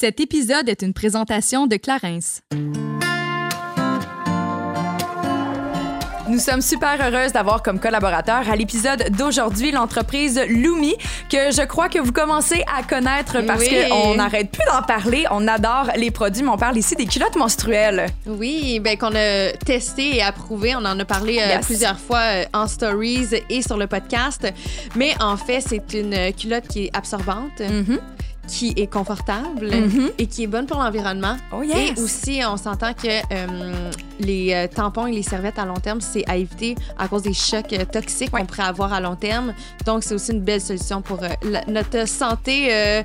Cet 0.00 0.18
épisode 0.18 0.66
est 0.70 0.80
une 0.80 0.94
présentation 0.94 1.66
de 1.66 1.76
Clarence. 1.76 2.40
Nous 6.26 6.38
sommes 6.38 6.62
super 6.62 6.96
heureuses 7.06 7.32
d'avoir 7.32 7.62
comme 7.62 7.78
collaborateur 7.78 8.48
à 8.48 8.56
l'épisode 8.56 9.10
d'aujourd'hui 9.18 9.72
l'entreprise 9.72 10.40
Lumi, 10.48 10.94
que 11.28 11.50
je 11.52 11.66
crois 11.66 11.90
que 11.90 11.98
vous 11.98 12.12
commencez 12.12 12.64
à 12.74 12.82
connaître 12.82 13.42
parce 13.42 13.60
Oui. 13.60 13.76
qu'on 13.90 14.14
n'arrête 14.14 14.50
plus 14.50 14.64
d'en 14.72 14.80
parler. 14.82 15.26
On 15.30 15.46
adore 15.46 15.90
les 15.98 16.10
produits, 16.10 16.44
mais 16.44 16.48
on 16.48 16.56
parle 16.56 16.78
ici 16.78 16.94
des 16.94 17.04
culottes 17.04 17.36
menstruelles. 17.36 18.06
Oui, 18.26 18.80
ben 18.80 18.96
qu'on 18.96 19.14
a 19.14 19.52
testé 19.66 20.16
et 20.16 20.22
approuvé. 20.22 20.74
On 20.76 20.84
en 20.86 20.98
a 20.98 21.04
parlé 21.04 21.40
euh, 21.40 21.46
Yes. 21.56 21.66
plusieurs 21.66 21.98
fois 22.00 22.20
euh, 22.20 22.44
en 22.54 22.66
stories 22.68 23.26
et 23.50 23.60
sur 23.60 23.76
le 23.76 23.86
podcast. 23.86 24.50
Mais 24.96 25.12
en 25.20 25.36
fait, 25.36 25.60
c'est 25.60 25.92
une 25.92 26.32
culotte 26.32 26.68
qui 26.68 26.84
est 26.86 26.96
absorbante, 26.96 27.60
Mhm. 27.60 27.98
Qui 28.50 28.72
est 28.76 28.88
confortable 28.92 29.70
Mhm. 29.70 30.10
et 30.18 30.26
qui 30.26 30.42
est 30.42 30.46
bonne 30.48 30.66
pour 30.66 30.78
l'environnement. 30.82 31.36
Oh 31.56 31.62
yes! 31.62 31.96
Et 31.96 32.02
aussi, 32.02 32.40
on 32.44 32.56
s'entend 32.56 32.92
que 32.94 33.06
euh, 33.08 33.90
les 34.18 34.52
euh, 34.52 34.66
tampons 34.66 35.06
et 35.06 35.12
les 35.12 35.22
serviettes 35.22 35.58
à 35.58 35.64
long 35.64 35.74
terme, 35.74 36.00
c'est 36.00 36.28
à 36.28 36.36
éviter 36.36 36.74
à 36.98 37.06
cause 37.06 37.22
des 37.22 37.32
chocs 37.32 37.72
euh, 37.72 37.84
toxiques 37.84 38.32
Ouais. 38.34 38.40
qu'on 38.40 38.46
pourrait 38.46 38.64
avoir 38.68 38.92
à 38.92 39.00
long 39.00 39.14
terme. 39.16 39.54
Donc, 39.86 40.02
c'est 40.02 40.14
aussi 40.14 40.32
une 40.32 40.40
belle 40.40 40.60
solution 40.60 41.00
pour 41.00 41.22
euh, 41.22 41.28
la- 41.42 41.64
notre 41.66 42.08
santé 42.08 42.68
euh, 42.72 43.02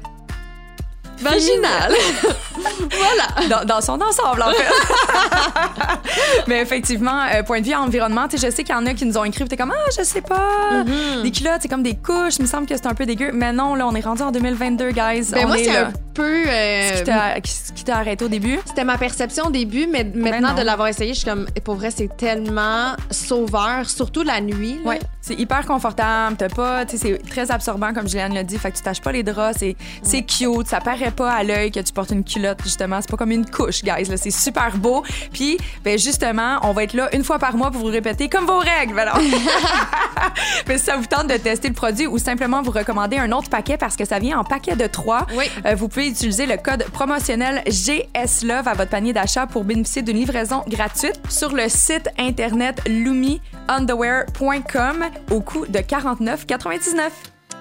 vaginale. 1.21 1.93
voilà. 2.91 3.47
dans, 3.49 3.65
dans 3.65 3.81
son 3.81 3.99
ensemble, 4.01 4.41
en 4.43 4.51
fait. 4.51 4.65
Mais 6.47 6.61
effectivement, 6.61 7.21
euh, 7.33 7.43
point 7.43 7.61
de 7.61 7.65
vue 7.65 7.73
environnement, 7.75 8.27
tu 8.27 8.37
sais, 8.37 8.47
je 8.47 8.55
sais 8.55 8.63
qu'il 8.63 8.73
y 8.75 8.77
en 8.77 8.85
a 8.85 8.93
qui 8.93 9.05
nous 9.05 9.17
ont 9.17 9.23
écrit, 9.23 9.45
t'es 9.45 9.57
comme, 9.57 9.73
ah, 9.75 9.89
je 9.97 10.03
sais 10.03 10.21
pas, 10.21 10.41
Mhm. 10.85 11.23
des 11.23 11.31
culottes, 11.31 11.61
c'est 11.61 11.67
comme 11.67 11.83
des 11.83 11.95
couches, 11.95 12.35
il 12.39 12.43
me 12.43 12.47
semble 12.47 12.67
que 12.67 12.75
c'est 12.75 12.87
un 12.87 12.93
peu 12.93 13.05
dégueu. 13.05 13.31
Mais 13.33 13.51
non, 13.53 13.75
là, 13.75 13.87
on 13.87 13.95
est 13.95 14.01
rendu 14.01 14.21
en 14.21 14.31
2022, 14.31 14.91
guys. 14.91 15.31
Ben 15.31 15.45
on 15.45 15.47
moi, 15.47 15.57
est 15.59 15.63
c'est 15.65 15.77
un 15.77 15.91
peu. 16.15 16.23
euh, 16.47 16.95
Ce 16.95 17.71
qui 17.73 17.83
t'a- 17.83 17.97
arrêté 17.97 18.25
au 18.25 18.27
début? 18.27 18.59
C'était 18.65 18.83
ma 18.83 18.97
perception 18.97 19.45
au 19.45 19.51
début, 19.51 19.85
mais 19.91 20.03
maintenant 20.03 20.31
Ben 20.31 20.41
non. 20.41 20.53
de 20.55 20.61
l'avoir 20.63 20.87
essayé, 20.87 21.13
je 21.13 21.19
suis 21.19 21.29
comme, 21.29 21.45
pour 21.63 21.75
vrai, 21.75 21.91
c'est 21.91 22.15
tellement 22.17 22.93
sauveur, 23.11 23.87
surtout 23.89 24.23
la 24.23 24.41
nuit. 24.41 24.79
Ouais, 24.85 24.99
c'est 25.21 25.35
hyper 25.39 25.65
confortable. 25.65 26.35
T'as 26.37 26.49
pas, 26.49 26.85
tu 26.85 26.97
sais, 26.97 27.19
c'est 27.21 27.29
très 27.29 27.51
absorbant 27.51 27.93
comme 27.93 28.07
Juliane 28.07 28.33
l'a 28.33 28.43
dit. 28.43 28.57
Fait 28.57 28.71
que 28.71 28.77
tu 28.77 28.83
tâches 28.83 29.01
pas 29.01 29.11
les 29.11 29.23
draps. 29.23 29.57
C'est, 29.59 29.75
c'est 30.03 30.23
cute. 30.23 30.67
Ça 30.67 30.79
paraît 30.79 31.11
pas 31.11 31.31
à 31.31 31.43
l'œil 31.43 31.69
que 31.71 31.79
tu 31.79 31.93
portes 31.93 32.11
une 32.11 32.23
culotte 32.23 32.59
justement. 32.63 32.99
C'est 33.01 33.09
pas 33.11 33.17
comme 33.17 33.31
une 33.31 33.45
couche, 33.45 33.83
guys. 33.83 34.05
C'est 34.17 34.31
super 34.31 34.75
beau. 34.77 35.03
Puis, 35.33 35.57
ben 35.83 35.97
justement, 35.99 36.57
on 36.63 36.71
va 36.71 36.83
être 36.83 36.93
là 36.93 37.09
une 37.13 37.23
fois 37.23 37.37
par 37.39 37.55
mois 37.55 37.69
pour 37.71 37.81
vous 37.81 37.87
répéter 37.91 38.29
comme 38.29 38.45
vos 38.45 38.59
règles. 38.59 38.95
Ben. 38.95 39.11
Mais 40.67 40.77
si 40.77 40.85
ça 40.85 40.95
vous 40.97 41.05
tente 41.05 41.27
de 41.27 41.37
tester 41.37 41.67
le 41.67 41.73
produit 41.73 42.07
ou 42.07 42.17
simplement 42.17 42.61
vous 42.61 42.71
recommander 42.71 43.17
un 43.17 43.31
autre 43.31 43.49
paquet 43.49 43.77
parce 43.77 43.95
que 43.95 44.05
ça 44.05 44.19
vient 44.19 44.39
en 44.39 44.43
paquet 44.43 44.75
de 44.75 44.87
trois, 44.87 45.25
Oui. 45.35 45.45
euh, 45.65 45.75
vous 45.75 45.87
pouvez 45.87 46.04
Utilisez 46.07 46.45
le 46.45 46.57
code 46.57 46.83
promotionnel 46.91 47.63
GSLOVE 47.65 48.67
à 48.67 48.75
votre 48.75 48.91
panier 48.91 49.11
d'achat 49.11 49.47
pour 49.47 49.63
bénéficier 49.63 50.03
d'une 50.03 50.17
livraison 50.17 50.61
gratuite 50.67 51.19
sur 51.29 51.51
le 51.51 51.67
site 51.67 52.09
internet 52.19 52.79
lumiunderwear.com 52.87 55.05
au 55.31 55.41
coût 55.41 55.65
de 55.65 55.79
49,99. 55.79 57.09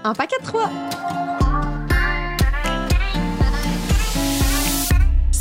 En 0.05 0.13
paquet 0.13 0.37
3! 0.45 0.71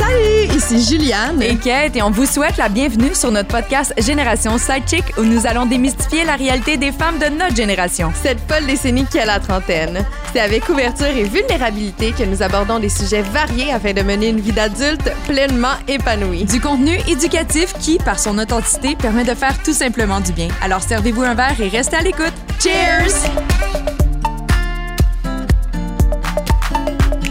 Salut, 0.03 0.57
ici 0.57 0.83
Juliane. 0.83 1.41
Et 1.41 1.55
Kate, 1.55 1.95
et 1.95 2.01
on 2.01 2.11
vous 2.11 2.25
souhaite 2.25 2.57
la 2.57 2.67
bienvenue 2.67 3.15
sur 3.15 3.31
notre 3.31 3.47
podcast 3.47 3.93
Génération 3.97 4.57
Sidechick 4.57 5.03
où 5.17 5.21
nous 5.21 5.47
allons 5.47 5.65
démystifier 5.65 6.25
la 6.25 6.35
réalité 6.35 6.75
des 6.77 6.91
femmes 6.91 7.19
de 7.19 7.25
notre 7.27 7.55
génération. 7.55 8.11
Cette 8.21 8.39
folle 8.51 8.65
décennie 8.65 9.05
qui 9.05 9.19
a 9.19 9.25
la 9.25 9.39
trentaine. 9.39 10.05
C'est 10.33 10.41
avec 10.41 10.67
ouverture 10.67 11.07
et 11.07 11.23
vulnérabilité 11.23 12.11
que 12.11 12.23
nous 12.23 12.43
abordons 12.43 12.79
des 12.79 12.89
sujets 12.89 13.21
variés 13.21 13.71
afin 13.71 13.93
de 13.93 14.01
mener 14.01 14.29
une 14.29 14.41
vie 14.41 14.51
d'adulte 14.51 15.09
pleinement 15.25 15.75
épanouie. 15.87 16.43
Du 16.45 16.59
contenu 16.59 16.97
éducatif 17.07 17.73
qui, 17.79 17.97
par 17.97 18.19
son 18.19 18.37
authenticité, 18.37 18.95
permet 18.95 19.23
de 19.23 19.35
faire 19.35 19.61
tout 19.63 19.73
simplement 19.73 20.19
du 20.19 20.33
bien. 20.33 20.49
Alors 20.61 20.81
servez-vous 20.81 21.23
un 21.23 21.35
verre 21.35 21.59
et 21.61 21.69
restez 21.69 21.95
à 21.95 22.01
l'écoute. 22.01 22.33
Cheers! 22.61 23.31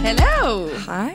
Hello! 0.05 0.69
Hi! 0.89 1.15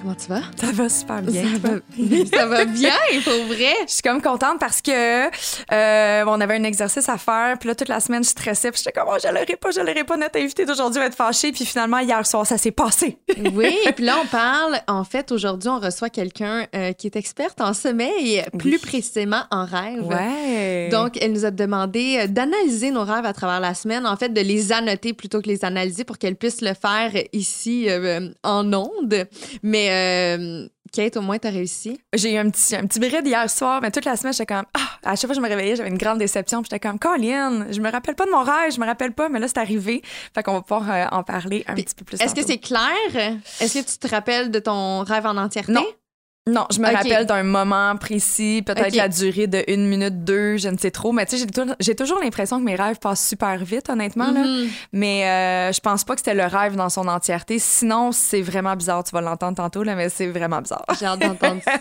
Comment 0.00 0.14
tu 0.14 0.28
vas? 0.28 0.42
Ça 0.56 0.72
va 0.72 0.88
super 0.88 1.22
bien. 1.22 1.42
Ça 1.42 1.58
va, 1.58 2.36
ça 2.38 2.46
va 2.46 2.64
bien, 2.64 2.90
pour 3.24 3.44
vrai. 3.46 3.74
Je 3.86 3.92
suis 3.92 4.02
comme 4.02 4.22
contente 4.22 4.58
parce 4.58 4.80
que 4.80 5.26
euh, 5.26 6.24
on 6.26 6.40
avait 6.40 6.54
un 6.54 6.64
exercice 6.64 7.08
à 7.08 7.18
faire, 7.18 7.58
puis 7.58 7.68
là 7.68 7.74
toute 7.74 7.88
la 7.88 8.00
semaine 8.00 8.24
je 8.24 8.30
stressais, 8.30 8.70
puis 8.70 8.80
j'étais 8.82 8.98
comme 8.98 9.10
oh, 9.12 9.18
je 9.22 9.28
l'aurai 9.28 9.56
pas, 9.56 9.70
je 9.70 9.80
l'aurai 9.80 10.04
pas 10.04 10.16
notre 10.16 10.38
invité 10.38 10.64
d'aujourd'hui 10.64 11.00
va 11.00 11.06
être 11.06 11.14
fâché, 11.14 11.52
puis 11.52 11.66
finalement 11.66 11.98
hier 11.98 12.24
soir 12.26 12.46
ça 12.46 12.58
s'est 12.58 12.70
passé. 12.70 13.18
Oui, 13.54 13.76
puis 13.96 14.04
là, 14.04 14.16
on 14.22 14.26
parle, 14.26 14.80
en 14.86 15.02
fait, 15.02 15.32
aujourd'hui, 15.32 15.68
on 15.68 15.80
reçoit 15.80 16.08
quelqu'un 16.08 16.66
euh, 16.74 16.92
qui 16.92 17.06
est 17.08 17.16
experte 17.16 17.60
en 17.60 17.74
sommeil, 17.74 18.44
plus 18.58 18.78
précisément 18.78 19.42
en 19.50 19.64
rêve. 19.64 20.06
Ouais. 20.06 20.88
Donc, 20.90 21.20
elle 21.20 21.32
nous 21.32 21.44
a 21.44 21.50
demandé 21.50 22.18
euh, 22.20 22.26
d'analyser 22.26 22.90
nos 22.90 23.04
rêves 23.04 23.24
à 23.24 23.32
travers 23.32 23.60
la 23.60 23.74
semaine, 23.74 24.06
en 24.06 24.16
fait, 24.16 24.28
de 24.28 24.40
les 24.40 24.72
annoter 24.72 25.14
plutôt 25.14 25.40
que 25.40 25.48
les 25.48 25.64
analyser 25.64 26.04
pour 26.04 26.18
qu'elle 26.18 26.36
puisse 26.36 26.60
le 26.60 26.74
faire 26.74 27.10
ici 27.32 27.86
euh, 27.88 28.28
en 28.44 28.72
ondes. 28.72 29.26
Mais, 29.62 29.89
euh, 29.90 30.68
Kate, 30.92 31.16
au 31.16 31.20
moins, 31.20 31.38
t'as 31.38 31.50
réussi. 31.50 32.00
j'ai 32.14 32.34
eu 32.34 32.36
un 32.38 32.50
petit 32.50 32.74
un 32.74 32.86
petit 32.86 32.98
bride 32.98 33.26
hier 33.26 33.48
soir, 33.48 33.80
mais 33.80 33.90
toute 33.90 34.04
la 34.04 34.16
semaine 34.16 34.32
j'étais 34.32 34.46
comme 34.46 34.64
ah, 34.74 34.80
à 35.04 35.16
chaque 35.16 35.20
fois 35.20 35.28
que 35.28 35.34
je 35.36 35.40
me 35.40 35.48
réveillais, 35.48 35.76
j'avais 35.76 35.88
une 35.88 35.98
grande 35.98 36.18
déception, 36.18 36.62
j'étais 36.64 36.80
comme 36.80 36.98
Colin, 36.98 37.70
je 37.70 37.80
me 37.80 37.90
rappelle 37.90 38.14
pas 38.16 38.26
de 38.26 38.30
mon 38.30 38.42
rêve, 38.42 38.72
je 38.74 38.80
me 38.80 38.86
rappelle 38.86 39.12
pas, 39.12 39.28
mais 39.28 39.38
là 39.38 39.46
c'est 39.48 39.58
arrivé. 39.58 40.02
Fait 40.34 40.42
qu'on 40.42 40.54
va 40.54 40.62
pouvoir 40.62 40.90
euh, 40.90 41.04
en 41.12 41.22
parler 41.22 41.64
un 41.68 41.74
Puis, 41.74 41.84
petit 41.84 41.94
peu 41.94 42.04
plus 42.04 42.20
Est-ce 42.20 42.34
que 42.34 42.42
c'est 42.44 42.58
clair? 42.58 43.38
Est-ce 43.60 43.78
que 43.78 43.84
tu 43.90 43.98
te 43.98 44.08
rappelles 44.08 44.50
de 44.50 44.58
ton 44.58 45.00
rêve 45.04 45.26
en 45.26 45.36
entièreté? 45.36 45.72
Non. 45.72 45.86
Non, 46.48 46.66
je 46.72 46.80
me 46.80 46.86
rappelle 46.96 47.26
d'un 47.26 47.42
moment 47.42 47.94
précis, 47.96 48.62
peut-être 48.64 48.96
la 48.96 49.08
durée 49.08 49.46
de 49.46 49.62
une 49.68 49.86
minute, 49.86 50.24
deux, 50.24 50.56
je 50.56 50.68
ne 50.68 50.78
sais 50.78 50.90
trop. 50.90 51.12
Mais 51.12 51.26
tu 51.26 51.36
sais, 51.36 51.44
j'ai 51.44 51.46
tou- 51.46 51.74
j'ai 51.78 51.94
toujours 51.94 52.18
l'impression 52.18 52.58
que 52.58 52.64
mes 52.64 52.74
rêves 52.74 52.98
passent 52.98 53.28
super 53.28 53.58
vite, 53.62 53.90
honnêtement. 53.90 54.30
là. 54.32 54.40
Mhm. 54.44 54.68
Mais 54.92 55.26
euh, 55.26 55.72
je 55.72 55.80
pense 55.80 56.02
pas 56.02 56.14
que 56.14 56.20
c'était 56.20 56.34
le 56.34 56.44
rêve 56.46 56.76
dans 56.76 56.88
son 56.88 57.06
entièreté. 57.08 57.58
Sinon, 57.58 58.10
c'est 58.10 58.40
vraiment 58.40 58.74
bizarre. 58.74 59.04
Tu 59.04 59.10
vas 59.12 59.20
l'entendre 59.20 59.56
tantôt, 59.58 59.82
là, 59.82 59.94
mais 59.94 60.08
c'est 60.08 60.26
vraiment 60.28 60.60
bizarre. 60.62 60.84
J'ai 60.98 61.04
hâte 61.06 61.20
d'entendre 61.20 61.60
ça. 61.64 61.78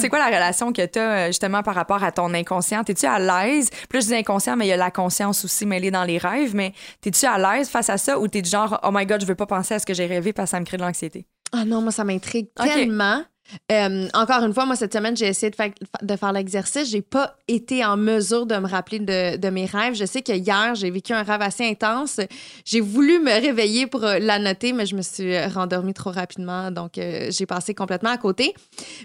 C'est 0.00 0.08
quoi 0.08 0.20
la 0.20 0.26
relation 0.26 0.72
que 0.72 0.86
tu 0.86 0.98
as 0.98 1.26
justement 1.26 1.62
par 1.64 1.74
rapport 1.74 2.02
à 2.04 2.12
ton 2.12 2.32
inconscient? 2.32 2.84
T'es-tu 2.84 3.06
à 3.06 3.18
l'aise? 3.18 3.70
Là, 3.92 4.00
je 4.00 4.06
dis 4.06 4.14
inconscient, 4.14 4.56
mais 4.56 4.66
il 4.66 4.70
y 4.70 4.72
a 4.72 4.76
la 4.78 4.92
conscience 4.92 5.44
aussi 5.44 5.66
mêlée 5.66 5.90
dans 5.90 6.04
les 6.04 6.16
rêves. 6.18 6.54
Mais 6.54 6.72
t'es-tu 7.00 7.26
à 7.26 7.36
l'aise 7.38 7.68
face 7.68 7.90
à 7.90 7.98
ça 7.98 8.18
ou 8.20 8.28
t'es 8.28 8.40
du 8.40 8.48
genre, 8.50 8.78
oh 8.84 8.90
my 8.92 9.04
god, 9.04 9.20
je 9.20 9.26
veux 9.26 9.34
pas 9.34 9.46
penser 9.46 9.74
à 9.74 9.78
ce 9.80 9.84
que 9.84 9.94
j'ai 9.94 10.06
rêvé 10.06 10.32
parce 10.32 10.46
que 10.46 10.56
ça 10.56 10.60
me 10.60 10.64
crée 10.64 10.76
de 10.76 10.82
l'anxiété? 10.82 11.26
Ah 11.52 11.64
non, 11.64 11.82
moi, 11.82 11.90
ça 11.90 12.04
m'intrigue 12.04 12.46
tellement. 12.54 13.24
Euh, 13.72 14.08
encore 14.14 14.42
une 14.44 14.52
fois, 14.54 14.66
moi, 14.66 14.76
cette 14.76 14.92
semaine, 14.92 15.16
j'ai 15.16 15.26
essayé 15.28 15.50
de 15.50 15.56
faire, 15.56 15.70
de 16.02 16.16
faire 16.16 16.32
l'exercice. 16.32 16.90
J'ai 16.90 17.02
pas 17.02 17.36
été 17.48 17.84
en 17.84 17.96
mesure 17.96 18.46
de 18.46 18.56
me 18.56 18.66
rappeler 18.68 18.98
de, 19.00 19.36
de 19.36 19.48
mes 19.50 19.66
rêves. 19.66 19.94
Je 19.94 20.04
sais 20.04 20.22
que 20.22 20.32
hier, 20.32 20.74
j'ai 20.74 20.90
vécu 20.90 21.12
un 21.12 21.22
rêve 21.22 21.42
assez 21.42 21.66
intense. 21.66 22.20
J'ai 22.64 22.80
voulu 22.80 23.18
me 23.18 23.30
réveiller 23.40 23.86
pour 23.86 24.04
euh, 24.04 24.18
la 24.18 24.38
noter, 24.38 24.72
mais 24.72 24.86
je 24.86 24.94
me 24.96 25.02
suis 25.02 25.34
euh, 25.34 25.48
rendormie 25.48 25.94
trop 25.94 26.10
rapidement. 26.10 26.70
Donc, 26.70 26.98
euh, 26.98 27.28
j'ai 27.30 27.46
passé 27.46 27.74
complètement 27.74 28.10
à 28.10 28.18
côté. 28.18 28.54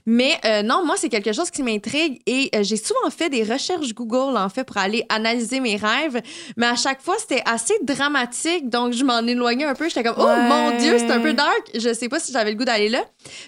Mais 0.06 0.34
euh, 0.46 0.62
non, 0.62 0.86
moi, 0.86 0.96
c'est 0.98 1.10
quelque 1.10 1.34
chose 1.34 1.52
qui 1.52 1.64
m'intrigue 1.64 2.22
et 2.26 2.50
j'ai 2.62 2.78
souvent 2.78 3.10
fait 3.10 3.30
des 3.30 3.44
recherches 3.44 3.94
Google, 3.94 4.38
en 4.38 4.50
fait, 4.50 4.64
pour 4.64 4.78
aller 4.78 5.06
analyser 5.10 5.60
mes 5.60 5.76
rêves. 5.76 6.22
Mais 6.58 6.68
à 6.68 6.76
chaque 6.76 7.02
fois, 7.02 7.16
c'était 7.20 7.42
assez 7.46 7.74
dramatique. 7.84 8.70
Donc, 8.70 8.94
je 8.94 9.04
m'en 9.04 9.20
éloignais 9.20 9.66
un 9.66 9.76
peu. 9.76 9.88
J'étais 9.88 10.04
comme, 10.04 10.16
oh 10.18 10.26
Ouais. 10.26 10.50
mon 10.50 10.78
Dieu, 10.78 10.98
c'est 10.98 11.12
un 11.12 11.20
peu 11.20 11.34
dark. 11.34 11.70
Je 11.74 11.94
sais 11.94 12.10
pas 12.10 12.20
si 12.20 12.32
j'avais 12.34 12.52
le 12.52 12.58
goût 12.58 12.66
d'aller 12.66 12.90
là. 12.90 13.04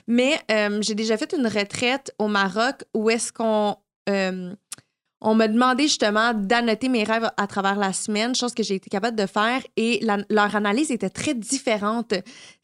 Mais 0.08 0.40
j'ai 0.88 0.96
déjà 0.96 1.18
fait 1.18 1.34
une 1.38 1.48
retraite 1.48 2.14
au 2.18 2.28
Maroc 2.28 2.84
où 2.94 3.10
est-ce 3.10 3.32
qu'on. 3.34 3.76
euh, 4.10 4.56
on 5.20 5.34
m'a 5.34 5.48
demandé 5.48 5.84
justement 5.84 6.34
d'annoter 6.34 6.90
mes 6.90 7.04
rêves 7.04 7.28
à 7.38 7.48
travers 7.48 7.76
la 7.76 7.92
semaine, 7.92 8.36
chose 8.36 8.54
que 8.54 8.62
j'ai 8.62 8.76
été 8.76 8.88
capable 8.88 9.18
de 9.18 9.26
faire, 9.26 9.62
et 9.76 10.06
leur 10.30 10.56
analyse 10.56 10.92
était 10.92 11.10
très 11.10 11.34
différente. 11.34 12.14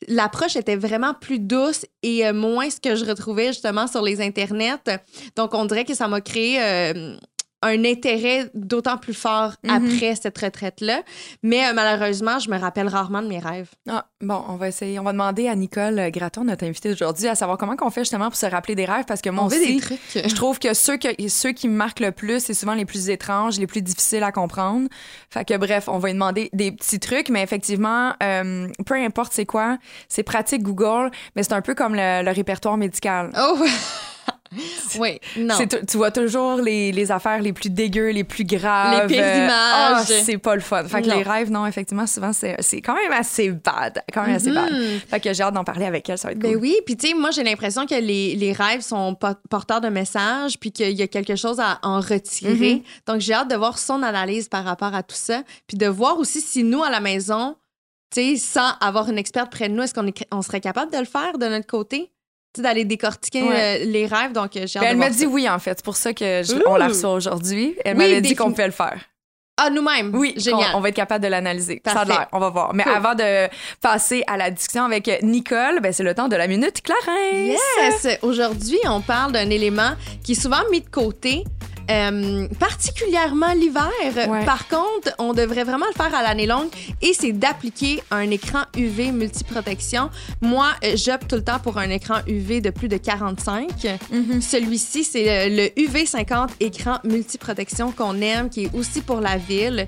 L'approche 0.08 0.56
était 0.56 0.76
vraiment 0.76 1.16
plus 1.16 1.40
douce 1.40 1.84
et 2.04 2.28
euh, 2.28 2.32
moins 2.34 2.70
ce 2.70 2.80
que 2.80 2.96
je 2.96 3.06
retrouvais 3.06 3.48
justement 3.48 3.88
sur 3.88 4.04
les 4.04 4.22
internets. 4.22 5.02
Donc, 5.36 5.56
on 5.56 5.66
dirait 5.66 5.84
que 5.84 5.96
ça 5.96 6.08
m'a 6.08 6.22
créé 6.22 6.62
euh, 6.62 7.18
un 7.64 7.84
intérêt 7.86 8.50
d'autant 8.54 8.98
plus 8.98 9.14
fort 9.14 9.54
Mhm. 9.64 9.70
après 9.72 10.16
cette 10.16 10.38
retraite-là. 10.38 11.02
Mais 11.42 11.66
euh, 11.68 11.74
malheureusement, 11.74 12.40
je 12.40 12.50
me 12.50 12.58
rappelle 12.58 12.88
rarement 12.88 13.22
de 13.22 13.28
mes 13.28 13.40
rêves. 13.40 13.70
Ah, 13.90 14.06
bon, 14.22 14.44
on 14.50 14.56
va 14.56 14.68
essayer. 14.68 15.00
On 15.00 15.04
va 15.04 15.12
demander 15.12 15.48
à 15.48 15.56
Nicole 15.56 16.00
euh, 16.00 16.10
Gratton, 16.10 16.44
notre 16.44 16.66
invitée 16.66 16.90
d'aujourd'hui, 16.90 17.28
à 17.28 17.36
savoir 17.36 17.58
comment 17.58 17.76
qu'on 17.76 17.90
fait 17.90 18.02
justement 18.02 18.26
pour 18.28 18.36
se 18.36 18.46
rappeler 18.46 18.76
des 18.76 18.86
rêves 18.86 19.06
parce 19.08 19.22
que 19.22 19.30
moi 19.30 19.44
on 19.44 19.48
aussi. 19.48 19.76
des 19.76 19.82
trucs. 19.82 20.00
Je 20.14 20.36
trouve 20.36 20.60
que 20.60 20.74
ceux, 20.74 20.98
que 20.98 21.08
ceux 21.30 21.52
qui 21.52 21.68
me 21.68 21.76
marquent 21.76 22.00
le 22.02 22.12
plus, 22.12 22.44
c'est 22.44 22.54
souvent 22.54 22.74
les 22.74 22.86
plus 22.86 23.10
étranges, 23.10 23.60
les 23.60 23.68
plus 23.68 23.82
difficiles 23.82 24.24
à 24.24 24.32
comprendre. 24.32 24.88
Fait 25.30 25.46
que 25.46 25.58
bref, 25.58 25.88
on 25.88 26.00
va 26.00 26.10
lui 26.10 26.14
demander 26.14 26.50
des 26.54 26.72
petits 26.72 27.00
trucs, 27.00 27.30
mais 27.30 27.42
effectivement, 27.44 28.14
euh, 28.22 28.68
peu 28.86 28.96
importe 28.96 29.34
c'est 29.34 29.46
quoi, 29.46 29.78
c'est 30.10 30.24
pratique 30.24 30.64
Google, 30.64 31.12
mais 31.36 31.44
c'est 31.44 31.54
un 31.54 31.62
peu 31.62 31.76
comme 31.76 31.96
le, 31.96 32.24
le 32.24 32.32
répertoire 32.32 32.78
médical. 32.78 33.32
Oh! 33.40 33.64
Oui, 35.00 35.20
non. 35.38 35.56
Tu 35.88 35.98
vois 35.98 36.12
toujours 36.12 36.58
les, 36.62 36.92
les 36.92 37.12
affaires 37.12 37.42
les 37.42 37.54
plus 37.54 37.70
dégueu, 37.70 38.10
les 38.12 38.24
plus 38.24 38.44
graves. 38.44 39.08
Les 39.08 39.16
pires 39.16 39.24
Euh, 39.26 39.46
images. 39.46 40.24
c'est 40.24 40.38
pas 40.38 40.56
le 40.56 40.62
fun. 40.62 40.84
Fait 40.86 41.02
que 41.02 41.08
Non. 41.08 41.18
les 41.18 41.24
rêves, 41.24 41.50
non, 41.52 41.66
effectivement, 41.66 42.06
souvent, 42.08 42.32
c'est 42.34 42.58
quand 42.82 42.96
même 42.96 43.12
assez 43.12 43.50
bad. 43.52 44.04
Quand 44.14 44.26
même 44.26 44.36
assez 44.36 44.52
bad. 44.52 44.72
Fait 45.10 45.20
que 45.20 45.34
j'ai 45.34 45.44
hâte 45.44 45.54
d'en 45.54 45.64
parler 45.64 45.86
avec 45.86 46.08
elle, 46.10 46.18
ça 46.18 46.28
va 46.28 46.32
être 46.34 46.40
Ben 46.40 46.54
cool. 46.54 46.62
oui, 46.62 46.76
puis 46.86 46.96
tu 46.98 47.08
sais, 47.08 47.14
moi 47.14 47.32
j'ai 47.32 47.44
l'impression 47.44 47.86
que 47.86 47.96
les, 47.96 48.36
les 48.36 48.52
rêves 48.54 48.82
sont 48.82 49.16
po- 49.16 49.28
porteurs 49.50 49.82
de 49.82 49.90
messages, 49.90 50.60
puis 50.60 50.72
qu'il 50.72 50.92
y 50.92 51.02
a 51.02 51.08
quelque 51.08 51.36
chose 51.36 51.60
à 51.60 51.80
en 51.84 52.00
retirer. 52.00 52.54
Mm-hmm. 52.76 52.84
Donc 53.08 53.20
j'ai 53.22 53.34
hâte 53.34 53.50
de 53.50 53.56
voir 53.56 53.78
son 53.80 54.04
analyse 54.04 54.48
par 54.50 54.64
rapport 54.64 54.94
à 54.94 55.04
tout 55.04 55.16
ça, 55.16 55.44
puis 55.68 55.78
de 55.78 55.88
voir 55.88 56.18
aussi 56.20 56.42
si 56.42 56.64
nous 56.64 56.84
à 56.84 56.90
la 56.90 57.00
maison, 57.00 57.56
tu 58.14 58.22
sais, 58.22 58.38
sans 58.38 58.72
avoir 58.80 59.10
une 59.10 59.18
experte 59.18 59.52
près 59.52 59.70
de 59.70 59.74
nous, 59.74 59.82
est-ce 59.84 59.94
qu'on 59.94 60.06
est- 60.08 60.28
on 60.32 60.42
serait 60.42 60.62
capable 60.62 60.92
de 60.92 60.98
le 61.00 61.06
faire 61.06 61.38
de 61.38 61.48
notre 61.48 61.66
côté, 61.68 62.12
d'aller 62.62 62.86
décortiquer 62.86 63.44
Ouais. 63.44 63.82
euh, 63.82 63.86
les 63.86 64.06
rêves. 64.06 64.32
Donc 64.34 64.56
euh, 64.56 64.66
j'ai 64.68 64.80
Ben, 64.80 64.86
elle 64.92 64.98
m'a 64.98 65.10
dit 65.10 65.20
ça. 65.20 65.28
oui, 65.28 65.50
en 65.50 65.60
fait. 65.60 65.74
C'est 65.78 65.86
pour 65.86 65.96
ça 65.96 66.14
que 66.14 66.44
je- 66.44 66.54
on 66.68 66.76
la 66.76 66.88
reçoit 66.88 67.14
aujourd'hui. 67.14 67.76
Elle 67.84 67.98
Oui, 67.98 68.04
m'avait 68.04 68.22
dit 68.22 68.36
qu'on 68.36 68.52
pouvait 68.52 68.66
le 68.68 68.72
faire. 68.72 69.00
Ah 69.56 69.70
nous-mêmes? 69.70 70.10
Oui, 70.16 70.34
génial. 70.36 70.72
On, 70.74 70.80
va 70.80 70.90
être 70.90 70.96
capable 70.96 71.24
de 71.24 71.30
l'analyser. 71.30 71.80
Ça 71.86 72.00
a 72.02 72.06
l'air, 72.06 72.28
on 72.32 72.40
va 72.40 72.50
voir. 72.50 72.74
Mais 72.74 72.82
Cool. 72.84 72.92
avant 72.94 73.14
de 73.14 73.48
passer 73.82 74.24
à 74.26 74.36
la 74.36 74.50
discussion 74.50 74.84
avec 74.86 75.08
Nicole, 75.22 75.80
ben, 75.80 75.94
c'est 75.94 76.02
le 76.02 76.16
temps 76.16 76.28
de 76.28 76.36
la 76.36 76.48
minute 76.48 76.82
Clarence. 76.82 77.60
Yes! 78.04 78.18
Aujourd'hui, 78.24 78.80
on 78.86 79.00
parle 79.02 79.32
d'un 79.32 79.52
élément 79.52 79.92
qui 80.24 80.32
est 80.32 80.42
souvent 80.42 80.62
mis 80.72 80.82
de 80.82 80.90
côté, 80.90 81.44
euh, 81.90 82.48
particulièrement 82.60 83.54
l'hiver. 83.54 83.90
Ouais. 84.28 84.46
Par 84.46 84.68
contre, 84.68 85.14
on 85.20 85.34
devrait 85.34 85.64
vraiment 85.64 85.86
le 85.88 85.94
faire 86.02 86.14
à 86.16 86.24
l'année 86.24 86.46
longue 86.48 86.70
et 87.02 87.14
c'est 87.14 87.32
d'appliquer 87.32 88.02
un 88.12 88.30
écran 88.32 88.60
UV 88.78 89.12
multiprotection. 89.12 90.10
Moi, 90.42 90.68
euh, 90.84 90.96
j'opte 90.96 91.28
tout 91.30 91.36
le 91.36 91.44
temps 91.44 91.60
pour 91.60 91.78
un 91.78 91.90
écran 91.90 92.16
UV 92.28 92.62
de 92.62 92.70
plus 92.70 92.88
de 92.88 92.98
45. 92.98 93.70
Mhm. 94.12 94.42
Celui-ci, 94.42 95.04
c'est 95.04 95.50
le 95.50 95.68
UV50 95.82 96.50
écran 96.60 96.98
multiprotection 97.04 97.92
qu'on 97.92 98.20
aime, 98.22 98.50
qui 98.50 98.66
est 98.66 98.74
aussi 98.74 99.02
pour 99.02 99.20
la 99.22 99.38
ville. 99.38 99.86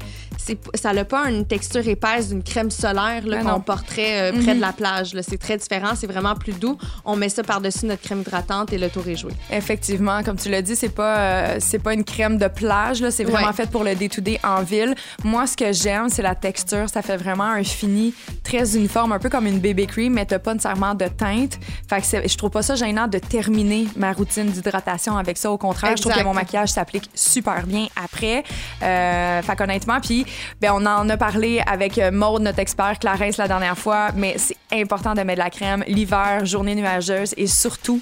Ça 0.75 0.93
n'a 0.93 1.05
pas 1.05 1.27
une 1.29 1.45
texture 1.47 1.87
épaisse 1.87 2.29
d'une 2.29 2.43
crème 2.43 2.69
solaire 2.69 3.23
Ben 3.25 3.43
qu'on 3.43 3.59
porterait 3.61 4.31
euh, 4.31 4.31
près 4.31 4.51
Mhm. 4.53 4.57
de 4.57 4.61
la 4.61 4.73
plage. 4.73 5.11
C'est 5.27 5.39
très 5.39 5.57
différent, 5.57 5.93
c'est 5.95 6.07
vraiment 6.07 6.35
plus 6.35 6.53
doux. 6.53 6.77
On 7.03 7.15
met 7.15 7.29
ça 7.29 7.41
par-dessus 7.43 7.85
notre 7.87 8.01
crème 8.03 8.21
hydratante 8.21 8.71
et 8.73 8.77
le 8.77 8.89
tour 8.89 9.07
est 9.07 9.15
joué. 9.15 9.31
Effectivement, 9.51 10.21
comme 10.23 10.37
tu 10.37 10.49
l'as 10.49 10.61
dit, 10.61 10.75
c'est 10.75 10.89
pas 10.93 11.17
euh, 11.17 11.57
pas 11.85 11.93
une 11.93 12.03
crème 12.03 12.37
de 12.37 12.47
plage 12.47 12.99
là, 13.01 13.11
c'est 13.11 13.23
vraiment 13.23 13.47
Ouais. 13.47 13.53
fait 13.53 13.69
pour 13.69 13.83
le 13.83 13.93
day-to-day 13.95 14.39
en 14.43 14.63
ville. 14.63 14.95
Moi, 15.23 15.45
ce 15.45 15.55
que 15.55 15.71
j'aime, 15.71 16.09
c'est 16.09 16.23
la 16.23 16.33
texture, 16.35 16.89
ça 16.89 17.01
fait 17.03 17.15
vraiment 17.17 17.43
un 17.43 17.63
fini 17.63 18.13
très 18.43 18.75
uniforme, 18.75 19.11
un 19.11 19.19
peu 19.19 19.29
comme 19.29 19.45
une 19.45 19.59
bébé 19.59 19.85
cream, 19.85 20.13
mais 20.13 20.25
t'as 20.25 20.39
pas 20.39 20.53
nécessairement 20.53 20.95
de 20.95 21.07
teinte. 21.07 21.59
Fait 21.89 22.01
que 22.01 22.07
c'est- 22.07 22.27
je 22.27 22.37
trouve 22.37 22.49
pas 22.49 22.63
ça 22.63 22.75
gênant 22.75 23.07
de 23.07 23.19
terminer 23.19 23.87
ma 23.95 24.11
routine 24.13 24.47
d'hydratation 24.47 25.15
avec 25.15 25.37
ça. 25.37 25.51
Au 25.51 25.57
contraire, 25.59 25.95
je 25.95 26.01
trouve 26.01 26.13
que 26.13 26.23
mon 26.23 26.33
maquillage 26.33 26.69
s'applique 26.69 27.09
super 27.13 27.65
bien 27.67 27.85
après. 28.03 28.43
Euh, 28.81 29.41
fait 29.43 29.55
qu'honnêtement, 29.55 29.99
puis 30.01 30.25
ben 30.59 30.71
on 30.73 30.85
en 30.85 31.07
a 31.09 31.17
parlé 31.17 31.61
avec 31.67 31.97
euh, 31.99 32.09
Maude, 32.11 32.41
notre 32.41 32.59
expert 32.59 32.97
Clarence 32.99 33.37
la 33.37 33.47
dernière 33.47 33.77
fois, 33.77 34.07
mais 34.15 34.35
c'est 34.37 34.57
important 34.73 35.13
de 35.13 35.21
mettre 35.21 35.39
de 35.39 35.43
la 35.43 35.49
crème 35.51 35.83
l'hiver, 35.87 36.45
journée 36.45 36.73
nuageuse 36.75 37.33
et 37.37 37.45
surtout 37.47 38.01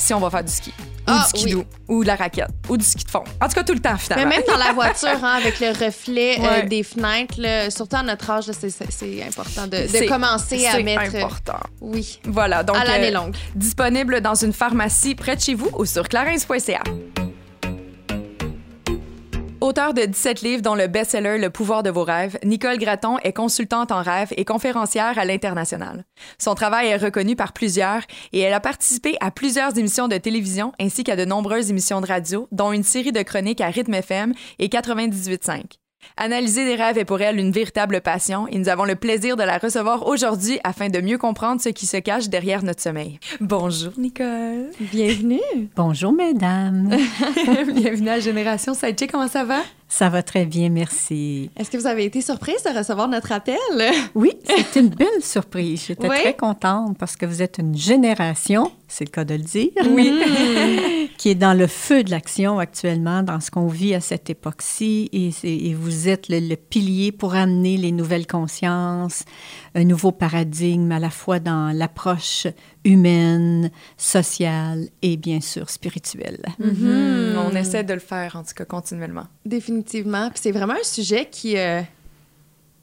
si 0.00 0.14
on 0.14 0.20
va 0.20 0.30
faire 0.30 0.44
du 0.44 0.52
ski 0.52 0.72
ou 0.78 0.82
Ah, 1.06 1.22
du 1.24 1.28
ski 1.38 1.44
oui. 1.46 1.52
doux 1.52 1.64
ou 1.88 2.02
de 2.02 2.06
la 2.08 2.16
raquette 2.16 2.48
ou 2.68 2.76
du 2.76 2.84
ski 2.84 3.04
de 3.04 3.10
fond. 3.10 3.24
En 3.40 3.48
tout 3.48 3.54
cas, 3.54 3.64
tout 3.64 3.72
le 3.74 3.80
temps 3.80 3.92
Mais 3.92 3.98
finalement. 3.98 4.28
même 4.28 4.42
dans 4.46 4.56
la 4.56 4.72
voiture, 4.72 5.08
hein, 5.24 5.38
avec 5.40 5.60
le 5.60 5.68
reflet 5.68 6.38
euh, 6.40 6.62
des 6.66 6.82
fenêtres, 6.82 7.34
là, 7.38 7.70
surtout 7.70 7.96
à 7.96 8.02
notre 8.02 8.28
âge, 8.30 8.44
c'est, 8.52 8.70
c'est- 8.70 8.90
c'est 8.90 9.22
important 9.22 9.66
de, 9.66 9.86
C'est- 9.88 10.02
de 10.04 10.08
commencer 10.08 10.66
à 10.66 10.72
c'est 10.72 10.82
mettre. 10.82 11.14
euh, 11.14 11.18
important. 11.18 11.60
Oui, 11.80 12.20
Voilà, 12.24 12.62
donc 12.62 12.76
à 12.76 12.84
l'année 12.84 13.08
euh, 13.08 13.18
longue. 13.18 13.36
disponible 13.54 14.20
dans 14.20 14.34
une 14.34 14.52
pharmacie 14.52 15.14
près 15.14 15.36
de 15.36 15.40
chez 15.40 15.54
vous 15.54 15.70
ou 15.78 15.84
sur 15.84 16.08
clarence.ca. 16.08 16.82
Auteur 19.60 19.92
de 19.92 20.06
17 20.06 20.40
livres 20.40 20.62
dont 20.62 20.74
le 20.74 20.86
best-seller 20.86 21.36
Le 21.36 21.50
pouvoir 21.50 21.82
de 21.82 21.90
vos 21.90 22.02
rêves, 22.02 22.38
Nicole 22.44 22.78
Gratton 22.78 23.18
est 23.18 23.34
consultante 23.34 23.92
en 23.92 24.00
rêve 24.00 24.32
et 24.38 24.46
conférencière 24.46 25.18
à 25.18 25.26
l'international. 25.26 26.06
Son 26.38 26.54
travail 26.54 26.86
est 26.86 26.96
reconnu 26.96 27.36
par 27.36 27.52
plusieurs 27.52 28.00
et 28.32 28.40
elle 28.40 28.54
a 28.54 28.60
participé 28.60 29.18
à 29.20 29.30
plusieurs 29.30 29.76
émissions 29.76 30.08
de 30.08 30.16
télévision 30.16 30.72
ainsi 30.80 31.04
qu'à 31.04 31.14
de 31.14 31.26
nombreuses 31.26 31.68
émissions 31.68 32.00
de 32.00 32.06
radio, 32.06 32.48
dont 32.52 32.72
une 32.72 32.84
série 32.84 33.12
de 33.12 33.20
chroniques 33.20 33.60
à 33.60 33.68
Rythme 33.68 33.92
FM 33.92 34.32
et 34.58 34.68
98.5. 34.68 35.79
Analyser 36.22 36.66
des 36.66 36.74
rêves 36.74 36.98
est 36.98 37.06
pour 37.06 37.22
elle 37.22 37.38
une 37.38 37.50
véritable 37.50 38.02
passion 38.02 38.46
et 38.46 38.58
nous 38.58 38.68
avons 38.68 38.84
le 38.84 38.94
plaisir 38.94 39.38
de 39.38 39.42
la 39.42 39.56
recevoir 39.56 40.06
aujourd'hui 40.06 40.60
afin 40.64 40.90
de 40.90 41.00
mieux 41.00 41.16
comprendre 41.16 41.62
ce 41.62 41.70
qui 41.70 41.86
se 41.86 41.96
cache 41.96 42.28
derrière 42.28 42.62
notre 42.62 42.82
sommeil. 42.82 43.18
Bonjour 43.40 43.92
Nicole. 43.96 44.66
Bienvenue. 44.92 45.40
Bonjour, 45.74 46.12
mesdames. 46.12 46.94
Bienvenue 47.74 48.10
à 48.10 48.20
Génération 48.20 48.74
Sidechick, 48.74 49.12
comment 49.12 49.28
ça 49.28 49.44
va? 49.44 49.60
Ça 49.92 50.08
va 50.08 50.22
très 50.22 50.46
bien, 50.46 50.68
merci. 50.70 51.50
Est-ce 51.56 51.68
que 51.68 51.76
vous 51.76 51.86
avez 51.88 52.04
été 52.04 52.20
surprise 52.22 52.62
de 52.64 52.70
recevoir 52.78 53.08
notre 53.08 53.32
appel? 53.32 53.56
Oui, 54.14 54.30
c'est 54.44 54.78
une 54.78 54.88
belle 54.88 55.20
surprise. 55.20 55.84
J'étais 55.88 56.08
Oui. 56.08 56.16
très 56.20 56.36
contente 56.36 56.96
parce 56.96 57.16
que 57.16 57.26
vous 57.26 57.42
êtes 57.42 57.58
une 57.58 57.76
génération, 57.76 58.70
c'est 58.86 59.04
le 59.04 59.10
cas 59.10 59.24
de 59.24 59.34
le 59.34 59.40
dire, 59.42 59.70
Oui. 59.90 61.10
qui 61.18 61.30
est 61.30 61.34
dans 61.34 61.54
le 61.58 61.66
feu 61.66 62.04
de 62.04 62.10
l'action 62.12 62.60
actuellement, 62.60 63.24
dans 63.24 63.40
ce 63.40 63.50
qu'on 63.50 63.66
vit 63.66 63.94
à 63.96 64.00
cette 64.00 64.30
époque-ci. 64.30 65.10
Et 65.12 65.74
vous 65.74 66.08
êtes 66.08 66.28
le, 66.28 66.38
le 66.38 66.54
pilier 66.56 67.10
pour 67.10 67.34
amener 67.34 67.76
les 67.76 67.90
nouvelles 67.90 68.28
consciences, 68.28 69.24
un 69.74 69.84
nouveau 69.84 70.12
paradigme 70.12 70.92
à 70.92 71.00
la 71.00 71.10
fois 71.10 71.40
dans 71.40 71.76
l'approche 71.76 72.46
humaine, 72.84 73.70
sociale 73.96 74.88
et 75.02 75.16
bien 75.16 75.40
sûr 75.40 75.68
spirituelle. 75.70 76.40
Mhm. 76.58 77.36
On 77.46 77.54
essaie 77.54 77.84
de 77.84 77.92
le 77.94 78.00
faire, 78.00 78.36
en 78.36 78.42
tout 78.42 78.54
cas, 78.54 78.64
continuellement. 78.64 79.26
Définitivement. 79.44 80.30
Puis 80.30 80.40
c'est 80.42 80.52
vraiment 80.52 80.74
un 80.74 80.84
sujet 80.84 81.28
qui, 81.30 81.56
euh, 81.58 81.80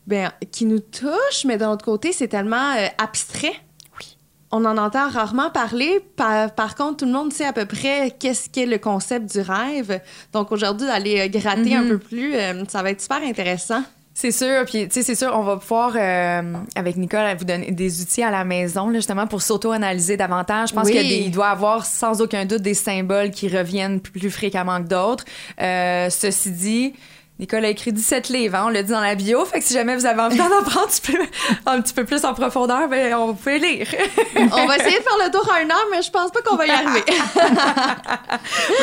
ben, 0.06 0.32
qui 0.52 0.66
nous 0.66 0.80
touche, 0.80 1.46
mais 1.46 1.58
d'un 1.58 1.72
autre 1.72 1.86
côté, 1.86 2.12
c'est 2.14 2.28
tellement 2.28 2.74
euh, 2.78 2.88
abstrait. 2.98 3.54
Oui. 4.00 4.18
On 4.52 4.64
en 4.66 4.78
entend 4.78 5.10
rarement 5.10 5.50
parler. 5.50 6.00
Par, 6.16 6.52
par 6.54 6.76
contre, 6.76 6.98
tout 6.98 7.06
le 7.06 7.12
monde 7.12 7.34
sait 7.34 7.46
à 7.46 7.54
peu 7.54 7.66
près 7.66 8.16
qu'est-ce 8.20 8.50
qu'est 8.50 8.66
le 8.68 8.78
concept 8.78 9.32
du 9.32 9.42
rêve. 9.42 10.00
Donc 10.32 10.52
aujourd'hui, 10.52 10.88
d'aller 10.88 11.22
euh, 11.22 11.28
gratter 11.28 11.76
un 11.76 11.82
Mhm. 11.84 11.90
peu 11.90 11.98
plus, 11.98 12.36
euh, 12.36 12.64
ça 12.68 12.84
va 12.84 12.92
être 12.92 13.02
super 13.02 13.22
intéressant. 13.24 13.84
C'est 14.20 14.32
sûr, 14.32 14.66
puis 14.66 14.88
tu 14.88 14.96
sais, 14.96 15.04
c'est 15.04 15.14
sûr, 15.14 15.32
on 15.36 15.44
va 15.44 15.58
pouvoir, 15.58 15.94
euh, 15.96 16.42
avec 16.74 16.98
Nicole, 16.98 17.36
vous 17.38 17.46
donner 17.46 17.70
des 17.70 18.02
outils 18.02 18.24
à 18.24 18.32
la 18.32 18.44
maison, 18.46 18.90
là, 18.90 18.96
justement, 18.96 19.28
pour 19.28 19.44
s'auto-analyser 19.44 20.18
davantage. 20.18 20.70
Je 20.70 20.74
pense 20.74 20.88
Oui. 20.88 20.94
qu'il 20.94 21.30
doit 21.30 21.50
y 21.50 21.52
avoir 21.52 21.86
sans 21.86 22.20
aucun 22.20 22.44
doute 22.46 22.64
des 22.64 22.74
symboles 22.74 23.30
qui 23.30 23.48
reviennent 23.48 24.00
plus, 24.00 24.20
plus 24.20 24.32
fréquemment 24.32 24.82
que 24.82 24.88
d'autres. 24.88 25.24
Euh, 25.62 26.10
ceci 26.10 26.50
dit, 26.50 26.94
Nicole 27.40 27.66
a 27.66 27.70
écrit 27.70 27.94
17 27.94 28.30
livres, 28.30 28.56
hein, 28.56 28.64
on 28.66 28.70
l'a 28.70 28.82
dit 28.82 28.92
dans 28.92 29.00
la 29.02 29.14
bio, 29.14 29.46
fait 29.46 29.60
que 29.60 29.66
si 29.66 29.74
jamais 29.74 29.96
vous 29.96 30.08
avez 30.08 30.22
envie 30.22 30.38
d'en 30.38 30.46
apprendre 30.60 30.86
un 30.86 30.88
petit 30.88 31.12
peu, 31.12 31.20
un 31.68 31.82
petit 31.82 31.94
peu 31.94 32.04
plus 32.04 32.26
en 32.26 32.34
profondeur, 32.34 32.88
ben, 32.90 33.14
on 33.14 33.36
peut 33.36 33.58
lire. 33.58 33.88
On 34.36 34.66
va 34.66 34.78
essayer 34.78 34.98
de 34.98 35.04
faire 35.04 35.26
le 35.26 35.32
tour 35.32 35.48
à 35.54 35.62
une 35.62 35.72
heure, 35.72 35.86
mais 35.92 36.02
je 36.02 36.10
pense 36.10 36.32
pas 36.32 36.42
qu'on 36.42 36.56
va 36.56 36.66
y 36.66 36.70
arriver. 36.70 37.04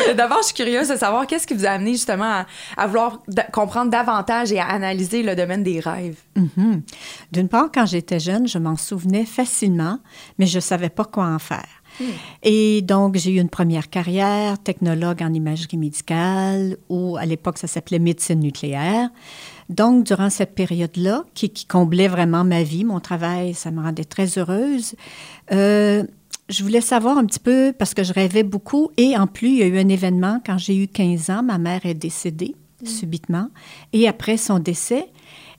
D'abord, 0.15 0.39
je 0.39 0.47
suis 0.47 0.53
curieuse 0.53 0.87
de 0.87 0.95
savoir 0.95 1.27
qu'est-ce 1.27 1.47
qui 1.47 1.53
vous 1.53 1.65
a 1.65 1.69
amené 1.69 1.91
justement 1.91 2.25
à, 2.25 2.45
à 2.77 2.87
vouloir 2.87 3.19
comprendre 3.51 3.91
davantage 3.91 4.51
et 4.51 4.59
à 4.59 4.67
analyser 4.67 5.23
le 5.23 5.35
domaine 5.35 5.63
des 5.63 5.79
rêves. 5.79 6.17
Mhm. 6.35 6.81
D'une 7.31 7.49
part, 7.49 7.69
quand 7.73 7.85
j'étais 7.85 8.19
jeune, 8.19 8.47
je 8.47 8.57
m'en 8.57 8.77
souvenais 8.77 9.25
facilement, 9.25 9.99
mais 10.39 10.45
je 10.45 10.57
ne 10.57 10.61
savais 10.61 10.89
pas 10.89 11.05
quoi 11.05 11.25
en 11.25 11.39
faire. 11.39 11.67
Et 12.43 12.81
donc, 12.81 13.15
j'ai 13.15 13.31
eu 13.31 13.39
une 13.39 13.49
première 13.49 13.89
carrière, 13.89 14.59
technologue 14.59 15.21
en 15.21 15.33
imagerie 15.33 15.77
médicale, 15.77 16.77
ou 16.89 17.17
à 17.17 17.25
l'époque, 17.25 17.57
ça 17.57 17.67
s'appelait 17.67 17.99
médecine 17.99 18.39
nucléaire. 18.39 19.09
Donc, 19.69 20.05
durant 20.05 20.29
cette 20.29 20.53
période-là, 20.53 21.23
qui, 21.33 21.49
qui 21.49 21.65
comblait 21.65 22.07
vraiment 22.07 22.43
ma 22.43 22.63
vie, 22.63 22.83
mon 22.83 22.99
travail, 22.99 23.53
ça 23.53 23.71
me 23.71 23.81
rendait 23.81 24.03
très 24.03 24.37
heureuse, 24.37 24.95
euh, 25.51 26.03
je 26.49 26.63
voulais 26.63 26.81
savoir 26.81 27.17
un 27.17 27.25
petit 27.25 27.39
peu, 27.39 27.73
parce 27.77 27.93
que 27.93 28.03
je 28.03 28.13
rêvais 28.13 28.43
beaucoup, 28.43 28.91
et 28.97 29.17
en 29.17 29.25
plus, 29.25 29.49
il 29.49 29.57
y 29.57 29.63
a 29.63 29.67
eu 29.67 29.79
un 29.79 29.89
événement 29.89 30.39
quand 30.45 30.57
j'ai 30.57 30.75
eu 30.75 30.87
15 30.87 31.29
ans, 31.31 31.43
ma 31.43 31.57
mère 31.57 31.85
est 31.85 31.95
décédée 31.95 32.55
subitement, 32.83 33.49
et 33.93 34.07
après 34.07 34.37
son 34.37 34.59
décès, 34.59 35.07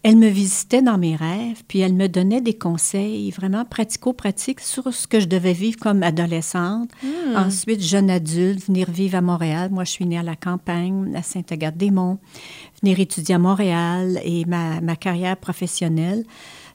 elle 0.02 0.16
me 0.16 0.28
visitait 0.28 0.82
dans 0.82 0.98
mes 0.98 1.16
rêves, 1.16 1.62
puis 1.66 1.80
elle 1.80 1.94
me 1.94 2.08
donnait 2.08 2.40
des 2.40 2.54
conseils 2.54 3.30
vraiment 3.30 3.64
pratico-pratiques 3.64 4.60
sur 4.60 4.92
ce 4.92 5.06
que 5.06 5.20
je 5.20 5.26
devais 5.26 5.52
vivre 5.52 5.78
comme 5.78 6.02
adolescente. 6.02 6.90
Ensuite, 7.34 7.82
jeune 7.82 8.10
adulte, 8.10 8.66
venir 8.66 8.90
vivre 8.90 9.16
à 9.16 9.20
Montréal. 9.20 9.70
Moi, 9.72 9.84
je 9.84 9.90
suis 9.90 10.06
née 10.06 10.18
à 10.18 10.22
la 10.22 10.36
campagne, 10.36 11.12
à 11.14 11.22
Sainte-Agathe-des-Monts. 11.22 12.18
Venir 12.82 13.00
étudier 13.00 13.34
à 13.34 13.38
Montréal 13.38 14.20
et 14.24 14.44
ma, 14.44 14.80
ma 14.80 14.96
carrière 14.96 15.36
professionnelle. 15.36 16.24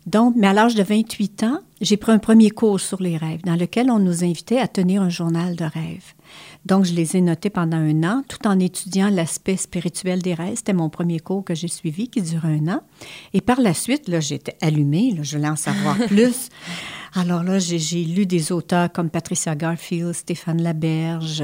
Donc, 0.08 0.34
mais 0.36 0.48
à 0.48 0.54
l'âge 0.54 0.76
de 0.76 0.84
28 0.84 1.44
ans, 1.44 1.60
j'ai 1.80 1.98
pris 1.98 2.12
un 2.12 2.18
premier 2.20 2.50
cours 2.50 2.80
sur 2.80 3.02
les 3.02 3.18
rêves, 3.18 3.42
dans 3.46 3.56
lequel 3.56 3.92
on 3.92 4.00
nous 4.00 4.24
invitait 4.24 4.58
à 4.58 4.68
tenir 4.68 5.02
un 5.02 5.10
journal 5.10 5.56
de 5.56 5.64
rêves. 5.64 6.14
Donc, 6.66 6.86
je 6.86 6.94
les 6.94 7.18
ai 7.18 7.22
notés 7.22 7.50
pendant 7.50 7.78
un 7.78 8.04
an, 8.04 8.24
tout 8.28 8.48
en 8.48 8.60
étudiant 8.60 9.10
l'aspect 9.10 9.58
spirituel 9.58 10.22
des 10.22 10.34
rêves. 10.34 10.58
C'était 10.58 10.74
mon 10.74 10.90
premier 10.90 11.20
cours 11.20 11.44
que 11.44 11.56
j'ai 11.56 11.68
suivi, 11.68 12.08
qui 12.08 12.22
dure 12.22 12.46
un 12.46 12.68
an. 12.68 12.82
Et 13.34 13.42
par 13.42 13.60
la 13.60 13.74
suite, 13.74 14.08
là, 14.08 14.20
j'étais 14.20 14.56
allumée, 14.62 15.12
là, 15.12 15.24
je 15.24 15.38
voulais 15.38 15.50
en 15.50 15.56
savoir 15.56 15.98
plus. 16.08 16.50
Alors 17.14 17.44
là, 17.44 17.60
j'ai, 17.60 18.06
lu 18.06 18.26
des 18.26 18.52
auteurs 18.52 18.92
comme 18.92 19.10
Patricia 19.10 19.56
Garfield, 19.56 20.14
Stéphane 20.14 20.62
Laberge. 20.62 21.44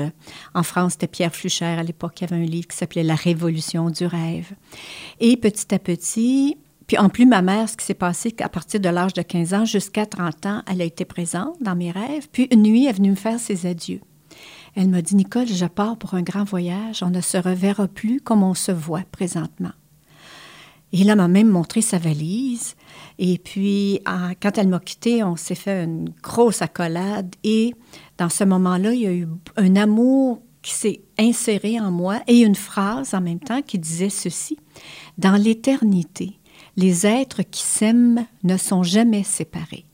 En 0.54 0.64
France, 0.64 0.94
c'était 0.94 1.08
Pierre 1.08 1.36
Flucher. 1.36 1.66
À 1.66 1.84
l'époque, 1.84 2.22
y 2.22 2.24
avait 2.24 2.38
un 2.38 2.46
livre 2.46 2.68
qui 2.68 2.78
s'appelait 2.78 3.04
La 3.04 3.16
Révolution 3.16 3.90
du 3.90 4.06
rêve. 4.06 4.54
Et 5.20 5.36
petit 5.36 5.74
à 5.74 5.80
petit, 5.80 6.58
puis 6.88 6.98
en 6.98 7.10
plus, 7.10 7.26
ma 7.26 7.42
mère, 7.42 7.68
ce 7.68 7.76
qui 7.76 7.86
s'est 7.86 7.94
passé 7.94 8.34
à 8.40 8.48
partir 8.48 8.80
de 8.80 8.88
l'âge 8.88 9.14
de 9.14 9.22
15 9.22 9.54
ans 9.54 9.66
jusqu'à 9.66 10.06
30 10.06 10.46
ans, 10.46 10.64
elle 10.68 10.82
a 10.82 10.86
été 10.86 11.04
présente 11.04 11.62
dans 11.62 11.76
mes 11.76 11.92
rêves. 11.92 12.30
Puis 12.32 12.48
une 12.52 12.64
nuit, 12.64 12.86
elle 12.86 12.92
est 12.92 12.94
venue 12.94 13.12
me 13.12 13.16
faire 13.16 13.40
ses 13.40 13.66
adieux. 13.66 14.00
Elle 14.80 14.90
m'a 14.90 15.02
dit, 15.02 15.16
Nicole, 15.16 15.48
je 15.48 15.66
pars 15.66 15.98
pour 15.98 16.14
un 16.14 16.22
grand 16.22 16.44
voyage. 16.44 17.02
On 17.02 17.10
ne 17.10 17.20
se 17.20 17.36
reverra 17.36 17.88
plus 17.88 18.22
comme 18.22 18.44
on 18.44 18.54
se 18.54 18.72
voit 18.72 19.02
présentement. 19.12 19.72
Et 20.94 21.04
là, 21.04 21.16
m'a 21.16 21.28
même 21.28 21.50
montré 21.50 21.82
sa 21.82 21.98
valise. 21.98 22.76
Et 23.18 23.40
puis, 23.40 24.00
quand 24.06 24.56
elle 24.56 24.68
m'a 24.68 24.80
quittée, 24.80 25.24
on 25.24 25.36
s'est 25.36 25.56
fait 25.56 25.84
une 25.84 26.12
grosse 26.22 26.62
accolade. 26.62 27.36
Et 27.44 27.74
dans 28.20 28.30
ce 28.30 28.44
moment-là, 28.44 28.94
il 28.94 29.02
y 29.02 29.08
a 29.08 29.14
eu 29.14 29.28
un 29.56 29.76
amour 29.76 30.44
qui 30.62 30.74
s'est 30.74 31.02
inséré 31.18 31.80
en 31.80 31.90
moi 31.90 32.22
et 32.28 32.42
une 32.42 32.54
phrase 32.54 33.16
en 33.16 33.22
même 33.22 33.40
temps 33.40 33.64
qui 33.64 33.80
disait 33.80 34.10
ceci. 34.10 34.60
Dans 35.18 35.42
l'éternité, 35.42 36.38
les 36.76 37.08
êtres 37.08 37.42
qui 37.42 37.64
s'aiment 37.64 38.28
ne 38.44 38.58
sont 38.58 38.84
jamais 38.84 39.24
séparés. 39.24 39.86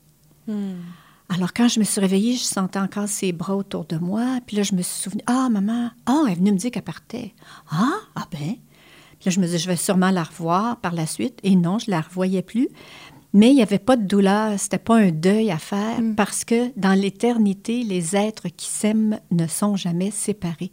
Alors, 1.28 1.52
quand 1.54 1.68
je 1.68 1.80
me 1.80 1.84
suis 1.84 2.00
réveillée, 2.00 2.36
je 2.36 2.44
sentais 2.44 2.78
encore 2.78 3.08
ses 3.08 3.32
bras 3.32 3.56
autour 3.56 3.86
de 3.86 3.96
moi. 3.96 4.38
Puis 4.46 4.56
là, 4.56 4.62
je 4.62 4.74
me 4.74 4.82
suis 4.82 5.02
souvenue, 5.02 5.22
ah, 5.26 5.48
maman, 5.50 5.90
ah, 6.06 6.22
elle 6.26 6.32
est 6.32 6.36
venue 6.36 6.52
me 6.52 6.58
dire 6.58 6.70
qu'elle 6.70 6.82
partait. 6.82 7.34
Ah, 7.70 7.94
ah 8.14 8.26
ben. 8.30 8.56
Puis 9.18 9.26
là, 9.26 9.30
je 9.30 9.40
me 9.40 9.46
disais, 9.46 9.58
je 9.58 9.68
vais 9.68 9.76
sûrement 9.76 10.10
la 10.10 10.22
revoir 10.22 10.80
par 10.80 10.92
la 10.92 11.06
suite. 11.06 11.40
Et 11.42 11.56
non, 11.56 11.78
je 11.78 11.90
la 11.90 12.02
revoyais 12.02 12.42
plus. 12.42 12.68
Mais 13.32 13.50
il 13.50 13.56
n'y 13.56 13.62
avait 13.62 13.80
pas 13.80 13.96
de 13.96 14.06
douleur, 14.06 14.58
c'était 14.60 14.78
pas 14.78 14.96
un 14.96 15.10
deuil 15.10 15.50
à 15.50 15.58
faire 15.58 15.98
parce 16.16 16.44
que 16.44 16.70
dans 16.78 16.92
l'éternité, 16.92 17.82
les 17.82 18.14
êtres 18.14 18.46
qui 18.48 18.68
s'aiment 18.68 19.18
ne 19.32 19.48
sont 19.48 19.74
jamais 19.74 20.12
séparés. 20.12 20.70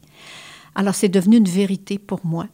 Alors, 0.75 0.93
c'est 0.93 1.09
devenu 1.09 1.37
une 1.37 1.47
vérité 1.47 1.97
pour 1.97 2.23
moi. 2.23 2.45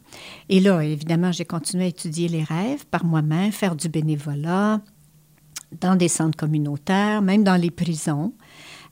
Et 0.48 0.62
là, 0.62 0.82
évidemment, 0.82 1.34
j'ai 1.34 1.44
continué 1.44 1.84
à 1.84 1.88
étudier 1.88 2.30
les 2.30 2.44
rêves 2.44 2.86
par 2.90 3.04
moi-même, 3.04 3.52
faire 3.52 3.76
du 3.76 3.90
bénévolat, 3.90 4.80
dans 5.80 5.96
des 5.96 6.08
centres 6.08 6.38
communautaires, 6.38 7.22
même 7.22 7.44
dans 7.44 7.60
les 7.60 7.72
prisons, 7.72 8.34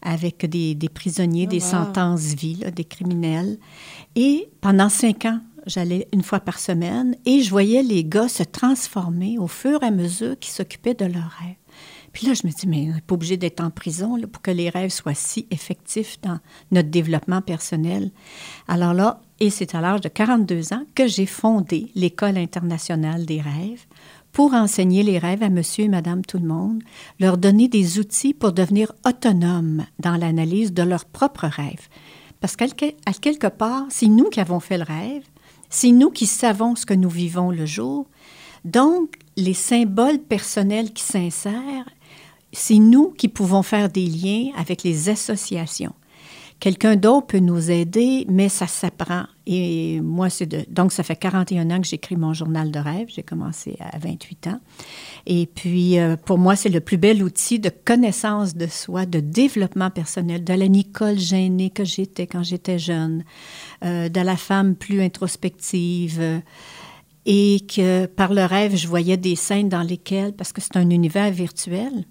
avec 0.01 0.46
des, 0.46 0.75
des 0.75 0.89
prisonniers, 0.89 1.48
des 1.48 1.63
wow. 1.63 1.70
sentences 1.70 2.34
vie, 2.34 2.55
là, 2.55 2.72
des 2.72 2.84
criminels. 2.84 3.58
Et 4.15 4.50
pendant 4.62 4.89
cinq 4.89 5.25
ans, 5.25 5.39
j'allais 5.65 6.08
une 6.13 6.24
fois 6.24 6.39
par 6.39 6.60
semaine 6.60 7.15
et 7.25 7.41
je 7.41 7.50
voyais 7.50 7.84
les 7.84 8.03
gars 8.03 8.27
se 8.27 8.44
transformer 8.44 9.38
au 9.39 9.48
fur 9.48 9.82
et 9.84 9.88
à 9.88 9.91
mesure 9.91 10.38
qu'ils 10.39 10.53
s'occupaient 10.53 10.94
de 10.94 11.05
leurs 11.05 11.32
rêves. 11.39 11.55
Puis 12.13 12.27
là, 12.27 12.34
je 12.34 12.48
me 12.48 12.51
dis, 12.53 12.65
mais 12.65 12.88
on 12.89 12.96
n'est 12.96 13.01
pas 13.01 13.15
obligé 13.15 13.36
d'être 13.36 13.62
en 13.62 13.70
prison 13.70 14.15
là, 14.15 14.25
pour 14.25 14.41
que 14.41 14.51
les 14.51 14.70
rêves 14.70 14.89
soient 14.89 15.13
si 15.13 15.48
effectifs 15.51 16.22
dans 16.22 16.39
notre 16.72 16.89
développement 16.89 17.41
personnel. 17.41 18.12
Alors 18.70 18.94
là, 18.94 19.22
et 19.41 19.50
c'est 19.50 19.75
à 19.75 19.82
l'âge 19.82 20.00
de 20.00 20.08
42 20.08 20.72
ans 20.72 20.86
que 20.96 21.08
j'ai 21.08 21.25
fondé 21.25 21.91
l'École 21.94 22.38
internationale 22.38 23.25
des 23.25 23.41
rêves 23.41 23.86
pour 24.36 24.54
enseigner 24.54 25.01
les 25.01 25.18
rêves 25.18 25.44
à 25.44 25.50
monsieur 25.50 25.86
et 25.86 25.88
madame 25.88 26.25
tout 26.25 26.39
le 26.39 26.46
monde, 26.46 26.84
leur 27.22 27.38
donner 27.38 27.70
des 27.70 28.00
outils 28.00 28.34
pour 28.34 28.51
devenir 28.51 28.92
autonomes 29.08 29.86
dans 30.00 30.18
l'analyse 30.18 30.74
de 30.74 30.84
leurs 30.84 31.06
propres 31.06 31.48
rêves. 31.48 31.88
Parce 32.42 32.58
qu'à 32.58 32.68
quelque 32.68 33.48
part, 33.48 33.86
c'est 33.88 34.08
nous 34.08 34.25
qui 34.25 34.42
avons 34.42 34.60
fait 34.60 34.77
le 34.77 34.84
rêve, 34.84 35.24
c'est 35.70 35.92
nous 35.92 36.10
qui 36.10 36.25
savons 36.25 36.75
ce 36.75 36.86
que 36.86 36.94
nous 36.94 37.10
vivons 37.10 37.50
le 37.50 37.65
jour. 37.65 38.08
Donc, 38.65 39.15
les 39.38 39.54
symboles 39.54 40.20
personnels 40.20 40.92
qui 40.92 41.04
s'insèrent, 41.04 41.89
c'est 42.51 42.80
nous 42.80 43.12
qui 43.12 43.30
pouvons 43.30 43.63
faire 43.63 43.88
des 43.88 44.06
liens 44.06 44.50
avec 44.58 44.84
les 44.84 45.08
associations. 45.08 45.94
Quelqu'un 46.60 46.96
d'autre 46.96 47.28
peut 47.28 47.40
nous 47.40 47.70
aider, 47.70 48.26
mais 48.30 48.50
ça 48.50 48.66
s'apprend. 48.66 49.26
Et 49.46 50.00
moi, 50.02 50.30
c'est 50.30 50.46
de... 50.46 50.66
Donc, 50.70 50.92
ça 50.92 51.04
fait 51.04 51.16
41 51.16 51.70
ans 51.70 51.80
que 51.80 51.88
j'écris 51.88 52.16
mon 52.16 52.34
journal 52.34 52.72
de 52.72 52.80
rêve. 52.80 53.08
J'ai 53.10 53.24
commencé 53.24 53.78
à 53.80 54.00
28 54.00 54.48
ans. 54.48 54.60
Et 55.28 55.46
puis, 55.46 56.00
euh, 56.00 56.16
pour 56.16 56.38
moi, 56.38 56.56
c'est 56.56 56.70
le 56.70 56.80
plus 56.80 56.98
bel 56.98 57.22
outil 57.24 57.60
de 57.60 57.70
connaissance 57.70 58.56
de 58.56 58.68
soi, 58.68 59.06
de 59.06 59.20
développement 59.20 59.92
personnel, 59.92 60.44
de 60.44 60.54
la 60.54 60.68
Nicole 60.68 61.20
gênée 61.20 61.70
que 61.70 61.84
j'étais 61.84 62.26
quand 62.26 62.42
j'étais 62.42 62.80
jeune, 62.80 63.24
euh, 63.84 64.10
de 64.10 64.22
la 64.22 64.38
femme 64.38 64.76
plus 64.76 65.02
introspective. 65.02 66.20
euh, 66.20 66.40
et 67.26 67.62
que 67.62 68.06
par 68.06 68.34
le 68.34 68.46
rêve, 68.46 68.76
je 68.76 68.88
voyais 68.88 69.18
des 69.18 69.36
scènes 69.36 69.70
dans 69.70 69.82
lesquelles, 69.82 70.34
parce 70.34 70.54
que 70.54 70.62
c'est 70.62 70.78
un 70.78 70.90
univers 70.90 71.32
virtuel, 71.32 72.06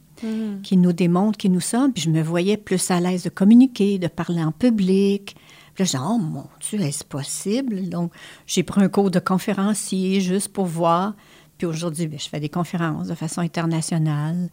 qui 0.62 0.76
nous 0.76 0.92
démontre 0.92 1.38
qui 1.38 1.50
nous 1.50 1.61
sommes. 1.61 1.92
Puis 1.92 2.02
je 2.02 2.11
me 2.11 2.23
voyais 2.23 2.56
plus 2.56 2.90
à 2.90 3.00
l'aise 3.00 3.25
de 3.25 3.28
communiquer, 3.28 3.99
de 3.99 4.09
parler 4.09 4.42
en 4.42 4.52
public. 4.52 5.37
Puis 5.75 5.83
là, 5.83 5.85
je 5.85 5.90
disais, 5.92 5.99
oh 6.00 6.18
mon 6.18 6.47
Dieu, 6.61 6.80
est-ce 6.80 7.04
possible? 7.04 7.88
Donc, 7.88 8.12
j'ai 8.47 8.62
pris 8.62 8.83
un 8.83 8.88
cours 8.88 9.11
de 9.11 9.18
conférencier 9.18 10.21
juste 10.21 10.49
pour 10.49 10.66
voir. 10.66 11.14
Puis 11.59 11.66
aujourd'hui, 11.66 12.06
bien, 12.06 12.18
je 12.18 12.28
fais 12.28 12.40
des 12.40 12.49
conférences 12.49 13.09
de 13.09 13.14
façon 13.14 13.40
internationale. 13.40 14.50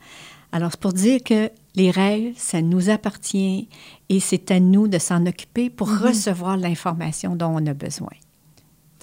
Alors, 0.51 0.71
c'est 0.71 0.79
pour 0.79 0.93
dire 0.93 1.23
que 1.23 1.49
les 1.75 1.91
rêves, 1.91 2.33
ça 2.35 2.61
nous 2.61 2.89
appartient 2.89 3.69
et 4.09 4.19
c'est 4.19 4.51
à 4.51 4.59
nous 4.59 4.87
de 4.87 4.97
s'en 4.97 5.25
occuper 5.25 5.69
pour 5.69 5.89
recevoir 5.89 6.57
l'information 6.57 7.35
dont 7.35 7.53
on 7.55 7.65
a 7.67 7.73
besoin. 7.73 8.09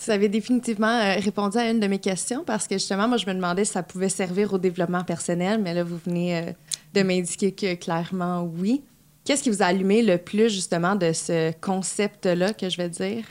Vous 0.05 0.11
avez 0.11 0.29
définitivement 0.29 0.87
euh, 0.87 1.17
répondu 1.19 1.59
à 1.59 1.71
une 1.71 1.81
de 1.81 1.87
mes 1.87 1.99
questions 1.99 2.45
parce 2.45 2.67
que 2.67 2.77
justement, 2.77 3.09
moi, 3.09 3.17
je 3.17 3.27
me 3.27 3.35
demandais 3.35 3.65
si 3.65 3.73
ça 3.73 3.83
pouvait 3.83 4.09
servir 4.09 4.53
au 4.53 4.59
développement 4.59 5.05
personnel, 5.05 5.61
mais 5.63 5.75
là, 5.75 5.83
vous 5.85 5.99
venez 6.05 6.37
euh, 6.37 6.53
de 6.95 7.03
m'indiquer 7.03 7.53
que 7.53 7.75
clairement 7.75 8.43
oui. 8.43 8.83
Qu'est-ce 9.25 9.43
qui 9.43 9.51
vous 9.51 9.63
a 9.63 9.67
allumé 9.67 10.03
le 10.03 10.17
plus 10.19 10.49
justement 10.51 10.95
de 10.95 11.13
ce 11.13 11.53
concept-là 11.61 12.55
que 12.55 12.69
je 12.71 12.77
vais 12.77 12.89
dire? 12.89 13.25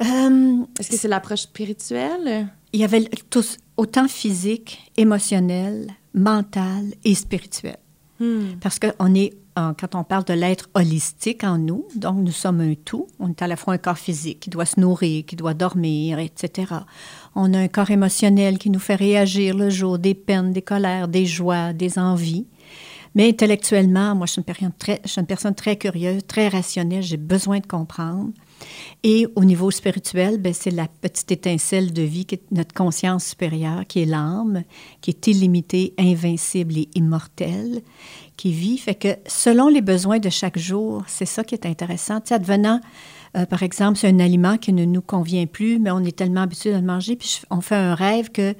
Euh, 0.00 0.64
Est-ce 0.78 0.90
que 0.90 0.96
c'est 0.96 1.08
l'approche 1.08 1.42
spirituelle? 1.42 2.48
il 2.72 2.80
y 2.80 2.84
avait 2.84 3.08
tous, 3.30 3.56
autant 3.76 4.08
physique, 4.08 4.92
émotionnel, 4.96 5.88
mental 6.14 6.84
et 7.04 7.14
spirituel. 7.14 7.78
Parce 8.60 8.78
que 8.80 8.88
on 8.98 9.14
est, 9.14 9.32
quand 9.78 9.94
on 9.94 10.04
parle 10.04 10.24
de 10.24 10.34
l'être 10.34 10.68
holistique 10.74 11.44
en 11.44 11.58
nous, 11.58 11.86
donc 11.94 12.16
nous 12.18 12.32
sommes 12.32 12.60
un 12.60 12.74
tout. 12.74 13.06
On 13.18 13.30
est 13.30 13.42
à 13.42 13.46
la 13.46 13.56
fois 13.56 13.74
un 13.74 13.78
corps 13.78 13.98
physique 13.98 14.40
qui 14.40 14.50
doit 14.50 14.66
se 14.66 14.78
nourrir, 14.78 15.24
qui 15.26 15.36
doit 15.36 15.54
dormir, 15.54 16.18
etc. 16.18 16.72
On 17.34 17.52
a 17.54 17.58
un 17.58 17.68
corps 17.68 17.90
émotionnel 17.90 18.58
qui 18.58 18.70
nous 18.70 18.78
fait 18.78 18.94
réagir 18.94 19.56
le 19.56 19.70
jour, 19.70 19.98
des 19.98 20.14
peines, 20.14 20.52
des 20.52 20.62
colères, 20.62 21.08
des 21.08 21.26
joies, 21.26 21.72
des 21.72 21.98
envies. 21.98 22.46
Mais 23.14 23.28
intellectuellement, 23.28 24.14
moi, 24.14 24.26
je 24.26 24.32
suis 24.32 24.42
une 24.42 24.70
je 25.04 25.08
suis 25.08 25.20
une 25.20 25.26
personne 25.26 25.54
très 25.54 25.76
curieuse, 25.76 26.22
très 26.26 26.48
rationnelle. 26.48 27.02
J'ai 27.02 27.16
besoin 27.16 27.58
de 27.58 27.66
comprendre. 27.66 28.30
Et 29.04 29.26
au 29.36 29.44
niveau 29.44 29.70
spirituel, 29.70 30.38
ben, 30.38 30.52
c'est 30.52 30.70
la 30.70 30.88
petite 30.88 31.30
étincelle 31.30 31.92
de 31.92 32.02
vie 32.02 32.24
qui 32.24 32.36
est 32.36 32.42
notre 32.50 32.74
conscience 32.74 33.24
supérieure, 33.24 33.86
qui 33.86 34.02
est 34.02 34.06
l'âme, 34.06 34.64
qui 35.00 35.10
est 35.10 35.26
illimitée, 35.26 35.94
invincible 35.98 36.76
et 36.78 36.88
immortelle, 36.94 37.82
qui 38.36 38.52
vit. 38.52 38.78
Fait 38.78 38.94
que 38.94 39.16
selon 39.26 39.68
les 39.68 39.82
besoins 39.82 40.18
de 40.18 40.30
chaque 40.30 40.58
jour, 40.58 41.04
c'est 41.06 41.26
ça 41.26 41.44
qui 41.44 41.54
est 41.54 41.66
intéressant. 41.66 42.20
Tu 42.20 42.28
sais, 42.28 42.34
advenant, 42.34 42.80
euh, 43.36 43.46
par 43.46 43.62
exemple, 43.62 43.98
c'est 43.98 44.08
un 44.08 44.20
aliment 44.20 44.56
qui 44.56 44.72
ne 44.72 44.84
nous 44.84 45.02
convient 45.02 45.46
plus, 45.46 45.78
mais 45.78 45.90
on 45.90 46.00
est 46.00 46.16
tellement 46.16 46.42
habitué 46.42 46.72
à 46.72 46.78
le 46.78 46.86
manger, 46.86 47.16
puis 47.16 47.40
on 47.50 47.60
fait 47.60 47.76
un 47.76 47.94
rêve 47.94 48.30
que 48.30 48.54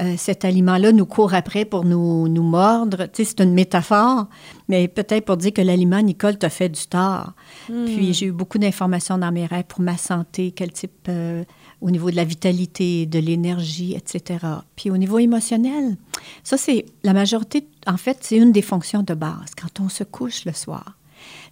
euh, 0.00 0.14
cet 0.16 0.44
aliment-là 0.44 0.90
nous 0.90 1.06
court 1.06 1.34
après 1.34 1.64
pour 1.64 1.84
nous, 1.84 2.28
nous 2.28 2.42
mordre. 2.42 3.06
Tu 3.06 3.24
sais, 3.24 3.24
c'est 3.24 3.40
une 3.44 3.54
métaphore, 3.54 4.26
mais 4.68 4.88
peut-être 4.88 5.24
pour 5.24 5.36
dire 5.36 5.52
que 5.52 5.62
l'aliment, 5.62 6.02
Nicole, 6.02 6.36
t'a 6.36 6.50
fait 6.50 6.68
du 6.68 6.86
tort. 6.86 7.32
Puis 7.66 8.12
j'ai 8.12 8.26
eu 8.26 8.32
beaucoup 8.32 8.58
d'informations 8.58 9.18
dans 9.18 9.30
mes 9.30 9.46
rêves 9.46 9.64
pour 9.68 9.80
ma 9.80 9.96
santé, 9.96 10.52
quel 10.54 10.72
type, 10.72 11.06
euh, 11.08 11.44
au 11.80 11.90
niveau 11.90 12.10
de 12.10 12.16
la 12.16 12.24
vitalité, 12.24 13.06
de 13.06 13.18
l'énergie, 13.20 13.94
etc. 13.94 14.44
Puis 14.74 14.90
au 14.90 14.96
niveau 14.96 15.18
émotionnel, 15.18 15.96
ça, 16.42 16.56
c'est 16.56 16.86
la 17.04 17.12
majorité, 17.12 17.68
en 17.86 17.96
fait, 17.96 18.18
c'est 18.22 18.36
une 18.36 18.52
des 18.52 18.62
fonctions 18.62 19.02
de 19.02 19.14
base 19.14 19.54
quand 19.60 19.80
on 19.80 19.88
se 19.88 20.02
couche 20.02 20.44
le 20.44 20.52
soir. 20.52 20.96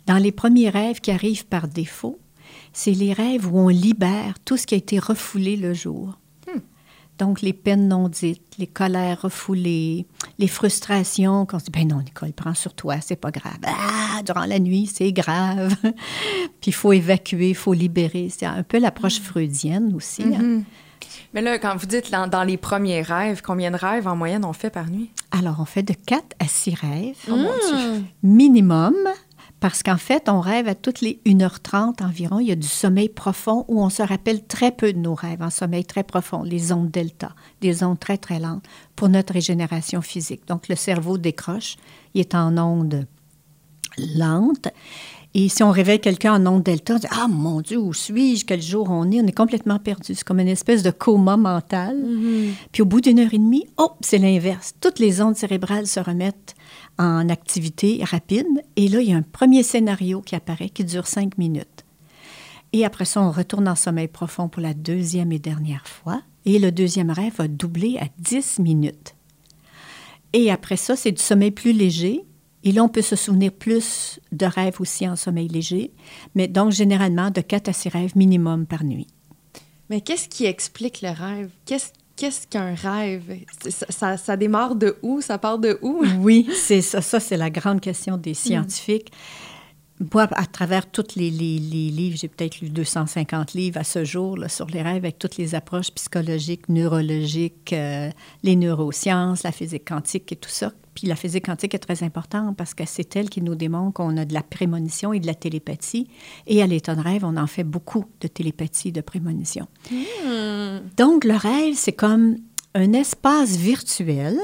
Dans 0.06 0.18
les 0.18 0.32
premiers 0.32 0.68
rêves 0.68 1.00
qui 1.00 1.12
arrivent 1.12 1.46
par 1.46 1.68
défaut, 1.68 2.18
c'est 2.72 2.92
les 2.92 3.12
rêves 3.12 3.52
où 3.52 3.58
on 3.58 3.68
libère 3.68 4.34
tout 4.44 4.56
ce 4.56 4.66
qui 4.66 4.74
a 4.74 4.78
été 4.78 4.98
refoulé 4.98 5.56
le 5.56 5.74
jour. 5.74 6.18
Donc, 7.18 7.40
les 7.42 7.52
peines 7.52 7.88
non 7.88 8.08
dites, 8.08 8.42
les 8.58 8.66
colères 8.66 9.22
refoulées, 9.22 10.06
les 10.38 10.48
frustrations, 10.48 11.46
qu'on 11.46 11.58
se 11.58 11.66
dit, 11.66 11.70
ben 11.70 11.86
non, 11.86 11.98
Nicole, 11.98 12.32
prends 12.32 12.54
sur 12.54 12.74
toi, 12.74 12.96
c'est 13.00 13.16
pas 13.16 13.30
grave. 13.30 13.58
Ah, 13.64 14.22
durant 14.24 14.44
la 14.44 14.58
nuit, 14.58 14.90
c'est 14.92 15.12
grave. 15.12 15.76
Puis, 16.60 16.68
il 16.70 16.74
faut 16.74 16.92
évacuer, 16.92 17.50
il 17.50 17.54
faut 17.54 17.74
libérer. 17.74 18.28
C'est 18.36 18.46
un 18.46 18.62
peu 18.62 18.78
l'approche 18.78 19.20
freudienne 19.20 19.92
aussi. 19.94 20.22
hein. 20.24 20.62
Mais 21.34 21.42
là, 21.42 21.58
quand 21.58 21.76
vous 21.76 21.86
dites 21.86 22.10
dans, 22.10 22.26
dans 22.26 22.44
les 22.44 22.56
premiers 22.56 23.02
rêves, 23.02 23.42
combien 23.44 23.70
de 23.70 23.76
rêves 23.76 24.06
en 24.06 24.16
moyenne 24.16 24.44
on 24.44 24.52
fait 24.52 24.70
par 24.70 24.88
nuit? 24.90 25.10
Alors, 25.30 25.56
on 25.60 25.64
fait 25.64 25.82
de 25.82 25.94
4 25.94 26.22
à 26.38 26.46
6 26.46 26.74
rêves 26.74 27.16
Oh 27.30 27.34
minimum, 28.22 28.94
parce 29.62 29.84
qu'en 29.84 29.96
fait, 29.96 30.28
on 30.28 30.40
rêve 30.40 30.66
à 30.66 30.74
toutes 30.74 31.02
les 31.02 31.20
1h30 31.24 32.02
environ. 32.02 32.40
Il 32.40 32.48
y 32.48 32.50
a 32.50 32.56
du 32.56 32.66
sommeil 32.66 33.08
profond 33.08 33.64
où 33.68 33.80
on 33.80 33.90
se 33.90 34.02
rappelle 34.02 34.42
très 34.42 34.72
peu 34.72 34.92
de 34.92 34.98
nos 34.98 35.14
rêves 35.14 35.40
en 35.40 35.50
sommeil 35.50 35.84
très 35.84 36.02
profond, 36.02 36.42
les 36.42 36.72
ondes 36.72 36.90
delta, 36.90 37.30
des 37.60 37.84
ondes 37.84 38.00
très, 38.00 38.18
très 38.18 38.40
lentes 38.40 38.64
pour 38.96 39.08
notre 39.08 39.32
régénération 39.32 40.02
physique. 40.02 40.48
Donc, 40.48 40.66
le 40.66 40.74
cerveau 40.74 41.16
décroche, 41.16 41.76
il 42.14 42.22
est 42.22 42.34
en 42.34 42.58
ondes 42.58 43.06
lente. 44.16 44.66
Et 45.34 45.48
si 45.48 45.62
on 45.62 45.70
réveille 45.70 46.00
quelqu'un 46.00 46.34
en 46.34 46.54
onde 46.54 46.64
delta, 46.64 46.96
on 46.96 46.98
dit 46.98 47.06
Ah 47.12 47.28
mon 47.28 47.60
Dieu, 47.60 47.78
où 47.78 47.94
suis-je? 47.94 48.44
Quel 48.44 48.60
jour 48.60 48.90
on 48.90 49.12
est 49.12 49.20
On 49.20 49.26
est 49.28 49.36
complètement 49.36 49.78
perdu. 49.78 50.16
C'est 50.16 50.24
comme 50.24 50.40
une 50.40 50.48
espèce 50.48 50.82
de 50.82 50.90
coma 50.90 51.36
mental. 51.36 52.04
Puis 52.72 52.82
au 52.82 52.84
bout 52.84 53.00
d'une 53.00 53.20
heure 53.20 53.32
et 53.32 53.38
demie, 53.38 53.68
oh, 53.76 53.92
c'est 54.00 54.18
l'inverse. 54.18 54.74
Toutes 54.80 54.98
les 54.98 55.22
ondes 55.22 55.36
cérébrales 55.36 55.86
se 55.86 56.00
remettent 56.00 56.56
en 56.98 57.28
activité 57.28 58.02
rapide. 58.04 58.46
Et 58.76 58.88
là, 58.88 59.00
il 59.00 59.08
y 59.08 59.12
a 59.12 59.16
un 59.16 59.22
premier 59.22 59.62
scénario 59.62 60.20
qui 60.20 60.34
apparaît 60.34 60.68
qui 60.68 60.84
dure 60.84 61.06
cinq 61.06 61.38
minutes. 61.38 61.84
Et 62.72 62.84
après 62.84 63.04
ça, 63.04 63.20
on 63.20 63.30
retourne 63.30 63.68
en 63.68 63.74
sommeil 63.74 64.08
profond 64.08 64.48
pour 64.48 64.62
la 64.62 64.74
deuxième 64.74 65.32
et 65.32 65.38
dernière 65.38 65.86
fois. 65.86 66.22
Et 66.44 66.58
le 66.58 66.72
deuxième 66.72 67.10
rêve 67.10 67.34
va 67.36 67.48
doubler 67.48 67.98
à 68.00 68.06
10 68.18 68.58
minutes. 68.58 69.14
Et 70.32 70.50
après 70.50 70.76
ça, 70.76 70.96
c'est 70.96 71.12
du 71.12 71.22
sommeil 71.22 71.50
plus 71.50 71.72
léger. 71.72 72.24
Et 72.64 72.72
là, 72.72 72.82
on 72.82 72.88
peut 72.88 73.02
se 73.02 73.16
souvenir 73.16 73.52
plus 73.52 74.20
de 74.30 74.46
rêves 74.46 74.80
aussi 74.80 75.08
en 75.08 75.16
sommeil 75.16 75.48
léger. 75.48 75.92
Mais 76.34 76.48
donc, 76.48 76.72
généralement, 76.72 77.30
de 77.30 77.40
4 77.40 77.68
à 77.68 77.72
6 77.72 77.88
rêves 77.90 78.16
minimum 78.16 78.66
par 78.66 78.84
nuit. 78.84 79.08
Mais 79.90 80.00
qu'est-ce 80.00 80.28
qui 80.28 80.46
explique 80.46 81.02
le 81.02 81.10
rêve? 81.10 81.50
Qu'est-ce 82.16 82.46
qu'un 82.46 82.74
rêve? 82.74 83.40
Ça, 83.68 83.86
ça, 83.88 84.16
ça, 84.16 84.36
démarre 84.36 84.74
de 84.74 84.96
où? 85.02 85.20
Ça 85.20 85.38
part 85.38 85.58
de 85.58 85.78
où? 85.82 86.04
Oui, 86.20 86.48
c'est 86.54 86.82
ça. 86.82 87.00
Ça, 87.00 87.20
c'est 87.20 87.36
la 87.36 87.50
grande 87.50 87.80
question 87.80 88.16
des 88.16 88.34
scientifiques. 88.34 89.10
Mm 89.10 89.51
moi, 90.12 90.28
à 90.32 90.46
travers 90.46 90.90
tous 90.90 91.14
les, 91.16 91.30
les, 91.30 91.58
les 91.58 91.90
livres, 91.90 92.16
j'ai 92.16 92.28
peut-être 92.28 92.60
lu 92.60 92.70
250 92.70 93.54
livres 93.54 93.78
à 93.78 93.84
ce 93.84 94.04
jour 94.04 94.36
là, 94.36 94.48
sur 94.48 94.66
les 94.66 94.82
rêves 94.82 94.96
avec 94.96 95.18
toutes 95.18 95.36
les 95.36 95.54
approches 95.54 95.90
psychologiques, 95.92 96.68
neurologiques, 96.68 97.72
euh, 97.72 98.10
les 98.42 98.56
neurosciences, 98.56 99.42
la 99.42 99.52
physique 99.52 99.88
quantique 99.88 100.32
et 100.32 100.36
tout 100.36 100.50
ça. 100.50 100.72
Puis 100.94 101.06
la 101.06 101.16
physique 101.16 101.46
quantique 101.46 101.74
est 101.74 101.78
très 101.78 102.02
importante 102.02 102.56
parce 102.56 102.74
que 102.74 102.84
c'est 102.86 103.16
elle 103.16 103.30
qui 103.30 103.40
nous 103.40 103.54
démontre 103.54 103.94
qu'on 103.94 104.16
a 104.16 104.24
de 104.24 104.34
la 104.34 104.42
prémonition 104.42 105.12
et 105.12 105.20
de 105.20 105.26
la 105.26 105.34
télépathie. 105.34 106.08
Et 106.46 106.62
à 106.62 106.66
l'état 106.66 106.94
de 106.94 107.00
rêve, 107.00 107.24
on 107.24 107.36
en 107.36 107.46
fait 107.46 107.64
beaucoup 107.64 108.04
de 108.20 108.28
télépathie, 108.28 108.92
de 108.92 109.00
prémonition. 109.00 109.68
Hmm. 109.90 110.80
Donc 110.96 111.24
le 111.24 111.36
rêve, 111.36 111.74
c'est 111.76 111.92
comme 111.92 112.36
un 112.74 112.92
espace 112.92 113.56
virtuel 113.56 114.36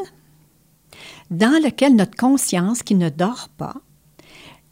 dans 1.30 1.62
lequel 1.62 1.94
notre 1.94 2.16
conscience, 2.16 2.82
qui 2.82 2.94
ne 2.94 3.10
dort 3.10 3.50
pas, 3.56 3.74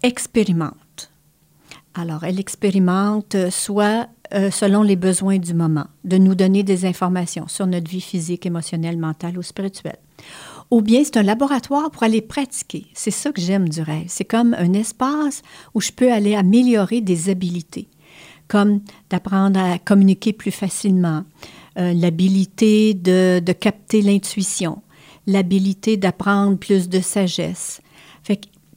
expérimente. 0.03 1.11
Alors, 1.95 2.25
elle 2.25 2.38
expérimente 2.38 3.37
soit 3.50 4.09
euh, 4.35 4.50
selon 4.50 4.83
les 4.83 4.97
besoins 4.97 5.38
du 5.38 5.55
moment, 5.55 5.87
de 6.05 6.19
nous 6.19 6.35
donner 6.35 6.62
des 6.62 6.85
informations 6.85 7.47
sur 7.49 7.67
notre 7.67 7.88
vie 7.88 8.00
physique, 8.00 8.45
émotionnelle, 8.45 8.99
mentale 8.99 9.38
ou 9.38 9.43
spirituelle. 9.43 9.99
Ou 10.71 10.83
bien 10.83 11.05
c'est 11.05 11.17
un 11.17 11.23
laboratoire 11.23 11.91
pour 11.93 12.03
aller 12.03 12.23
pratiquer. 12.23 12.87
C'est 12.93 13.12
ça 13.12 13.31
que 13.31 13.41
j'aime 13.41 13.69
du 13.69 13.83
rêve. 13.83 14.07
C'est 14.09 14.25
comme 14.25 14.55
un 14.55 14.73
espace 14.73 15.43
où 15.75 15.81
je 15.81 15.93
peux 15.93 16.12
aller 16.12 16.35
améliorer 16.35 17.00
des 17.00 17.31
habiletés, 17.31 17.88
comme 18.49 18.81
d'apprendre 19.11 19.61
à 19.61 19.79
communiquer 19.79 20.33
plus 20.33 20.50
facilement, 20.50 21.23
euh, 21.79 21.93
l'habilité 21.93 22.95
de, 22.95 23.38
de 23.38 23.53
capter 23.53 24.03
l'intuition, 24.03 24.83
l'habilité 25.29 25.97
d'apprendre 25.97 26.59
plus 26.59 26.88
de 26.88 27.00
sagesse. 27.00 27.81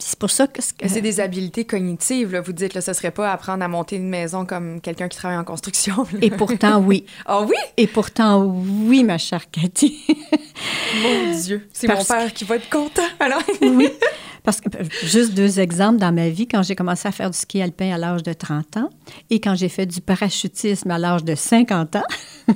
C'est 0.01 0.17
pour 0.17 0.31
ça 0.31 0.47
que... 0.47 0.61
C'est 0.61 1.01
des 1.01 1.19
habiletés 1.19 1.65
cognitives, 1.65 2.31
là. 2.31 2.41
Vous 2.41 2.53
dites, 2.53 2.73
là, 2.73 2.81
ce 2.81 2.93
serait 2.93 3.11
pas 3.11 3.31
apprendre 3.31 3.63
à 3.63 3.67
monter 3.67 3.97
une 3.97 4.07
maison 4.07 4.45
comme 4.45 4.79
quelqu'un 4.79 5.09
qui 5.09 5.17
travaille 5.17 5.37
en 5.37 5.43
construction. 5.43 6.07
Et 6.21 6.31
pourtant, 6.31 6.79
oui. 6.79 7.05
Ah 7.25 7.41
oui? 7.41 7.55
Et 7.77 7.85
pourtant, 7.85 8.43
oui, 8.43 9.03
ma 9.03 9.17
chère 9.17 9.51
Cathy. 9.51 9.99
mon 11.03 11.37
Dieu, 11.37 11.67
c'est 11.73 11.87
mon 11.87 12.03
père 12.03 12.33
qui 12.33 12.45
va 12.45 12.55
être 12.55 12.69
content, 12.69 13.01
alors. 13.19 13.43
oui. 13.61 13.89
Parce 14.43 14.61
que, 14.61 14.69
juste 15.03 15.33
deux 15.33 15.59
exemples 15.59 15.99
dans 15.99 16.13
ma 16.13 16.29
vie, 16.29 16.47
quand 16.47 16.63
j'ai 16.63 16.75
commencé 16.75 17.07
à 17.07 17.11
faire 17.11 17.29
du 17.29 17.37
ski 17.37 17.61
alpin 17.61 17.93
à 17.93 17.97
l'âge 17.97 18.23
de 18.23 18.31
30 18.31 18.77
ans 18.77 18.89
et 19.29 19.41
quand 19.41 19.53
j'ai 19.53 19.69
fait 19.69 19.85
du 19.85 19.99
parachutisme 19.99 20.89
à 20.91 20.97
l'âge 20.97 21.25
de 21.25 21.35
50 21.35 21.97
ans. 21.97 22.03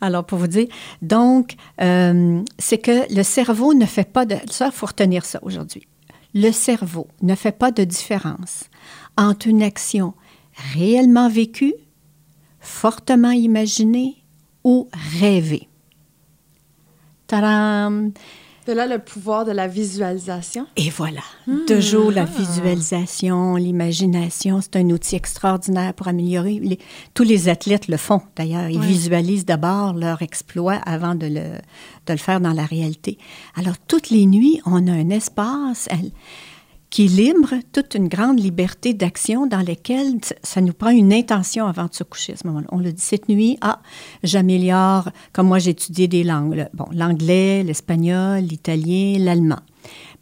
Alors, 0.00 0.24
pour 0.24 0.38
vous 0.38 0.46
dire, 0.46 0.68
donc, 1.02 1.56
euh, 1.80 2.40
c'est 2.58 2.78
que 2.78 3.12
le 3.12 3.22
cerveau 3.24 3.74
ne 3.74 3.84
fait 3.84 4.10
pas 4.10 4.24
de... 4.26 4.36
Ça, 4.48 4.66
il 4.66 4.72
faut 4.72 4.86
retenir 4.86 5.24
ça 5.24 5.40
aujourd'hui 5.42 5.88
le 6.34 6.50
cerveau 6.52 7.08
ne 7.22 7.34
fait 7.34 7.56
pas 7.56 7.70
de 7.70 7.84
différence 7.84 8.64
entre 9.16 9.48
une 9.48 9.62
action 9.62 10.14
réellement 10.74 11.28
vécue, 11.28 11.74
fortement 12.60 13.30
imaginée 13.30 14.16
ou 14.64 14.88
rêvée. 15.20 15.68
Tadam! 17.26 18.12
De 18.68 18.74
là 18.74 18.86
le 18.86 18.98
pouvoir 18.98 19.46
de 19.46 19.50
la 19.50 19.66
visualisation. 19.66 20.66
Et 20.76 20.90
voilà. 20.90 21.22
Hmm. 21.46 21.64
Toujours 21.66 22.10
la 22.10 22.26
visualisation, 22.26 23.56
l'imagination, 23.56 24.60
c'est 24.60 24.76
un 24.76 24.90
outil 24.90 25.16
extraordinaire 25.16 25.94
pour 25.94 26.06
améliorer. 26.06 26.78
tous 27.14 27.22
les 27.22 27.48
athlètes 27.48 27.88
le 27.88 27.96
font 27.96 28.20
d'ailleurs. 28.36 28.68
Ils 28.68 28.78
visualisent 28.78 29.46
d'abord 29.46 29.94
leur 29.94 30.20
exploit 30.20 30.74
avant 30.84 31.14
de 31.14 31.28
le, 31.28 31.44
de 32.06 32.12
le 32.12 32.18
faire 32.18 32.42
dans 32.42 32.52
la 32.52 32.66
réalité. 32.66 33.16
Alors, 33.56 33.76
toutes 33.86 34.10
les 34.10 34.26
nuits, 34.26 34.60
on 34.66 34.86
a 34.86 34.92
un 34.92 35.08
espace 35.08 35.88
qui 36.90 37.06
libre, 37.06 37.54
toute 37.72 37.94
une 37.94 38.08
grande 38.08 38.40
liberté 38.40 38.94
d'action 38.94 39.46
dans 39.46 39.60
laquelle 39.60 40.14
ça 40.42 40.60
nous 40.60 40.72
prend 40.72 40.90
une 40.90 41.12
intention 41.12 41.66
avant 41.66 41.84
de 41.84 41.94
se 41.94 42.02
coucher 42.02 42.32
à 42.32 42.36
ce 42.36 42.46
moment-là. 42.46 42.66
On 42.72 42.78
le 42.78 42.92
dit 42.92 43.02
cette 43.02 43.28
nuit, 43.28 43.58
ah, 43.60 43.80
j'améliore, 44.22 45.10
comme 45.32 45.48
moi 45.48 45.58
j'ai 45.58 45.70
étudié 45.70 46.08
des 46.08 46.24
langues, 46.24 46.68
bon, 46.72 46.86
l'anglais, 46.92 47.62
l'espagnol, 47.62 48.40
l'italien, 48.40 49.18
l'allemand. 49.18 49.60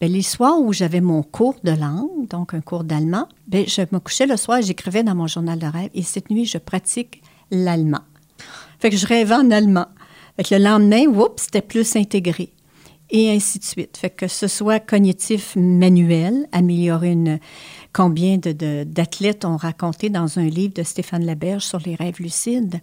Bien, 0.00 0.10
les 0.10 0.22
soirs 0.22 0.60
où 0.60 0.72
j'avais 0.72 1.00
mon 1.00 1.22
cours 1.22 1.56
de 1.62 1.70
langue, 1.70 2.28
donc 2.28 2.52
un 2.52 2.60
cours 2.60 2.84
d'allemand, 2.84 3.28
bien, 3.46 3.64
je 3.66 3.82
me 3.92 3.98
couchais 3.98 4.26
le 4.26 4.36
soir 4.36 4.58
et 4.58 4.62
j'écrivais 4.62 5.04
dans 5.04 5.14
mon 5.14 5.26
journal 5.26 5.58
de 5.58 5.66
rêve 5.66 5.90
et 5.94 6.02
cette 6.02 6.30
nuit, 6.30 6.46
je 6.46 6.58
pratique 6.58 7.22
l'allemand. 7.50 8.02
Fait 8.80 8.90
que 8.90 8.96
je 8.96 9.06
rêvais 9.06 9.34
en 9.34 9.50
allemand. 9.50 9.86
Fait 10.36 10.42
que 10.42 10.54
le 10.54 10.64
lendemain, 10.64 11.06
oups, 11.06 11.44
c'était 11.44 11.62
plus 11.62 11.96
intégré 11.96 12.52
et 13.10 13.30
ainsi 13.30 13.58
de 13.58 13.64
suite. 13.64 14.00
Que 14.16 14.28
ce 14.28 14.46
soit 14.46 14.80
cognitif 14.80 15.54
manuel, 15.56 16.46
améliorer 16.52 17.12
une... 17.12 17.38
Combien 17.92 18.36
d'athlètes 18.36 19.42
de, 19.42 19.46
ont 19.46 19.56
raconté 19.56 20.10
dans 20.10 20.38
un 20.38 20.44
livre 20.44 20.74
de 20.74 20.82
Stéphane 20.82 21.24
Laberge 21.24 21.62
sur 21.62 21.78
les 21.78 21.94
rêves 21.94 22.20
lucides 22.20 22.80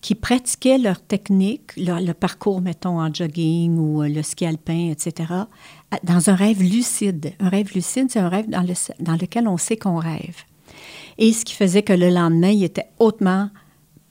qui 0.00 0.14
pratiquaient 0.14 0.78
leur 0.78 1.02
technique, 1.02 1.72
le 1.76 2.12
parcours, 2.12 2.60
mettons, 2.60 3.00
en 3.00 3.12
jogging 3.12 3.76
ou 3.76 4.02
euh, 4.02 4.08
le 4.08 4.22
ski 4.22 4.46
alpin, 4.46 4.90
etc., 4.90 5.32
dans 6.04 6.30
un 6.30 6.36
rêve 6.36 6.62
lucide. 6.62 7.32
Un 7.40 7.48
rêve 7.48 7.72
lucide, 7.74 8.06
c'est 8.08 8.20
un 8.20 8.28
rêve 8.28 8.48
dans, 8.48 8.62
le, 8.62 8.74
dans 9.00 9.14
lequel 9.14 9.48
on 9.48 9.56
sait 9.56 9.76
qu'on 9.76 9.96
rêve. 9.96 10.44
Et 11.18 11.32
ce 11.32 11.44
qui 11.44 11.54
faisait 11.54 11.82
que 11.82 11.92
le 11.92 12.10
lendemain, 12.10 12.50
il 12.50 12.62
était 12.62 12.86
hautement 13.00 13.50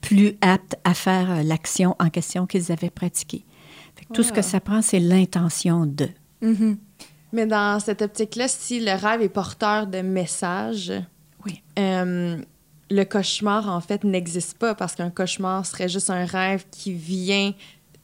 plus 0.02 0.36
apte 0.42 0.76
à 0.84 0.92
faire 0.92 1.30
euh, 1.30 1.42
l'action 1.42 1.96
en 1.98 2.10
question 2.10 2.46
qu'ils 2.46 2.70
avaient 2.70 2.90
pratiquée. 2.90 3.44
Tout 4.12 4.22
ce 4.22 4.32
que 4.32 4.42
ça 4.42 4.60
prend, 4.60 4.82
c'est 4.82 5.00
l'intention 5.00 5.86
de. 5.86 6.08
Mm-hmm. 6.42 6.76
Mais 7.32 7.46
dans 7.46 7.80
cette 7.80 8.02
optique-là, 8.02 8.46
si 8.48 8.80
le 8.80 8.92
rêve 8.92 9.22
est 9.22 9.28
porteur 9.28 9.86
de 9.86 10.00
messages, 10.00 10.92
oui. 11.44 11.62
Euh, 11.78 12.36
le 12.90 13.04
cauchemar, 13.04 13.68
en 13.68 13.80
fait, 13.80 14.04
n'existe 14.04 14.58
pas 14.58 14.74
parce 14.74 14.94
qu'un 14.94 15.10
cauchemar 15.10 15.64
serait 15.64 15.88
juste 15.88 16.10
un 16.10 16.26
rêve 16.26 16.64
qui 16.70 16.92
vient 16.92 17.52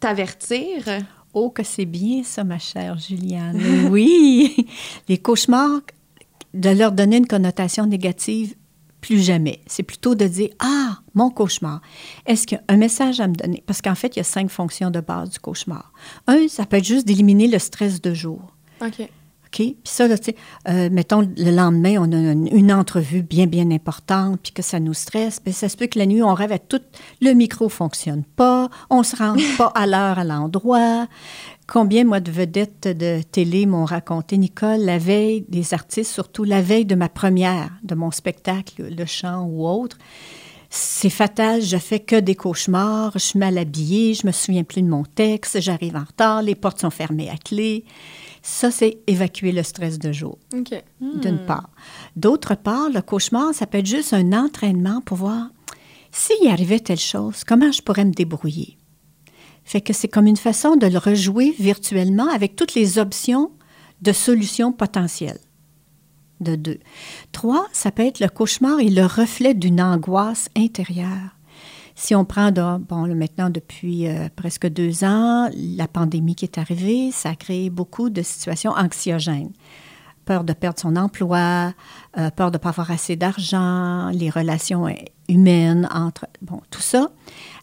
t'avertir. 0.01 0.85
Oh, 1.35 1.51
que 1.51 1.63
c'est 1.63 1.85
bien 1.85 2.23
ça, 2.25 2.43
ma 2.43 2.59
chère 2.59 2.99
Juliane. 2.99 3.89
oui, 3.91 4.67
les 5.09 5.19
cauchemars, 5.19 5.81
de 6.55 6.71
leur 6.71 6.93
donner 6.93 7.19
une 7.19 7.27
connotation 7.27 7.87
négative, 7.87 8.55
plus 9.01 9.23
jamais. 9.23 9.61
C'est 9.67 9.83
plutôt 9.83 10.15
de 10.15 10.27
dire 10.27 10.51
Ah, 10.59 10.99
mon 11.15 11.31
cauchemar. 11.31 11.81
Est-ce 12.27 12.47
qu'il 12.47 12.59
y 12.59 12.61
a 12.61 12.65
un 12.73 12.77
message 12.77 13.21
à 13.21 13.29
me 13.29 13.35
donner? 13.35 13.63
Parce 13.67 13.83
qu'en 13.83 13.95
fait, 13.95 14.17
il 14.17 14.19
y 14.19 14.21
a 14.21 14.25
cinq 14.25 14.51
fonctions 14.51 14.91
de 14.91 15.01
base 15.01 15.31
du 15.31 15.39
cauchemar. 15.39 15.93
Un, 16.27 16.49
ça 16.49 16.67
peut 16.67 16.77
être 16.77 16.85
juste 16.85 17.07
d'éliminer 17.07 17.49
le 17.49 17.59
stress 17.59 18.01
de 18.01 18.15
jour. 18.15 18.55
OK. 18.81 19.09
OK? 19.49 19.57
Puis 19.57 19.77
ça, 19.85 20.09
tu 20.19 20.25
sais, 20.25 20.37
euh, 20.69 20.91
mettons, 20.91 21.21
le 21.21 21.51
lendemain, 21.51 21.97
on 21.99 22.13
a 22.13 22.33
une, 22.33 22.73
entrevue 22.73 23.23
bien, 23.23 23.47
bien 23.47 23.71
importante, 23.71 24.41
puis 24.43 24.53
que 24.53 24.63
ça 24.63 24.79
nous 24.79 24.95
stresse. 24.95 25.41
Puis 25.41 25.55
ça 25.55 25.69
se 25.69 25.77
peut 25.77 25.87
que 25.87 25.99
la 25.99 26.07
nuit, 26.07 26.23
on 26.23 26.35
rêve 26.35 26.53
à 26.53 26.59
tout. 26.59 26.81
Le 27.23 27.33
micro 27.33 27.69
fonctionne 27.69 28.25
pas, 28.25 28.69
on 28.91 29.03
se 29.03 29.17
rend 29.17 29.37
pas 29.59 29.73
à 29.75 29.87
l'heure 29.87 30.19
à 30.19 30.25
l'endroit. 30.25 31.07
Combien, 31.71 32.05
moi, 32.05 32.21
de 32.21 32.31
vedettes 32.31 32.89
de 32.89 33.21
télé 33.21 33.67
m'ont 33.67 33.85
raconté, 33.85 34.39
Nicole, 34.39 34.81
la 34.81 34.97
veille 34.97 35.45
des 35.51 35.75
artistes, 35.75 36.11
surtout 36.11 36.45
la 36.45 36.63
veille 36.63 36.87
de 36.87 36.95
ma 36.95 37.11
première, 37.11 37.71
de 37.83 37.95
mon 37.95 38.11
spectacle, 38.11 38.89
le 38.89 39.05
chant 39.05 39.45
ou 39.45 39.69
autre. 39.69 39.99
C'est 40.71 41.11
fatal, 41.11 41.61
je 41.61 41.77
fais 41.77 42.01
que 42.01 42.17
des 42.17 42.35
cauchemars, 42.35 43.13
je 43.13 43.19
suis 43.19 43.39
mal 43.39 43.59
habillée, 43.59 44.15
je 44.15 44.27
me 44.27 44.33
souviens 44.33 44.65
plus 44.65 44.81
de 44.81 44.89
mon 44.89 45.05
texte, 45.05 45.61
j'arrive 45.61 45.97
en 45.97 46.05
retard, 46.05 46.41
les 46.41 46.55
portes 46.55 46.81
sont 46.81 46.91
fermées 46.91 47.29
à 47.29 47.37
clé. 47.37 47.85
Ça, 48.41 48.71
c'est 48.71 49.01
évacuer 49.07 49.53
le 49.53 49.63
stress 49.63 49.99
de 49.99 50.11
jour, 50.11 50.39
d'une 50.53 51.35
hmm. 51.35 51.47
part. 51.47 51.69
D'autre 52.17 52.55
part, 52.55 52.89
le 52.89 53.03
cauchemar, 53.03 53.53
ça 53.53 53.67
peut 53.67 53.79
être 53.79 53.87
juste 53.87 54.15
un 54.15 54.33
entraînement 54.33 55.03
pour 55.03 55.19
voir 55.19 55.49
s'il 56.13 56.43
y 56.43 56.49
arrivait 56.49 56.81
telle 56.81 56.99
chose, 56.99 57.45
comment 57.45 57.71
je 57.71 57.83
pourrais 57.83 58.07
me 58.07 58.13
débrouiller? 58.13 58.78
Fait 59.69 59.83
que 59.83 59.93
c'est 59.93 60.09
comme 60.09 60.27
une 60.27 60.39
façon 60.39 60.77
de 60.77 60.87
le 60.87 60.97
rejouer 60.97 61.55
virtuellement 61.59 62.31
avec 62.31 62.57
toutes 62.57 62.75
les 62.75 62.99
options 62.99 63.51
de 64.01 64.13
solutions 64.13 64.73
potentielles. 64.73 65.41
de 66.41 66.57
deux. 66.57 66.79
Trois, 67.33 67.67
ça 67.75 67.91
peut 67.91 68.07
être 68.07 68.19
le 68.21 68.29
cauchemar 68.29 68.81
et 68.81 68.89
le 68.89 69.05
reflet 69.05 69.53
d'une 69.53 69.83
angoisse 69.83 70.49
intérieure. 70.57 71.37
Si 71.95 72.15
on 72.15 72.25
prend, 72.25 72.51
bon, 72.51 73.15
maintenant 73.15 73.51
depuis 73.51 74.09
euh, 74.09 74.31
presque 74.35 74.69
deux 74.69 75.05
ans, 75.05 75.51
la 75.55 75.87
pandémie 75.87 76.35
qui 76.35 76.47
est 76.47 76.57
arrivée, 76.57 77.11
ça 77.13 77.31
a 77.31 77.35
créé 77.35 77.69
beaucoup 77.69 78.09
de 78.09 78.23
situations 78.23 78.71
anxiogènes. 78.71 79.53
Peur 80.29 80.45
de 80.45 80.53
perdre 80.53 80.79
son 80.79 80.95
emploi, 80.97 81.73
euh, 82.19 82.31
peur 82.31 82.51
de 82.51 82.57
ne 82.57 82.63
pas 82.63 82.69
avoir 82.69 82.91
assez 82.91 83.17
d'argent, 83.17 84.11
les 84.11 84.29
relations 84.29 84.87
humaines 85.27 85.89
entre... 85.91 86.27
Bon, 86.43 86.61
tout 86.71 86.83
ça. 86.83 87.09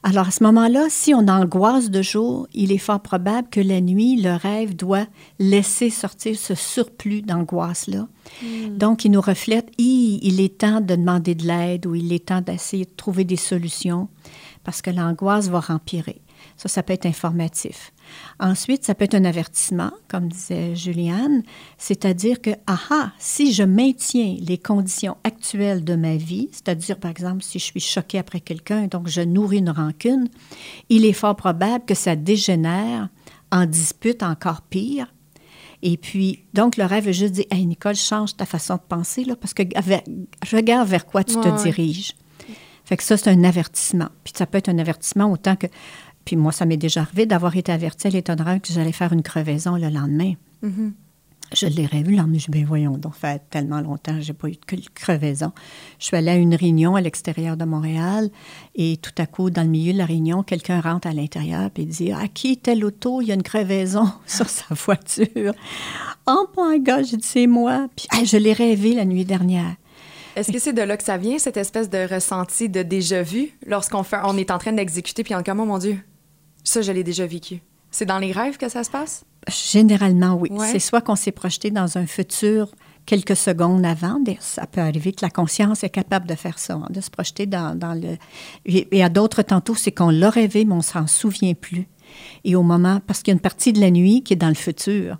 Alors 0.02 0.30
à 0.30 0.32
ce 0.32 0.44
moment-là, 0.46 0.88
si 0.90 1.14
on 1.14 1.28
angoisse 1.28 1.92
de 1.92 2.02
jour, 2.02 2.48
il 2.56 2.72
est 2.72 2.80
fort 2.80 3.02
probable 3.02 3.50
que 3.52 3.60
la 3.60 3.82
nuit, 3.82 4.20
le 4.20 4.34
rêve 4.34 4.76
doit 4.76 5.06
laisser 5.38 5.92
sortir 5.92 6.40
ce 6.40 6.56
surplus 6.56 7.22
d'angoisse-là. 7.22 8.08
Hmm. 8.42 8.78
Donc, 8.78 9.06
il 9.06 9.12
nous 9.12 9.22
reflète, 9.22 9.70
il 9.78 10.42
est 10.42 10.58
temps 10.58 10.82
de 10.82 10.96
demander 10.96 11.36
de 11.36 11.46
l'aide 11.46 11.86
ou 11.86 11.94
il 11.94 12.12
est 12.14 12.30
temps 12.30 12.42
d'essayer 12.42 12.86
de 12.86 12.96
trouver 12.98 13.26
des 13.26 13.36
solutions 13.36 14.10
parce 14.64 14.82
que 14.82 14.90
l'angoisse 14.90 15.50
va 15.50 15.60
rempirer. 15.60 16.20
Ça, 16.58 16.70
ça 16.70 16.84
peut 16.84 16.94
être 16.94 17.06
informatif. 17.06 17.92
Ensuite, 18.40 18.86
ça 18.86 18.96
peut 18.96 19.04
être 19.04 19.16
un 19.16 19.26
avertissement, 19.26 19.92
comme 20.08 20.30
disait 20.30 20.76
Juliane, 20.76 21.44
c'est-à-dire 21.78 22.42
que, 22.42 22.52
aha, 22.66 23.12
si 23.20 23.54
je 23.54 23.64
maintiens 23.64 24.38
les 24.40 24.58
conditions 24.58 25.18
actuelles 25.24 25.84
de 25.84 25.96
ma 25.96 26.16
vie, 26.16 26.50
c'est-à-dire, 26.52 26.98
par 26.98 27.12
exemple, 27.12 27.44
si 27.44 27.60
je 27.60 27.66
suis 27.66 27.80
choquée 27.80 28.20
après 28.20 28.40
quelqu'un, 28.40 28.88
donc 28.88 29.08
je 29.08 29.22
nourris 29.22 29.58
une 29.58 29.70
rancune, 29.70 30.30
il 30.90 31.06
est 31.06 31.14
fort 31.14 31.36
probable 31.36 31.86
que 31.86 31.96
ça 31.96 32.16
dégénère 32.16 33.10
en 33.52 33.66
dispute 33.66 34.24
encore 34.24 34.62
pire. 34.62 35.08
Et 35.82 35.98
puis, 35.98 36.44
donc, 36.54 36.78
le 36.78 36.86
rêve 36.86 37.06
veut 37.06 37.12
juste 37.12 37.34
dire, 37.34 37.46
hey, 37.52 37.66
Nicole, 37.66 37.96
change 37.96 38.36
ta 38.36 38.46
façon 38.46 38.76
de 38.76 38.82
penser, 38.88 39.24
là, 39.24 39.36
parce 39.36 39.54
que 39.54 39.64
regarde 40.52 40.88
vers 40.88 41.06
quoi 41.06 41.24
tu 41.24 41.36
te 41.36 41.64
diriges. 41.64 42.16
Fait 42.86 42.98
que 42.98 43.04
ça, 43.04 43.18
c'est 43.18 43.30
un 43.30 43.44
avertissement. 43.44 44.10
Puis 44.24 44.34
ça 44.38 44.46
peut 44.46 44.60
être 44.60 44.70
un 44.70 44.78
avertissement 44.78 45.32
autant 45.32 45.56
que. 45.56 45.68
Puis 46.26 46.36
moi, 46.36 46.52
ça 46.52 46.66
m'est 46.66 46.78
déjà 46.78 47.02
arrivé 47.02 47.26
d'avoir 47.26 47.56
été 47.56 47.72
averti 47.72 48.08
à 48.08 48.44
rêve 48.44 48.60
que 48.60 48.74
j'allais 48.74 48.92
faire 48.92 49.14
une 49.14 49.24
crevaison 49.24 49.76
le 49.76 49.90
lendemain. 49.90 50.34
Mm-hmm. 50.64 50.92
Je 51.54 51.68
l'ai 51.68 51.86
revu 51.86 52.12
le 52.12 52.18
lendemain. 52.18 52.40
Je 52.40 52.46
dis, 52.46 52.52
ben 52.52 52.66
voyons, 52.66 52.98
donc, 52.98 53.14
fait 53.14 53.42
tellement 53.50 53.80
longtemps, 53.80 54.20
j'ai 54.20 54.34
pas 54.34 54.48
eu 54.48 54.54
de 54.54 54.90
crevaison. 54.94 55.52
Je 56.00 56.06
suis 56.06 56.18
allée 56.18 56.32
à 56.32 56.36
une 56.36 56.56
réunion 56.56 56.96
à 56.96 57.02
l'extérieur 57.02 57.56
de 57.56 57.66
Montréal 57.66 58.30
et 58.74 58.98
tout 58.98 59.12
à 59.20 59.28
coup, 59.28 59.52
dans 59.52 59.62
le 59.62 59.70
milieu 59.70 59.94
de 59.94 59.98
la 60.00 60.06
réunion, 60.06 60.42
quelqu'un 60.42 60.82
rentre 60.82 61.08
à 61.08 61.14
l'intérieur 61.14 61.70
et 61.76 61.86
dit, 61.86 62.12
à 62.12 62.28
qui 62.28 62.58
tel 62.58 62.84
auto, 62.84 63.22
il 63.22 63.28
y 63.28 63.32
a 63.32 63.36
une 63.36 63.44
crevaison 63.44 64.12
sur 64.26 64.50
sa 64.50 64.74
voiture. 64.74 65.54
Oh 66.26 66.48
my 66.58 66.80
God, 66.80 67.06
j'ai 67.06 67.18
dit, 67.18 67.28
c'est 67.28 67.48
moi. 67.48 67.88
Puis 67.96 68.08
je 68.26 68.38
l'ai 68.38 68.54
rêvé 68.54 68.94
la 68.96 69.06
nuit 69.06 69.26
dernière. 69.26 69.76
Est-ce 70.36 70.52
que 70.52 70.60
c'est 70.60 70.74
de 70.74 70.82
là 70.82 70.98
que 70.98 71.04
ça 71.04 71.18
vient, 71.18 71.38
cette 71.38 71.56
espèce 71.56 71.90
de 71.90 72.14
ressenti 72.14 72.68
de 72.68 72.84
déjà-vu, 72.84 73.52
lorsqu'on 73.66 74.04
fait, 74.04 74.18
on 74.26 74.36
est 74.36 74.52
en 74.52 74.58
train 74.58 74.74
d'exécuter, 74.74 75.24
puis 75.24 75.34
en 75.34 75.44
comme, 75.44 75.62
oh 75.62 75.66
mon 75.66 75.78
Dieu, 75.78 75.98
ça, 76.66 76.82
je 76.82 76.92
l'ai 76.92 77.04
déjà 77.04 77.26
vécu. 77.26 77.62
C'est 77.92 78.06
dans 78.06 78.20
les 78.20 78.34
rêves 78.34 78.58
que 78.58 78.68
ça 78.68 78.84
se 78.84 78.90
passe? 78.90 79.24
Généralement, 79.48 80.36
oui. 80.36 80.50
C'est 80.70 80.80
soit 80.80 81.00
qu'on 81.00 81.16
s'est 81.16 81.32
projeté 81.32 81.72
dans 81.72 81.98
un 81.98 82.06
futur 82.06 82.72
quelques 83.06 83.36
secondes 83.36 83.86
avant. 83.86 84.20
Ça 84.40 84.68
peut 84.68 84.82
arriver 84.82 85.14
que 85.14 85.24
la 85.24 85.30
conscience 85.30 85.84
est 85.84 85.90
capable 85.90 86.28
de 86.28 86.36
faire 86.36 86.60
ça, 86.60 86.74
hein, 86.74 86.88
de 86.90 87.00
se 87.00 87.10
projeter 87.10 87.46
dans, 87.46 87.78
dans 87.78 87.94
le... 87.94 88.18
Et 88.66 89.04
à 89.04 89.10
d'autres 89.10 89.44
tantôt, 89.44 89.76
c'est 89.76 89.92
qu'on 89.92 90.10
l'a 90.10 90.30
rêvé, 90.30 90.66
mais 90.66 90.74
on 90.74 90.82
s'en 90.82 91.08
souvient 91.08 91.54
plus. 91.54 91.88
Et 92.44 92.56
au 92.56 92.64
moment, 92.64 93.00
parce 93.06 93.20
qu'il 93.20 93.32
y 93.32 93.34
a 93.34 93.36
une 93.36 93.40
partie 93.40 93.72
de 93.72 93.80
la 93.80 93.92
nuit 93.92 94.24
qui 94.24 94.34
est 94.34 94.38
dans 94.38 94.50
le 94.50 94.56
futur. 94.56 95.18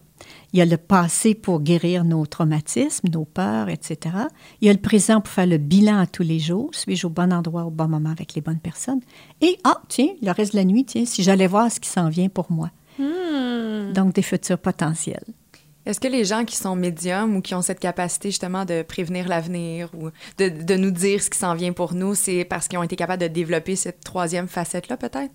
Il 0.56 0.60
y 0.60 0.62
a 0.62 0.66
le 0.66 0.78
passé 0.78 1.36
pour 1.36 1.60
guérir 1.60 2.06
nos 2.06 2.26
traumatismes, 2.26 3.10
nos 3.10 3.26
peurs, 3.26 3.68
etc. 3.68 4.16
Il 4.62 4.68
y 4.68 4.70
a 4.70 4.74
le 4.74 4.80
présent 4.80 5.20
pour 5.20 5.34
faire 5.34 5.48
le 5.48 5.58
bilan 5.58 6.00
à 6.00 6.08
tous 6.08 6.24
les 6.24 6.40
jours. 6.40 6.70
Suis-je 6.72 7.08
au 7.08 7.10
bon 7.10 7.34
endroit 7.34 7.66
au 7.66 7.72
bon 7.72 7.90
moment 7.90 8.12
avec 8.12 8.36
les 8.36 8.42
bonnes 8.42 8.62
personnes? 8.62 9.02
Et, 9.42 9.58
ah, 9.66 9.82
tiens, 9.90 10.14
le 10.22 10.32
reste 10.32 10.54
de 10.54 10.58
la 10.58 10.64
nuit, 10.64 10.86
tiens, 10.86 11.06
si 11.06 11.24
j'allais 11.24 11.48
voir 11.48 11.70
ce 11.70 11.82
qui 11.82 11.90
s'en 11.90 12.08
vient 12.08 12.30
pour 12.30 12.54
moi. 12.54 12.72
Hmm. 12.98 13.92
Donc, 13.92 14.14
des 14.14 14.22
futurs 14.22 14.58
potentiels. 14.58 15.26
Est-ce 15.86 16.00
que 16.00 16.08
les 16.08 16.24
gens 16.24 16.46
qui 16.46 16.56
sont 16.56 16.78
médiums 16.78 17.36
ou 17.36 17.42
qui 17.42 17.54
ont 17.54 17.62
cette 17.62 17.82
capacité 17.82 18.30
justement 18.30 18.64
de 18.64 18.82
prévenir 18.82 19.28
l'avenir 19.28 19.90
ou 19.94 20.10
de, 20.38 20.48
de, 20.48 20.76
nous 20.78 20.92
dire 20.92 21.22
ce 21.22 21.30
qui 21.30 21.38
s'en 21.38 21.56
vient 21.56 21.74
pour 21.74 21.94
nous, 21.96 22.16
c'est 22.16 22.46
parce 22.46 22.70
qu'ils 22.70 22.80
ont 22.80 22.84
été 22.84 22.96
capables 22.96 23.22
de 23.22 23.28
développer 23.28 23.76
cette 23.76 24.06
troisième 24.06 24.48
facette-là, 24.48 24.96
peut-être? 24.96 25.34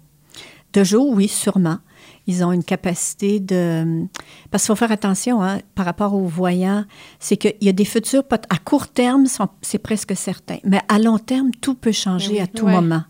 De 0.72 0.82
jour, 0.82 1.10
oui, 1.10 1.28
sûrement. 1.28 1.80
Ils 2.26 2.44
ont 2.44 2.52
une 2.52 2.64
capacité 2.64 3.40
de... 3.40 4.06
Parce 4.50 4.64
qu'il 4.64 4.68
faut 4.68 4.76
faire 4.76 4.92
attention 4.92 5.42
hein, 5.42 5.60
par 5.74 5.84
rapport 5.84 6.14
aux 6.14 6.26
voyants, 6.26 6.84
c'est 7.18 7.36
qu'il 7.36 7.54
y 7.60 7.68
a 7.68 7.72
des 7.72 7.84
futurs... 7.84 8.22
À 8.48 8.58
court 8.58 8.88
terme, 8.88 9.26
c'est 9.62 9.78
presque 9.78 10.16
certain. 10.16 10.58
Mais 10.64 10.80
à 10.88 10.98
long 10.98 11.18
terme, 11.18 11.50
tout 11.60 11.74
peut 11.74 11.92
changer 11.92 12.40
à 12.40 12.46
tout 12.46 12.66
moment. 12.66 13.02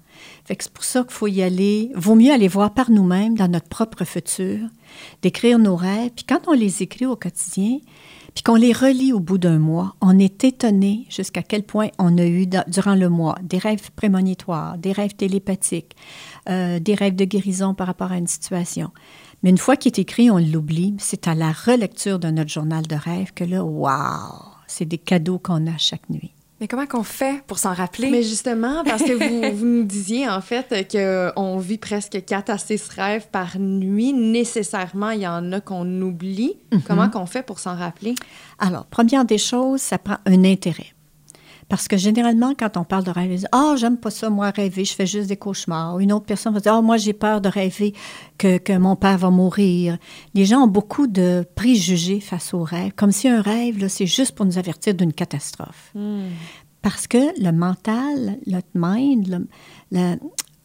c'est 0.49 0.71
pour 0.71 0.85
ça 0.85 1.03
qu'il 1.03 1.13
faut 1.13 1.27
y 1.27 1.43
aller. 1.43 1.91
Vaut 1.95 2.15
mieux 2.15 2.33
aller 2.33 2.49
voir 2.49 2.73
par 2.73 2.91
nous-mêmes 2.91 3.37
dans 3.37 3.49
notre 3.49 3.69
propre 3.69 4.05
futur, 4.05 4.61
d'écrire 5.23 5.59
nos 5.59 5.77
rêves. 5.77 6.11
Puis 6.15 6.25
quand 6.25 6.41
on 6.47 6.53
les 6.53 6.83
écrit 6.83 7.07
au 7.07 7.17
quotidien, 7.17 7.79
puis 8.35 8.43
qu'on 8.43 8.55
les 8.55 8.73
relit 8.73 9.13
au 9.13 9.21
bout 9.21 9.39
d'un 9.39 9.59
mois, 9.59 9.97
on 10.01 10.19
est 10.19 10.45
étonné 10.45 11.07
jusqu'à 11.09 11.43
quel 11.43 11.63
point 11.63 11.89
on 11.99 12.17
a 12.19 12.25
eu 12.25 12.47
durant 12.69 12.95
le 12.95 13.09
mois 13.09 13.37
des 13.43 13.59
rêves 13.59 13.91
prémonitoires, 13.97 14.79
des 14.79 14.93
rêves 14.93 15.15
télépathiques, 15.15 15.97
euh, 16.49 16.79
des 16.79 16.95
rêves 16.95 17.17
de 17.17 17.25
guérison 17.25 17.75
par 17.75 17.87
rapport 17.87 18.13
à 18.13 18.19
une 18.19 18.27
situation. 18.27 18.91
Mais 19.43 19.51
une 19.51 19.59
fois 19.59 19.77
qu'il 19.77 19.91
est 19.93 19.99
écrit, 19.99 20.31
on 20.31 20.39
l'oublie. 20.39 20.95
C'est 20.99 21.27
à 21.27 21.35
la 21.35 21.53
relecture 21.53 22.19
de 22.19 22.31
notre 22.31 22.51
journal 22.51 22.87
de 22.87 22.97
rêve 22.97 23.33
que 23.35 23.45
là, 23.45 23.65
waouh, 23.65 24.45
c'est 24.67 24.85
des 24.85 24.99
cadeaux 24.99 25.39
qu'on 25.39 25.67
a 25.67 25.77
chaque 25.79 26.09
nuit. 26.11 26.35
Mais 26.61 26.69
comment 26.69 26.87
qu'on 26.87 27.03
fait 27.03 27.43
pour 27.47 27.59
s'en 27.59 27.73
rappeler? 27.73 28.11
Mais 28.11 28.23
justement, 28.23 28.85
parce 28.85 29.03
que 29.03 29.13
vous, 29.13 29.57
vous 29.57 29.67
nous 29.67 29.85
disiez 29.85 30.29
en 30.29 30.43
fait 30.43 30.87
qu'on 30.93 31.57
vit 31.59 31.79
presque 31.79 32.23
4 32.25 32.51
à 32.51 32.59
6 32.59 32.89
rêves 32.91 33.29
par 33.33 33.59
nuit. 33.59 34.13
Nécessairement, 34.13 35.11
il 35.11 35.23
y 35.23 35.27
en 35.27 35.53
a 35.53 35.61
qu'on 35.61 36.03
oublie. 36.03 36.57
Mhm. 36.73 36.83
Comment 36.87 37.09
qu'on 37.09 37.27
fait 37.27 37.43
pour 37.43 37.59
s'en 37.59 37.75
rappeler? 37.75 38.15
Alors, 38.59 38.85
première 38.87 39.25
des 39.25 39.39
choses, 39.39 39.81
ça 39.81 39.99
prend 39.99 40.19
un 40.27 40.45
intérêt. 40.45 40.93
Parce 41.71 41.87
que 41.87 41.97
généralement, 41.97 42.53
quand 42.59 42.77
on 42.77 42.83
parle 42.83 43.05
de 43.05 43.13
rêve, 43.13 43.47
Ah, 43.53 43.71
oh, 43.73 43.77
j'aime 43.77 43.97
pas 43.97 44.11
ça, 44.11 44.29
moi, 44.29 44.51
rêver, 44.51 44.85
je 44.85 44.93
fais 44.93 45.07
juste 45.07 45.29
des 45.29 45.37
cauchemars. 45.37 46.01
Une 46.01 46.13
autre 46.13 46.27
personne 46.27 46.53
va 46.53 46.59
dire 46.59 46.75
Ah, 46.75 46.81
oh, 46.81 46.83
moi, 46.83 46.97
j'ai 46.97 47.13
peur 47.13 47.41
de 47.41 47.49
rêver 47.49 47.95
que, 48.39 48.59
que, 48.59 48.77
mon 48.77 48.97
père 48.97 49.17
va 49.19 49.31
mourir. 49.31 49.97
Les 50.35 50.47
gens 50.47 50.65
ont 50.65 50.67
beaucoup 50.67 51.07
de 51.07 51.47
préjugés 51.55 52.19
face 52.19 52.53
aux 52.55 52.65
rêves, 52.65 52.91
comme 52.97 53.13
si 53.13 53.29
un 53.29 53.41
rêve, 53.41 53.87
c'est 53.87 54.07
juste 54.07 54.33
pour 54.33 54.47
nous 54.47 54.59
avertir 54.59 54.95
d'une 54.95 55.13
catastrophe. 55.13 55.93
Hmm. 55.95 56.31
Parce 56.83 57.07
que 57.07 57.41
le 57.41 57.53
mental, 57.53 58.39
notre 58.49 58.67
mind, 58.75 59.47
le, 59.93 60.19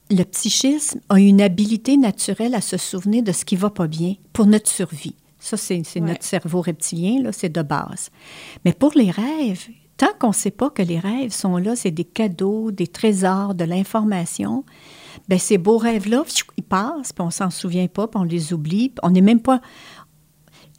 le, 0.09 0.23
psychisme 0.23 1.01
a 1.09 1.19
une 1.19 1.39
habilité 1.39 1.97
naturelle 1.97 2.55
à 2.55 2.61
se 2.61 2.77
souvenir 2.77 3.21
de 3.21 3.31
ce 3.31 3.45
qui 3.45 3.57
va 3.57 3.69
pas 3.69 3.85
bien 3.85 4.15
pour 4.33 4.47
notre 4.47 4.71
survie. 4.71 5.15
Ça, 5.37 5.55
c'est 5.55 5.83
notre 5.97 6.23
cerveau 6.23 6.61
reptilien, 6.61 7.29
c'est 7.31 7.53
de 7.53 7.61
base. 7.61 8.09
Mais 8.63 8.73
pour 8.73 8.93
les 8.95 9.11
rêves, 9.11 9.67
tant 9.97 10.13
qu'on 10.19 10.29
ne 10.29 10.33
sait 10.33 10.51
pas 10.51 10.69
que 10.69 10.81
les 10.81 10.99
rêves 10.99 11.31
sont 11.31 11.57
là, 11.57 11.75
c'est 11.75 11.91
des 11.91 12.03
cadeaux, 12.03 12.71
des 12.71 12.87
trésors, 12.87 13.55
de 13.55 13.63
l'information, 13.63 14.65
ben 15.27 15.39
ces 15.39 15.57
beaux 15.57 15.77
rêves-là, 15.77 16.23
ils 16.57 16.63
passent, 16.63 17.13
puis 17.13 17.25
on 17.25 17.31
s'en 17.31 17.49
souvient 17.49 17.87
pas, 17.87 18.07
puis 18.07 18.19
on 18.19 18.23
les 18.23 18.53
oublie, 18.53 18.93
on 19.03 19.09
n'est 19.09 19.21
même 19.21 19.41
pas... 19.41 19.61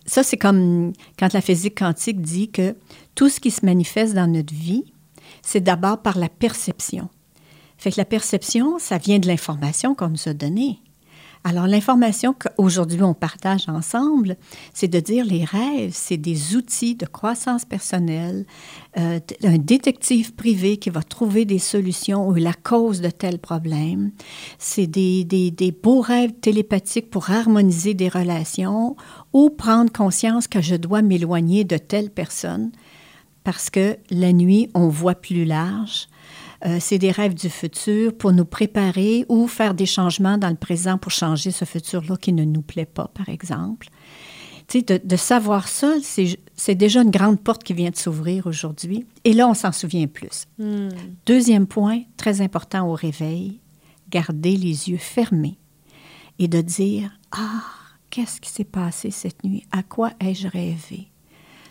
Ça, 0.05 0.23
c'est 0.23 0.37
comme 0.37 0.93
quand 1.19 1.33
la 1.33 1.41
physique 1.41 1.79
quantique 1.79 2.21
dit 2.21 2.51
que 2.51 2.77
tout 3.15 3.29
ce 3.29 3.41
qui 3.41 3.51
se 3.51 3.67
manifeste 3.67 4.15
dans 4.15 4.31
notre 4.31 4.55
vie, 4.55 4.85
c'est 5.43 5.61
d'abord 5.61 6.01
par 6.01 6.19
la 6.19 6.29
perception. 6.29 7.09
Fait 7.77 7.91
que 7.91 7.99
la 7.99 8.05
perception, 8.05 8.79
ça 8.79 8.99
vient 8.99 9.19
de 9.19 9.27
l'information 9.27 9.95
qu'on 9.95 10.09
nous 10.09 10.29
a 10.29 10.35
donnée. 10.35 10.81
Alors, 11.49 11.69
l'information 11.69 12.35
qu'aujourd'hui 12.35 13.05
on 13.05 13.15
partage 13.15 13.69
ensemble, 13.69 14.37
c'est 14.75 14.89
de 14.89 14.99
dire 14.99 15.25
les 15.25 15.45
rêves, 15.45 15.93
c'est 15.95 16.17
des 16.17 16.57
outils 16.57 16.97
de 16.97 17.07
croissance 17.07 17.65
personnelle, 17.65 18.47
euh, 18.99 19.21
un 19.45 19.57
détective 19.57 20.35
privé 20.35 20.77
qui 20.77 20.91
va 20.91 21.05
trouver 21.05 21.45
des 21.45 21.61
solutions 21.61 22.27
ou 22.27 22.35
la 22.35 22.53
cause 22.53 23.01
de 23.01 23.11
tel 23.11 23.39
problème. 23.39 24.11
C'est 24.59 24.89
des, 24.89 25.23
des, 25.23 25.53
des 25.53 25.71
beaux 25.71 26.01
rêves 26.01 26.33
télépathiques 26.33 27.11
pour 27.11 27.31
harmoniser 27.31 27.95
des 27.95 28.09
relations 28.09 28.97
ou 29.33 29.49
prendre 29.49 29.93
conscience 29.93 30.49
que 30.49 30.61
je 30.61 30.75
dois 30.75 31.01
m'éloigner 31.01 31.63
de 31.63 31.79
telle 31.79 32.11
personne 32.11 32.73
parce 33.45 33.71
que 33.71 33.97
la 34.11 34.33
nuit, 34.33 34.69
on 34.75 34.89
voit 34.89 35.15
plus 35.15 35.45
large. 35.45 36.09
Euh, 36.65 36.79
c'est 36.81 36.99
des 36.99 37.11
rêves 37.11 37.35
du 37.35 37.51
futur 37.51 38.17
pour 38.17 38.33
nous 38.33 38.45
préparer 38.45 39.27
ou 39.29 39.47
faire 39.47 39.75
des 39.75 39.87
changements 39.87 40.39
dans 40.39 40.49
le 40.49 40.57
présent 40.57 40.99
pour 40.99 41.13
changer 41.13 41.51
ce 41.51 41.65
futur-là 41.65 42.17
qui 42.17 42.33
ne 42.33 42.45
nous 42.45 42.63
plaît 42.63 42.87
pas, 42.87 43.09
par 43.09 43.29
exemple. 43.29 43.89
Tu 44.69 44.81
sais, 44.81 44.99
de, 44.99 45.17
savoir 45.17 45.69
ça, 45.69 45.95
c'est 46.03 46.75
déjà 46.75 47.03
une 47.03 47.11
grande 47.11 47.41
porte 47.41 47.63
qui 47.63 47.73
vient 47.73 47.91
de 47.91 47.97
s'ouvrir 47.97 48.47
aujourd'hui. 48.47 49.07
Et 49.23 49.33
là, 49.33 49.47
on 49.49 49.55
s'en 49.55 49.71
souvient 49.71 50.09
plus. 50.09 50.47
Hmm. 50.59 50.89
Deuxième 51.25 51.69
point, 51.69 52.03
très 52.17 52.41
important 52.41 52.89
au 52.89 52.95
réveil, 52.95 53.61
garder 54.11 54.57
les 54.57 54.91
yeux 54.91 54.99
fermés 54.99 55.59
et 56.41 56.49
de 56.49 56.61
dire, 56.61 57.13
ah, 57.31 57.63
qu'est-ce 58.11 58.41
qui 58.41 58.51
s'est 58.51 58.65
passé 58.65 59.13
cette 59.13 59.45
nuit? 59.45 59.65
À 59.71 59.85
quoi 59.85 60.11
ai-je 60.19 60.49
rêvé? 60.49 61.13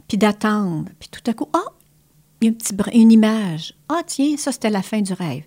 Puis 0.07 0.17
d'attendre. 0.17 0.89
Puis 0.99 1.09
tout 1.09 1.29
à 1.29 1.33
coup, 1.33 1.49
ah, 1.53 1.74
un 2.47 2.53
petit, 2.53 2.73
une 2.93 3.11
image. 3.11 3.73
Ah, 3.89 4.01
tiens, 4.05 4.35
ça, 4.37 4.51
c'était 4.51 4.69
la 4.69 4.81
fin 4.81 5.01
du 5.01 5.13
rêve. 5.13 5.43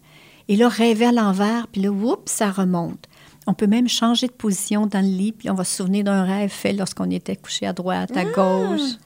Et 0.48 0.56
là, 0.56 0.68
rêver 0.68 1.06
à 1.06 1.12
l'envers, 1.12 1.68
puis 1.68 1.82
là, 1.82 1.90
oups, 1.90 2.30
ça 2.30 2.50
remonte. 2.50 3.06
On 3.46 3.54
peut 3.54 3.66
même 3.66 3.88
changer 3.88 4.26
de 4.26 4.32
position 4.32 4.87
dans 4.87 5.00
le 5.00 5.11
lit, 5.11 5.32
puis 5.32 5.50
on 5.50 5.54
va 5.54 5.64
se 5.64 5.76
souvenir 5.76 6.04
d'un 6.04 6.24
rêve 6.24 6.50
fait 6.50 6.72
lorsqu'on 6.72 7.11
était 7.11 7.37
couché 7.37 7.66
à 7.66 7.72
droite, 7.72 8.16
à 8.16 8.24
gauche. 8.24 8.96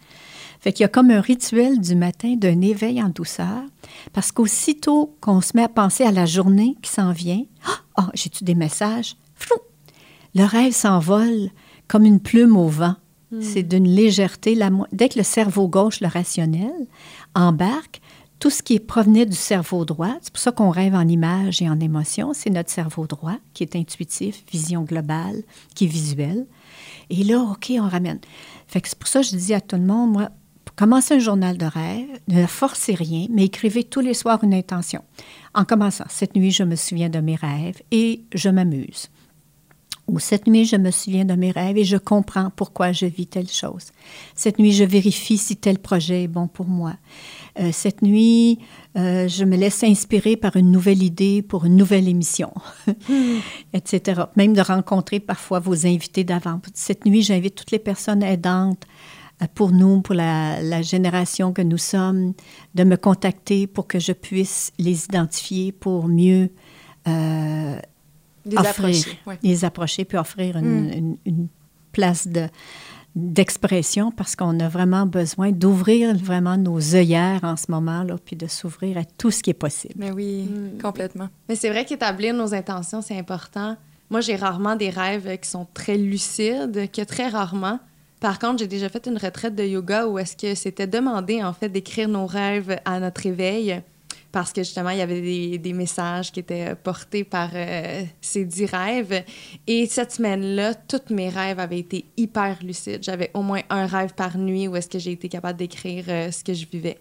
Fait 0.61 0.73
qu'il 0.73 0.85
y 0.85 0.85
a 0.85 0.89
comme 0.89 1.11
un 1.11 1.21
rituel 1.21 1.81
du 1.81 1.97
matin 1.97 2.37
d'un 2.37 2.61
éveil 2.61 3.03
en 3.03 3.09
douceur, 3.09 3.63
parce 4.13 4.31
qu'aussitôt 4.31 5.17
qu'on 5.21 5.41
se 5.41 5.57
met 5.57 5.65
à 5.65 5.69
penser 5.69 6.05
à 6.05 6.13
la 6.13 6.27
journée 6.27 6.77
qui 6.83 6.91
s'en 6.91 7.11
vient, 7.13 7.43
ah, 7.67 7.79
oh, 7.99 8.11
j'ai-tu 8.15 8.45
des 8.45 8.55
messages? 8.55 9.17
Flou! 9.35 9.57
Le 10.35 10.45
rêve 10.45 10.73
s'envole 10.73 11.51
comme 11.89 12.05
une 12.05 12.21
plume 12.21 12.57
au 12.57 12.69
vent. 12.69 12.95
Hmm. 13.33 13.41
C'est 13.41 13.63
d'une 13.63 13.89
légèreté. 13.89 14.59
Dès 14.93 15.09
que 15.09 15.19
le 15.19 15.25
cerveau 15.25 15.67
gauche, 15.67 16.01
le 16.01 16.09
rationnel, 16.09 16.87
embarque, 17.35 18.01
tout 18.39 18.51
ce 18.51 18.63
qui 18.63 18.81
provenait 18.81 19.25
du 19.25 19.37
cerveau 19.37 19.85
droit, 19.85 20.17
c'est 20.21 20.33
pour 20.33 20.41
ça 20.41 20.51
qu'on 20.51 20.71
rêve 20.71 20.95
en 20.95 21.07
images 21.07 21.63
et 21.63 21.69
en 21.71 21.79
émotions, 21.79 22.33
c'est 22.35 22.51
notre 22.51 22.71
cerveau 22.71 23.07
droit 23.07 23.37
qui 23.55 23.63
est 23.63 23.77
intuitif, 23.77 24.43
vision 24.51 24.83
globale, 24.83 25.45
qui 25.77 25.85
est 25.85 25.89
visuel. 25.89 26.47
Et 27.09 27.23
là, 27.23 27.39
OK, 27.41 27.71
on 27.71 27.89
ramène. 27.89 28.19
Fait 28.67 28.83
c'est 28.85 28.99
pour 28.99 29.09
ça 29.09 29.21
que 29.21 29.27
je 29.27 29.37
dis 29.37 29.55
à 29.55 29.61
tout 29.61 29.77
le 29.77 29.83
monde, 29.83 30.11
moi, 30.11 30.31
commencez 30.75 31.15
un 31.15 31.19
journal 31.21 31.57
de 31.57 31.67
rêve, 31.67 32.09
ne 32.27 32.45
forcez 32.47 32.95
rien, 32.95 33.29
mais 33.31 33.45
écrivez 33.45 33.85
tous 33.85 34.01
les 34.01 34.15
soirs 34.15 34.43
une 34.43 34.55
intention. 34.55 35.05
En 35.55 35.65
commençant, 35.65 36.07
cette 36.09 36.35
nuit, 36.35 36.51
je 36.51 36.65
me 36.65 36.75
souviens 36.75 37.11
de 37.11 37.21
mes 37.21 37.37
rêves 37.37 37.81
et 37.93 38.25
je 38.35 38.49
m'amuse. 38.49 39.09
Ou 40.09 40.19
cette 40.19 40.47
nuit, 40.47 40.65
je 40.65 40.77
me 40.77 40.91
souviens 40.91 41.25
de 41.25 41.35
mes 41.35 41.53
rêves 41.53 41.79
et 41.79 41.85
je 41.85 41.97
comprends 41.97 42.51
pourquoi 42.55 42.93
je 42.93 43.07
vis 43.07 43.27
telle 43.27 43.49
chose. 43.49 43.93
Cette 44.35 44.59
nuit, 44.59 44.73
je 44.73 44.85
vérifie 44.85 45.39
si 45.39 45.57
tel 45.57 45.79
projet 45.79 46.25
est 46.25 46.29
bon 46.29 46.49
pour 46.49 46.67
moi. 46.67 46.95
Euh, 47.61 47.71
cette 47.73 48.03
nuit, 48.03 48.59
euh, 48.97 49.29
je 49.29 49.45
me 49.45 49.57
laisse 49.57 49.85
inspirer 49.85 50.37
par 50.37 50.57
une 50.57 50.71
nouvelle 50.71 51.03
idée 51.03 51.41
pour 51.41 51.67
une 51.67 51.77
nouvelle 51.77 52.09
émission, 52.09 52.53
etc. 53.75 54.23
Même 54.37 54.55
de 54.55 54.61
rencontrer 54.61 55.21
parfois 55.21 55.61
vos 55.61 55.87
invités 55.87 56.25
d'avant. 56.25 56.61
Cette 56.75 57.07
nuit, 57.07 57.23
j'invite 57.23 57.55
toutes 57.55 57.71
les 57.71 57.79
personnes 57.79 58.25
aidantes 58.25 58.85
euh, 59.41 59.47
pour 59.55 59.71
nous, 59.71 60.01
pour 60.01 60.17
la, 60.17 60.83
génération 60.83 61.53
que 61.53 61.63
nous 61.63 61.79
sommes, 61.79 62.33
de 62.75 62.85
me 62.85 62.97
contacter 62.97 63.69
pour 63.69 63.87
que 63.87 64.01
je 64.01 64.13
puisse 64.13 64.73
les 64.79 65.05
identifier 65.05 65.71
pour 65.71 66.09
mieux 66.09 66.51
les 68.45 68.57
approcher, 68.57 69.19
les 69.43 69.65
approcher 69.65 70.05
puis 70.05 70.19
offrir 70.19 70.57
une 70.57 71.17
mm. 71.25 71.47
place 71.93 72.27
de, 72.27 72.49
d'expression 73.15 74.11
parce 74.11 74.37
qu'on 74.37 74.59
a 74.61 74.69
vraiment 74.69 75.07
besoin 75.07 75.53
d'ouvrir 75.53 76.17
vraiment 76.17 76.57
nos 76.57 76.95
œillères 76.95 77.41
en 77.43 77.57
ce 77.57 77.71
moment, 77.71 78.03
là, 78.05 78.17
puis 78.25 78.37
de 78.37 78.47
s'ouvrir 78.47 78.97
à 78.97 79.05
tout 79.05 79.31
ce 79.31 79.43
qui 79.43 79.51
est 79.51 79.55
possible. 79.55 79.95
Mais 79.97 80.11
oui, 80.11 80.45
mm. 80.45 80.81
complètement. 80.81 81.29
Mais 81.49 81.57
c'est 81.57 81.69
vrai 81.69 81.85
qu'établir 81.85 82.35
nos 82.35 82.55
intentions, 82.55 83.03
c'est 83.03 83.19
important. 83.19 83.77
Moi, 84.11 84.21
j'ai 84.21 84.37
rarement 84.37 84.77
des 84.77 84.91
rêves 84.91 85.39
qui 85.39 85.49
sont 85.49 85.67
très 85.75 85.97
lucides, 85.97 86.91
que 86.91 87.03
très 87.03 87.29
rarement. 87.29 87.81
Par 88.21 88.39
contre, 88.39 88.59
j'ai 88.59 88.67
déjà 88.67 88.89
fait 88.89 89.07
une 89.07 89.19
retraite 89.19 89.55
de 89.55 89.65
yoga 89.65 90.07
où 90.07 90.19
est-ce 90.19 90.37
que 90.37 90.55
c'était 90.55 90.87
demandé, 90.87 91.43
en 91.43 91.53
fait, 91.53 91.69
d'écrire 91.69 92.09
nos 92.09 92.27
rêves 92.27 92.79
à 92.85 93.01
notre 93.01 93.23
réveil 93.23 93.83
parce 94.33 94.53
que 94.53 94.63
justement, 94.63 94.91
il 94.91 94.99
y 94.99 95.03
avait 95.03 95.21
des, 95.21 95.59
des 95.59 95.73
messages 95.75 96.33
qui 96.33 96.41
étaient 96.41 96.75
portés 96.75 97.23
par 97.23 97.51
euh, 97.55 98.03
ces 98.23 98.47
dix 98.47 98.65
rêves. 98.65 99.23
Et 99.67 99.87
cette 99.87 100.13
semaine-là, 100.13 100.75
tous 100.75 101.15
mes 101.15 101.29
rêves 101.29 101.61
avaient 101.61 101.79
été 101.79 102.07
hyper 102.17 102.57
lucides. 102.63 103.03
J'avais 103.03 103.31
au 103.35 103.43
moins 103.43 103.61
un 103.69 103.87
rêve 103.87 104.15
par 104.15 104.39
nuit 104.39 104.69
où 104.69 104.77
est-ce 104.77 104.89
que 104.89 104.99
j'ai 104.99 105.13
été 105.13 105.29
capable 105.29 105.59
d'écrire 105.59 106.07
euh, 106.09 106.31
ce 106.31 106.43
que 106.43 106.55
je 106.55 106.67
vivais. 106.67 106.99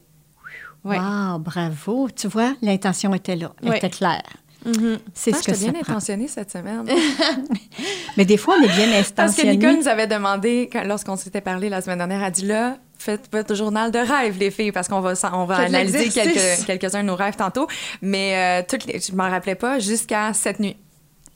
Ouais. 0.83 0.99
Wow, 0.99 1.39
bravo. 1.39 2.09
Tu 2.09 2.27
vois, 2.27 2.53
l'intention 2.61 3.13
était 3.13 3.37
là, 3.37 3.53
elle 3.63 3.75
était 3.75 3.89
claire. 3.89 4.23
Mm-hmm. 4.67 4.99
C'est 5.13 5.33
ce 5.33 5.43
que 5.43 5.57
bien 5.57 5.79
intentionné 5.79 6.27
cette 6.27 6.51
semaine. 6.51 6.85
Mais 8.17 8.25
des 8.25 8.37
fois, 8.37 8.55
on 8.59 8.63
est 8.63 8.75
bien 8.75 8.91
intentionné. 8.99 9.13
Parce 9.15 9.35
que 9.35 9.47
Nicole 9.47 9.77
nous 9.77 9.87
avait 9.87 10.07
demandé, 10.07 10.69
lorsqu'on 10.85 11.15
s'était 11.15 11.41
parlé 11.41 11.69
la 11.69 11.81
semaine 11.81 11.99
dernière, 11.99 12.23
elle 12.23 12.31
dit 12.31 12.45
là, 12.45 12.77
faites 13.01 13.27
votre 13.31 13.55
journal 13.55 13.91
de 13.91 13.99
rêve, 13.99 14.37
les 14.39 14.51
filles, 14.51 14.71
parce 14.71 14.87
qu'on 14.87 15.01
va, 15.01 15.13
on 15.33 15.45
va 15.45 15.57
analyser 15.57 16.09
quelques, 16.09 16.65
quelques-uns 16.65 17.01
de 17.01 17.07
nos 17.07 17.15
rêves 17.15 17.35
tantôt. 17.35 17.67
Mais 18.01 18.35
euh, 18.35 18.65
toutes 18.67 18.85
les, 18.85 18.99
je 18.99 19.13
m'en 19.13 19.29
rappelais 19.29 19.55
pas 19.55 19.79
jusqu'à 19.79 20.33
cette 20.33 20.59
nuit. 20.59 20.77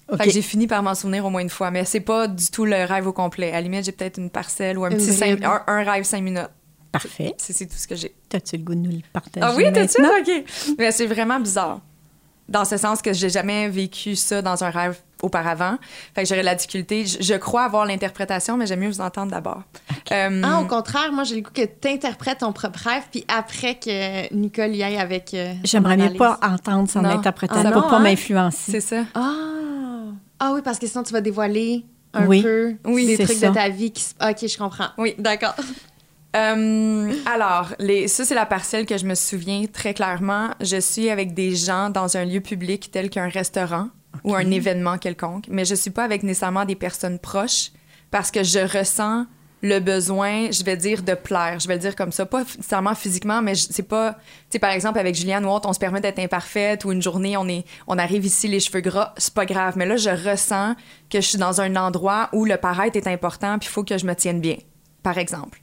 Okay. 0.08 0.30
j'ai 0.30 0.44
fini 0.44 0.68
par 0.68 0.84
m'en 0.84 0.94
souvenir 0.94 1.26
au 1.26 1.32
moins 1.32 1.42
une 1.42 1.50
fois, 1.50 1.72
mais 1.72 1.84
c'est 1.84 2.00
pas 2.00 2.28
du 2.28 2.52
tout 2.52 2.66
le 2.66 2.86
rêve 2.86 3.08
au 3.08 3.14
complet. 3.14 3.50
À 3.50 3.54
la 3.54 3.62
limite, 3.62 3.86
j'ai 3.86 3.92
peut-être 3.92 4.20
une 4.20 4.30
parcelle 4.30 4.78
ou 4.78 4.86
un 4.86 4.92
petit 4.92 5.12
cinq, 5.12 5.40
un, 5.44 5.84
rêve 5.84 6.04
cinq 6.04 6.22
minutes. 6.22 6.50
Parfait. 6.92 7.34
C'est 7.38 7.66
tout 7.66 7.76
ce 7.76 7.88
que 7.88 7.96
j'ai. 7.96 8.14
T'as-tu 8.30 8.58
le 8.58 8.64
goût 8.64 8.76
de 8.76 8.80
nous 8.80 8.92
le 8.92 9.02
partager? 9.12 9.46
Ah 9.46 9.54
oui, 9.56 9.66
t'as-tu? 9.74 10.02
OK. 10.02 10.76
Mais 10.78 10.92
c'est 10.92 11.08
vraiment 11.08 11.40
bizarre 11.40 11.82
dans 12.48 12.66
ce 12.66 12.78
sens 12.78 13.02
que 13.02 13.14
j'ai 13.14 13.30
jamais 13.30 13.70
vécu 13.70 14.16
ça 14.16 14.42
dans 14.42 14.64
un 14.64 14.70
rêve 14.70 14.98
auparavant. 15.22 15.78
Fait 16.14 16.24
que 16.24 16.30
j'aurais 16.30 16.44
la 16.44 16.56
difficulté. 16.56 17.06
Je, 17.06 17.34
crois 17.36 17.64
avoir 17.64 17.86
l'interprétation, 17.86 18.58
mais 18.58 18.68
j'aime 18.68 18.82
mieux 18.82 18.90
vous 18.90 19.02
entendre 19.02 19.32
d'abord. 19.32 19.64
Euh, 20.12 20.42
ah, 20.44 20.62
au 20.62 20.66
contraire, 20.66 21.12
moi, 21.12 21.24
j'ai 21.24 21.36
le 21.36 21.42
goût 21.42 21.52
que 21.54 21.66
tu 21.66 21.88
interprètes 21.88 22.40
ton 22.40 22.54
propre 22.54 22.80
rêve, 22.88 23.04
puis 23.12 23.26
après 23.28 23.76
que 23.76 24.34
Nicole 24.34 24.76
y 24.76 24.84
aille 24.84 24.98
avec. 24.98 25.34
Euh, 25.34 25.54
J'aimerais 25.64 25.98
mieux 25.98 26.14
pas 26.14 26.40
entendre 26.44 26.90
son 26.90 27.04
interprétation 27.04 27.72
pour 27.72 27.88
pas 27.88 27.98
hein? 27.98 28.00
m'influencer. 28.00 28.72
C'est 28.72 28.82
ça. 28.82 29.04
Ah. 29.16 29.34
ah 30.40 30.52
oui, 30.54 30.62
parce 30.64 30.78
que 30.78 30.88
sinon, 30.88 31.04
tu 31.04 31.14
vas 31.14 31.22
dévoiler 31.22 31.86
un 32.14 32.28
peu 32.28 32.76
oui, 32.86 33.08
des 33.08 33.26
trucs 33.26 33.42
de 33.42 33.54
ta 33.54 33.70
vie 33.70 33.92
qui. 33.92 34.06
Ok, 34.22 34.48
je 34.48 34.58
comprends. 34.58 34.90
Oui, 34.98 35.16
d'accord. 35.18 35.56
Euh, 36.36 37.14
alors, 37.26 37.74
les, 37.80 38.08
ça, 38.08 38.26
c'est 38.26 38.36
la 38.36 38.46
parcelle 38.46 38.86
que 38.86 38.98
je 38.98 39.06
me 39.06 39.16
souviens 39.16 39.66
très 39.72 39.94
clairement. 39.94 40.50
Je 40.60 40.80
suis 40.80 41.10
avec 41.10 41.34
des 41.34 41.56
gens 41.56 41.90
dans 41.90 42.18
un 42.18 42.26
lieu 42.26 42.42
public 42.42 42.92
tel 42.92 43.10
qu'un 43.10 43.30
restaurant 43.30 43.90
ou 44.24 44.36
un 44.36 44.52
événement 44.52 44.98
quelconque, 44.98 45.46
mais 45.50 45.66
je 45.66 45.76
suis 45.76 45.92
pas 45.92 46.04
avec 46.04 46.24
nécessairement 46.24 46.66
des 46.66 46.76
personnes 46.76 47.20
proches 47.20 47.72
parce 48.12 48.32
que 48.32 48.44
je 48.44 48.60
ressens 48.60 49.26
le 49.62 49.80
besoin, 49.80 50.52
je 50.52 50.64
vais 50.64 50.78
dire, 50.78 51.02
de 51.02 51.14
plaire. 51.14 51.60
Je 51.60 51.68
vais 51.68 51.76
le 51.76 51.80
dire 51.80 51.96
comme 51.96 52.12
ça. 52.12 52.26
Pas 52.26 52.44
nécessairement 52.44 52.94
physiquement, 52.96 53.42
mais 53.42 53.56
c'est 53.56 53.88
pas. 53.88 54.14
Tu 54.14 54.20
sais, 54.52 54.60
par 54.60 54.72
exemple, 54.72 55.00
avec 55.00 55.16
Juliane 55.16 55.46
Watt, 55.46 55.66
on 55.66 55.74
se 55.74 55.80
permet 55.80 56.02
d'être 56.02 56.20
imparfaite 56.20 56.86
ou 56.86 56.92
une 56.92 57.02
journée, 57.02 57.36
on, 57.38 57.48
est, 57.48 57.66
on 57.88 57.98
arrive 57.98 58.26
ici, 58.26 58.48
les 58.48 58.60
cheveux 58.60 58.82
gras, 58.82 59.14
c'est 59.18 59.34
pas 59.34 59.46
grave. 59.46 59.76
Mais 59.78 59.86
là, 59.86 59.96
je 59.96 60.10
ressens 60.10 60.76
que 61.10 61.20
je 61.22 61.28
suis 61.28 61.38
dans 61.38 61.62
un 61.62 61.76
endroit 61.78 62.30
où 62.34 62.46
le 62.46 62.58
paraître 62.58 62.98
est 62.98 63.08
important, 63.08 63.58
puis 63.58 63.68
il 63.70 63.72
faut 63.72 63.84
que 63.84 63.98
je 63.98 64.06
me 64.06 64.14
tienne 64.14 64.40
bien, 64.40 64.58
par 65.02 65.18
exemple. 65.18 65.62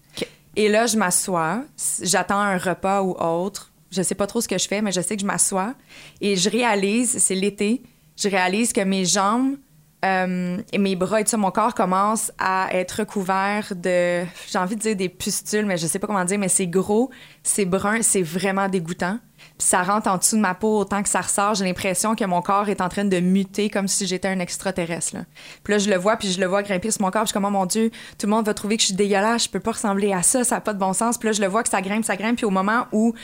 Et 0.56 0.68
là, 0.68 0.86
je 0.86 0.96
m'assois, 0.96 1.64
j'attends 2.02 2.40
un 2.40 2.58
repas 2.58 3.02
ou 3.02 3.12
autre. 3.12 3.72
Je 3.90 4.02
sais 4.02 4.14
pas 4.14 4.26
trop 4.26 4.40
ce 4.40 4.48
que 4.48 4.58
je 4.58 4.68
fais, 4.68 4.82
mais 4.82 4.92
je 4.92 5.00
sais 5.00 5.16
que 5.16 5.22
je 5.22 5.26
m'assois. 5.26 5.74
Et 6.20 6.36
je 6.36 6.48
réalise, 6.48 7.18
c'est 7.18 7.34
l'été, 7.34 7.82
je 8.16 8.28
réalise 8.28 8.72
que 8.72 8.80
mes 8.80 9.04
jambes 9.04 9.56
euh, 10.04 10.58
et 10.72 10.78
mes 10.78 10.96
bras 10.96 11.20
et 11.20 11.24
tout 11.24 11.30
ça, 11.30 11.36
mon 11.36 11.50
corps 11.50 11.74
commence 11.74 12.32
à 12.38 12.68
être 12.72 13.00
recouvert 13.00 13.72
de, 13.76 14.24
j'ai 14.50 14.58
envie 14.58 14.76
de 14.76 14.80
dire 14.80 14.96
des 14.96 15.08
pustules, 15.08 15.64
mais 15.64 15.76
je 15.76 15.86
sais 15.86 15.98
pas 15.98 16.06
comment 16.06 16.24
dire, 16.24 16.38
mais 16.38 16.48
c'est 16.48 16.66
gros, 16.66 17.10
c'est 17.42 17.64
brun, 17.64 18.02
c'est 18.02 18.22
vraiment 18.22 18.68
dégoûtant 18.68 19.18
ça 19.58 19.82
rentre 19.82 20.08
en 20.08 20.18
dessous 20.18 20.36
de 20.36 20.40
ma 20.40 20.54
peau 20.54 20.78
autant 20.78 21.02
que 21.02 21.08
ça 21.08 21.20
ressort. 21.20 21.54
J'ai 21.54 21.64
l'impression 21.64 22.14
que 22.14 22.24
mon 22.24 22.42
corps 22.42 22.68
est 22.68 22.80
en 22.80 22.88
train 22.88 23.04
de 23.04 23.20
muter 23.20 23.70
comme 23.70 23.88
si 23.88 24.06
j'étais 24.06 24.28
un 24.28 24.40
extraterrestre. 24.40 25.16
Là. 25.16 25.24
Puis 25.62 25.72
là, 25.72 25.78
je 25.78 25.88
le 25.88 25.96
vois, 25.96 26.16
puis 26.16 26.32
je 26.32 26.40
le 26.40 26.46
vois 26.46 26.62
grimper 26.62 26.90
sur 26.90 27.02
mon 27.02 27.10
corps. 27.10 27.22
Puis 27.22 27.28
je 27.28 27.32
suis 27.32 27.34
comme, 27.34 27.44
oh 27.44 27.50
mon 27.50 27.66
Dieu, 27.66 27.90
tout 28.18 28.26
le 28.26 28.30
monde 28.30 28.46
va 28.46 28.54
trouver 28.54 28.76
que 28.76 28.82
je 28.82 28.86
suis 28.86 28.94
dégueulasse. 28.94 29.44
Je 29.44 29.50
peux 29.50 29.60
pas 29.60 29.72
ressembler 29.72 30.12
à 30.12 30.22
ça. 30.22 30.44
Ça 30.44 30.56
n'a 30.56 30.60
pas 30.60 30.74
de 30.74 30.78
bon 30.78 30.92
sens. 30.92 31.18
Puis 31.18 31.28
là, 31.28 31.32
je 31.32 31.40
le 31.40 31.48
vois 31.48 31.62
que 31.62 31.68
ça 31.68 31.80
grimpe, 31.80 32.04
ça 32.04 32.16
grimpe. 32.16 32.36
Puis 32.36 32.46
au 32.46 32.50
moment 32.50 32.86
où 32.92 33.14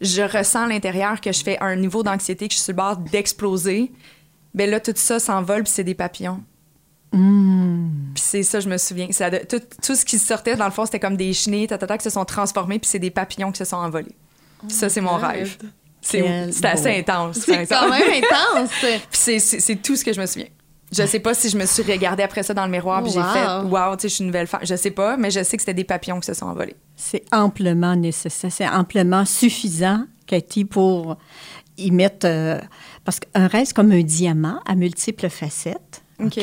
je 0.00 0.22
ressens 0.22 0.64
à 0.64 0.66
l'intérieur 0.66 1.20
que 1.20 1.32
je 1.32 1.42
fais 1.42 1.58
un 1.60 1.76
niveau 1.76 2.02
d'anxiété, 2.02 2.48
que 2.48 2.52
je 2.52 2.58
suis 2.58 2.64
sur 2.64 2.72
le 2.72 2.76
bord 2.76 2.96
d'exploser, 2.98 3.92
ben 4.54 4.70
là, 4.70 4.80
tout 4.80 4.92
ça 4.94 5.18
s'envole, 5.18 5.62
puis 5.62 5.72
c'est 5.72 5.84
des 5.84 5.94
papillons. 5.94 6.42
Mmh. 7.12 8.12
Puis 8.14 8.22
c'est 8.26 8.42
ça, 8.42 8.60
je 8.60 8.68
me 8.68 8.78
souviens. 8.78 9.08
Ça, 9.10 9.30
tout, 9.30 9.60
tout, 9.82 9.94
ce 9.94 10.04
qui 10.04 10.18
sortait, 10.18 10.56
dans 10.56 10.64
le 10.64 10.70
fond, 10.70 10.84
c'était 10.84 11.00
comme 11.00 11.16
des 11.16 11.32
chenilles, 11.32 11.66
tatata, 11.66 11.98
qui 11.98 12.04
se 12.04 12.10
sont 12.10 12.24
transformés, 12.24 12.78
puis 12.78 12.88
c'est 12.90 12.98
des 12.98 13.10
papillons 13.10 13.52
qui 13.52 13.58
se 13.58 13.64
sont 13.64 13.76
envolés. 13.76 14.14
Ça, 14.68 14.88
c'est 14.88 15.00
mon 15.00 15.16
rêve. 15.16 15.56
C'est 16.00 16.64
assez 16.64 16.98
intense. 16.98 17.38
C'est 17.40 17.66
quand 17.66 17.90
même 17.90 18.22
intense. 18.22 18.70
c'est 19.10 19.82
tout 19.82 19.96
ce 19.96 20.04
que 20.04 20.12
je 20.12 20.20
me 20.20 20.26
souviens. 20.26 20.48
Je 20.92 21.04
sais 21.04 21.18
pas 21.18 21.34
si 21.34 21.48
je 21.48 21.58
me 21.58 21.66
suis 21.66 21.82
regardée 21.82 22.22
après 22.22 22.44
ça 22.44 22.54
dans 22.54 22.64
le 22.64 22.70
miroir 22.70 23.02
puis 23.02 23.10
j'ai 23.10 23.20
fait 23.20 23.68
waouh, 23.68 23.96
tu 23.96 24.02
sais, 24.02 24.08
je 24.08 24.14
suis 24.14 24.22
une 24.22 24.28
nouvelle 24.28 24.46
femme. 24.46 24.60
Je 24.62 24.76
sais 24.76 24.92
pas, 24.92 25.16
mais 25.16 25.30
je 25.30 25.42
sais 25.42 25.56
que 25.56 25.62
c'était 25.62 25.74
des 25.74 25.84
papillons 25.84 26.20
qui 26.20 26.26
se 26.26 26.34
sont 26.34 26.46
envolés. 26.46 26.76
C'est 26.94 27.24
amplement 27.32 27.96
nécessaire, 27.96 28.52
c'est 28.52 28.68
amplement 28.68 29.24
suffisant, 29.24 30.04
Cathy, 30.26 30.64
pour 30.64 31.16
y 31.76 31.90
mettre. 31.90 32.26
Euh, 32.26 32.60
parce 33.04 33.18
qu'un 33.18 33.48
reste 33.48 33.72
comme 33.72 33.90
un 33.90 34.02
diamant 34.02 34.60
à 34.64 34.76
multiples 34.76 35.28
facettes. 35.28 36.02
OK? 36.22 36.38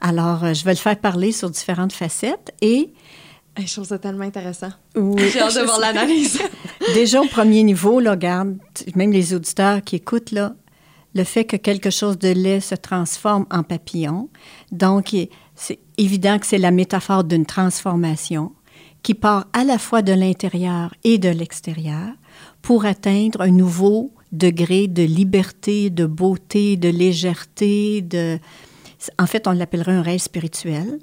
Alors, 0.00 0.44
euh, 0.44 0.52
je 0.52 0.64
vais 0.64 0.72
le 0.72 0.78
faire 0.78 0.98
parler 0.98 1.32
sur 1.32 1.48
différentes 1.48 1.92
facettes 1.92 2.52
et 2.60 2.92
je 3.64 3.72
trouve 3.72 3.86
ça 3.86 3.98
tellement 3.98 4.24
intéressant. 4.24 4.70
Oui. 4.94 5.30
J'ai 5.32 5.40
hâte 5.40 5.56
de 5.56 5.62
voir 5.62 5.80
l'analyse. 5.80 6.40
Déjà, 6.94 7.20
au 7.20 7.26
premier 7.26 7.62
niveau, 7.62 8.00
là, 8.00 8.12
regarde, 8.12 8.56
même 8.94 9.12
les 9.12 9.34
auditeurs 9.34 9.82
qui 9.82 9.96
écoutent, 9.96 10.32
là, 10.32 10.54
le 11.14 11.24
fait 11.24 11.44
que 11.44 11.56
quelque 11.56 11.90
chose 11.90 12.18
de 12.18 12.28
laid 12.28 12.60
se 12.60 12.74
transforme 12.74 13.46
en 13.50 13.62
papillon. 13.62 14.28
Donc, 14.70 15.16
c'est 15.54 15.78
évident 15.96 16.38
que 16.38 16.46
c'est 16.46 16.58
la 16.58 16.70
métaphore 16.70 17.24
d'une 17.24 17.46
transformation 17.46 18.52
qui 19.02 19.14
part 19.14 19.46
à 19.52 19.64
la 19.64 19.78
fois 19.78 20.02
de 20.02 20.12
l'intérieur 20.12 20.92
et 21.04 21.16
de 21.16 21.28
l'extérieur 21.28 22.08
pour 22.60 22.84
atteindre 22.84 23.40
un 23.40 23.50
nouveau 23.50 24.12
degré 24.32 24.88
de 24.88 25.04
liberté, 25.04 25.90
de 25.90 26.04
beauté, 26.04 26.76
de 26.76 26.88
légèreté, 26.88 28.02
de... 28.02 28.38
En 29.18 29.26
fait, 29.26 29.46
on 29.46 29.52
l'appellerait 29.52 29.92
un 29.92 30.02
rêve 30.02 30.18
spirituel 30.18 30.98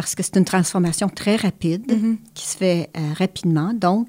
parce 0.00 0.14
que 0.14 0.22
c'est 0.22 0.36
une 0.36 0.44
transformation 0.44 1.08
très 1.08 1.36
rapide 1.36 1.84
qui 2.34 2.46
se 2.46 2.56
fait 2.56 2.90
euh, 2.96 3.12
rapidement, 3.18 3.72
donc. 3.74 4.08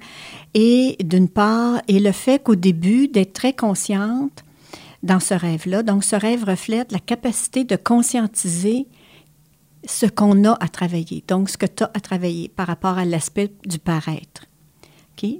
Et 0.54 0.97
d'une 1.04 1.28
part, 1.28 1.82
et 1.88 1.99
le 1.99 2.12
fait 2.12 2.41
qu'au 2.43 2.56
début, 2.56 3.08
d'être 3.08 3.34
très 3.34 3.54
consciente 3.54 4.43
dans 5.02 5.19
ce 5.19 5.34
rêve-là, 5.34 5.82
donc 5.82 6.04
ce 6.04 6.15
rêve 6.15 6.43
reflète 6.43 6.91
la 6.91 6.99
capacité 6.99 7.63
de 7.63 7.75
conscientiser 7.75 8.86
ce 9.88 10.06
qu'on 10.06 10.43
a 10.43 10.58
à 10.60 10.67
travailler, 10.67 11.23
donc 11.28 11.49
ce 11.49 11.58
que 11.58 11.65
tu 11.65 11.84
as 11.84 11.91
à 11.93 11.99
travailler 11.99 12.49
par 12.49 12.67
rapport 12.67 12.97
à 12.97 13.06
l'aspect 13.06 13.52
du 13.65 13.80
paraître. 13.80 14.45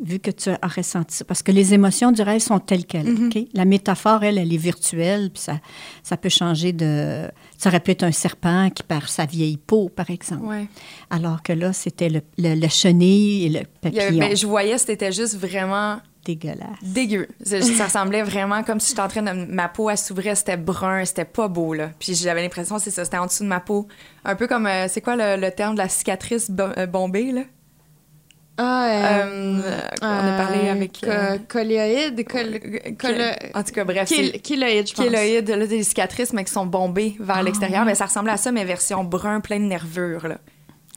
Vu 0.04 0.20
que 0.20 0.32
tu 0.32 0.50
as 0.50 0.68
ressenti 0.68 1.15
ça. 1.18 1.26
Parce 1.26 1.44
que 1.44 1.52
les 1.52 1.74
émotions 1.74 2.12
du 2.12 2.22
rêve 2.22 2.39
sont 2.42 2.60
telles 2.60 2.86
quelles. 2.86 3.10
OK? 3.28 3.38
La 3.54 3.65
métaphore, 3.65 4.24
elle, 4.24 4.38
elle 4.38 4.54
est 4.54 4.58
virtuelle, 4.58 5.30
puis 5.34 5.42
ça, 5.42 5.60
ça 6.04 6.18
peut 6.18 6.30
changer 6.30 6.74
de. 6.74 7.30
Ça 7.58 7.70
aurait 7.70 7.80
pu 7.80 7.92
être 7.92 8.04
un 8.04 8.12
serpent 8.12 8.70
qui 8.70 8.84
perd 8.84 9.08
sa 9.08 9.26
vieille 9.26 9.58
peau, 9.58 9.89
par 9.89 10.10
exemple. 10.10 10.46
Ouais. 10.46 10.68
Alors 11.10 11.42
que 11.44 11.54
là, 11.54 11.74
c'était 11.74 12.10
le, 12.10 12.22
le, 12.38 12.56
le 12.56 12.68
chenille 12.68 13.46
et 13.46 13.50
le 13.50 13.60
Il 13.60 13.68
papillon. 13.92 14.20
ben, 14.20 14.36
je 14.36 14.48
voyais, 14.48 14.78
c'était 14.78 15.12
juste 15.12 15.36
vraiment 15.38 16.00
Dégueulasse. 16.26 16.68
dégueu. 16.84 17.28
Ça, 17.44 17.62
ça 17.62 17.86
ressemblait 17.88 18.22
vraiment 18.24 18.62
comme 18.63 18.80
si 18.80 18.89
j'étais 18.89 19.02
en 19.02 19.08
train 19.08 19.22
de. 19.24 19.46
Ma 19.52 19.68
peau, 19.70 19.89
elle 19.89 19.98
s'ouvrait, 19.98 20.36
c'était 20.36 20.58
brun, 20.58 21.06
c'était 21.06 21.26
pas 21.26 21.48
beau, 21.48 21.74
là. 21.74 21.92
Puis 21.98 22.13
j'avais 22.15 22.42
l'impression, 22.42 22.78
c'est 22.78 22.92
ça, 22.92 23.06
c'était 23.06 23.18
en 23.18 23.26
dessous 23.26 23.44
de 23.44 23.50
ma 23.50 23.62
peau. 23.62 23.88
Un 24.26 24.36
peu 24.36 24.46
comme. 24.48 24.68
euh, 24.68 24.88
c'est 24.89 25.02
quoi 25.02 25.15
le, 25.15 25.42
le 25.42 25.52
terme 25.52 25.74
de 25.76 25.80
la 25.80 25.89
cicatrice 25.89 26.52
euh, 26.60 26.86
bombée, 26.86 27.32
là? 27.32 27.42
Ah, 28.62 29.19
Euh, 29.26 29.62
on 30.02 30.06
a 30.06 30.38
parlé 30.38 30.67
avec. 30.67 31.02
euh, 31.06 31.38
Coléoïde, 31.48 32.28
col, 32.28 32.60
colo- 32.98 33.36
En 33.56 33.63
tout 33.63 33.72
cas, 33.72 33.84
bref. 33.86 34.10
Kéloïde, 34.10 34.88
je 34.88 34.93
pense. 34.93 35.06
Kéloïde, 35.06 35.50
là, 35.50 35.65
des 35.65 35.84
cicatrices, 35.84 36.34
mais 36.34 36.43
qui 36.43 36.52
sont 36.52 36.65
bombées 36.65 37.15
vers 37.19 37.38
Ah, 37.38 37.43
l'extérieur. 37.43 37.86
Ben, 37.86 37.95
ça 37.95 38.06
ressemblait 38.06 38.34
à 38.34 38.38
ça, 38.38 38.52
mais 38.52 38.65
version 38.65 39.04
brun, 39.06 39.39
plein 39.39 39.60
de 39.60 39.65
nervures. 39.65 40.28
Là. 40.28 40.38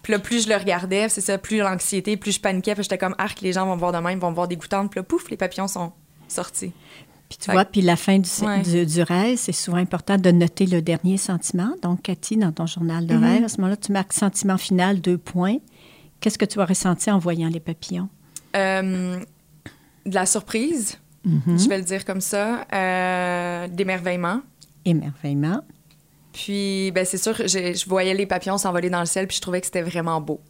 Puis 0.03 0.13
là, 0.13 0.19
plus 0.19 0.45
je 0.45 0.49
le 0.49 0.57
regardais, 0.57 1.09
c'est 1.09 1.21
ça, 1.21 1.39
plus 1.39 1.59
l'anxiété, 1.59 2.17
plus 2.17 2.33
je 2.33 2.41
paniquais. 2.41 2.75
Puis 2.75 2.83
j'étais 2.83 2.99
comme, 2.99 3.15
arc, 3.19 3.41
les 3.41 3.53
gens 3.53 3.67
vont 3.67 3.75
me 3.77 3.81
voir 3.81 3.93
de 3.93 3.99
même, 3.99 4.19
vont 4.19 4.31
me 4.31 4.35
voir 4.35 4.49
dégoûtante. 4.49 4.91
Puis 4.91 4.99
là, 4.99 5.05
pouf, 5.05 5.31
les 5.31 5.37
papillons 5.37 5.69
sont 5.69 5.93
sortis. 6.27 6.73
Puis 7.29 7.39
tu 7.39 7.47
Fait- 7.47 7.53
vois, 7.53 7.65
puis 7.65 7.81
la 7.81 7.95
fin 7.97 8.19
du, 8.19 8.29
Ouais. 8.45 8.59
du, 8.61 8.85
du 8.85 9.03
rêve, 9.03 9.39
c'est 9.39 9.53
souvent 9.53 9.79
important 9.79 10.19
de 10.19 10.31
noter 10.33 10.67
le 10.67 10.83
dernier 10.83 11.17
sentiment. 11.17 11.71
Donc, 11.81 12.03
Cathy, 12.03 12.37
dans 12.37 12.53
ton 12.53 12.67
journal 12.67 13.07
de 13.07 13.15
Mhm. 13.15 13.25
rêve, 13.25 13.45
à 13.45 13.49
ce 13.49 13.59
moment-là, 13.59 13.77
tu 13.77 13.93
marques 13.93 14.13
sentiment 14.13 14.59
final, 14.59 15.01
deux 15.01 15.17
points. 15.19 15.57
Qu'est-ce 16.23 16.39
que 16.39 16.45
tu 16.47 16.59
as 16.61 16.65
ressenti 16.65 17.11
en 17.11 17.19
voyant 17.19 17.49
les 17.49 17.61
papillons? 17.61 18.09
Euh, 18.57 19.19
de 20.07 20.15
la 20.15 20.25
surprise, 20.25 20.97
Mhm. 21.25 21.59
je 21.59 21.69
vais 21.69 21.79
le 21.79 21.85
dire 21.85 22.05
comme 22.05 22.21
ça, 22.21 22.65
euh, 22.73 23.69
d'émerveillement. 23.69 24.41
Émerveillement. 24.85 25.61
Puis, 26.33 26.91
ben, 26.93 27.05
c'est 27.05 27.19
sûr, 27.19 27.35
je 27.37 27.89
voyais 27.89 28.15
les 28.15 28.27
papillons 28.27 28.57
s'envoler 28.57 28.89
dans 28.89 29.01
le 29.01 29.07
ciel, 29.07 29.27
puis 29.27 29.37
je 29.37 29.43
trouvais 29.43 29.61
que 29.61 29.67
c'était 29.67 29.83
vraiment 29.83 30.21
beau. 30.21 30.41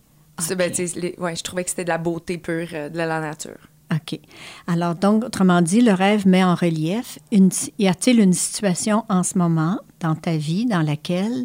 Ben, 0.57 0.73
les- 0.97 1.15
ouais, 1.19 1.37
je 1.37 1.43
trouvais 1.43 1.65
que 1.65 1.71
c'était 1.71 1.85
de 1.85 1.89
la 1.91 1.99
beauté 1.99 2.39
pure 2.39 2.69
euh, 2.73 2.89
de 2.89 2.97
la 2.99 3.21
nature. 3.21 3.59
OK. 3.93 4.19
Alors, 4.67 4.95
donc, 4.95 5.25
autrement 5.25 5.61
dit, 5.61 5.81
le 5.83 5.93
rêve 5.93 6.27
met 6.27 6.43
en 6.45 6.55
relief, 6.55 7.19
une, 7.31 7.51
y 7.79 7.89
a-t-il 7.89 8.21
une 8.21 8.33
situation 8.33 9.05
en 9.11 9.23
ce 9.23 9.37
moment 9.37 9.79
dans 10.01 10.15
ta 10.15 10.37
vie 10.37 10.65
dans 10.67 10.81
laquelle, 10.83 11.45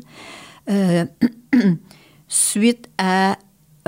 euh, 0.69 1.05
suite 2.27 2.89
à 2.97 3.37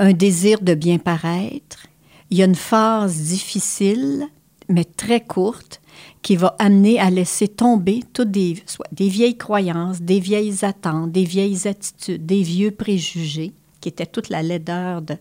un 0.00 0.14
désir 0.14 0.62
de 0.62 0.74
bien 0.74 0.98
paraître, 0.98 1.86
il 2.30 2.38
y 2.38 2.42
a 2.42 2.46
une 2.46 2.54
phase 2.54 3.20
difficile, 3.20 4.26
mais 4.68 4.84
très 4.84 5.20
courte, 5.20 5.82
qui 6.22 6.36
va 6.36 6.56
amener 6.58 6.98
à 6.98 7.10
laisser 7.10 7.48
tomber 7.48 8.00
toutes 8.14 8.30
des, 8.30 8.62
vieilles 8.98 9.36
croyances, 9.36 10.00
des 10.00 10.18
vieilles 10.18 10.64
attentes, 10.64 11.12
des 11.12 11.24
vieilles 11.24 11.68
attitudes, 11.68 12.24
des 12.24 12.42
vieux 12.42 12.70
préjugés, 12.70 13.52
qui 13.82 13.90
étaient 13.90 14.06
toute 14.06 14.30
la 14.30 14.42
laideur 14.42 15.02
de, 15.02 15.16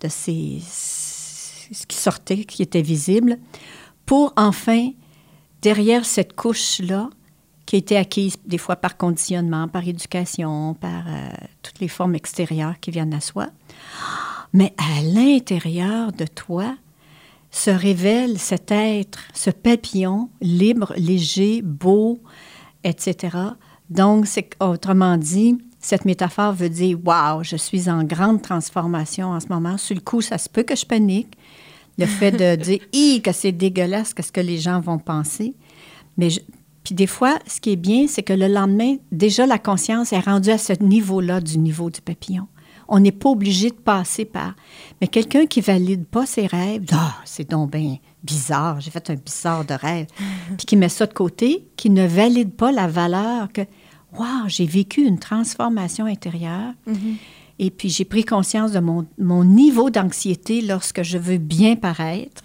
de 0.00 0.08
ces, 0.08 0.58
ce 0.60 1.86
qui 1.86 1.96
sortait, 1.96 2.44
qui 2.44 2.62
était 2.62 2.82
visible, 2.82 3.38
pour 4.04 4.34
enfin, 4.36 4.90
derrière 5.62 6.04
cette 6.04 6.34
couche-là, 6.34 7.08
qui 7.64 7.76
a 7.76 7.78
été 7.78 7.96
acquise 7.96 8.36
des 8.44 8.58
fois 8.58 8.76
par 8.76 8.98
conditionnement, 8.98 9.68
par 9.68 9.88
éducation, 9.88 10.74
par 10.74 11.04
euh, 11.06 11.28
toutes 11.62 11.80
les 11.80 11.88
formes 11.88 12.14
extérieures 12.14 12.78
qui 12.80 12.90
viennent 12.90 13.14
à 13.14 13.20
soi, 13.20 13.48
mais 14.52 14.74
à 14.78 15.02
l'intérieur 15.02 16.12
de 16.12 16.24
toi 16.24 16.74
se 17.50 17.70
révèle 17.70 18.38
cet 18.38 18.70
être, 18.70 19.20
ce 19.34 19.50
papillon 19.50 20.28
libre, 20.40 20.92
léger, 20.96 21.62
beau, 21.62 22.20
etc. 22.84 23.36
Donc, 23.90 24.26
c'est 24.26 24.50
autrement 24.60 25.16
dit, 25.16 25.56
cette 25.80 26.04
métaphore 26.04 26.52
veut 26.52 26.68
dire 26.68 26.98
Waouh, 27.04 27.42
je 27.44 27.56
suis 27.56 27.88
en 27.88 28.04
grande 28.04 28.42
transformation 28.42 29.28
en 29.30 29.40
ce 29.40 29.48
moment. 29.48 29.78
Sur 29.78 29.94
le 29.94 30.02
coup, 30.02 30.20
ça 30.20 30.36
se 30.38 30.48
peut 30.48 30.62
que 30.62 30.76
je 30.76 30.84
panique. 30.84 31.36
Le 31.96 32.06
fait 32.06 32.32
de 32.32 32.56
dire 32.62 32.80
Hi, 32.92 33.22
que 33.22 33.32
c'est 33.32 33.52
dégueulasse, 33.52 34.12
qu'est-ce 34.12 34.32
que 34.32 34.40
les 34.40 34.58
gens 34.58 34.80
vont 34.80 34.98
penser. 34.98 35.54
Mais 36.16 36.30
je- 36.30 36.40
puis 36.84 36.94
des 36.94 37.06
fois, 37.06 37.38
ce 37.46 37.60
qui 37.60 37.70
est 37.72 37.76
bien, 37.76 38.06
c'est 38.08 38.22
que 38.22 38.32
le 38.32 38.48
lendemain, 38.48 38.96
déjà 39.12 39.46
la 39.46 39.58
conscience 39.58 40.12
est 40.12 40.20
rendue 40.20 40.50
à 40.50 40.58
ce 40.58 40.72
niveau-là 40.82 41.40
du 41.40 41.58
niveau 41.58 41.90
du 41.90 42.00
papillon. 42.00 42.46
On 42.88 43.00
n'est 43.00 43.12
pas 43.12 43.28
obligé 43.28 43.70
de 43.70 43.76
passer 43.76 44.24
par. 44.24 44.54
Mais 45.00 45.08
quelqu'un 45.08 45.46
qui 45.46 45.60
valide 45.60 46.06
pas 46.06 46.26
ses 46.26 46.46
rêves, 46.46 46.86
ah, 46.92 47.16
c'est 47.24 47.50
donc 47.50 47.72
bien 47.72 47.98
bizarre, 48.22 48.80
j'ai 48.80 48.90
fait 48.90 49.10
un 49.10 49.14
bizarre 49.14 49.64
de 49.64 49.74
rêve, 49.74 50.06
puis 50.56 50.66
qui 50.66 50.76
met 50.76 50.88
ça 50.88 51.06
de 51.06 51.12
côté, 51.12 51.66
qui 51.76 51.90
ne 51.90 52.06
valide 52.06 52.52
pas 52.52 52.72
la 52.72 52.86
valeur 52.86 53.52
que, 53.52 53.62
waouh, 54.16 54.48
j'ai 54.48 54.66
vécu 54.66 55.02
une 55.02 55.18
transformation 55.18 56.06
intérieure. 56.06 56.72
Et 57.58 57.70
puis 57.70 57.88
j'ai 57.88 58.04
pris 58.04 58.24
conscience 58.24 58.72
de 58.72 58.80
mon, 58.80 59.06
mon 59.18 59.44
niveau 59.44 59.90
d'anxiété 59.90 60.62
lorsque 60.62 61.02
je 61.02 61.18
veux 61.18 61.38
bien 61.38 61.76
paraître 61.76 62.42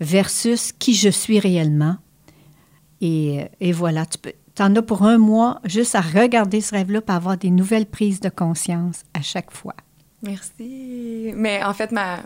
versus 0.00 0.72
qui 0.72 0.94
je 0.94 1.10
suis 1.10 1.38
réellement. 1.38 1.96
Et, 3.02 3.44
et 3.60 3.72
voilà, 3.72 4.06
tu 4.06 4.18
peux, 4.18 4.32
en 4.60 4.74
as 4.76 4.82
pour 4.82 5.02
un 5.04 5.18
mois 5.18 5.60
juste 5.64 5.94
à 5.94 6.00
regarder 6.00 6.60
ce 6.60 6.74
rêve-là 6.74 7.00
pour 7.00 7.14
avoir 7.14 7.36
des 7.36 7.50
nouvelles 7.50 7.86
prises 7.86 8.20
de 8.20 8.28
conscience 8.28 9.02
à 9.14 9.22
chaque 9.22 9.50
fois. 9.50 9.74
Merci. 10.22 11.32
Mais 11.34 11.62
en 11.64 11.72
fait, 11.74 11.92
ma, 11.92 12.18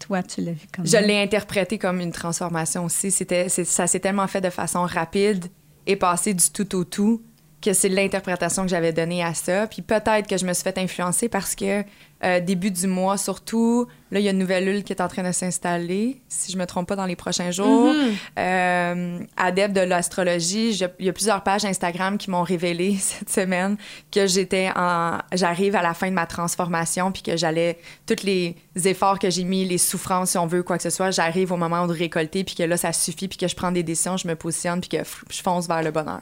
Toi, 0.00 0.22
tu 0.22 0.42
l'as 0.42 0.52
vu 0.52 0.66
comme 0.74 0.86
je 0.86 0.96
l'ai 0.98 1.22
interprété 1.22 1.78
comme 1.78 2.00
une 2.00 2.12
transformation 2.12 2.84
aussi. 2.84 3.10
C'était, 3.10 3.48
c'est- 3.48 3.64
ça 3.64 3.86
s'est 3.86 4.00
tellement 4.00 4.26
fait 4.26 4.40
de 4.40 4.50
façon 4.50 4.82
rapide 4.82 5.46
et 5.86 5.96
passé 5.96 6.34
du 6.34 6.50
tout 6.50 6.74
au 6.76 6.84
tout 6.84 7.22
que 7.66 7.72
c'est 7.72 7.88
l'interprétation 7.88 8.62
que 8.62 8.68
j'avais 8.68 8.92
donnée 8.92 9.24
à 9.24 9.34
ça. 9.34 9.66
Puis 9.66 9.82
peut-être 9.82 10.28
que 10.28 10.36
je 10.36 10.46
me 10.46 10.52
suis 10.52 10.62
fait 10.62 10.78
influencer 10.78 11.28
parce 11.28 11.56
que 11.56 11.82
euh, 12.24 12.40
début 12.40 12.70
du 12.70 12.86
mois, 12.86 13.18
surtout, 13.18 13.88
là, 14.10 14.20
il 14.20 14.24
y 14.24 14.28
a 14.28 14.30
une 14.30 14.38
nouvelle 14.38 14.64
lune 14.64 14.82
qui 14.82 14.92
est 14.92 15.02
en 15.02 15.08
train 15.08 15.22
de 15.22 15.32
s'installer, 15.32 16.22
si 16.28 16.50
je 16.50 16.56
me 16.56 16.64
trompe 16.64 16.88
pas, 16.88 16.96
dans 16.96 17.04
les 17.04 17.16
prochains 17.16 17.50
jours. 17.50 17.92
Euh, 18.38 19.18
adepte 19.36 19.74
de 19.74 19.80
l'astrologie, 19.80 20.70
il 20.98 21.04
y 21.04 21.08
a 21.08 21.12
plusieurs 21.12 21.42
pages 21.42 21.64
Instagram 21.64 22.16
qui 22.16 22.30
m'ont 22.30 22.44
révélé 22.44 22.96
cette 23.00 23.30
semaine 23.30 23.76
que 24.12 24.26
j'étais 24.26 24.70
en, 24.76 25.18
j'arrive 25.34 25.74
à 25.74 25.82
la 25.82 25.92
fin 25.92 26.08
de 26.08 26.14
ma 26.14 26.26
transformation 26.26 27.10
puis 27.10 27.22
que 27.22 27.36
j'allais 27.36 27.78
tous 28.06 28.22
les 28.22 28.56
efforts 28.84 29.18
que 29.18 29.28
j'ai 29.28 29.44
mis, 29.44 29.64
les 29.64 29.78
souffrances 29.78 30.30
si 30.30 30.38
on 30.38 30.46
veut 30.46 30.62
quoi 30.62 30.76
que 30.76 30.84
ce 30.84 30.90
soit, 30.90 31.10
j'arrive 31.10 31.52
au 31.52 31.56
moment 31.56 31.86
de 31.86 31.92
récolter 31.92 32.44
puis 32.44 32.54
que 32.54 32.62
là 32.62 32.76
ça 32.76 32.92
suffit 32.92 33.28
puis 33.28 33.38
que 33.38 33.48
je 33.48 33.56
prends 33.56 33.72
des 33.72 33.82
décisions, 33.82 34.16
je 34.16 34.28
me 34.28 34.36
positionne 34.36 34.80
puis 34.80 34.88
que 34.88 35.04
je 35.30 35.42
fonce 35.42 35.68
vers 35.68 35.82
le 35.82 35.90
bonheur. 35.90 36.20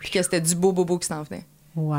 Puis 0.00 0.10
que 0.10 0.22
c'était 0.22 0.40
du 0.40 0.54
beau 0.54 0.72
beau 0.72 0.98
qui 0.98 1.06
s'en 1.06 1.22
venait. 1.22 1.44
Wow. 1.74 1.92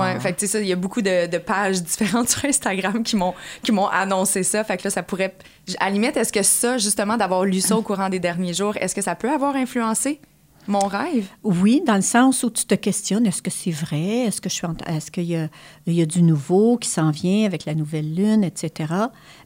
Ouais, 0.00 0.18
fait 0.18 0.32
que 0.32 0.40
tu 0.40 0.46
sais 0.46 0.58
ça, 0.58 0.60
il 0.60 0.66
y 0.66 0.72
a 0.72 0.76
beaucoup 0.76 1.02
de, 1.02 1.28
de 1.28 1.38
pages 1.38 1.82
différentes 1.82 2.28
sur 2.30 2.44
Instagram 2.44 3.04
qui 3.04 3.14
m'ont 3.14 3.32
qui 3.62 3.70
m'ont 3.70 3.86
annoncé 3.86 4.42
ça. 4.42 4.64
Fait 4.64 4.76
que 4.76 4.82
là, 4.84 4.90
ça 4.90 5.02
pourrait. 5.04 5.36
À 5.78 5.84
la 5.86 5.90
limite, 5.92 6.16
est-ce 6.16 6.32
que 6.32 6.42
ça, 6.42 6.78
justement, 6.78 7.16
d'avoir 7.16 7.44
lu 7.44 7.60
ça 7.60 7.76
au 7.76 7.82
courant 7.82 8.08
des 8.08 8.18
derniers 8.18 8.54
jours, 8.54 8.76
est-ce 8.76 8.94
que 8.94 9.02
ça 9.02 9.14
peut 9.14 9.30
avoir 9.30 9.54
influencé 9.54 10.20
mon 10.66 10.80
rêve? 10.80 11.26
Oui, 11.44 11.80
dans 11.86 11.94
le 11.94 12.00
sens 12.02 12.42
où 12.42 12.50
tu 12.50 12.64
te 12.64 12.74
questionnes, 12.74 13.24
est-ce 13.24 13.40
que 13.40 13.50
c'est 13.52 13.70
vrai? 13.70 14.26
Est-ce 14.26 14.40
que 14.40 14.48
je 14.50 14.54
suis 14.56 14.66
en- 14.66 14.74
est-ce 14.92 15.12
qu'il 15.12 15.24
y 15.24 15.36
a, 15.36 15.46
il 15.86 15.94
y 15.94 16.02
a 16.02 16.06
du 16.06 16.22
nouveau 16.22 16.76
qui 16.76 16.88
s'en 16.88 17.10
vient 17.12 17.46
avec 17.46 17.66
la 17.66 17.74
nouvelle 17.76 18.12
lune, 18.14 18.42
etc. 18.42 18.92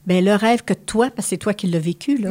Bien, 0.07 0.23
le 0.23 0.35
rêve 0.35 0.63
que 0.65 0.73
toi, 0.75 1.11
parce 1.15 1.27
que 1.27 1.31
c'est 1.31 1.37
toi 1.37 1.53
qui 1.53 1.67
l'as 1.67 1.79
vécu, 1.79 2.17
là, 2.17 2.31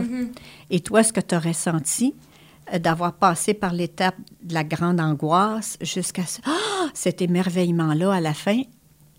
et 0.72 0.80
toi, 0.80 1.04
ce 1.04 1.14
que 1.14 1.22
tu 1.22 1.36
as 1.36 1.40
ressenti, 1.40 2.14
euh, 2.16 2.33
d'avoir 2.80 3.14
passé 3.14 3.54
par 3.54 3.74
l'étape 3.74 4.16
de 4.44 4.54
la 4.54 4.64
grande 4.64 5.00
angoisse 5.00 5.78
jusqu'à 5.82 6.26
ce- 6.26 6.40
Ah! 6.46 6.90
cet 6.94 7.22
émerveillement-là 7.22 8.14
à 8.14 8.20
la 8.22 8.34
fin, 8.34 8.62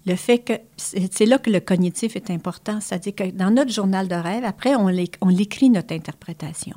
le 0.07 0.17
fait 0.17 0.39
que 0.39 0.53
c'est 0.77 1.25
là 1.27 1.39
que 1.39 1.51
le 1.51 1.61
cognitif 1.61 2.15
est 2.17 2.31
important, 2.31 2.79
c'est-à-dire 2.81 3.15
que 3.15 3.31
dans 3.31 3.51
notre 3.51 3.73
journal 3.73 4.07
de 4.09 4.15
rêve, 4.15 4.45
après, 4.45 4.75
on 4.77 4.89
l'é- 4.89 5.11
on 5.23 5.29
l'écrit 5.29 5.71
notre 5.71 5.95
interprétation. 5.95 6.77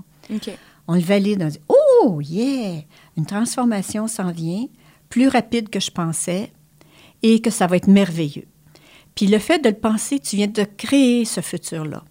On 0.88 0.94
le 0.96 1.02
valide, 1.02 1.42
on 1.44 1.48
dit 1.48 1.60
Oh, 1.68 2.22
yeah! 2.22 2.82
Une 3.18 3.26
transformation 3.26 4.08
s'en 4.08 4.32
vient, 4.32 4.66
plus 5.10 5.28
rapide 5.28 5.70
que 5.70 5.80
je 5.82 5.92
pensais, 5.92 6.52
et 7.24 7.42
que 7.42 7.50
ça 7.50 7.68
va 7.68 7.76
être 7.78 7.88
merveilleux. 7.88 8.46
Puis 9.16 9.28
le 9.28 9.40
fait 9.40 9.60
de 9.60 9.70
le 9.70 9.76
penser, 9.76 10.20
tu 10.20 10.36
viens 10.38 10.48
de 10.48 10.64
créer 10.64 11.26
ce 11.26 11.42
futur-là. 11.42 12.04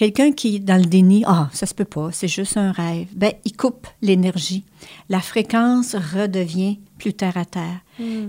Quelqu'un 0.00 0.32
qui 0.32 0.56
est 0.56 0.60
dans 0.60 0.78
le 0.78 0.86
déni, 0.86 1.24
ah, 1.26 1.50
ça 1.52 1.66
se 1.66 1.74
peut 1.74 1.84
pas, 1.84 2.08
c'est 2.10 2.26
juste 2.26 2.56
un 2.56 2.72
rêve, 2.72 3.08
ben, 3.14 3.34
il 3.44 3.54
coupe 3.54 3.86
l'énergie. 4.00 4.64
La 5.10 5.20
fréquence 5.20 5.94
redevient 5.94 6.80
plus 6.96 7.12
terre 7.12 7.36
à 7.36 7.44
terre. 7.44 7.80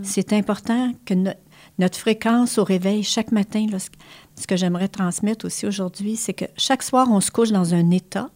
C'est 0.04 0.34
important 0.34 0.92
que 1.06 1.14
no- 1.14 1.32
notre 1.80 1.98
fréquence 1.98 2.58
au 2.58 2.66
réveil 2.66 3.04
chaque 3.04 3.32
matin, 3.32 3.68
là, 3.72 3.80
ce- 3.80 3.88
ce 4.36 4.48
que 4.48 4.58
j'aimerais 4.58 4.90
transmettre 4.90 5.46
aussi 5.46 5.66
aujourd'hui, 5.66 6.18
c'est 6.18 6.34
que 6.34 6.44
chaque 6.58 6.84
soir, 6.84 7.08
on 7.10 7.22
se 7.22 7.32
couche 7.32 7.52
dans 7.54 7.74
un 7.74 7.90
état 7.92 8.30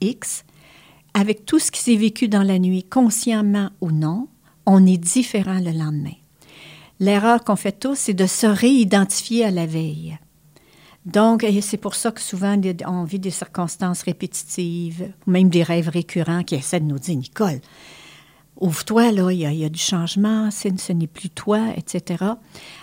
X, 0.00 0.44
avec 1.14 1.44
tout 1.44 1.58
ce 1.58 1.72
qui 1.72 1.80
s'est 1.80 1.96
vécu 1.96 2.28
dans 2.28 2.44
la 2.44 2.60
nuit, 2.60 2.84
consciemment 2.84 3.70
ou 3.80 3.90
non, 3.90 4.28
on 4.66 4.86
est 4.86 4.98
différent 4.98 5.58
le 5.58 5.72
lendemain. 5.72 6.14
L'erreur 7.00 7.42
qu'on 7.42 7.56
fait 7.56 7.72
tous, 7.76 7.96
c'est 7.98 8.14
de 8.14 8.26
se 8.26 8.46
réidentifier 8.46 9.46
à 9.46 9.50
la 9.50 9.66
veille. 9.66 10.16
Donc, 11.04 11.44
c'est 11.62 11.76
pour 11.78 11.94
ça 11.94 12.12
que 12.12 12.20
souvent, 12.20 12.60
on 12.86 13.04
vit 13.04 13.18
des 13.18 13.30
circonstances 13.30 14.02
répétitives, 14.02 15.12
ou 15.26 15.30
même 15.30 15.48
des 15.48 15.62
rêves 15.62 15.88
récurrents 15.88 16.44
qui 16.44 16.54
essaient 16.54 16.80
de 16.80 16.84
nous 16.84 16.98
dire, 16.98 17.16
Nicole, 17.16 17.60
ouvre-toi, 18.60 19.10
là, 19.10 19.32
il 19.32 19.40
y, 19.40 19.64
a, 19.64 19.68
du 19.68 19.80
changement, 19.80 20.50
ce 20.52 20.92
n'est 20.92 21.06
plus 21.08 21.28
toi, 21.28 21.58
etc. 21.76 22.24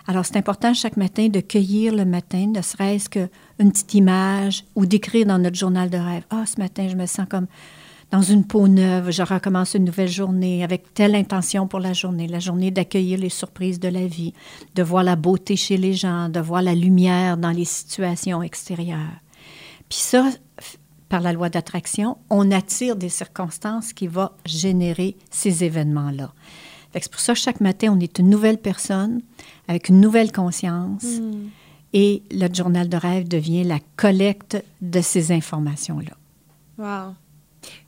Alors, 0.06 0.26
c'est 0.26 0.36
important 0.36 0.74
chaque 0.74 0.98
matin 0.98 1.30
de 1.30 1.40
cueillir 1.40 1.96
le 1.96 2.04
matin, 2.04 2.48
ne 2.48 2.62
serait-ce 2.62 3.10
qu'une 3.10 3.72
petite 3.72 3.94
image 3.94 4.66
ou 4.76 4.86
d'écrire 4.86 5.26
dans 5.26 5.40
notre 5.40 5.58
journal 5.58 5.90
de 5.90 5.98
rêve. 5.98 6.24
Ah, 6.30 6.46
ce 6.46 6.60
matin, 6.60 6.90
je 6.90 6.96
me 6.96 7.06
sens 7.06 7.26
comme 7.30 7.48
dans 8.12 8.22
une 8.22 8.44
peau 8.44 8.68
neuve, 8.68 9.12
je 9.12 9.22
recommence 9.22 9.76
une 9.76 9.86
nouvelle 9.86 10.10
journée 10.10 10.64
avec 10.64 10.94
telle 10.94 11.14
intention 11.14 11.68
pour 11.68 11.80
la 11.80 11.94
journée, 11.94 12.28
la 12.28 12.40
journée 12.40 12.72
d'accueillir 12.72 13.20
les 13.20 13.30
surprises 13.30 13.80
de 13.80 13.88
la 13.88 14.08
vie, 14.08 14.34
de 14.74 14.82
voir 14.82 15.04
la 15.04 15.16
beauté 15.16 15.56
chez 15.56 15.78
les 15.78 15.94
gens, 15.94 16.28
de 16.28 16.40
voir 16.40 16.64
la 16.64 16.74
lumière 16.74 17.38
dans 17.38 17.52
les 17.52 17.66
situations 17.66 18.42
extérieures. 18.42 19.22
Puis 19.90 20.00
ça, 20.00 20.28
par 21.08 21.22
la 21.22 21.34
loi 21.34 21.50
d'attraction, 21.50 22.18
on 22.30 22.50
attire 22.52 22.96
des 22.96 23.10
circonstances 23.10 23.94
qui 23.94 24.08
vont 24.08 24.30
générer 24.46 25.16
ces 25.30 25.64
événements-là. 25.64 26.34
C'est 26.94 27.12
pour 27.12 27.22
ça 27.22 27.34
que 27.34 27.40
chaque 27.40 27.62
matin, 27.62 27.94
on 27.96 28.00
est 28.00 28.18
une 28.18 28.30
nouvelle 28.30 28.58
personne 28.58 29.22
avec 29.68 29.90
une 29.90 30.02
nouvelle 30.02 30.32
conscience 30.32 31.06
et 31.94 32.24
le 32.32 32.52
journal 32.52 32.90
de 32.90 32.98
rêve 32.98 33.28
devient 33.28 33.64
la 33.64 33.80
collecte 33.96 34.64
de 34.82 35.02
ces 35.02 35.32
informations-là. 35.32 36.12
Wow. 36.80 37.14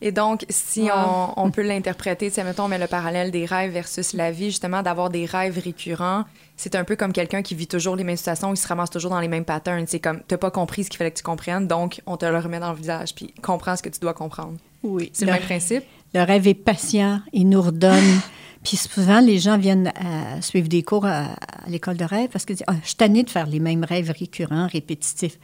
Et 0.01 0.11
donc, 0.11 0.45
si 0.49 0.81
Wow. 0.83 0.91
on, 1.37 1.45
on 1.45 1.51
peut 1.51 1.61
l'interpréter, 1.61 2.29
tu 2.29 2.35
sais, 2.35 2.43
mettons, 2.43 2.63
on 2.63 2.67
met 2.67 2.77
le 2.79 2.87
parallèle 2.87 3.31
des 3.31 3.45
rêves 3.45 3.71
versus 3.71 4.13
la 4.13 4.31
vie, 4.31 4.45
justement, 4.45 4.81
d'avoir 4.81 5.09
des 5.09 5.25
rêves 5.25 5.59
récurrents, 5.63 6.25
c'est 6.57 6.75
un 6.75 6.83
peu 6.83 6.95
comme 6.95 7.13
quelqu'un 7.13 7.41
qui 7.41 7.55
vit 7.55 7.67
toujours 7.67 7.95
les 7.95 8.03
mêmes 8.03 8.17
situations, 8.17 8.53
il 8.53 8.57
se 8.57 8.67
ramasse 8.67 8.89
toujours 8.89 9.11
dans 9.11 9.19
les 9.19 9.27
mêmes 9.27 9.45
patterns. 9.45 9.85
C'est 9.87 9.99
comme, 9.99 10.21
t'as 10.27 10.37
pas 10.37 10.51
compris 10.51 10.83
ce 10.83 10.89
qu'il 10.89 10.97
fallait 10.97 11.11
que 11.11 11.17
tu 11.17 11.23
comprennes, 11.23 11.67
donc 11.67 12.01
on 12.05 12.17
te 12.17 12.25
le 12.25 12.37
remet 12.37 12.59
dans 12.59 12.71
le 12.71 12.77
visage, 12.77 13.15
puis 13.15 13.33
comprends 13.41 13.75
ce 13.75 13.83
que 13.83 13.89
tu 13.89 13.99
dois 13.99 14.13
comprendre. 14.13 14.57
Oui. 14.83 15.09
C'est 15.13 15.25
le 15.25 15.31
même 15.31 15.41
principe? 15.41 15.83
Le 16.13 16.23
rêve 16.23 16.47
est 16.47 16.53
patient, 16.53 17.21
il 17.33 17.47
nous 17.49 17.61
redonne. 17.61 18.03
Puis 18.63 18.77
souvent, 18.77 19.21
les 19.21 19.39
gens 19.39 19.57
viennent 19.57 19.91
euh, 20.05 20.39
suivre 20.41 20.67
des 20.67 20.83
cours 20.83 21.07
à, 21.07 21.29
à 21.31 21.67
l'école 21.67 21.97
de 21.97 22.05
rêve 22.05 22.29
parce 22.31 22.45
qu'ils 22.45 22.57
disent 22.57 22.65
ah, 22.67 22.75
Je 22.83 22.89
suis 22.89 22.95
tannée 22.95 23.23
de 23.23 23.29
faire 23.31 23.47
les 23.47 23.59
mêmes 23.59 23.83
rêves 23.83 24.13
récurrents, 24.15 24.67
répétitifs. 24.67 25.39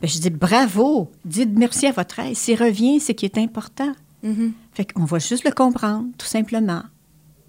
Ben, 0.00 0.08
je 0.08 0.18
dis 0.18 0.30
Bravo, 0.30 1.10
dites 1.24 1.56
merci 1.56 1.86
à 1.86 1.92
votre 1.92 2.16
rêve. 2.16 2.34
S'il 2.34 2.62
revient, 2.62 3.00
c'est 3.00 3.14
qu'il 3.14 3.26
est 3.26 3.38
important. 3.38 3.92
Fait 4.72 4.84
qu'on 4.84 5.04
va 5.04 5.18
juste 5.18 5.44
le 5.44 5.52
comprendre, 5.52 6.06
tout 6.18 6.26
simplement. 6.26 6.82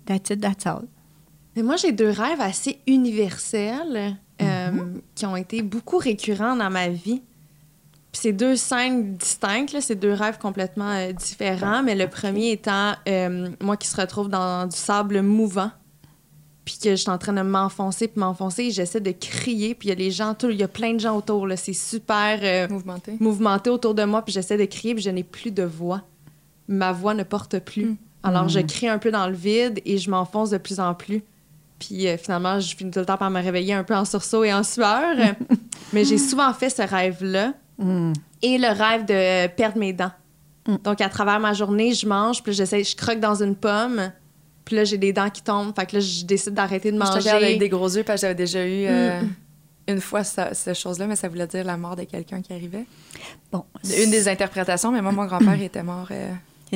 That's 0.05 0.29
it, 0.29 0.41
that's 0.41 0.65
all. 0.65 0.85
Mais 1.55 1.63
moi, 1.63 1.75
j'ai 1.75 1.91
deux 1.91 2.09
rêves 2.09 2.39
assez 2.39 2.79
universels 2.87 4.17
euh, 4.41 4.71
qui 5.15 5.25
ont 5.25 5.35
été 5.35 5.61
beaucoup 5.61 5.97
récurrents 5.97 6.55
dans 6.55 6.69
ma 6.69 6.89
vie. 6.89 7.21
Puis 8.11 8.21
c'est 8.21 8.33
deux 8.33 8.55
scènes 8.55 9.17
distinctes, 9.17 9.73
là, 9.73 9.81
c'est 9.81 9.95
deux 9.95 10.13
rêves 10.13 10.39
complètement 10.39 10.89
euh, 10.89 11.11
différents, 11.11 11.83
mais 11.83 11.93
le 11.93 12.07
premier 12.07 12.51
étant 12.51 12.93
euh, 13.07 13.49
moi 13.61 13.77
qui 13.77 13.87
se 13.87 13.99
retrouve 13.99 14.29
dans 14.29 14.65
du 14.65 14.75
sable 14.75 15.21
mouvant, 15.21 15.71
puis 16.69 16.77
que 16.83 16.91
je 16.91 16.95
suis 16.97 17.09
en 17.09 17.17
train 17.17 17.33
de 17.33 17.41
m'enfoncer, 17.41 18.07
puis 18.07 18.19
m'enfoncer, 18.19 18.65
et 18.65 18.71
j'essaie 18.71 18.99
de 19.01 19.09
crier, 19.11 19.73
puis 19.73 19.87
il 19.87 19.89
y 19.89 19.91
a 19.91 19.95
les 19.95 20.11
gens, 20.11 20.35
tout- 20.35 20.49
il 20.51 20.57
y 20.59 20.63
a 20.63 20.67
plein 20.67 20.93
de 20.93 20.99
gens 20.99 21.17
autour, 21.17 21.47
là, 21.47 21.57
c'est 21.57 21.73
super 21.73 22.39
euh, 22.43 22.67
Mouvementé. 22.69 23.17
mouvementé 23.19 23.69
autour 23.71 23.95
de 23.95 24.03
moi, 24.03 24.21
puis 24.23 24.31
j'essaie 24.33 24.57
de 24.57 24.65
crier, 24.65 24.93
puis 24.93 25.03
je 25.03 25.09
n'ai 25.09 25.23
plus 25.23 25.49
de 25.49 25.63
voix. 25.63 26.03
Ma 26.67 26.91
voix 26.91 27.15
ne 27.15 27.23
porte 27.23 27.57
plus. 27.57 27.97
Alors, 28.21 28.47
je 28.49 28.59
crie 28.59 28.87
un 28.87 28.99
peu 28.99 29.09
dans 29.09 29.27
le 29.27 29.33
vide 29.33 29.79
et 29.85 29.97
je 29.97 30.11
m'enfonce 30.11 30.51
de 30.51 30.57
plus 30.59 30.79
en 30.79 30.93
plus. 30.93 31.23
Puis 31.79 32.07
euh, 32.07 32.17
finalement, 32.17 32.59
je 32.59 32.75
finis 32.75 32.91
tout 32.91 32.99
le 32.99 33.05
temps 33.05 33.17
par 33.17 33.31
me 33.31 33.41
réveiller 33.41 33.73
un 33.73 33.83
peu 33.83 33.95
en 33.95 34.05
sursaut 34.05 34.43
et 34.43 34.53
en 34.53 34.61
sueur. 34.63 35.15
Mais 35.93 36.03
j'ai 36.05 36.17
souvent 36.19 36.53
fait 36.53 36.69
ce 36.69 36.81
rêve-là 36.83 37.53
et 38.41 38.57
le 38.57 38.67
rêve 38.77 39.05
de 39.05 39.47
perdre 39.55 39.77
mes 39.79 39.93
dents. 39.93 40.11
Donc, 40.83 41.01
à 41.01 41.09
travers 41.09 41.39
ma 41.39 41.53
journée, 41.53 41.93
je 41.93 42.05
mange, 42.05 42.43
puis 42.43 42.53
j'essaie, 42.53 42.83
je 42.83 42.95
croque 42.95 43.19
dans 43.21 43.41
une 43.41 43.55
pomme, 43.55 44.11
puis 44.69 44.75
là, 44.75 44.83
j'ai 44.83 44.99
des 44.99 45.13
dents 45.13 45.31
qui 45.31 45.41
tombent. 45.41 45.73
Fait 45.75 45.87
que 45.87 45.95
là, 45.95 45.99
je 45.99 46.23
décide 46.25 46.53
d'arrêter 46.53 46.91
de 46.91 46.95
Je 46.95 47.01
te 47.03 47.13
manger. 47.15 47.29
avec 47.31 47.57
des 47.57 47.69
gros 47.69 47.89
yeux, 47.89 48.03
parce 48.03 48.21
que 48.21 48.27
j'avais 48.27 48.35
déjà 48.35 48.63
eu 48.63 48.85
euh, 48.85 49.19
une 49.87 49.99
fois 49.99 50.23
ça- 50.23 50.53
cette 50.53 50.77
chose-là, 50.77 51.07
mais 51.07 51.15
ça 51.15 51.27
voulait 51.27 51.47
dire 51.47 51.63
la 51.63 51.75
mort 51.75 51.95
de 51.95 52.03
quelqu'un 52.03 52.39
qui 52.43 52.53
arrivait. 52.53 52.85
Bon, 53.51 53.65
Une 53.83 54.11
des 54.11 54.27
interprétations, 54.27 54.91
mais 54.91 55.01
moi, 55.01 55.11
mon 55.11 55.25
grand-père 55.25 55.59
était 55.59 55.81
mort 55.81 56.07
euh, 56.11 56.31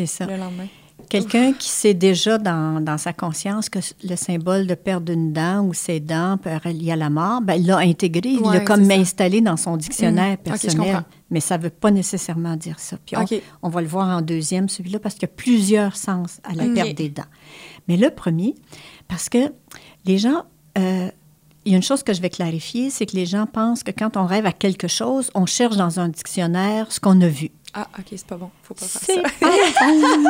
ça. 0.07 0.25
le 0.25 0.37
lendemain. 0.37 0.65
Quelqu'un 1.09 1.53
qui 1.53 1.69
sait 1.69 1.93
déjà 1.93 2.37
dans, 2.37 2.81
dans 2.81 2.97
sa 2.97 3.13
conscience 3.13 3.69
que 3.69 3.79
le 4.03 4.15
symbole 4.15 4.65
de 4.65 4.73
perdre 4.73 5.11
une 5.11 5.33
dent 5.33 5.61
ou 5.61 5.73
ses 5.73 5.99
dents 5.99 6.37
peut 6.37 6.49
être 6.49 6.69
lié 6.69 6.93
à 6.93 6.95
la 6.95 7.09
mort, 7.09 7.41
ben, 7.41 7.55
il 7.55 7.67
l'a 7.67 7.77
intégré, 7.77 8.29
il 8.29 8.41
l'a 8.41 8.61
comme 8.61 8.89
installé 8.89 9.41
dans 9.41 9.57
son 9.57 9.77
dictionnaire 9.77 10.37
personnel. 10.37 11.03
mais 11.29 11.39
ça 11.39 11.57
ne 11.57 11.63
veut 11.63 11.69
pas 11.69 11.91
nécessairement 11.91 12.55
dire 12.55 12.79
ça. 12.79 12.97
Puis 13.05 13.15
on, 13.61 13.69
va 13.69 13.81
le 13.81 13.87
voir 13.87 14.07
en 14.17 14.21
deuxième, 14.21 14.69
celui-là, 14.69 14.99
parce 14.99 15.15
qu'il 15.15 15.23
y 15.23 15.31
a 15.31 15.35
plusieurs 15.35 15.95
sens 15.95 16.39
à 16.43 16.53
la 16.53 16.65
perte 16.73 16.95
des 16.95 17.09
dents. 17.09 17.23
Mais 17.87 17.97
le 17.97 18.09
premier, 18.09 18.55
parce 19.07 19.29
que 19.29 19.51
les 20.05 20.17
gens... 20.17 20.43
euh, 20.77 21.09
il 21.65 21.71
y 21.71 21.75
a 21.75 21.77
une 21.77 21.83
chose 21.83 22.03
que 22.03 22.11
je 22.13 22.21
vais 22.21 22.29
clarifier, 22.29 22.89
c'est 22.89 23.05
que 23.05 23.15
les 23.15 23.25
gens 23.25 23.45
pensent 23.45 23.83
que 23.83 23.91
quand 23.91 24.17
on 24.17 24.25
rêve 24.25 24.45
à 24.45 24.51
quelque 24.51 24.89
chose, 24.89 25.31
on 25.33 25.45
cherche 25.45 25.77
dans 25.77 25.97
un 25.97 26.09
dictionnaire 26.09 26.91
ce 26.91 26.99
qu'on 26.99 27.21
a 27.21 27.27
vu. 27.29 27.51
Ah, 27.73 27.87
OK, 27.97 28.05
c'est 28.11 28.25
pas 28.27 28.35
bon. 28.35 28.51
Faut 28.63 28.73
pas 28.73 28.85
faire 28.85 29.01
C'est 29.01 29.15
ça. 29.15 29.21
pas 29.21 29.47
bon. 29.87 30.29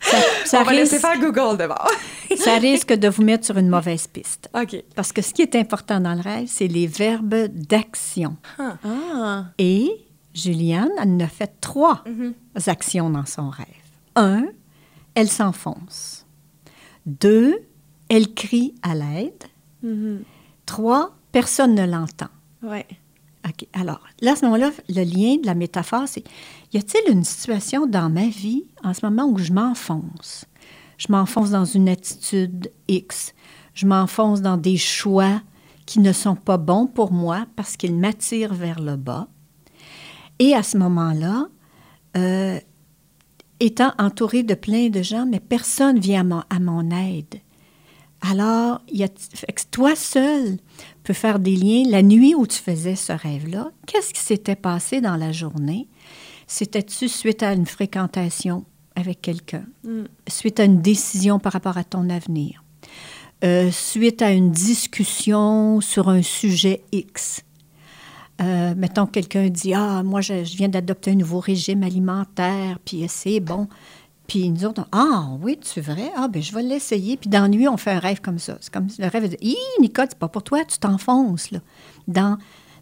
Ça, 0.00 0.16
ça 0.46 0.60
On 0.62 0.64
va 0.64 0.72
laisser 0.72 0.96
risque, 0.96 1.06
faire 1.06 1.20
Google 1.20 1.58
d'abord. 1.58 1.86
ça 2.38 2.56
risque 2.56 2.94
de 2.94 3.06
vous 3.08 3.22
mettre 3.22 3.44
sur 3.44 3.58
une 3.58 3.68
mauvaise 3.68 4.06
piste. 4.06 4.48
OK. 4.54 4.82
Parce 4.94 5.12
que 5.12 5.20
ce 5.20 5.34
qui 5.34 5.42
est 5.42 5.54
important 5.56 6.00
dans 6.00 6.14
le 6.14 6.22
rêve, 6.22 6.48
c'est 6.50 6.68
les 6.68 6.86
verbes 6.86 7.48
d'action. 7.52 8.36
Ah, 8.58 9.44
Et 9.58 9.90
Juliane, 10.34 10.88
elle 11.00 11.20
a 11.22 11.28
fait 11.28 11.52
trois 11.60 12.02
actions 12.66 13.10
dans 13.10 13.26
son 13.26 13.50
rêve. 13.50 13.66
Un, 14.16 14.46
elle 15.14 15.28
s'enfonce. 15.28 16.25
Deux, 17.06 17.56
elle 18.08 18.34
crie 18.34 18.74
à 18.82 18.94
l'aide. 18.94 19.44
Trois, 20.66 21.16
personne 21.32 21.74
ne 21.74 21.86
l'entend. 21.86 22.28
ouais. 22.62 22.86
OK. 23.48 23.68
Alors, 23.74 24.00
là, 24.22 24.32
à 24.32 24.36
ce 24.36 24.44
moment-là, 24.46 24.72
le 24.88 25.04
lien 25.04 25.36
de 25.36 25.46
la 25.46 25.54
métaphore, 25.54 26.08
c'est 26.08 26.24
y 26.72 26.78
a-t-il 26.78 27.12
une 27.12 27.22
situation 27.22 27.86
dans 27.86 28.10
ma 28.10 28.26
vie 28.26 28.64
en 28.82 28.92
ce 28.92 29.06
moment 29.06 29.26
où 29.28 29.38
je 29.38 29.52
m'enfonce? 29.52 30.46
Je 30.98 31.06
m'enfonce 31.10 31.50
dans 31.50 31.64
une 31.64 31.88
attitude 31.88 32.72
X. 32.88 33.34
Je 33.72 33.86
m'enfonce 33.86 34.40
dans 34.42 34.56
des 34.56 34.76
choix 34.76 35.42
qui 35.84 36.00
ne 36.00 36.12
sont 36.12 36.34
pas 36.34 36.56
bons 36.56 36.88
pour 36.88 37.12
moi 37.12 37.46
parce 37.54 37.76
qu'ils 37.76 37.94
m'attirent 37.94 38.54
vers 38.54 38.80
le 38.80 38.96
bas. 38.96 39.28
Et 40.40 40.52
à 40.52 40.64
ce 40.64 40.76
moment-là, 40.78 41.46
euh, 42.16 42.58
étant 43.60 43.92
entourée 43.98 44.42
de 44.42 44.54
plein 44.54 44.88
de 44.88 45.02
gens, 45.02 45.26
mais 45.26 45.40
personne 45.40 45.98
vient 45.98 46.20
à 46.20 46.24
mon, 46.24 46.42
à 46.50 46.58
mon 46.60 46.90
aide. 46.90 47.40
Alors, 48.22 48.80
y 48.90 49.04
a, 49.04 49.08
toi 49.70 49.94
seul 49.94 50.58
peux 51.04 51.12
faire 51.12 51.38
des 51.38 51.56
liens. 51.56 51.84
La 51.88 52.02
nuit 52.02 52.34
où 52.34 52.46
tu 52.46 52.58
faisais 52.58 52.96
ce 52.96 53.12
rêve-là, 53.12 53.70
qu'est-ce 53.86 54.12
qui 54.12 54.20
s'était 54.20 54.56
passé 54.56 55.00
dans 55.00 55.16
la 55.16 55.32
journée? 55.32 55.86
C'était-tu 56.46 57.08
suite 57.08 57.42
à 57.42 57.52
une 57.52 57.66
fréquentation 57.66 58.64
avec 58.94 59.20
quelqu'un? 59.20 59.64
Suite 60.28 60.60
à 60.60 60.64
une 60.64 60.80
décision 60.80 61.38
par 61.38 61.52
rapport 61.52 61.78
à 61.78 61.84
ton 61.84 62.10
avenir? 62.10 62.64
Euh, 63.44 63.70
suite 63.70 64.22
à 64.22 64.32
une 64.32 64.50
discussion 64.50 65.80
sur 65.80 66.08
un 66.08 66.22
sujet 66.22 66.82
X? 66.92 67.42
Euh, 68.40 68.74
mettons 68.76 69.06
que 69.06 69.12
quelqu'un 69.12 69.48
dit 69.48 69.74
Ah, 69.74 70.02
moi, 70.02 70.20
je, 70.20 70.34
viens 70.56 70.68
d'adopter 70.68 71.12
un 71.12 71.14
nouveau 71.14 71.40
régime 71.40 71.82
alimentaire, 71.82 72.78
puis 72.84 73.04
c'est 73.08 73.40
bon. 73.40 73.68
Puis 74.26 74.50
nous 74.50 74.64
autres, 74.64 74.86
Ah, 74.92 75.30
oui, 75.40 75.58
tu 75.58 75.80
vrai? 75.80 76.10
Ah, 76.16 76.28
ben 76.28 76.42
je 76.42 76.54
vais 76.54 76.62
l'essayer. 76.62 77.16
Puis 77.16 77.30
dans 77.30 77.48
nuit, 77.48 77.68
on 77.68 77.76
fait 77.76 77.92
un 77.92 77.98
rêve 77.98 78.20
comme 78.20 78.38
ça. 78.38 78.58
C'est 78.60 78.72
comme 78.72 78.88
le 78.98 79.08
rêve 79.08 79.30
de 79.30 79.36
Hi, 79.40 79.56
Nicole, 79.80 80.06
c'est 80.10 80.18
pas 80.18 80.28
pour 80.28 80.42
toi, 80.42 80.64
tu 80.64 80.78
t'enfonces, 80.78 81.50
là. 81.50 81.60
Dans, 82.08 82.36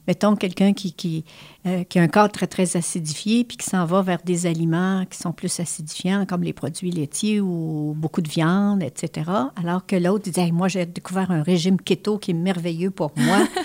mettons, 0.08 0.34
quelqu'un 0.34 0.72
qui, 0.72 0.92
qui, 0.92 1.24
euh, 1.66 1.84
qui 1.84 1.98
a 2.00 2.02
un 2.02 2.08
corps 2.08 2.30
très, 2.30 2.48
très 2.48 2.76
acidifié, 2.76 3.44
puis 3.44 3.56
qui 3.56 3.66
s'en 3.66 3.84
va 3.84 4.02
vers 4.02 4.22
des 4.24 4.46
aliments 4.46 5.04
qui 5.08 5.18
sont 5.18 5.32
plus 5.32 5.60
acidifiants, 5.60 6.26
comme 6.26 6.42
les 6.42 6.52
produits 6.52 6.90
laitiers 6.90 7.40
ou 7.40 7.94
beaucoup 7.96 8.22
de 8.22 8.28
viande, 8.28 8.82
etc. 8.82 9.30
Alors 9.54 9.86
que 9.86 9.94
l'autre 9.94 10.28
dit 10.28 10.40
Hey, 10.40 10.50
Moi, 10.50 10.66
j'ai 10.66 10.84
découvert 10.84 11.30
un 11.30 11.42
régime 11.42 11.78
keto 11.80 12.18
qui 12.18 12.32
est 12.32 12.34
merveilleux 12.34 12.90
pour 12.90 13.12
moi. 13.16 13.46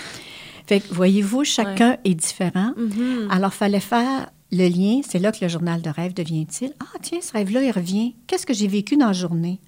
Fait 0.70 0.78
que, 0.78 0.94
voyez-vous, 0.94 1.42
chacun 1.42 1.96
est 2.04 2.14
différent. 2.14 2.74
Mhm. 2.76 3.26
Alors, 3.28 3.52
fallait 3.52 3.80
faire 3.80 4.30
le 4.52 4.68
lien. 4.68 5.00
C'est 5.04 5.18
là 5.18 5.32
que 5.32 5.44
le 5.44 5.48
journal 5.48 5.82
de 5.82 5.90
rêve 5.90 6.14
devient 6.14 6.42
utile. 6.42 6.72
Ah, 6.78 6.96
tiens, 7.02 7.18
ce 7.20 7.32
rêve-là, 7.32 7.64
il 7.64 7.72
revient. 7.72 8.14
Qu'est-ce 8.28 8.46
que 8.46 8.54
j'ai 8.54 8.68
vécu 8.68 8.96
dans 8.96 9.08
la 9.08 9.12
journée? 9.12 9.58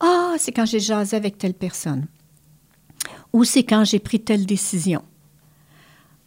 Ah, 0.00 0.32
c'est 0.38 0.52
quand 0.52 0.64
j'ai 0.64 0.80
jasé 0.80 1.14
avec 1.14 1.36
telle 1.36 1.52
personne. 1.52 2.06
Ou 3.34 3.44
c'est 3.44 3.64
quand 3.64 3.84
j'ai 3.84 3.98
pris 3.98 4.18
telle 4.18 4.46
décision. 4.46 5.02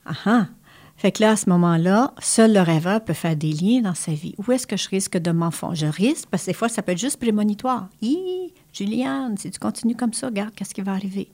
Ah 0.06 0.14
ah. 0.26 0.48
Fait 0.96 1.12
que 1.12 1.24
là, 1.24 1.32
à 1.32 1.36
ce 1.36 1.50
moment-là, 1.50 2.14
seul 2.20 2.54
le 2.54 2.62
rêveur 2.62 3.04
peut 3.04 3.14
faire 3.14 3.36
des 3.36 3.52
liens 3.52 3.82
dans 3.82 3.96
sa 3.96 4.12
vie. 4.12 4.36
Où 4.38 4.52
est-ce 4.52 4.68
que 4.68 4.78
je 4.78 4.90
risque 4.90 5.18
de 5.18 5.32
m'enfoncer? 5.32 5.88
Je 5.88 5.92
risque, 5.92 6.28
parce 6.30 6.44
que 6.44 6.52
des 6.52 6.54
fois, 6.54 6.70
ça 6.70 6.84
peut 6.84 6.92
être 6.92 7.00
juste 7.00 7.18
prémonitoire. 7.18 7.90
Hi, 8.04 8.54
Juliane, 8.74 9.38
si 9.40 9.50
tu 9.50 9.58
continues 9.58 9.96
comme 9.96 10.14
ça, 10.14 10.28
regarde 10.28 10.54
qu'est-ce 10.54 10.76
qui 10.76 10.82
va 10.82 10.92
arriver. 10.92 11.32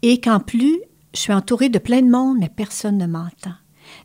Et 0.00 0.18
qu'en 0.18 0.40
plus, 0.40 0.80
je 1.14 1.20
suis 1.20 1.32
entourée 1.32 1.68
de 1.68 1.78
plein 1.78 2.02
de 2.02 2.10
monde, 2.10 2.38
mais 2.40 2.48
personne 2.48 2.98
ne 2.98 3.06
m'entend. 3.06 3.54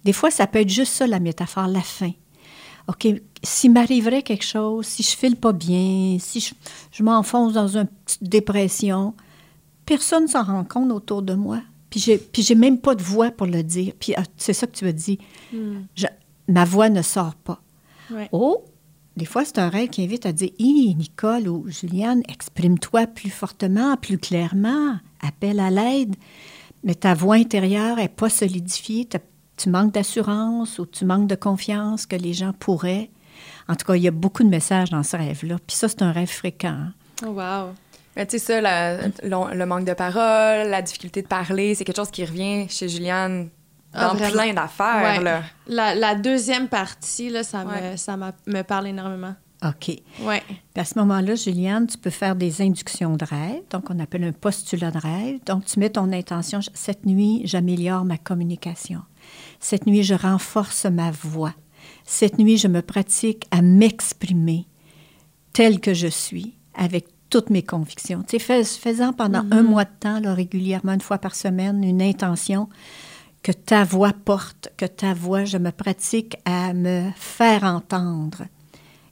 Des 0.03 0.13
fois, 0.13 0.31
ça 0.31 0.47
peut 0.47 0.59
être 0.59 0.69
juste 0.69 0.93
ça, 0.93 1.07
la 1.07 1.19
métaphore, 1.19 1.67
la 1.67 1.81
fin. 1.81 2.11
OK, 2.87 3.07
s'il 3.43 3.71
m'arriverait 3.73 4.23
quelque 4.23 4.45
chose, 4.45 4.85
si 4.85 5.03
je 5.03 5.09
file 5.09 5.35
pas 5.35 5.51
bien, 5.53 6.17
si 6.19 6.39
je, 6.39 6.53
je 6.91 7.03
m'enfonce 7.03 7.53
dans 7.53 7.67
une 7.77 7.87
petite 8.05 8.23
dépression, 8.23 9.13
personne 9.85 10.23
ne 10.23 10.29
s'en 10.29 10.43
rend 10.43 10.63
compte 10.63 10.91
autour 10.91 11.21
de 11.21 11.33
moi. 11.33 11.61
Puis 11.89 11.99
j'ai, 11.99 12.17
puis 12.17 12.43
j'ai 12.43 12.55
même 12.55 12.79
pas 12.79 12.95
de 12.95 13.03
voix 13.03 13.31
pour 13.31 13.47
le 13.47 13.63
dire. 13.63 13.93
Puis 13.99 14.13
ah, 14.15 14.23
c'est 14.37 14.53
ça 14.53 14.67
que 14.67 14.75
tu 14.75 14.85
as 14.87 14.91
dit. 14.93 15.19
Je- 15.95 16.05
ma 16.47 16.63
voix 16.65 16.89
ne 16.89 17.01
sort 17.01 17.35
pas. 17.35 17.61
Ouais. 18.11 18.29
Oh, 18.31 18.63
des 19.17 19.25
fois, 19.25 19.43
c'est 19.43 19.57
un 19.59 19.69
rêve 19.69 19.89
qui 19.89 20.03
invite 20.03 20.25
à 20.25 20.31
dire 20.31 20.51
Hi, 20.59 20.95
Nicole 20.95 21.47
ou 21.49 21.65
Juliane, 21.67 22.21
exprime-toi 22.29 23.07
plus 23.07 23.29
fortement, 23.29 23.97
plus 23.97 24.17
clairement, 24.17 24.95
appelle 25.21 25.59
à 25.59 25.69
l'aide. 25.69 26.15
Mais 26.83 26.95
ta 26.95 27.13
voix 27.13 27.35
intérieure 27.35 27.97
n'est 27.97 28.07
pas 28.07 28.29
solidifiée. 28.29 29.07
Tu 29.57 29.69
manques 29.69 29.93
d'assurance 29.93 30.79
ou 30.79 30.85
tu 30.85 31.05
manques 31.05 31.27
de 31.27 31.35
confiance 31.35 32.05
que 32.05 32.15
les 32.15 32.33
gens 32.33 32.53
pourraient. 32.53 33.09
En 33.67 33.75
tout 33.75 33.85
cas, 33.85 33.95
il 33.95 34.03
y 34.03 34.07
a 34.07 34.11
beaucoup 34.11 34.43
de 34.43 34.49
messages 34.49 34.89
dans 34.91 35.03
ce 35.03 35.17
rêve-là. 35.17 35.57
Puis 35.65 35.75
ça, 35.75 35.87
c'est 35.89 36.01
un 36.01 36.11
rêve 36.11 36.29
fréquent. 36.29 36.67
hein. 36.69 36.93
Oh, 37.25 37.29
wow. 37.29 37.73
Mais 38.15 38.25
tu 38.25 38.39
sais, 38.39 38.45
ça, 38.45 38.61
la- 38.61 39.07
le, 39.23 39.65
manque 39.65 39.85
de 39.85 39.93
parole, 39.93 40.69
la 40.69 40.81
difficulté 40.81 41.21
de 41.21 41.27
parler, 41.27 41.75
c'est 41.75 41.83
quelque 41.83 41.95
chose 41.97 42.11
qui 42.11 42.23
revient 42.25 42.67
chez 42.69 42.87
Juliane 42.89 43.49
Ah, 43.93 44.09
dans 44.13 44.15
plein 44.15 44.53
d'affaires. 44.53 45.21
Ouais. 45.23 45.41
La, 45.67 45.95
la 45.95 46.15
deuxième 46.15 46.67
partie, 46.67 47.29
là, 47.29 47.43
ça, 47.43 47.63
Ouais. 47.65 47.91
me, 47.91 47.97
ça 47.97 48.15
me 48.17 48.61
parle 48.63 48.87
énormément. 48.87 49.35
OK. 49.65 49.89
Ouais. 50.21 50.43
Puis 50.47 50.81
à 50.81 50.85
ce 50.85 50.99
moment-là, 50.99 51.33
Juliane, 51.35 51.87
tu 51.87 51.97
peux 51.97 52.11
faire 52.11 52.35
des 52.35 52.61
inductions 52.61 53.15
de 53.17 53.25
rêve, 53.25 53.61
donc 53.71 53.89
on 53.89 53.97
appelle 53.99 54.23
un 54.23 54.31
postulat 54.31 54.91
de 54.91 54.99
rêve. 54.99 55.39
Donc, 55.47 55.65
tu 55.65 55.79
mets 55.79 55.89
ton 55.89 56.11
intention, 56.13 56.59
cette 56.75 57.05
nuit, 57.07 57.41
j'améliore 57.45 58.05
ma 58.05 58.17
communication. 58.19 59.01
Cette 59.59 59.87
nuit, 59.87 60.03
je 60.03 60.13
renforce 60.13 60.85
ma 60.85 61.09
voix. 61.09 61.53
Cette 62.05 62.37
nuit, 62.37 62.57
je 62.57 62.67
me 62.67 62.81
pratique 62.81 63.45
à 63.49 63.61
m'exprimer 63.63 64.67
tel 65.53 65.79
que 65.79 65.93
je 65.95 66.07
suis, 66.07 66.53
avec 66.75 67.07
toutes 67.31 67.49
mes 67.49 67.63
convictions. 67.63 68.21
Tu 68.27 68.37
sais, 68.37 68.39
fais- 68.39 68.63
fais-en 68.63 69.11
pendant 69.11 69.43
un 69.51 69.63
mois 69.63 69.85
de 69.85 69.89
temps, 69.99 70.19
là, 70.19 70.33
régulièrement, 70.35 70.93
une 70.93 71.01
fois 71.01 71.17
par 71.17 71.33
semaine, 71.35 71.83
une 71.83 72.01
intention 72.01 72.69
que 73.43 73.51
ta 73.51 73.83
voix 73.83 74.13
porte, 74.13 74.69
que 74.77 74.85
ta 74.85 75.13
voix, 75.13 75.45
je 75.45 75.57
me 75.57 75.71
pratique 75.71 76.37
à 76.45 76.73
me 76.73 77.09
faire 77.15 77.63
entendre. 77.63 78.43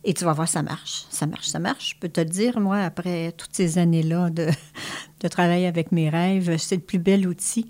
Et 0.08 0.14
tu 0.14 0.24
vas 0.24 0.34
voir, 0.34 0.48
ça 0.48 0.62
marche, 0.62 1.06
ça 1.10 1.26
marche, 1.26 1.48
ça 1.48 1.58
marche. 1.60 1.96
Je 1.96 2.00
peux 2.00 2.10
te 2.10 2.22
dire, 2.22 2.60
moi, 2.60 2.78
après 2.78 3.32
toutes 3.32 3.54
ces 3.54 3.80
années-là 3.80 4.30
de, 4.30 4.50
de 5.22 5.28
travail 5.28 5.66
avec 5.66 5.92
mes 5.92 6.10
rêves, 6.10 6.58
c'est 6.58 6.76
le 6.76 6.82
plus 6.82 7.00
bel 7.00 7.28
outil 7.28 7.66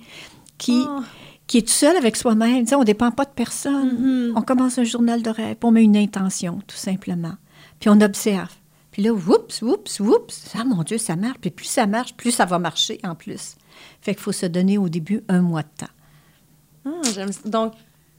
qui, 0.58 0.84
Oh. 0.86 1.00
qui 1.48 1.60
est 1.60 1.62
tout 1.62 1.74
seul 1.74 1.96
avec 1.96 2.18
soi-même. 2.18 2.66
On 2.74 2.80
ne 2.80 2.84
dépend 2.84 3.12
pas 3.12 3.24
de 3.24 3.32
personne. 3.34 4.34
On 4.36 4.42
commence 4.42 4.78
un 4.78 4.84
journal 4.84 5.22
de 5.24 5.30
rêve, 5.30 5.56
on 5.64 5.72
met 5.72 5.84
une 5.84 5.98
intention, 5.98 6.62
tout 6.68 6.76
simplement. 6.76 7.36
Puis 7.80 7.90
on 7.90 8.00
observe. 8.02 8.52
Puis 8.92 9.02
là, 9.04 9.12
oups, 9.14 9.62
oups, 9.62 10.00
oups, 10.00 10.56
ah 10.58 10.64
mon 10.64 10.84
Dieu, 10.84 10.98
ça 10.98 11.16
marche. 11.16 11.38
Puis 11.40 11.52
plus 11.52 11.66
ça 11.66 11.86
marche, 11.88 12.16
plus 12.16 12.32
ça 12.32 12.46
va 12.46 12.60
marcher 12.60 13.00
en 13.04 13.16
plus. 13.16 13.56
Fait 14.02 14.14
qu'il 14.14 14.24
faut 14.24 14.32
se 14.32 14.46
donner 14.46 14.78
au 14.78 14.88
début 14.90 15.22
un 15.28 15.42
mois 15.42 15.64
de 15.64 15.68
temps. 15.78 15.94
Ah, 16.86 17.02
j'aime. 17.14 17.32
Donc, 17.46 17.74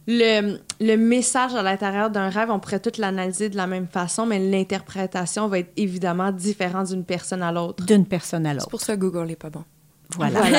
le, 0.08 0.58
le 0.80 0.96
message 0.96 1.54
à 1.54 1.62
l'intérieur 1.62 2.10
d'un 2.10 2.28
rêve, 2.28 2.50
on 2.50 2.58
pourrait 2.60 2.80
tout 2.80 2.92
l'analyser 2.98 3.48
de 3.48 3.56
la 3.56 3.66
même 3.66 3.86
façon, 3.88 4.24
mais 4.26 4.38
l'interprétation 4.38 5.48
va 5.48 5.58
être 5.60 5.72
évidemment 5.76 6.30
différente 6.32 6.88
d'une 6.88 7.04
personne 7.04 7.42
à 7.42 7.50
l'autre. 7.52 7.84
D'une 7.84 8.06
personne 8.06 8.46
à 8.46 8.50
C'est 8.50 8.54
l'autre. 8.56 8.68
pour 8.70 8.80
ça 8.80 8.94
que 8.94 9.00
Google 9.00 9.26
n'est 9.26 9.36
pas 9.36 9.50
bon. 9.50 9.64
Voilà. 10.16 10.40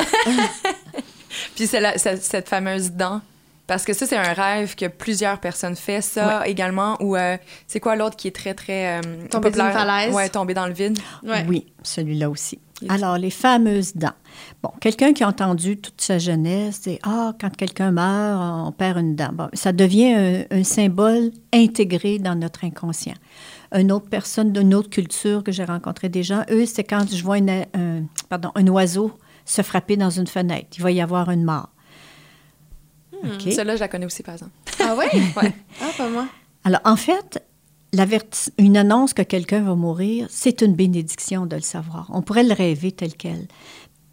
Puis 1.54 1.66
c'est 1.66 1.80
la- 1.80 1.98
c'est- 1.98 2.22
cette 2.22 2.48
fameuse 2.48 2.90
dent. 2.92 3.20
Parce 3.68 3.84
que 3.84 3.92
ça, 3.92 4.06
c'est 4.06 4.16
un 4.16 4.32
rêve 4.32 4.74
que 4.74 4.86
plusieurs 4.86 5.38
personnes 5.38 5.76
font. 5.76 6.00
Ça 6.00 6.48
également. 6.48 6.96
Ou 7.00 7.16
euh, 7.16 7.36
c'est 7.68 7.78
quoi 7.78 7.94
l'autre 7.94 8.16
qui 8.16 8.26
est 8.26 8.34
très, 8.34 8.54
très. 8.54 8.98
euh, 8.98 9.02
Tomber 9.30 9.50
populaire? 9.50 9.72
falaise. 9.72 10.12
Ouais, 10.14 10.28
tomber 10.28 10.54
dans 10.54 10.66
le 10.66 10.72
vide. 10.72 10.98
Ouais. 11.22 11.44
Oui, 11.48 11.66
celui-là 11.82 12.28
aussi. 12.30 12.58
Yes. 12.80 12.90
Alors, 12.92 13.18
les 13.18 13.30
fameuses 13.30 13.94
dents. 13.94 14.12
Bon, 14.62 14.70
quelqu'un 14.80 15.12
qui 15.12 15.22
a 15.24 15.28
entendu 15.28 15.76
toute 15.76 16.00
sa 16.00 16.18
jeunesse, 16.18 16.80
c'est 16.82 16.98
Ah, 17.02 17.32
quand 17.40 17.54
quelqu'un 17.56 17.90
meurt, 17.90 18.66
on 18.68 18.72
perd 18.72 18.98
une 18.98 19.16
dent. 19.16 19.30
Bon, 19.32 19.48
ça 19.52 19.72
devient 19.72 20.14
un, 20.14 20.44
un 20.58 20.64
symbole 20.64 21.30
intégré 21.52 22.18
dans 22.18 22.36
notre 22.36 22.64
inconscient. 22.64 23.14
Une 23.74 23.92
autre 23.92 24.08
personne 24.08 24.52
d'une 24.52 24.74
autre 24.74 24.88
culture 24.90 25.42
que 25.44 25.52
j'ai 25.52 25.64
rencontré 25.64 26.08
des 26.08 26.22
gens, 26.22 26.42
eux, 26.50 26.64
c'est 26.66 26.84
quand 26.84 27.04
je 27.12 27.22
vois 27.22 27.38
une- 27.38 27.50
un, 27.74 28.02
pardon, 28.30 28.50
un 28.54 28.66
oiseau 28.68 29.12
se 29.44 29.60
frapper 29.62 29.96
dans 29.96 30.10
une 30.10 30.26
fenêtre. 30.26 30.68
Il 30.76 30.82
va 30.82 30.90
y 30.90 31.00
avoir 31.00 31.30
une 31.30 31.44
mort. 31.44 31.68
OK? 33.24 33.52
Celle-là, 33.52 33.76
je 33.76 33.80
la 33.80 33.88
connais 33.88 34.06
aussi, 34.06 34.22
par 34.22 34.34
exemple. 34.34 34.52
Ah 34.80 34.94
ouais? 34.94 35.08
Ouais. 35.36 35.54
Ah, 35.80 35.90
pas 35.96 36.08
moi. 36.08 36.26
Alors, 36.64 36.80
en 36.84 36.96
fait, 36.96 37.42
une 38.58 38.76
annonce 38.76 39.14
que 39.14 39.22
quelqu'un 39.22 39.62
va 39.62 39.74
mourir, 39.74 40.26
c'est 40.30 40.60
une 40.62 40.74
bénédiction 40.74 41.46
de 41.46 41.56
le 41.56 41.62
savoir. 41.62 42.10
On 42.12 42.22
pourrait 42.22 42.44
le 42.44 42.54
rêver 42.54 42.92
tel 42.92 43.14
quel. 43.14 43.46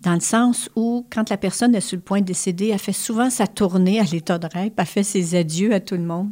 Dans 0.02 0.14
le 0.14 0.20
sens 0.20 0.70
où, 0.76 1.06
quand 1.10 1.30
la 1.30 1.38
personne 1.38 1.74
est 1.74 1.82
sur 1.82 1.98
le 1.98 2.02
point 2.02 2.22
de 2.22 2.26
décéder, 2.26 2.68
elle 2.68 2.80
fait 2.80 2.94
souvent 2.94 3.30
sa 3.30 3.48
tournée 3.48 4.00
à 4.00 4.04
l'état 4.04 4.38
de 4.38 4.48
rêve, 4.48 4.72
elle 4.78 4.86
fait 4.86 5.04
ses 5.04 5.36
adieux 5.36 5.74
à 5.74 5.80
tout 5.80 5.96
le 5.96 6.04
monde. 6.04 6.30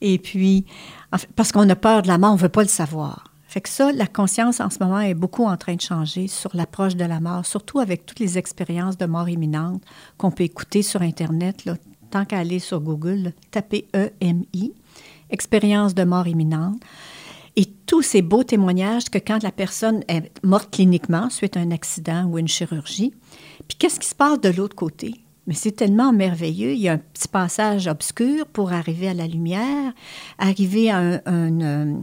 Et 0.00 0.18
puis, 0.18 0.64
en 1.12 1.18
fait, 1.18 1.28
parce 1.36 1.52
qu'on 1.52 1.68
a 1.68 1.76
peur 1.76 2.02
de 2.02 2.08
la 2.08 2.16
mort, 2.16 2.32
on 2.32 2.36
ne 2.36 2.40
veut 2.40 2.48
pas 2.48 2.62
le 2.62 2.68
savoir. 2.68 3.24
Fait 3.46 3.60
que 3.60 3.68
ça, 3.68 3.92
la 3.92 4.06
conscience 4.06 4.60
en 4.60 4.70
ce 4.70 4.78
moment 4.80 5.00
est 5.00 5.14
beaucoup 5.14 5.44
en 5.44 5.56
train 5.56 5.74
de 5.74 5.80
changer 5.80 6.28
sur 6.28 6.54
l'approche 6.54 6.94
de 6.94 7.04
la 7.04 7.20
mort, 7.20 7.44
surtout 7.44 7.80
avec 7.80 8.06
toutes 8.06 8.20
les 8.20 8.38
expériences 8.38 8.96
de 8.96 9.06
mort 9.06 9.28
imminente 9.28 9.82
qu'on 10.18 10.30
peut 10.30 10.44
écouter 10.44 10.82
sur 10.82 11.02
Internet. 11.02 11.64
Là, 11.64 11.74
tant 12.10 12.24
qu'à 12.24 12.38
aller 12.38 12.58
sur 12.58 12.80
Google, 12.80 13.32
tapez 13.50 13.86
EMI, 14.20 14.74
expérience 15.30 15.94
de 15.94 16.04
mort 16.04 16.26
imminente. 16.26 16.80
Et 17.56 17.66
tous 17.86 18.02
ces 18.02 18.22
beaux 18.22 18.44
témoignages 18.44 19.10
que 19.10 19.18
quand 19.18 19.42
la 19.42 19.50
personne 19.50 20.02
est 20.08 20.30
morte 20.44 20.70
cliniquement 20.70 21.30
suite 21.30 21.56
à 21.56 21.60
un 21.60 21.70
accident 21.72 22.26
ou 22.26 22.38
une 22.38 22.48
chirurgie, 22.48 23.12
puis 23.68 23.76
qu'est-ce 23.76 24.00
qui 24.00 24.08
se 24.08 24.14
passe 24.14 24.40
de 24.40 24.48
l'autre 24.48 24.76
côté? 24.76 25.14
Mais 25.46 25.54
c'est 25.54 25.72
tellement 25.72 26.12
merveilleux. 26.12 26.72
Il 26.72 26.80
y 26.80 26.88
a 26.88 26.92
un 26.92 26.98
petit 26.98 27.26
passage 27.26 27.88
obscur 27.88 28.46
pour 28.46 28.72
arriver 28.72 29.08
à 29.08 29.14
la 29.14 29.26
lumière, 29.26 29.92
arriver 30.38 30.90
à 30.90 30.98
un, 30.98 31.20
euh, 31.26 31.94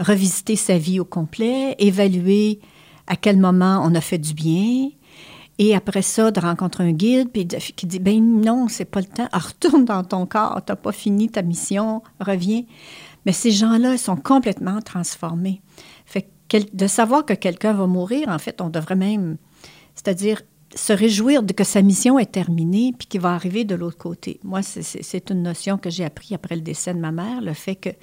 revisiter 0.00 0.56
sa 0.56 0.78
vie 0.78 1.00
au 1.00 1.04
complet, 1.04 1.74
évaluer 1.78 2.60
à 3.06 3.16
quel 3.16 3.36
moment 3.36 3.82
on 3.84 3.94
a 3.94 4.00
fait 4.00 4.18
du 4.18 4.32
bien, 4.32 4.88
et 5.58 5.74
après 5.74 6.02
ça, 6.02 6.30
de 6.30 6.40
rencontrer 6.40 6.84
un 6.84 6.92
guide 6.92 7.30
puis 7.30 7.46
qui 7.46 7.86
dit 7.86 7.98
ben 7.98 8.20
non, 8.22 8.66
c'est 8.68 8.84
pas 8.84 9.00
le 9.00 9.06
temps. 9.06 9.28
Retourne 9.32 9.84
dans 9.84 10.02
ton 10.02 10.26
corps, 10.26 10.60
t'as 10.64 10.76
pas 10.76 10.92
fini 10.92 11.28
ta 11.28 11.42
mission, 11.42 12.02
reviens. 12.20 12.62
Mais 13.26 13.32
ces 13.32 13.50
gens-là 13.52 13.96
sont 13.96 14.16
complètement 14.16 14.80
transformés. 14.80 15.62
Fait 16.04 16.28
que 16.48 16.58
de 16.72 16.86
savoir 16.86 17.24
que 17.24 17.32
quelqu'un 17.34 17.72
va 17.72 17.86
mourir, 17.86 18.28
en 18.28 18.38
fait, 18.38 18.60
on 18.60 18.68
devrait 18.68 18.96
même, 18.96 19.36
c'est-à-dire 19.94 20.42
se 20.74 20.92
réjouir 20.92 21.44
de 21.44 21.52
que 21.52 21.62
sa 21.62 21.82
mission 21.82 22.18
est 22.18 22.32
terminée 22.32 22.92
puis 22.98 23.06
qu'il 23.06 23.20
va 23.20 23.32
arriver 23.32 23.64
de 23.64 23.76
l'autre 23.76 23.96
côté. 23.96 24.40
Moi, 24.42 24.60
c'est 24.62 25.30
une 25.30 25.42
notion 25.42 25.78
que 25.78 25.88
j'ai 25.88 26.04
appris 26.04 26.34
après 26.34 26.56
le 26.56 26.62
décès 26.62 26.92
de 26.92 26.98
ma 26.98 27.12
mère, 27.12 27.40
le 27.40 27.54
fait 27.54 27.76
qu'elle 27.76 27.94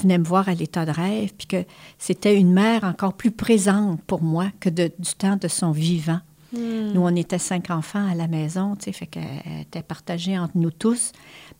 venait 0.00 0.16
me 0.16 0.24
voir 0.24 0.48
à 0.48 0.54
l'état 0.54 0.86
de 0.86 0.92
rêve 0.92 1.32
puis 1.36 1.46
que 1.46 1.64
c'était 1.98 2.36
une 2.38 2.52
mère 2.54 2.84
encore 2.84 3.12
plus 3.12 3.32
présente 3.32 4.00
pour 4.06 4.22
moi 4.22 4.46
que 4.60 4.70
de- 4.70 4.90
du 4.98 5.12
temps 5.14 5.36
de 5.36 5.46
son 5.46 5.72
vivant. 5.72 6.20
Nous, 6.52 7.00
on 7.00 7.14
était 7.16 7.38
cinq 7.38 7.70
enfants 7.70 8.06
à 8.08 8.14
la 8.14 8.28
maison, 8.28 8.76
tu 8.76 8.84
sais, 8.84 8.92
fait 8.92 9.06
qu'elle 9.06 9.24
était 9.62 9.82
partagée 9.82 10.38
entre 10.38 10.56
nous 10.56 10.70
tous. 10.70 11.12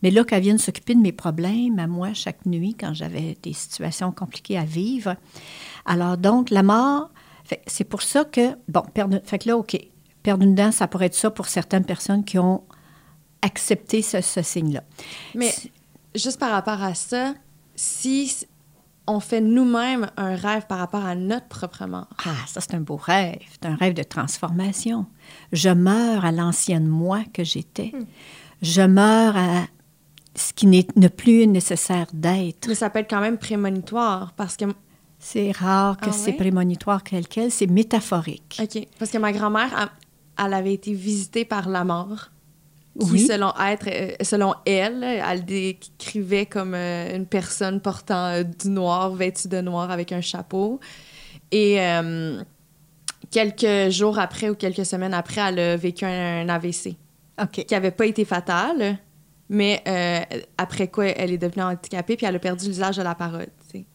Mais 0.02 0.10
là, 0.10 0.24
qu'elle 0.24 0.42
vienne 0.42 0.58
s'occuper 0.58 0.94
de 0.94 1.00
mes 1.00 1.12
problèmes 1.12 1.78
à 1.78 1.86
moi 1.86 2.14
chaque 2.14 2.46
nuit 2.46 2.76
quand 2.78 2.94
j'avais 2.94 3.36
des 3.42 3.52
situations 3.52 4.12
compliquées 4.12 4.58
à 4.58 4.64
vivre. 4.64 5.16
Alors 5.84 6.16
donc, 6.16 6.50
la 6.50 6.62
mort, 6.62 7.10
c'est 7.66 7.84
pour 7.84 8.02
ça 8.02 8.24
que, 8.24 8.56
bon, 8.68 8.82
perdre, 8.94 9.20
fait 9.24 9.38
que 9.38 9.48
là, 9.48 9.56
OK, 9.56 9.76
perdre 10.22 10.44
une 10.44 10.54
dent, 10.54 10.72
ça 10.72 10.86
pourrait 10.86 11.06
être 11.06 11.14
ça 11.14 11.30
pour 11.30 11.46
certaines 11.46 11.84
personnes 11.84 12.24
qui 12.24 12.38
ont 12.38 12.62
accepté 13.42 14.02
ce, 14.02 14.20
ce 14.20 14.42
signe-là. 14.42 14.82
Mais 15.34 15.52
juste 16.14 16.38
par 16.38 16.50
rapport 16.50 16.82
à 16.82 16.94
ça, 16.94 17.34
si 17.74 18.46
on 19.06 19.20
fait 19.20 19.40
nous-mêmes 19.40 20.10
un 20.16 20.34
rêve 20.34 20.66
par 20.66 20.78
rapport 20.78 21.04
à 21.04 21.14
notre 21.14 21.46
propre 21.46 21.86
mort, 21.86 22.08
Ah, 22.24 22.34
ça, 22.46 22.60
c'est 22.60 22.74
un 22.74 22.80
beau 22.80 22.96
rêve. 22.96 23.38
C'est 23.52 23.66
un 23.66 23.76
rêve 23.76 23.94
de 23.94 24.02
transformation. 24.02 25.06
Je 25.52 25.68
meurs 25.68 26.24
à 26.24 26.32
l'ancienne 26.32 26.86
moi 26.86 27.20
que 27.32 27.44
j'étais. 27.44 27.92
je 28.62 28.82
meurs 28.82 29.36
à 29.36 29.66
ce 30.34 30.52
qui 30.52 30.66
n'est 30.66 30.86
ne 30.96 31.08
plus 31.08 31.46
nécessaire 31.46 32.06
d'être. 32.12 32.68
Mais 32.68 32.74
ça 32.74 32.90
peut 32.90 32.98
être 32.98 33.10
quand 33.10 33.20
même 33.20 33.38
prémonitoire 33.38 34.32
parce 34.32 34.56
que. 34.56 34.64
C'est 35.18 35.50
rare 35.50 35.96
que 35.96 36.10
Ah 36.10 36.12
c'est 36.12 36.34
prémonitoire 36.34 37.02
tel 37.02 37.26
quel, 37.26 37.50
c'est 37.50 37.66
métaphorique. 37.66 38.60
OK. 38.62 38.86
Parce 38.98 39.10
que 39.10 39.18
ma 39.18 39.32
grand-mère, 39.32 39.74
elle, 39.80 40.44
elle 40.46 40.52
avait 40.54 40.74
été 40.74 40.92
visitée 40.92 41.44
par 41.46 41.68
la 41.68 41.84
mort. 41.84 42.30
Qui, 42.98 43.10
Oui. 43.12 43.26
selon, 43.26 43.52
être, 43.60 43.88
euh, 43.88 44.12
selon 44.22 44.54
elle, 44.64 45.02
elle 45.04 45.44
décrivait 45.44 46.46
comme 46.46 46.74
euh, 46.74 47.14
une 47.16 47.26
personne 47.26 47.80
portant 47.80 48.26
euh, 48.28 48.42
du 48.42 48.70
noir, 48.70 49.14
vêtue 49.14 49.48
de 49.48 49.60
noir 49.60 49.90
avec 49.90 50.12
un 50.12 50.20
chapeau. 50.22 50.80
Et 51.52 51.80
euh, 51.80 52.42
quelques 53.30 53.90
jours 53.90 54.18
après 54.18 54.48
ou 54.48 54.54
quelques 54.54 54.86
semaines 54.86 55.14
après, 55.14 55.40
elle 55.42 55.58
a 55.58 55.76
vécu 55.76 56.04
un, 56.04 56.42
un 56.42 56.48
AVC 56.48 56.96
qui 57.52 57.66
n'avait 57.70 57.90
pas 57.90 58.06
été 58.06 58.24
fatal, 58.24 58.98
mais 59.50 59.82
euh, 59.86 60.20
après 60.56 60.88
quoi, 60.88 61.06
elle 61.06 61.32
est 61.32 61.38
devenue 61.38 61.62
handicapée 61.64 62.16
puis 62.16 62.24
elle 62.24 62.34
a 62.34 62.38
perdu 62.38 62.66
l'usage 62.66 62.96
de 62.96 63.02
la 63.02 63.14
parole. 63.14 63.48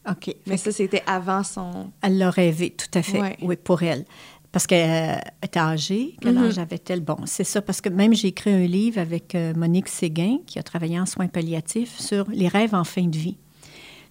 OK. 0.08 0.36
Mais 0.46 0.56
ça, 0.56 0.70
c'était 0.70 1.02
avant 1.08 1.42
son... 1.42 1.90
Elle 2.02 2.18
l'a 2.18 2.30
rêvé, 2.30 2.70
tout 2.70 2.96
à 2.96 3.02
fait. 3.02 3.20
Ouais. 3.20 3.36
Oui, 3.42 3.56
pour 3.56 3.82
elle. 3.82 4.04
Parce 4.52 4.66
qu'elle 4.66 5.18
était 5.42 5.58
âgée. 5.58 6.14
Quel 6.20 6.34
Mhm. 6.34 6.44
âge 6.44 6.58
avait-elle? 6.58 7.00
Bon, 7.00 7.16
c'est 7.24 7.44
ça. 7.44 7.62
Parce 7.62 7.80
que 7.80 7.88
même 7.88 8.12
j'ai 8.14 8.28
écrit 8.28 8.50
un 8.52 8.66
livre 8.66 9.00
avec 9.00 9.34
euh, 9.34 9.54
Monique 9.56 9.88
Séguin, 9.88 10.38
qui 10.46 10.58
a 10.58 10.62
travaillé 10.62 11.00
en 11.00 11.06
soins 11.06 11.26
palliatifs, 11.26 11.98
sur 11.98 12.26
les 12.30 12.48
rêves 12.48 12.74
en 12.74 12.84
fin 12.84 13.04
de 13.04 13.16
vie. 13.16 13.38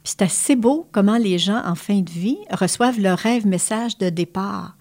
Puis 0.04 0.14
c'est 0.18 0.24
assez 0.24 0.56
beau 0.56 0.88
comment 0.92 1.18
les 1.18 1.38
gens 1.38 1.62
en 1.64 1.76
fin 1.76 2.00
de 2.00 2.10
vie 2.10 2.40
reçoivent 2.52 3.00
leur 3.00 3.20
rêve 3.20 3.46
message 3.46 4.00
de 4.00 4.10
départ, 4.10 4.76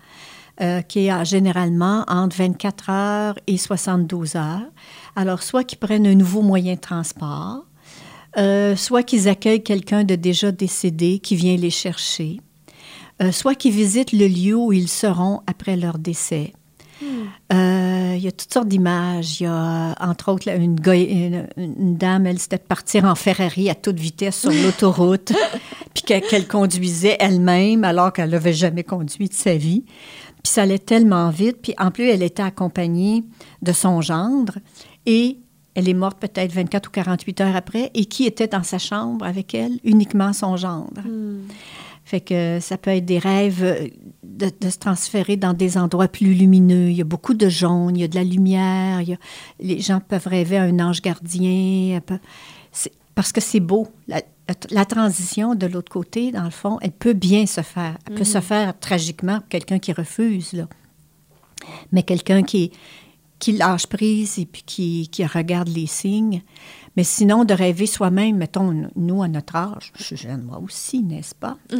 euh, 0.62 0.80
qui 0.80 1.06
est 1.06 1.12
euh, 1.12 1.24
généralement 1.24 2.04
entre 2.08 2.36
24 2.38 2.88
heures 2.90 3.38
et 3.46 3.58
72 3.58 4.36
heures. 4.36 4.62
Alors, 5.14 5.42
soit 5.42 5.64
qu'ils 5.64 5.78
prennent 5.78 6.06
un 6.06 6.14
nouveau 6.14 6.40
moyen 6.40 6.74
de 6.76 6.80
transport, 6.80 7.66
euh, 8.38 8.76
soit 8.76 9.02
qu'ils 9.02 9.28
accueillent 9.28 9.62
quelqu'un 9.62 10.04
de 10.04 10.14
déjà 10.14 10.52
décédé 10.52 11.18
qui 11.18 11.36
vient 11.36 11.56
les 11.56 11.68
chercher, 11.70 12.40
euh, 13.22 13.32
soit 13.32 13.54
qu'ils 13.54 13.72
visitent 13.72 14.12
le 14.12 14.26
lieu 14.26 14.54
où 14.56 14.72
ils 14.72 14.88
seront 14.88 15.40
après 15.46 15.76
leur 15.76 15.98
décès. 15.98 16.52
Euh, 17.52 18.14
Il 18.16 18.22
y 18.22 18.28
a 18.28 18.32
toutes 18.32 18.52
sortes 18.52 18.68
d'images. 18.68 19.40
Il 19.40 19.44
y 19.44 19.46
a, 19.46 19.94
entre 20.00 20.30
autres, 20.32 20.46
là, 20.48 20.56
une, 20.56 20.78
go- 20.78 20.92
une- 20.92 21.46
une 21.56 21.96
dame, 21.96 22.26
elle, 22.26 22.38
c'était 22.38 22.58
de 22.58 22.62
partir 22.62 23.04
en 23.06 23.14
Ferrari 23.14 23.70
à 23.70 23.74
toute 23.74 23.98
vitesse 23.98 24.40
sur 24.40 24.50
l'autoroute, 24.50 25.32
puis 25.94 26.02
que- 26.02 26.28
qu'elle 26.28 26.46
conduisait 26.46 27.16
elle-même 27.20 27.84
alors 27.84 28.12
qu'elle 28.12 28.30
n'avait 28.30 28.52
jamais 28.52 28.84
conduit 28.84 29.28
de 29.28 29.34
sa 29.34 29.54
vie. 29.56 29.84
Puis 30.42 30.52
ça 30.52 30.62
allait 30.62 30.78
tellement 30.78 31.30
vite. 31.30 31.58
Puis 31.62 31.74
en 31.78 31.90
plus, 31.90 32.08
elle 32.08 32.22
était 32.22 32.42
accompagnée 32.42 33.24
de 33.62 33.72
son 33.72 34.00
gendre 34.02 34.54
et 35.06 35.38
elle 35.74 35.88
est 35.88 35.94
morte 35.94 36.18
peut-être 36.18 36.52
24 36.52 36.88
ou 36.88 36.90
48 36.90 37.40
heures 37.40 37.56
après. 37.56 37.90
Et 37.94 38.04
qui 38.06 38.26
était 38.26 38.48
dans 38.48 38.62
sa 38.64 38.78
chambre 38.78 39.24
avec 39.24 39.54
elle? 39.54 39.78
Uniquement 39.84 40.32
son 40.32 40.56
gendre. 40.56 41.00
Fait 42.10 42.20
que 42.20 42.58
ça 42.60 42.76
peut 42.76 42.90
être 42.90 43.04
des 43.04 43.20
rêves 43.20 43.62
euh, 43.62 43.86
de, 44.24 44.50
de 44.60 44.68
se 44.68 44.78
transférer 44.78 45.36
dans 45.36 45.52
des 45.52 45.78
endroits 45.78 46.08
plus 46.08 46.34
lumineux. 46.34 46.90
Il 46.90 46.96
y 46.96 47.00
a 47.00 47.04
beaucoup 47.04 47.34
de 47.34 47.48
jaune, 47.48 47.96
il 47.96 48.00
y 48.00 48.04
a 48.04 48.08
de 48.08 48.16
la 48.16 48.24
lumière. 48.24 49.00
il 49.00 49.10
y 49.10 49.12
a- 49.12 49.18
les 49.60 49.80
gens 49.80 50.00
peuvent 50.00 50.26
rêver 50.26 50.56
à 50.56 50.64
un 50.64 50.80
ange 50.80 51.02
gardien. 51.02 52.00
parce 53.14 53.30
que 53.30 53.40
c'est 53.40 53.60
beau. 53.60 53.86
La, 54.08 54.84
transition 54.86 55.54
de 55.54 55.68
l'autre 55.68 55.92
côté, 55.92 56.32
dans 56.32 56.42
le 56.42 56.50
fond, 56.50 56.78
elle 56.82 56.90
peut 56.90 57.12
bien 57.12 57.46
se 57.46 57.60
faire. 57.60 57.96
Elle 58.08 58.16
peut 58.16 58.24
se 58.24 58.40
faire 58.40 58.76
tragiquement 58.76 59.38
pour 59.38 59.48
quelqu'un 59.48 59.78
qui 59.78 59.92
refuse, 59.92 60.52
là. 60.52 60.66
Mais 61.92 62.02
quelqu'un 62.02 62.42
qui, 62.42 62.72
qui 63.38 63.52
lâche 63.52 63.86
prise 63.86 64.40
et 64.40 64.46
puis 64.46 64.64
qui, 64.66 65.08
qui 65.12 65.24
regarde 65.24 65.68
les 65.68 65.86
signes. 65.86 66.42
Mais 67.00 67.04
sinon, 67.04 67.46
de 67.46 67.54
rêver 67.54 67.86
soi-même, 67.86 68.36
mettons, 68.36 68.90
nous, 68.94 69.22
à 69.22 69.28
notre 69.28 69.56
âge, 69.56 69.90
je 69.96 70.02
suis 70.02 70.16
jeune, 70.18 70.42
moi 70.42 70.60
aussi, 70.62 71.02
n'est-ce 71.02 71.34
pas? 71.34 71.56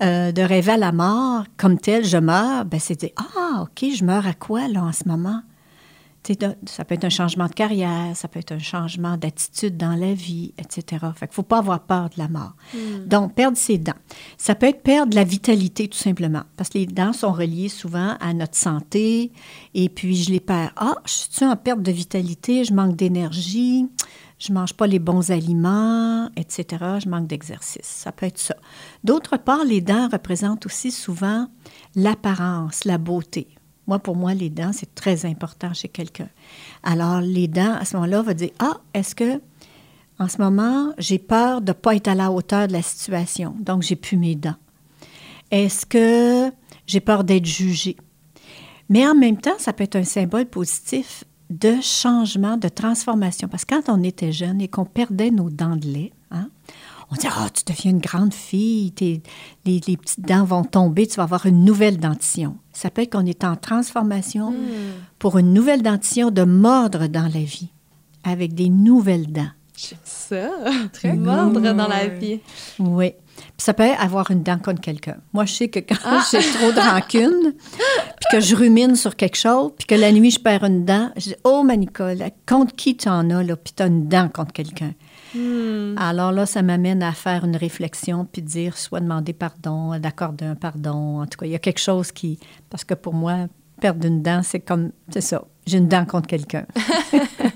Euh, 0.00 0.30
de 0.30 0.42
rêver 0.42 0.72
à 0.72 0.76
la 0.76 0.92
mort, 0.92 1.44
comme 1.56 1.76
tel, 1.76 2.04
je 2.04 2.16
meurs, 2.16 2.64
ben 2.64 2.78
c'est 2.78 3.00
dire, 3.00 3.10
ah, 3.16 3.62
OK, 3.64 3.84
je 3.92 4.04
meurs 4.04 4.26
à 4.28 4.32
quoi, 4.32 4.68
là, 4.68 4.84
en 4.84 4.92
ce 4.92 5.08
moment? 5.08 5.42
Ça 6.66 6.84
peut 6.84 6.94
être 6.94 7.04
un 7.04 7.10
changement 7.10 7.46
de 7.46 7.52
carrière, 7.52 8.16
ça 8.16 8.28
peut 8.28 8.38
être 8.38 8.52
un 8.52 8.58
changement 8.58 9.16
d'attitude 9.16 9.76
dans 9.76 9.94
la 9.94 10.14
vie, 10.14 10.52
etc. 10.58 10.82
Fait 11.14 11.26
qu'il 11.26 11.32
ne 11.32 11.34
faut 11.34 11.42
pas 11.42 11.58
avoir 11.58 11.80
peur 11.80 12.10
de 12.10 12.18
la 12.18 12.28
mort. 12.28 12.54
Donc, 13.06 13.34
perdre 13.34 13.56
ses 13.56 13.78
dents. 13.78 13.92
Ça 14.36 14.54
peut 14.54 14.66
être 14.66 14.82
perdre 14.82 15.14
la 15.14 15.24
vitalité, 15.24 15.88
tout 15.88 15.98
simplement, 15.98 16.42
parce 16.56 16.70
que 16.70 16.78
les 16.78 16.86
dents 16.86 17.12
sont 17.12 17.32
reliées 17.32 17.68
souvent 17.68 18.16
à 18.20 18.34
notre 18.34 18.56
santé, 18.56 19.32
et 19.74 19.88
puis 19.88 20.16
je 20.16 20.30
les 20.30 20.40
perds. 20.40 20.72
Ah, 20.76 20.96
je 21.06 21.12
suis 21.30 21.44
en 21.44 21.56
perte 21.56 21.82
de 21.82 21.92
vitalité, 21.92 22.64
je 22.64 22.72
manque 22.72 22.96
d'énergie, 22.96 23.86
je 24.38 24.52
mange 24.52 24.74
pas 24.74 24.86
les 24.86 24.98
bons 24.98 25.30
aliments, 25.30 26.30
etc. 26.36 26.84
Je 27.02 27.08
manque 27.08 27.26
d'exercice. 27.26 27.80
Ça 27.82 28.12
peut 28.12 28.26
être 28.26 28.38
ça. 28.38 28.54
D'autre 29.04 29.36
part, 29.36 29.64
les 29.64 29.80
dents 29.80 30.08
représentent 30.08 30.66
aussi 30.66 30.90
souvent 30.90 31.48
l'apparence, 31.96 32.84
la 32.84 32.98
beauté. 32.98 33.48
Moi, 33.88 33.98
pour 33.98 34.14
moi, 34.14 34.34
les 34.34 34.50
dents, 34.50 34.70
c'est 34.72 34.94
très 34.94 35.26
important 35.26 35.74
chez 35.74 35.88
quelqu'un. 35.88 36.28
Alors, 36.82 37.20
les 37.20 37.48
dents, 37.48 37.74
à 37.74 37.84
ce 37.84 37.96
moment-là, 37.96 38.22
va 38.22 38.34
dire, 38.34 38.50
ah, 38.60 38.76
est-ce 38.94 39.14
que 39.14 39.40
en 40.20 40.28
ce 40.28 40.38
moment, 40.38 40.92
j'ai 40.98 41.18
peur 41.18 41.60
de 41.60 41.70
ne 41.70 41.72
pas 41.72 41.94
être 41.94 42.08
à 42.08 42.14
la 42.14 42.32
hauteur 42.32 42.66
de 42.66 42.72
la 42.72 42.82
situation, 42.82 43.54
donc 43.60 43.82
j'ai 43.82 43.94
plus 43.94 44.16
mes 44.16 44.34
dents. 44.34 44.56
Est-ce 45.50 45.86
que 45.86 46.52
j'ai 46.86 47.00
peur 47.00 47.22
d'être 47.22 47.46
jugée? 47.46 47.96
Mais 48.88 49.06
en 49.06 49.14
même 49.14 49.36
temps, 49.36 49.58
ça 49.58 49.72
peut 49.72 49.84
être 49.84 49.96
un 49.96 50.04
symbole 50.04 50.46
positif 50.46 51.24
de 51.50 51.80
changement, 51.80 52.56
de 52.56 52.68
transformation. 52.68 53.48
Parce 53.48 53.64
que 53.64 53.74
quand 53.74 53.92
on 53.92 54.02
était 54.02 54.32
jeune 54.32 54.60
et 54.60 54.68
qu'on 54.68 54.84
perdait 54.84 55.30
nos 55.30 55.50
dents 55.50 55.76
de 55.76 55.86
lait, 55.86 56.12
hein, 56.30 56.50
on 57.10 57.14
dit 57.16 57.26
Ah, 57.30 57.48
tu 57.52 57.62
deviens 57.72 57.92
une 57.92 58.00
grande 58.00 58.34
fille, 58.34 58.92
tes- 58.92 59.22
les, 59.64 59.80
les 59.86 59.96
petites 59.96 60.20
dents 60.26 60.44
vont 60.44 60.64
tomber, 60.64 61.06
tu 61.06 61.16
vas 61.16 61.22
avoir 61.24 61.46
une 61.46 61.64
nouvelle 61.64 61.98
dentition. 61.98 62.56
Ça 62.72 62.90
peut 62.90 63.02
être 63.02 63.12
qu'on 63.12 63.26
est 63.26 63.44
en 63.44 63.56
transformation 63.56 64.54
pour 65.18 65.38
une 65.38 65.52
nouvelle 65.52 65.82
dentition 65.82 66.30
de 66.30 66.42
mordre 66.42 67.06
dans 67.08 67.22
la 67.32 67.40
vie, 67.40 67.70
avec 68.24 68.54
des 68.54 68.68
nouvelles 68.68 69.32
dents. 69.32 69.50
J'aime 69.76 69.98
ça. 70.04 70.50
Très 70.92 71.12
mordre 71.14 71.60
dans 71.60 71.86
la 71.88 72.08
vie. 72.08 72.40
Oui. 72.80 73.12
Puis 73.36 73.64
ça 73.64 73.72
peut 73.72 73.84
avoir 74.00 74.28
une 74.32 74.42
dent 74.42 74.58
contre 74.58 74.80
quelqu'un. 74.80 75.16
Moi, 75.32 75.44
je 75.44 75.54
sais 75.54 75.68
que 75.68 75.78
quand 75.78 75.94
j'ai 76.32 76.40
trop 76.40 76.72
de 76.72 76.80
rancune, 76.80 77.52
puis 77.52 78.26
que 78.32 78.40
je 78.40 78.56
rumine 78.56 78.96
sur 78.96 79.14
quelque 79.14 79.36
chose, 79.36 79.70
puis 79.78 79.86
que 79.86 79.94
la 79.94 80.10
nuit, 80.10 80.32
je 80.32 80.40
perds 80.40 80.64
une 80.64 80.84
dent, 80.84 81.10
je 81.16 81.28
dis 81.30 81.34
Oh, 81.44 81.62
ma 81.62 81.76
Nicole, 81.76 82.18
contre 82.48 82.74
qui 82.74 82.96
tu 82.96 83.08
en 83.08 83.30
as, 83.30 83.44
là, 83.44 83.54
puis 83.56 83.72
tu 83.76 83.82
as 83.84 83.86
une 83.86 84.08
dent 84.08 84.28
contre 84.28 84.52
quelqu'un? 84.52 84.92
Alors 85.96 86.32
là, 86.32 86.46
ça 86.46 86.62
m'amène 86.62 87.02
à 87.02 87.12
faire 87.12 87.44
une 87.44 87.56
réflexion, 87.56 88.24
puis 88.30 88.42
dire 88.42 88.76
soit 88.76 89.00
demander 89.00 89.32
pardon, 89.32 89.98
d'accorder 89.98 90.44
un 90.46 90.54
pardon. 90.54 91.20
En 91.20 91.26
tout 91.26 91.38
cas, 91.38 91.46
il 91.46 91.52
y 91.52 91.56
a 91.56 91.58
quelque 91.58 91.80
chose 91.80 92.12
qui. 92.12 92.38
Parce 92.70 92.84
que 92.84 92.94
pour 92.94 93.14
moi, 93.14 93.46
perdre 93.80 94.06
une 94.06 94.22
dent, 94.22 94.42
c'est 94.42 94.60
comme. 94.60 94.92
C'est 95.10 95.20
ça. 95.20 95.44
J'ai 95.66 95.78
une 95.78 95.88
dent 95.88 96.06
contre 96.06 96.28
quelqu'un. 96.28 96.64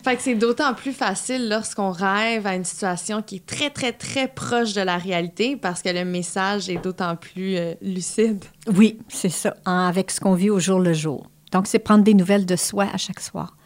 Fait 0.05 0.17
que 0.17 0.23
c'est 0.23 0.35
d'autant 0.35 0.75
plus 0.75 0.93
facile 0.93 1.49
lorsqu'on 1.49 1.91
rêve 1.93 2.47
à 2.47 2.55
une 2.57 2.65
situation 2.65 3.23
qui 3.23 3.37
est 3.37 3.47
très, 3.47 3.71
très, 3.71 3.93
très 3.93 4.29
proche 4.29 4.75
de 4.75 4.83
la 4.83 4.99
réalité 4.99 5.57
parce 5.57 5.81
que 5.81 5.89
le 5.89 6.05
message 6.05 6.69
est 6.69 6.77
d'autant 6.83 7.17
plus 7.17 7.57
euh, 7.57 7.75
lucide. 7.81 8.45
Oui, 8.75 8.99
c'est 9.09 9.29
ça, 9.31 9.55
en- 9.65 9.87
avec 9.87 10.11
ce 10.11 10.21
qu'on 10.21 10.35
vit 10.35 10.51
au 10.51 10.59
jour 10.59 10.79
le 10.81 10.93
jour. 10.93 11.27
Donc, 11.53 11.67
c'est 11.67 11.79
prendre 11.79 12.05
des 12.05 12.13
nouvelles 12.15 12.45
de 12.45 12.57
soi 12.57 12.87
à 12.93 12.99
chaque 12.99 13.21
soir. 13.21 13.57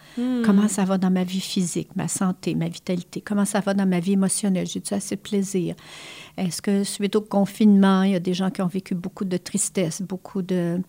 Comment 0.44 0.68
ça 0.68 0.84
va 0.84 0.96
dans 0.96 1.10
ma 1.10 1.24
vie 1.24 1.40
physique, 1.40 1.90
ma 1.94 2.08
santé, 2.08 2.54
ma 2.54 2.68
vitalité? 2.68 3.20
Comment 3.20 3.44
ça 3.44 3.60
va 3.60 3.74
dans 3.74 3.86
ma 3.86 4.00
vie 4.00 4.12
émotionnelle? 4.12 4.66
J'ai-tu 4.66 4.94
assez 4.94 5.16
de 5.16 5.20
plaisir? 5.20 5.74
Est-ce 6.36 6.62
que 6.62 6.84
suite 6.84 7.16
au 7.16 7.20
confinement, 7.20 8.02
il 8.02 8.12
y 8.12 8.14
a 8.14 8.20
des 8.20 8.34
gens 8.34 8.50
qui 8.50 8.62
ont 8.62 8.66
vécu 8.66 8.94
beaucoup 8.94 9.24
de 9.24 9.36
tristesse, 9.36 10.00
beaucoup 10.02 10.42
de 10.42 10.80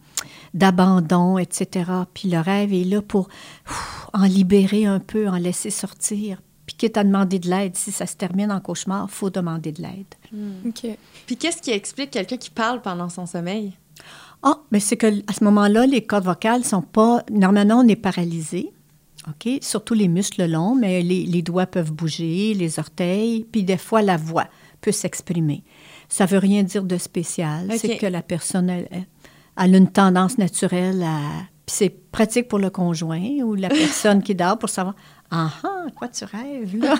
d'abandon, 0.53 1.38
etc. 1.38 1.91
Puis 2.13 2.30
le 2.30 2.39
rêve 2.39 2.73
est 2.73 2.86
là 2.86 3.01
pour 3.01 3.28
ouf, 3.69 4.09
en 4.13 4.23
libérer 4.23 4.86
un 4.86 4.99
peu, 4.99 5.28
en 5.28 5.38
laisser 5.38 5.69
sortir. 5.69 6.41
Puis 6.65 6.75
quitte 6.75 6.97
à 6.97 7.03
demander 7.03 7.39
de 7.39 7.49
l'aide, 7.49 7.75
si 7.75 7.91
ça 7.91 8.05
se 8.05 8.15
termine 8.15 8.51
en 8.51 8.59
cauchemar, 8.59 9.09
faut 9.09 9.30
demander 9.30 9.71
de 9.71 9.82
l'aide. 9.82 10.15
OK. 10.65 10.97
Puis 11.25 11.38
qu'est-ce 11.38 11.61
qui 11.61 11.71
explique 11.71 12.11
quelqu'un 12.11 12.38
qui 12.38 12.49
parle 12.49 12.82
pendant 12.82 13.09
son 13.09 13.25
sommeil? 13.25 13.73
Ah, 14.43 14.59
mais 14.71 14.80
c'est 14.80 14.97
que 14.97 15.07
à 15.30 15.34
ce 15.34 15.43
moment-là, 15.45 15.86
les 15.86 16.05
cordes 16.05 16.25
vocales 16.25 16.63
sont 16.63 16.82
pas. 16.82 17.23
Normalement, 17.32 17.80
on 17.80 17.88
est 17.88 17.95
paralysé. 17.95 18.71
OK? 19.30 19.59
Surtout 19.61 19.93
les 19.93 20.07
muscles 20.07 20.45
longs, 20.45 20.75
mais 20.75 21.01
les, 21.01 21.25
les 21.25 21.41
doigts 21.41 21.65
peuvent 21.65 21.91
bouger, 21.91 22.53
les 22.53 22.80
orteils, 22.80 23.45
puis 23.51 23.63
des 23.63 23.78
fois, 23.78 24.01
la 24.01 24.17
voix 24.17 24.47
peut 24.82 24.91
s'exprimer. 24.91 25.63
Ça 26.09 26.25
veut 26.25 26.38
rien 26.38 26.63
dire 26.63 26.84
de 26.84 26.97
spécial. 26.97 27.69
C'est 27.78 27.97
que 27.97 28.05
la 28.05 28.21
personne, 28.21 28.69
elle, 28.69 28.88
elle 28.91 29.75
a 29.75 29.78
une 29.78 29.91
tendance 29.91 30.38
naturelle 30.38 31.03
à. 31.03 31.19
Puis 31.65 31.75
c'est 31.75 31.89
pratique 31.89 32.47
pour 32.47 32.59
le 32.59 32.69
conjoint 32.69 33.41
ou 33.43 33.55
la 33.55 33.67
personne 33.69 34.23
qui 34.23 34.34
dort 34.34 34.57
pour 34.57 34.69
savoir 34.69 34.95
Ah 35.30 35.51
ah, 35.63 35.86
quoi 35.93 36.07
tu 36.07 36.23
rêves, 36.23 36.78
là? 36.78 36.95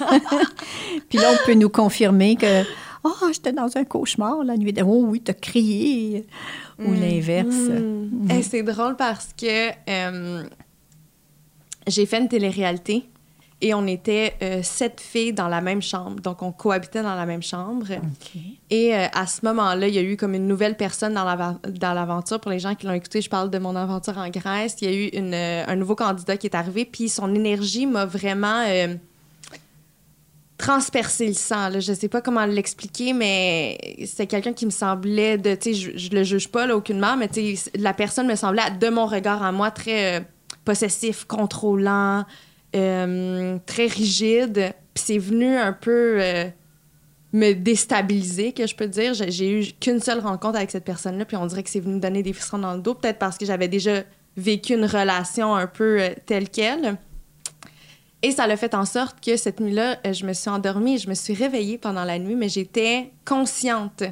puis 1.09 1.19
là, 1.19 1.32
on 1.32 1.45
peut 1.45 1.53
nous 1.53 1.69
confirmer 1.69 2.36
que 2.36 2.63
Ah, 3.05 3.28
j'étais 3.32 3.53
dans 3.53 3.78
un 3.78 3.86
cauchemar 3.86 4.43
la 4.43 4.57
nuit. 4.57 4.73
Oh 4.82 5.05
oui, 5.07 5.21
t'as 5.21 5.34
crié. 5.34 6.28
Ou 6.80 6.93
l'inverse. 6.93 7.55
Eh, 8.30 8.43
c'est 8.43 8.63
drôle 8.63 8.97
parce 8.97 9.30
que 9.38 9.69
euh, 9.89 10.43
j'ai 11.88 12.05
fait 12.05 12.19
une 12.19 12.27
télé-réalité 12.27 13.05
Et 13.59 13.73
on 13.73 13.88
était 13.88 14.35
euh, 14.43 14.61
sept 14.61 15.01
filles 15.01 15.33
dans 15.33 15.47
la 15.47 15.61
même 15.61 15.81
chambre. 15.81 16.19
Donc, 16.21 16.43
on 16.43 16.51
cohabitait 16.51 17.01
dans 17.01 17.15
la 17.15 17.25
même 17.25 17.41
chambre. 17.41 17.88
Et 18.69 18.93
euh, 18.93 19.07
à 19.13 19.25
ce 19.25 19.43
moment-là, 19.45 19.88
il 19.88 19.95
y 19.95 19.97
a 19.97 20.03
eu 20.03 20.15
comme 20.15 20.35
une 20.35 20.47
nouvelle 20.47 20.77
personne 20.77 21.15
dans 21.15 21.93
l'aventure. 21.93 22.39
Pour 22.39 22.51
les 22.51 22.59
gens 22.59 22.75
qui 22.75 22.85
l'ont 22.85 22.93
écouté, 22.93 23.19
je 23.21 23.29
parle 23.29 23.49
de 23.49 23.57
mon 23.57 23.75
aventure 23.75 24.17
en 24.17 24.29
Grèce. 24.29 24.75
Il 24.81 24.89
y 24.89 24.93
a 24.93 24.95
eu 24.95 25.07
une, 25.07 25.33
euh, 25.33 25.65
un 25.65 25.75
nouveau 25.75 25.95
candidat 25.95 26.38
qui 26.38 26.45
est 26.45 26.55
arrivé. 26.55 26.85
Puis 26.85 27.09
son 27.09 27.33
énergie 27.33 27.88
m'a 27.88 28.05
vraiment 28.05 28.63
transpercé 30.59 31.27
le 31.27 31.33
sang. 31.33 31.69
Là. 31.69 31.79
Je 31.79 31.93
sais 31.93 32.09
pas 32.09 32.21
comment 32.21 32.45
l'expliquer, 32.45 33.13
mais 33.13 33.77
c'est 34.05 34.27
quelqu'un 34.27 34.53
qui 34.53 34.65
me 34.65 34.71
semblait 34.71 35.38
de... 35.38 35.55
Tu 35.55 35.73
sais, 35.73 35.73
je, 35.73 35.97
je 35.97 36.09
le 36.11 36.23
juge 36.23 36.49
pas, 36.49 36.65
là, 36.67 36.75
aucunement, 36.75 37.15
mais 37.15 37.27
tu 37.27 37.55
sais, 37.55 37.71
la 37.75 37.93
personne 37.93 38.27
me 38.27 38.35
semblait, 38.35 38.63
de 38.79 38.89
mon 38.89 39.05
regard 39.05 39.41
à 39.41 39.51
moi, 39.51 39.71
très 39.71 40.27
possessif, 40.68 41.24
contrôlant, 41.24 42.26
euh, 42.76 43.57
très 43.65 43.88
rigide. 43.88 44.74
Puis 44.93 45.03
c'est 45.05 45.18
venu 45.18 45.55
un 45.55 45.72
peu 45.72 46.18
euh, 46.20 46.49
me 47.32 47.53
déstabiliser, 47.53 48.51
que 48.51 48.68
je 48.68 48.76
peux 48.76 48.89
dire. 48.89 49.13
J'ai, 49.13 49.32
j'ai 49.32 49.49
eu 49.49 49.65
qu'une 49.80 50.01
seule 50.01 50.20
rencontre 50.20 50.57
avec 50.57 50.70
cette 50.70 50.84
personne-là, 50.84 51.24
puis 51.24 51.38
on 51.38 51.45
dirait 51.45 51.63
que 51.63 51.70
c'est 51.70 51.80
venu 51.80 51.95
me 51.95 51.99
donner 52.01 52.22
des 52.22 52.34
frissons 52.34 52.59
dans 52.59 52.74
le 52.74 52.82
dos, 52.82 52.95
peut-être 52.95 53.18
parce 53.18 53.38
que 53.38 53.45
j'avais 53.45 53.70
déjà 53.70 54.03
vécu 54.36 54.74
une 54.74 54.84
relation 54.84 55.55
un 55.55 55.68
peu 55.68 56.01
euh, 56.01 56.09
telle 56.26 56.49
qu'elle. 56.49 56.97
Et 58.22 58.32
ça 58.32 58.45
l'a 58.45 58.57
fait 58.57 58.74
en 58.74 58.84
sorte 58.84 59.24
que 59.24 59.38
cette 59.38 59.61
nuit-là, 59.61 59.99
je 60.11 60.26
me 60.26 60.34
suis 60.34 60.49
endormie 60.49 60.97
je 60.97 61.07
me 61.07 61.13
suis 61.13 61.34
réveillée 61.34 61.78
pendant 61.78 62.03
la 62.03 62.20
nuit, 62.20 62.36
mais 62.36 62.49
j'étais 62.49 63.11
consciente 63.24 64.03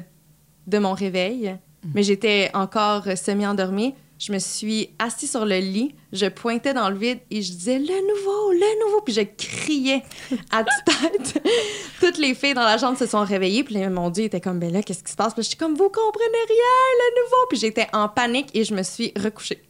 de 0.66 0.78
mon 0.78 0.94
réveil, 0.94 1.56
mais 1.92 2.02
j'étais 2.02 2.50
encore 2.54 3.04
semi-endormie. 3.14 3.94
Je 4.18 4.32
me 4.32 4.38
suis 4.38 4.88
assise 4.98 5.30
sur 5.30 5.44
le 5.44 5.58
lit, 5.58 5.94
je 6.10 6.24
pointais 6.26 6.72
dans 6.72 6.88
le 6.88 6.96
vide 6.96 7.18
et 7.30 7.42
je 7.42 7.52
disais 7.52 7.78
le 7.78 7.84
nouveau, 7.84 8.52
le 8.52 8.84
nouveau, 8.86 9.02
puis 9.02 9.12
je 9.12 9.20
criais 9.20 10.02
à 10.50 10.64
toute 10.64 10.84
tête. 10.86 11.42
Toutes 12.00 12.16
les 12.16 12.34
filles 12.34 12.54
dans 12.54 12.64
la 12.64 12.78
chambre 12.78 12.98
se 12.98 13.04
sont 13.04 13.22
réveillées, 13.22 13.62
puis 13.62 13.76
mon 13.88 14.08
Dieu 14.08 14.24
était 14.24 14.40
comme 14.40 14.58
ben 14.58 14.72
là, 14.72 14.82
qu'est-ce 14.82 15.04
qui 15.04 15.12
se 15.12 15.16
passe? 15.16 15.34
Puis 15.34 15.42
je 15.42 15.48
suis 15.48 15.58
comme 15.58 15.74
vous 15.74 15.90
comprenez 15.90 16.44
rien, 16.48 16.86
le 16.98 17.22
nouveau, 17.22 17.46
puis 17.50 17.58
j'étais 17.58 17.88
en 17.92 18.08
panique 18.08 18.48
et 18.54 18.64
je 18.64 18.74
me 18.74 18.82
suis 18.82 19.12
recouchée. 19.22 19.62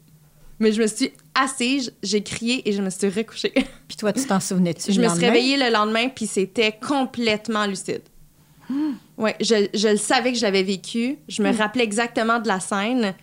Mais 0.61 0.70
je 0.70 0.80
me 0.80 0.86
suis 0.86 1.12
assise, 1.34 1.92
j'ai 2.03 2.22
crié 2.22 2.68
et 2.68 2.72
je 2.72 2.80
me 2.82 2.90
suis 2.90 3.09
recouchée. 3.09 3.53
Puis 3.88 3.97
toi, 3.97 4.12
tu 4.12 4.24
t'en 4.26 4.40
souvenais-tu? 4.40 4.92
Je 4.92 5.01
le 5.01 5.09
me 5.09 5.14
suis 5.14 5.26
réveillée 5.26 5.57
le 5.57 5.70
lendemain, 5.70 6.09
puis 6.09 6.26
c'était 6.26 6.72
complètement 6.72 7.66
lucide. 7.66 8.03
Hmm. 8.68 8.94
Ouais, 9.18 9.36
je, 9.40 9.68
je 9.74 9.88
le 9.88 9.97
savais 9.97 10.32
que 10.32 10.38
je 10.38 10.42
l'avais 10.42 10.62
vécu. 10.62 11.18
Je 11.28 11.42
me 11.42 11.57
rappelais 11.57 11.84
exactement 11.84 12.40
de 12.40 12.49
la 12.49 12.59
scène, 12.59 13.14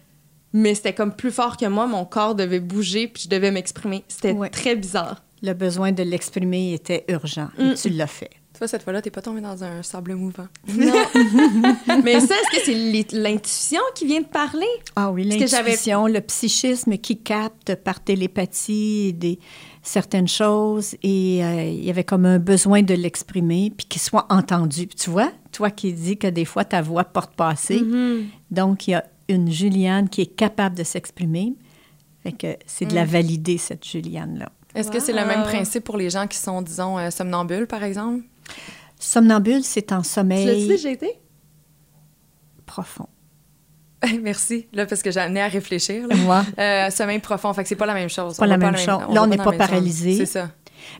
mais 0.53 0.75
c'était 0.75 0.93
comme 0.93 1.13
plus 1.15 1.31
fort 1.31 1.57
que 1.57 1.65
moi. 1.65 1.87
Mon 1.87 2.05
corps 2.05 2.35
devait 2.35 2.59
bouger, 2.59 3.07
puis 3.07 3.23
je 3.23 3.29
devais 3.29 3.51
m'exprimer. 3.51 4.03
C'était 4.07 4.31
Ouais. 4.33 4.49
très 4.49 4.75
bizarre. 4.75 5.23
Le 5.41 5.53
besoin 5.53 5.91
de 5.91 6.03
l'exprimer 6.03 6.73
était 6.73 7.03
urgent 7.09 7.49
Mm. 7.57 7.71
et 7.71 7.73
tu 7.75 7.89
l'as 7.89 8.07
fait. 8.07 8.29
Toi, 8.57 8.67
cette 8.67 8.83
fois-là, 8.83 9.01
t'es 9.01 9.09
pas 9.09 9.21
tombé 9.23 9.41
dans 9.41 9.63
un 9.63 9.81
sable 9.81 10.13
mouvant. 10.15 10.47
Non. 10.67 10.93
mais 12.03 12.19
ça, 12.19 12.35
est-ce 12.35 12.57
que 12.59 12.65
c'est 12.65 13.17
l'intuition 13.17 13.81
qui 13.95 14.05
vient 14.05 14.21
de 14.21 14.27
parler? 14.27 14.67
Ah 14.95 15.11
oui, 15.11 15.23
l'intuition, 15.25 16.05
le 16.05 16.21
psychisme 16.21 16.97
qui 16.97 17.17
capte 17.17 17.73
par 17.75 17.99
télépathie 18.03 19.11
des, 19.13 19.39
certaines 19.81 20.27
choses 20.27 20.95
et 21.03 21.43
euh, 21.43 21.63
il 21.65 21.83
y 21.83 21.89
avait 21.89 22.03
comme 22.03 22.25
un 22.25 22.39
besoin 22.39 22.83
de 22.83 22.93
l'exprimer 22.93 23.71
puis 23.75 23.87
qu'il 23.87 24.01
soit 24.01 24.27
entendu. 24.29 24.87
Puis 24.87 24.97
tu 24.97 25.09
vois, 25.09 25.31
toi 25.51 25.69
qui 25.71 25.91
dis 25.93 26.17
que 26.17 26.27
des 26.27 26.45
fois 26.45 26.63
ta 26.63 26.81
voix 26.81 27.03
porte 27.03 27.35
pas 27.35 27.49
assez, 27.49 27.81
Mm-hmm. 27.81 28.23
donc 28.51 28.87
il 28.87 28.91
y 28.91 28.93
a 28.93 29.03
une 29.29 29.49
Juliane 29.51 30.09
qui 30.09 30.21
est 30.21 30.35
capable 30.35 30.75
de 30.77 30.83
s'exprimer. 30.83 31.53
Fait 32.23 32.31
que 32.31 32.57
c'est 32.65 32.85
Mm. 32.85 32.89
de 32.89 32.95
la 32.95 33.05
valider, 33.05 33.57
cette 33.57 33.85
Juliane-là. 33.85 34.51
Est-ce 34.75 34.89
que 34.89 34.99
c'est 34.99 35.13
le 35.13 35.25
même 35.25 35.43
principe 35.43 35.83
pour 35.83 35.97
les 35.97 36.09
gens 36.09 36.25
qui 36.27 36.37
sont, 36.37 36.61
disons, 36.61 36.97
euh, 36.97 37.09
somnambules, 37.11 37.67
par 37.67 37.83
exemple? 37.83 38.23
Somnambule, 38.99 39.63
c'est 39.63 39.91
en 39.91 39.97
Tu 39.97 40.07
l'as 40.07 40.13
sommeil 40.13 40.67
dit, 40.67 40.77
j'ai 40.77 40.91
été? 40.93 41.19
profond. 42.65 43.07
Merci, 44.21 44.67
là, 44.73 44.85
parce 44.85 45.01
que 45.01 45.11
j'ai 45.11 45.19
amené 45.19 45.41
à 45.41 45.47
réfléchir. 45.47 46.07
Là. 46.07 46.15
Moi. 46.15 46.43
Euh, 46.57 46.89
sommeil 46.89 47.19
profond, 47.19 47.53
fait 47.53 47.63
que 47.63 47.69
c'est 47.69 47.75
pas 47.75 47.85
la 47.85 47.93
même 47.93 48.09
chose. 48.09 48.37
Pas 48.37 48.45
On 48.45 48.49
la 48.49 48.57
même 48.57 48.75
chose. 48.77 48.99
on 49.07 49.13
Là, 49.13 49.23
on 49.23 49.27
n'est 49.27 49.37
pas 49.37 49.51
même 49.51 49.57
paralysé. 49.59 50.17
C'est 50.17 50.25
ça. 50.25 50.49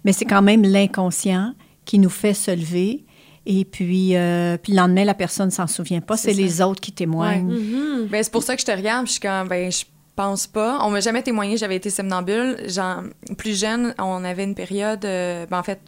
Mais 0.06 0.14
c'est 0.14 0.26
quand 0.26 0.42
même 0.42 0.64
l'inconscient 0.64 1.54
qui 1.86 2.00
nous 2.00 2.10
fait 2.10 2.34
se 2.34 2.52
lever. 2.52 3.06
Et 3.46 3.66
puis, 3.66 4.16
euh, 4.16 4.58
puis 4.58 4.72
le 4.72 4.78
lendemain, 4.78 5.04
la 5.04 5.14
personne 5.14 5.52
s'en 5.52 5.68
souvient 5.68 6.02
pas. 6.02 6.16
C'est 6.16 6.34
les 6.34 6.62
autres 6.62 6.80
qui 6.80 6.92
témoignent. 6.92 7.52
Mhm. 7.52 8.08
Ben, 8.08 8.24
c'est 8.24 8.32
pour 8.32 8.44
ça 8.44 8.56
que 8.56 8.62
je 8.62 8.66
te 8.66 8.72
regarde, 8.72 9.08
je 9.08 9.14
suis 9.14 9.20
comme, 9.20 9.48
ben, 9.48 9.72
je 9.72 9.84
pense 10.16 10.48
pas. 10.48 10.80
On 10.82 10.90
m'a 10.90 11.02
jamais 11.02 11.24
témoigné, 11.24 11.58
j'avais 11.58 11.76
été 11.76 11.90
somnambule. 11.90 12.58
Genre, 12.68 13.04
plus 13.38 13.60
jeune, 13.60 13.94
on 14.00 14.24
avait 14.24 14.44
une 14.44 14.56
période, 14.56 15.04
euh, 15.04 15.46
ben, 15.48 15.60
en 15.60 15.64
fait, 15.64 15.80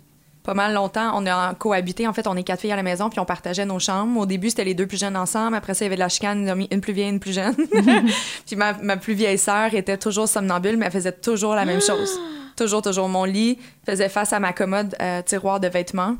pas 0.44 0.54
mal 0.54 0.74
longtemps, 0.74 1.12
on 1.16 1.26
a 1.26 1.54
cohabité. 1.56 2.08
En 2.08 2.14
fait, 2.14 2.28
on 2.28 2.36
est 2.36 2.44
quatre 2.44 2.62
filles 2.62 2.72
à 2.72 2.76
la 2.76 2.84
maison, 2.84 3.10
puis 3.10 3.20
on 3.20 3.26
partageait 3.26 3.66
nos 3.66 3.80
chambres. 3.80 4.20
Au 4.20 4.26
début, 4.26 4.50
c'était 4.50 4.64
les 4.64 4.76
deux 4.76 4.86
plus 4.86 5.00
jeunes 5.00 5.18
ensemble. 5.18 5.56
Après 5.56 5.74
ça, 5.74 5.86
il 5.86 5.88
y 5.88 5.90
avait 5.90 5.96
de 5.96 6.02
la 6.02 6.10
chicane, 6.10 6.46
ils 6.46 6.52
ont 6.52 6.56
mis 6.56 6.68
une 6.72 6.82
plus 6.82 6.94
vieille, 6.94 7.10
une 7.10 7.20
plus 7.20 7.34
jeune. 7.34 7.56
puis 8.46 8.56
ma, 8.56 8.74
ma 8.74 8.98
plus 8.98 9.14
vieille 9.14 9.38
sœur 9.38 9.74
était 9.74 9.98
toujours 9.98 10.28
somnambule, 10.28 10.78
mais 10.78 10.86
elle 10.86 10.92
faisait 10.92 11.12
toujours 11.12 11.56
la 11.56 11.66
même 11.66 11.82
chose. 11.82 12.20
Toujours, 12.56 12.82
toujours. 12.82 13.10
Mon 13.10 13.24
lit 13.26 13.58
faisait 13.86 14.10
face 14.10 14.34
à 14.34 14.40
ma 14.40 14.54
commode 14.54 14.96
euh, 15.02 15.22
tiroir 15.24 15.60
de 15.60 15.68
vêtements. 15.68 16.16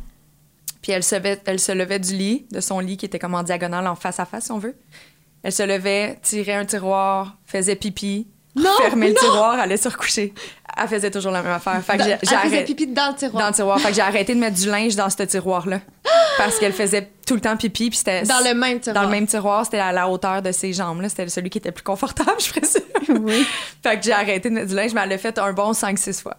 Puis 0.86 0.92
elle 0.92 1.02
se, 1.04 1.16
levait, 1.16 1.42
elle 1.48 1.60
se 1.60 1.72
levait 1.72 1.98
du 1.98 2.14
lit, 2.16 2.46
de 2.52 2.60
son 2.60 2.80
lit 2.80 2.96
qui 2.96 3.08
était 3.08 3.18
comme 3.18 3.34
en 3.34 3.42
diagonale, 3.42 3.88
en 3.88 3.96
face 3.96 4.20
à 4.20 4.26
face, 4.26 4.46
si 4.46 4.52
on 4.52 4.60
veut. 4.60 4.76
Elle 5.42 5.52
se 5.52 5.64
levait, 5.64 6.20
tirait 6.22 6.54
un 6.54 6.64
tiroir, 6.66 7.38
faisait 7.44 7.76
pipi, 7.76 8.28
fermait 8.84 9.08
le 9.10 9.16
tiroir, 9.16 9.60
allait 9.60 9.78
se 9.78 9.90
recoucher. 9.90 10.32
Elle 10.80 10.88
faisait 10.88 11.10
toujours 11.10 11.32
la 11.32 11.42
même 11.42 11.54
affaire. 11.54 11.82
Fait 11.84 11.98
que 11.98 12.04
j'ai- 12.04 12.12
Elle 12.22 12.28
faisait 12.50 12.64
pipi 12.66 12.86
dans 12.86 13.10
le 13.10 13.16
tiroir. 13.16 13.42
dans 13.42 13.48
le 13.50 13.56
tiroir. 13.56 13.80
Fait 13.80 13.90
que 13.90 13.96
j'ai 13.96 14.02
arrêté 14.02 14.36
de 14.36 14.40
mettre 14.40 14.58
du 14.58 14.70
linge 14.70 14.96
dans 14.96 15.10
ce 15.10 15.24
tiroir-là. 15.24 15.80
Parce 16.38 16.60
qu'elle 16.60 16.72
faisait 16.74 17.10
tout 17.26 17.34
le 17.34 17.42
temps 17.42 17.58
pipi, 17.58 17.90
puis 17.90 17.98
c'était... 17.98 18.22
Dans 18.22 18.44
le 18.48 18.54
même 18.54 18.80
tiroir. 18.80 19.02
Dans 19.04 19.10
le 19.10 19.16
même 19.16 19.26
tiroir, 19.26 19.66
c'était 19.66 19.80
à 19.80 19.92
la 19.92 20.08
hauteur 20.08 20.44
de 20.44 20.52
ses 20.52 20.72
jambes. 20.72 21.02
là. 21.02 21.10
C'était 21.10 21.28
celui 21.30 21.50
qui 21.50 21.58
était 21.58 21.70
le 21.70 21.74
plus 21.74 21.84
confortable, 21.84 22.36
je 22.40 22.50
présume. 22.52 23.26
Oui. 23.26 23.44
fait 23.82 23.98
que 23.98 24.04
j'ai 24.04 24.12
arrêté 24.14 24.50
de 24.52 24.54
mettre 24.54 24.68
du 24.68 24.76
linge, 24.76 24.94
mais 24.94 25.02
elle 25.02 25.10
l'a 25.10 25.18
fait 25.18 25.40
un 25.40 25.52
bon 25.52 25.72
5-6 25.72 26.22
fois. 26.22 26.38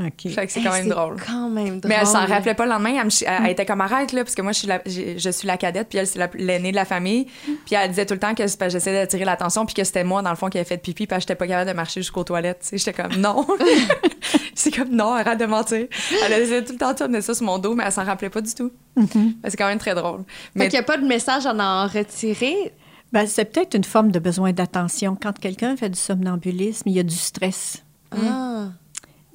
OK. 0.00 0.30
Fait 0.32 0.46
que 0.46 0.52
c'est 0.52 0.60
Hey, 0.60 0.64
quand 0.66 0.72
même 0.72 0.88
drôle. 0.88 1.16
quand 1.26 1.48
même 1.50 1.80
drôle. 1.80 1.88
Mais 1.88 1.96
elle 2.00 2.06
s'en 2.06 2.24
rappelait 2.24 2.54
pas 2.54 2.64
le 2.66 2.70
lendemain. 2.70 2.94
Elle, 2.98 3.04
me 3.06 3.10
chi- 3.10 3.24
elle- 3.26 3.42
elle 3.46 3.50
était 3.50 3.66
comme 3.66 3.80
arrête, 3.80 4.12
là, 4.12 4.22
parce 4.22 4.36
que 4.36 4.42
moi, 4.42 4.52
je 4.52 4.58
suis 4.60 4.68
la, 4.68 4.80
j'ai- 4.86 5.18
je 5.18 5.30
suis 5.30 5.46
la 5.48 5.56
cadette, 5.56 5.88
puis 5.88 5.98
elle, 5.98 6.06
c'est 6.06 6.20
la- 6.20 6.30
l'aînée 6.34 6.70
de 6.70 6.76
la 6.76 6.84
famille. 6.84 7.26
Puis 7.66 7.74
elle 7.74 7.88
disait 7.88 8.06
tout 8.06 8.14
le 8.14 8.20
temps 8.20 8.32
que 8.34 8.44
j'essayais 8.46 9.00
d'attirer 9.00 9.24
l'attention, 9.24 9.66
puis 9.66 9.74
que 9.74 9.82
c'était 9.82 10.04
moi, 10.04 10.22
dans 10.22 10.30
le 10.30 10.36
fond, 10.36 10.48
qui 10.48 10.58
avait 10.58 10.64
fait 10.68 10.78
pipi, 10.78 11.06
puis 11.08 11.20
j'étais 11.20 11.34
pas 11.34 11.46
capable 11.48 11.68
de 11.70 11.74
marcher 11.74 12.00
jusqu'aux 12.00 12.22
toilettes. 12.22 12.68
J'étais 12.72 12.92
comme 12.92 13.16
non. 13.16 13.44
c'est 14.54 14.70
comme 14.74 14.90
non, 14.90 15.12
arrête 15.14 15.38
de 15.40 15.46
mentir. 15.46 15.86
Elle 16.26 16.32
essayait 16.42 16.64
tout 16.64 16.72
le 16.74 16.78
temps 16.78 16.92
de 16.92 16.98
tourner 16.98 17.20
ça 17.20 17.34
sur 17.34 17.44
mon 17.46 17.58
dos, 17.58 17.74
mais 17.74 17.84
elle 17.84 17.92
s'en 17.92 18.04
rappelait 18.04 18.30
pas 18.30 18.40
du 18.40 18.54
tout. 18.54 18.70
Mais 18.96 19.04
c'est 19.48 19.56
quand 19.56 19.66
même 19.68 19.78
très 19.78 19.94
drôle. 19.94 20.18
Fait 20.18 20.24
Mais 20.54 20.64
qu'il 20.68 20.78
n'y 20.78 20.84
a 20.84 20.86
pas 20.86 20.96
de 20.96 21.06
message 21.06 21.46
à 21.46 21.52
en 21.54 21.86
retirer? 21.88 22.72
Ben, 23.12 23.26
c'est 23.26 23.46
peut-être 23.46 23.74
une 23.74 23.84
forme 23.84 24.10
de 24.10 24.18
besoin 24.18 24.52
d'attention. 24.52 25.16
Quand 25.20 25.36
quelqu'un 25.38 25.76
fait 25.76 25.88
du 25.88 25.98
somnambulisme, 25.98 26.88
il 26.88 26.94
y 26.94 27.00
a 27.00 27.02
du 27.02 27.14
stress. 27.16 27.82
Ah. 28.12 28.66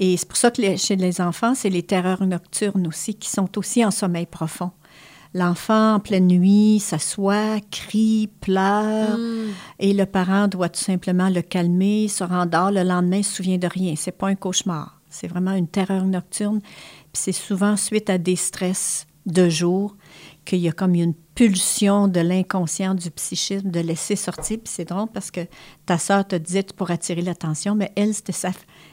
Et 0.04 0.18
c'est 0.18 0.28
pour 0.28 0.36
ça 0.38 0.52
que 0.52 0.62
les- 0.62 0.76
chez 0.78 0.98
les 0.98 1.22
enfants, 1.22 1.56
c'est 1.56 1.70
les 1.70 1.84
terreurs 1.84 2.24
nocturnes 2.26 2.88
aussi 2.88 3.16
qui 3.16 3.30
sont 3.30 3.58
aussi 3.58 3.86
en 3.86 3.92
sommeil 3.92 4.26
profond. 4.26 4.72
L'enfant, 5.34 5.96
en 5.96 6.00
pleine 6.00 6.28
nuit, 6.28 6.80
s'assoit, 6.80 7.60
crie, 7.72 8.30
pleure, 8.42 9.18
et 9.80 9.94
le 9.94 10.06
parent 10.06 10.48
doit 10.50 10.70
tout 10.70 10.82
simplement 10.82 11.30
le 11.30 11.42
calmer, 11.42 12.08
se 12.10 12.24
rendort. 12.24 12.70
Le 12.72 12.84
lendemain, 12.84 13.18
il 13.18 13.24
se 13.24 13.36
souvient 13.38 13.58
de 13.58 13.68
rien. 13.68 13.94
C'est 13.96 14.12
pas 14.12 14.28
un 14.28 14.36
cauchemar. 14.36 15.00
C'est 15.10 15.28
vraiment 15.28 15.54
une 15.54 15.68
terreur 15.68 16.04
nocturne. 16.06 16.60
Puis 16.62 17.22
c'est 17.24 17.32
souvent 17.32 17.78
suite 17.78 18.10
à 18.10 18.18
des 18.18 18.36
stress 18.36 19.08
de 19.26 19.48
jour 19.48 19.96
qu'il 20.46 20.60
y 20.60 20.68
a 20.68 20.74
comme 20.74 20.96
une 20.96 21.14
pulsion 21.36 22.08
de 22.10 22.20
l'inconscient, 22.20 22.94
du 22.94 23.10
psychisme, 23.10 23.72
de 23.72 23.80
laisser 23.80 24.16
sortir. 24.16 24.58
Puis 24.64 24.74
c'est 24.76 24.86
drôle 24.86 25.08
parce 25.14 25.32
que 25.32 25.42
ta 25.86 25.98
sœur 25.98 26.28
te 26.28 26.36
disait 26.36 26.66
pour 26.76 26.92
attirer 26.92 27.22
l'attention, 27.22 27.74
mais 27.74 27.92
elle, 27.96 28.14
c'était 28.14 28.34
sa... 28.34 28.52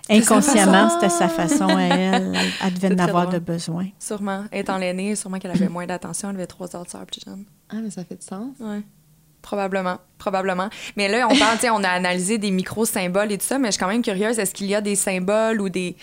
Inconsciemment, 0.09 0.91
c'était 0.91 1.09
sa 1.09 1.29
façon 1.29 1.69
à 1.69 1.83
elle. 1.83 2.33
Elle 2.65 2.75
devait 2.75 2.89
C'est 2.89 2.95
en 2.95 2.97
très 2.97 3.09
avoir 3.09 3.27
drôle. 3.29 3.35
de 3.41 3.45
besoin. 3.45 3.87
sûrement, 3.99 4.45
étant 4.53 4.79
l'aînée, 4.79 5.15
sûrement 5.17 5.39
qu'elle 5.39 5.51
avait 5.53 5.69
moins 5.69 5.87
d'attention. 5.87 6.31
Elle 6.31 6.37
avait 6.37 6.47
trois 6.47 6.75
heures 6.75 6.85
de 6.85 6.91
sœur 6.91 7.07
plus 7.07 7.21
jeune. 7.25 7.45
Ah, 7.71 7.77
mais 7.83 7.91
ça 7.91 8.05
fait 8.05 8.17
du 8.17 8.27
sens. 8.27 8.49
Ouais. 8.61 8.83
Probablement, 9.43 9.99
probablement. 10.19 10.69
Mais 10.97 11.09
là, 11.09 11.27
on 11.31 11.37
parle, 11.37 11.59
on 11.73 11.85
a 11.85 11.89
analysé 11.89 12.39
des 12.39 12.51
micro-symboles 12.51 13.33
et 13.33 13.39
tout 13.39 13.47
ça, 13.47 13.59
mais 13.59 13.69
je 13.69 13.73
suis 13.73 13.81
quand 13.81 13.89
même 13.89 14.03
curieuse, 14.03 14.39
est-ce 14.39 14.53
qu'il 14.53 14.67
y 14.67 14.75
a 14.75 14.81
des 14.83 14.97
symboles 14.97 15.63
ou 15.63 15.71
des, 15.71 15.97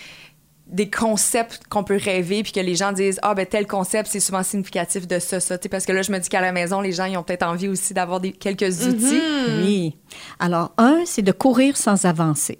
des 0.66 0.90
concepts 0.90 1.62
qu'on 1.68 1.84
peut 1.84 1.98
rêver 2.02 2.42
puis 2.42 2.50
que 2.52 2.58
les 2.60 2.74
gens 2.74 2.90
disent 2.92 3.20
ah 3.22 3.34
ben 3.34 3.46
tel 3.46 3.66
concept 3.66 4.10
c'est 4.10 4.20
souvent 4.20 4.42
significatif 4.42 5.06
de 5.08 5.18
ça 5.18 5.40
ça 5.40 5.56
Tu 5.56 5.62
sais, 5.62 5.68
parce 5.70 5.86
que 5.86 5.92
là 5.92 6.02
je 6.02 6.12
me 6.12 6.18
dis 6.18 6.28
qu'à 6.28 6.42
la 6.42 6.52
maison 6.52 6.82
les 6.82 6.92
gens 6.92 7.06
ils 7.06 7.16
ont 7.16 7.22
peut-être 7.22 7.44
envie 7.46 7.68
aussi 7.68 7.94
d'avoir 7.94 8.20
des 8.20 8.32
quelques 8.32 8.86
outils 8.86 9.20
Oui. 9.62 9.96
Alors, 10.40 10.72
un, 10.76 11.04
c'est 11.06 11.22
de 11.22 11.32
courir 11.32 11.76
sans 11.76 12.04
avancer. 12.04 12.58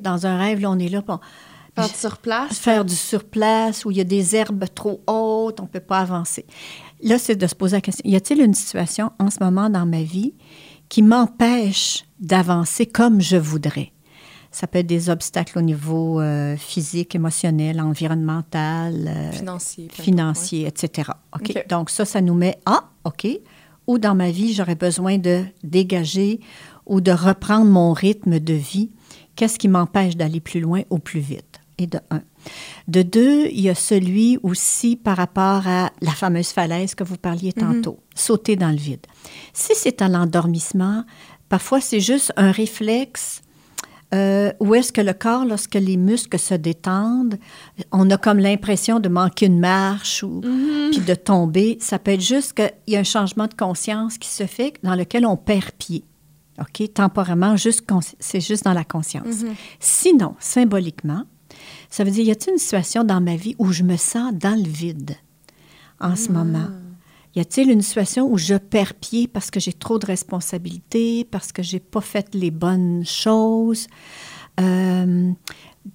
Dans 0.00 0.26
un 0.26 0.38
rêve, 0.38 0.60
là, 0.60 0.70
on 0.70 0.78
est 0.78 0.88
là 0.88 1.02
pour 1.02 1.20
Faire 2.60 2.84
du 2.84 2.94
surplace 2.94 3.84
où 3.84 3.90
il 3.90 3.98
y 3.98 4.00
a 4.00 4.04
des 4.04 4.34
herbes 4.34 4.64
trop 4.74 5.00
hautes, 5.06 5.60
on 5.60 5.64
ne 5.64 5.68
peut 5.68 5.80
pas 5.80 6.00
avancer. 6.00 6.44
Là, 7.02 7.18
c'est 7.18 7.36
de 7.36 7.46
se 7.46 7.54
poser 7.54 7.76
la 7.76 7.80
question, 7.80 8.02
y 8.08 8.16
a-t-il 8.16 8.40
une 8.40 8.54
situation 8.54 9.12
en 9.18 9.30
ce 9.30 9.42
moment 9.42 9.70
dans 9.70 9.86
ma 9.86 10.02
vie 10.02 10.34
qui 10.88 11.02
m'empêche 11.02 12.04
d'avancer 12.18 12.86
comme 12.86 13.20
je 13.20 13.36
voudrais? 13.36 13.92
Ça 14.50 14.66
peut 14.66 14.78
être 14.78 14.86
des 14.86 15.10
obstacles 15.10 15.58
au 15.58 15.62
niveau 15.62 16.20
euh, 16.20 16.56
physique, 16.56 17.14
émotionnel, 17.14 17.80
environnemental, 17.80 19.04
euh, 19.06 19.30
Financier. 19.90 20.66
etc. 20.66 21.10
OK? 21.34 21.52
OK. 21.54 21.68
Donc 21.68 21.90
ça, 21.90 22.04
ça 22.04 22.20
nous 22.20 22.34
met 22.34 22.58
ah, 22.64 22.88
OK. 23.04 23.28
Ou 23.86 23.98
dans 23.98 24.14
ma 24.14 24.30
vie, 24.30 24.54
j'aurais 24.54 24.74
besoin 24.74 25.18
de 25.18 25.44
dégager 25.62 26.40
ou 26.86 27.00
de 27.00 27.12
reprendre 27.12 27.66
mon 27.70 27.92
rythme 27.92 28.40
de 28.40 28.54
vie. 28.54 28.90
Qu'est-ce 29.38 29.56
qui 29.56 29.68
m'empêche 29.68 30.16
d'aller 30.16 30.40
plus 30.40 30.58
loin 30.58 30.82
ou 30.90 30.98
plus 30.98 31.20
vite? 31.20 31.60
Et 31.78 31.86
de 31.86 32.00
un. 32.10 32.22
De 32.88 33.02
deux, 33.02 33.46
il 33.52 33.60
y 33.60 33.68
a 33.68 33.74
celui 33.76 34.36
aussi 34.42 34.96
par 34.96 35.16
rapport 35.16 35.68
à 35.68 35.92
la 36.00 36.10
fameuse 36.10 36.48
falaise 36.48 36.96
que 36.96 37.04
vous 37.04 37.18
parliez 37.18 37.52
tantôt, 37.52 38.00
sauter 38.16 38.56
dans 38.56 38.70
le 38.70 38.76
vide. 38.76 39.06
Si 39.52 39.74
c'est 39.76 40.02
à 40.02 40.08
l'endormissement, 40.08 41.04
parfois 41.48 41.80
c'est 41.80 42.00
juste 42.00 42.32
un 42.36 42.50
réflexe 42.50 43.42
euh, 44.12 44.50
où 44.58 44.74
est-ce 44.74 44.92
que 44.92 45.02
le 45.02 45.12
corps, 45.12 45.44
lorsque 45.44 45.76
les 45.76 45.96
muscles 45.96 46.40
se 46.40 46.54
détendent, 46.54 47.38
on 47.92 48.10
a 48.10 48.16
comme 48.16 48.38
l'impression 48.38 48.98
de 48.98 49.08
manquer 49.08 49.46
une 49.46 49.60
marche 49.60 50.24
ou 50.24 50.40
puis 50.40 51.00
de 51.00 51.14
tomber. 51.14 51.78
Ça 51.80 52.00
peut 52.00 52.10
être 52.10 52.20
juste 52.20 52.54
qu'il 52.54 52.72
y 52.88 52.96
a 52.96 53.00
un 53.00 53.04
changement 53.04 53.46
de 53.46 53.54
conscience 53.54 54.18
qui 54.18 54.30
se 54.30 54.46
fait 54.46 54.74
dans 54.82 54.96
lequel 54.96 55.24
on 55.26 55.36
perd 55.36 55.70
pied. 55.78 56.04
OK? 56.60 56.92
Temporairement, 56.92 57.56
c'est 58.18 58.40
juste 58.40 58.64
dans 58.64 58.72
la 58.72 58.84
conscience. 58.84 59.44
Sinon, 59.80 60.34
symboliquement, 60.38 61.24
ça 61.90 62.04
veut 62.04 62.10
dire, 62.10 62.24
y 62.24 62.30
a-t-il 62.30 62.52
une 62.52 62.58
situation 62.58 63.04
dans 63.04 63.20
ma 63.20 63.36
vie 63.36 63.54
où 63.58 63.72
je 63.72 63.82
me 63.82 63.96
sens 63.96 64.32
dans 64.34 64.56
le 64.56 64.68
vide 64.68 65.16
en 66.00 66.16
ce 66.16 66.30
moment? 66.30 66.68
Y 67.34 67.40
a-t-il 67.40 67.70
une 67.70 67.82
situation 67.82 68.30
où 68.30 68.38
je 68.38 68.54
perds 68.54 68.94
pied 68.94 69.28
parce 69.28 69.50
que 69.50 69.60
j'ai 69.60 69.72
trop 69.72 69.98
de 69.98 70.06
responsabilités, 70.06 71.24
parce 71.24 71.52
que 71.52 71.62
j'ai 71.62 71.78
pas 71.80 72.00
fait 72.00 72.34
les 72.34 72.50
bonnes 72.50 73.04
choses? 73.04 73.86
Euh, 74.60 75.30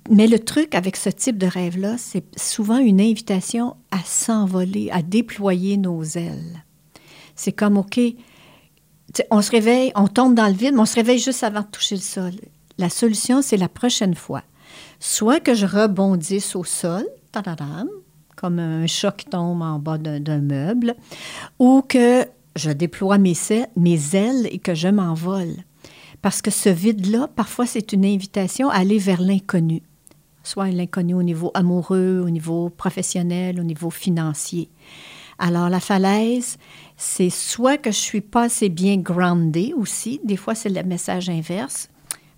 mais 0.09 0.27
le 0.27 0.39
truc 0.39 0.75
avec 0.75 0.95
ce 0.95 1.09
type 1.09 1.37
de 1.37 1.47
rêve-là, 1.47 1.97
c'est 1.97 2.23
souvent 2.39 2.77
une 2.77 3.01
invitation 3.01 3.75
à 3.91 3.99
s'envoler, 4.05 4.89
à 4.91 5.01
déployer 5.01 5.77
nos 5.77 6.03
ailes. 6.03 6.63
C'est 7.35 7.51
comme, 7.51 7.77
OK, 7.77 7.99
on 9.29 9.41
se 9.41 9.51
réveille, 9.51 9.91
on 9.95 10.07
tombe 10.07 10.35
dans 10.35 10.47
le 10.47 10.53
vide, 10.53 10.73
mais 10.73 10.81
on 10.81 10.85
se 10.85 10.95
réveille 10.95 11.19
juste 11.19 11.43
avant 11.43 11.61
de 11.61 11.67
toucher 11.67 11.95
le 11.95 12.01
sol. 12.01 12.31
La 12.77 12.89
solution, 12.89 13.41
c'est 13.41 13.57
la 13.57 13.69
prochaine 13.69 14.15
fois. 14.15 14.43
Soit 14.99 15.39
que 15.39 15.53
je 15.53 15.65
rebondisse 15.65 16.55
au 16.55 16.63
sol, 16.63 17.05
comme 18.35 18.59
un 18.59 18.87
chat 18.87 19.11
qui 19.11 19.25
tombe 19.25 19.61
en 19.61 19.79
bas 19.79 19.97
d'un 19.97 20.39
meuble, 20.39 20.95
ou 21.59 21.83
que 21.87 22.25
je 22.55 22.71
déploie 22.71 23.17
mes, 23.17 23.35
mes 23.75 24.15
ailes 24.15 24.47
et 24.51 24.59
que 24.59 24.75
je 24.75 24.87
m'envole. 24.87 25.55
Parce 26.21 26.41
que 26.41 26.51
ce 26.51 26.69
vide-là, 26.69 27.27
parfois, 27.27 27.65
c'est 27.65 27.91
une 27.91 28.05
invitation 28.05 28.69
à 28.69 28.75
aller 28.75 28.97
vers 28.97 29.21
l'inconnu. 29.21 29.81
Soit 30.43 30.69
l'inconnu 30.69 31.13
au 31.13 31.23
niveau 31.23 31.51
amoureux, 31.53 32.21
au 32.25 32.29
niveau 32.29 32.69
professionnel, 32.69 33.59
au 33.59 33.63
niveau 33.63 33.89
financier. 33.89 34.69
Alors, 35.39 35.69
la 35.69 35.79
falaise, 35.79 36.57
c'est 37.03 37.29
soit 37.29 37.77
que 37.77 37.91
je 37.91 37.97
suis 37.97 38.21
pas 38.21 38.43
assez 38.43 38.69
bien 38.69 38.97
groundée 38.97 39.73
aussi. 39.75 40.21
Des 40.23 40.37
fois, 40.37 40.55
c'est 40.55 40.69
le 40.69 40.83
message 40.83 41.29
inverse. 41.29 41.89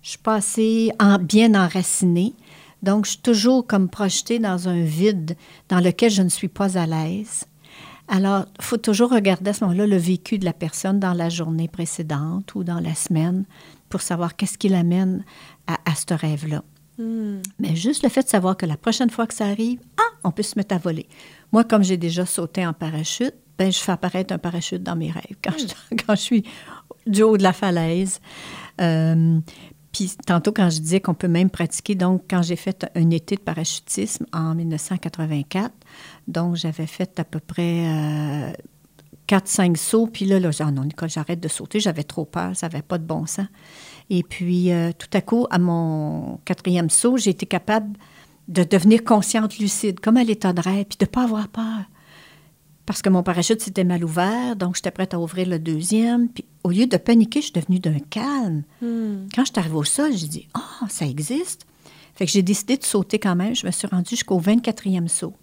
Je 0.02 0.10
suis 0.10 0.18
pas 0.18 0.34
assez 0.36 0.90
en- 1.00 1.18
bien 1.18 1.54
enracinée. 1.54 2.34
Donc, 2.82 3.04
je 3.06 3.12
suis 3.12 3.20
toujours 3.20 3.66
comme 3.66 3.88
projetée 3.88 4.38
dans 4.38 4.68
un 4.68 4.82
vide 4.82 5.36
dans 5.68 5.80
lequel 5.80 6.10
je 6.10 6.22
ne 6.22 6.28
suis 6.28 6.48
pas 6.48 6.76
à 6.78 6.86
l'aise. 6.86 7.44
Alors, 8.08 8.44
il 8.58 8.64
faut 8.64 8.76
toujours 8.76 9.10
regarder 9.10 9.50
à 9.50 9.52
ce 9.52 9.64
moment-là 9.64 9.86
le 9.86 9.96
vécu 9.96 10.38
de 10.38 10.44
la 10.44 10.52
personne 10.52 11.00
dans 11.00 11.14
la 11.14 11.28
journée 11.28 11.68
précédente 11.68 12.54
ou 12.54 12.64
dans 12.64 12.80
la 12.80 12.94
semaine 12.94 13.44
pour 13.88 14.00
savoir 14.00 14.36
qu'est-ce 14.36 14.58
qui 14.58 14.68
l'amène 14.68 15.24
à, 15.66 15.74
à 15.84 15.94
ce 15.94 16.12
rêve-là. 16.14 16.62
Mais 16.98 17.76
juste 17.76 18.02
le 18.02 18.08
fait 18.08 18.22
de 18.22 18.28
savoir 18.28 18.56
que 18.56 18.64
la 18.66 18.76
prochaine 18.76 19.10
fois 19.10 19.26
que 19.26 19.34
ça 19.34 19.46
arrive, 19.46 19.78
ah, 19.98 20.02
on 20.24 20.30
peut 20.30 20.42
se 20.42 20.54
mettre 20.56 20.74
à 20.74 20.78
voler. 20.78 21.06
Moi, 21.52 21.62
comme 21.62 21.84
j'ai 21.84 21.96
déjà 21.98 22.24
sauté 22.26 22.66
en 22.66 22.72
parachute, 22.72 23.34
ben, 23.58 23.72
je 23.72 23.78
fais 23.78 23.92
apparaître 23.92 24.32
un 24.34 24.38
parachute 24.38 24.82
dans 24.82 24.96
mes 24.96 25.10
rêves 25.10 25.36
quand, 25.42 25.56
je, 25.58 25.96
quand 26.06 26.14
je 26.14 26.20
suis 26.20 26.44
du 27.06 27.22
haut 27.22 27.36
de 27.36 27.42
la 27.42 27.52
falaise. 27.52 28.20
Euh, 28.80 29.40
puis 29.92 30.12
tantôt, 30.26 30.52
quand 30.52 30.68
je 30.68 30.80
disais 30.80 31.00
qu'on 31.00 31.14
peut 31.14 31.28
même 31.28 31.48
pratiquer, 31.48 31.94
donc 31.94 32.24
quand 32.28 32.42
j'ai 32.42 32.56
fait 32.56 32.86
un 32.94 33.10
été 33.10 33.36
de 33.36 33.40
parachutisme 33.40 34.26
en 34.32 34.54
1984, 34.54 35.72
donc 36.28 36.56
j'avais 36.56 36.86
fait 36.86 37.18
à 37.18 37.24
peu 37.24 37.40
près 37.40 37.86
euh, 37.86 38.52
4-5 39.28 39.76
sauts, 39.76 40.06
puis 40.06 40.26
là, 40.26 40.38
là 40.38 40.50
j'ai 40.50 40.64
dit, 40.64 40.68
Ah 40.68 40.72
non, 40.72 40.84
Nicole, 40.84 41.08
j'arrête 41.08 41.40
de 41.40 41.48
sauter, 41.48 41.80
j'avais 41.80 42.04
trop 42.04 42.26
peur, 42.26 42.54
ça 42.54 42.68
n'avait 42.68 42.82
pas 42.82 42.98
de 42.98 43.04
bon 43.04 43.26
sens. 43.26 43.46
Et 44.10 44.22
puis, 44.22 44.70
euh, 44.70 44.92
tout 44.96 45.08
à 45.14 45.20
coup, 45.20 45.46
à 45.50 45.58
mon 45.58 46.40
quatrième 46.44 46.90
saut, 46.90 47.16
j'ai 47.16 47.30
été 47.30 47.46
capable 47.46 47.96
de 48.48 48.62
devenir 48.62 49.02
consciente, 49.02 49.58
lucide, 49.58 50.00
comme 50.00 50.16
à 50.16 50.24
l'état 50.24 50.52
de 50.52 50.60
rêve, 50.60 50.84
puis 50.84 50.98
de 50.98 51.04
ne 51.04 51.10
pas 51.10 51.24
avoir 51.24 51.48
peur. 51.48 51.84
Parce 52.86 53.02
que 53.02 53.10
mon 53.10 53.24
parachute 53.24 53.60
s'était 53.60 53.84
mal 53.84 54.04
ouvert, 54.04 54.54
donc 54.54 54.76
j'étais 54.76 54.92
prête 54.92 55.12
à 55.12 55.18
ouvrir 55.18 55.48
le 55.48 55.58
deuxième. 55.58 56.28
Puis 56.28 56.44
au 56.62 56.70
lieu 56.70 56.86
de 56.86 56.96
paniquer, 56.96 57.40
je 57.40 57.46
suis 57.46 57.52
devenue 57.52 57.80
d'un 57.80 57.98
calme. 57.98 58.62
Quand 59.34 59.44
je 59.44 59.50
suis 59.52 59.58
arrivée 59.58 59.76
au 59.76 59.84
sol, 59.84 60.12
j'ai 60.14 60.28
dit 60.28 60.48
Ah, 60.54 60.86
ça 60.88 61.04
existe. 61.04 61.66
Fait 62.14 62.24
que 62.24 62.32
j'ai 62.32 62.42
décidé 62.42 62.76
de 62.76 62.84
sauter 62.84 63.18
quand 63.18 63.36
même. 63.36 63.54
Je 63.54 63.66
me 63.66 63.72
suis 63.72 63.88
rendue 63.88 64.10
jusqu'au 64.10 64.40
24e 64.40 65.08
saut. 65.08 65.34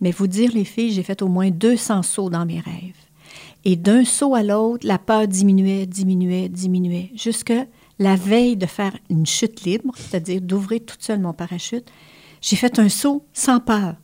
Mais 0.00 0.10
vous 0.10 0.26
dire, 0.26 0.50
les 0.52 0.64
filles, 0.64 0.90
j'ai 0.90 1.02
fait 1.02 1.22
au 1.22 1.28
moins 1.28 1.50
200 1.50 2.02
sauts 2.02 2.30
dans 2.30 2.44
mes 2.44 2.60
rêves. 2.60 2.96
Et 3.64 3.76
d'un 3.76 4.04
saut 4.04 4.34
à 4.34 4.42
l'autre, 4.42 4.86
la 4.86 4.98
peur 4.98 5.28
diminuait, 5.28 5.86
diminuait, 5.86 6.48
diminuait, 6.48 7.10
jusque 7.14 7.52
la 7.98 8.16
veille 8.16 8.56
de 8.56 8.66
faire 8.66 8.96
une 9.08 9.26
chute 9.26 9.62
libre, 9.62 9.94
c'est-à-dire 9.96 10.40
d'ouvrir 10.40 10.80
toute 10.84 11.02
seule 11.02 11.20
mon 11.20 11.32
parachute, 11.32 11.86
j'ai 12.40 12.56
fait 12.56 12.78
un 12.78 12.88
saut 12.88 13.24
sans 13.32 13.60
peur. 13.60 13.96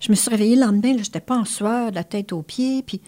Je 0.00 0.10
me 0.10 0.14
suis 0.16 0.30
réveillée 0.30 0.54
le 0.56 0.62
lendemain, 0.62 0.92
je 0.92 0.98
n'étais 1.02 1.20
pas 1.20 1.36
en 1.36 1.44
sueur, 1.44 1.90
de 1.90 1.96
la 1.96 2.04
tête 2.04 2.32
aux 2.32 2.42
pieds, 2.42 2.82
puis 2.86 3.00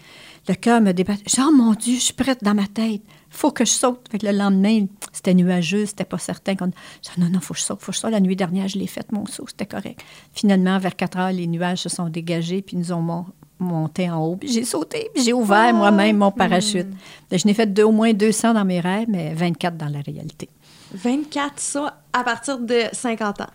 le 0.49 0.55
cœur 0.55 0.81
me 0.81 0.91
débattait. 0.91 1.23
J'ai 1.25 1.41
dit, 1.41 1.47
oh 1.49 1.53
mon 1.55 1.73
Dieu, 1.73 1.95
je 1.95 2.01
suis 2.01 2.13
prête 2.13 2.43
dans 2.43 2.53
ma 2.53 2.67
tête. 2.67 3.01
faut 3.29 3.51
que 3.51 3.63
je 3.63 3.71
saute. 3.71 4.07
Fait 4.11 4.17
que 4.17 4.25
le 4.25 4.33
lendemain, 4.33 4.87
c'était 5.13 5.33
nuageux, 5.33 5.85
c'était 5.85 6.03
pas 6.03 6.17
certain. 6.17 6.55
qu'on- 6.57 6.71
J'ai 7.01 7.11
dit, 7.15 7.21
non, 7.21 7.29
non, 7.29 7.39
faut 7.39 7.53
que 7.53 7.59
je 7.61 7.63
saute, 7.63 7.79
faut 7.81 7.91
que 7.93 7.95
je 7.95 8.01
saute. 8.01 8.11
La 8.11 8.19
nuit 8.19 8.35
dernière, 8.35 8.67
je 8.67 8.77
l'ai 8.77 8.87
fait, 8.87 9.09
mon 9.13 9.25
saut, 9.25 9.45
c'était 9.47 9.65
correct. 9.65 10.01
Finalement, 10.33 10.77
vers 10.79 10.95
4 10.97 11.17
heures, 11.17 11.31
les 11.31 11.47
nuages 11.47 11.77
se 11.79 11.87
sont 11.87 12.09
dégagés, 12.09 12.61
puis 12.61 12.75
nous 12.75 12.91
ont 12.91 12.99
mon- 13.01 13.25
monté 13.57 14.09
en 14.09 14.21
haut. 14.25 14.35
Puis 14.35 14.49
j'ai 14.51 14.65
sauté, 14.65 15.09
puis 15.13 15.23
j'ai 15.23 15.31
ouvert 15.33 15.73
moi-même 15.73 16.17
mon 16.17 16.31
parachute. 16.31 16.87
Que 17.29 17.37
Je 17.37 17.47
n'ai 17.47 17.53
fait 17.53 17.67
deux- 17.67 17.83
au 17.83 17.91
moins 17.93 18.11
200 18.11 18.53
dans 18.53 18.65
mes 18.65 18.81
rêves, 18.81 19.05
mais 19.07 19.33
24 19.33 19.77
dans 19.77 19.87
la 19.87 20.01
réalité. 20.01 20.49
24 20.93 21.59
ça 21.59 22.01
à 22.11 22.23
partir 22.25 22.59
de 22.59 22.81
50 22.91 23.39
ans? 23.39 23.47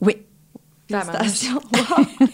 Oui. 0.00 0.16
Félicitations. 0.88 1.60
Wow. 1.74 2.26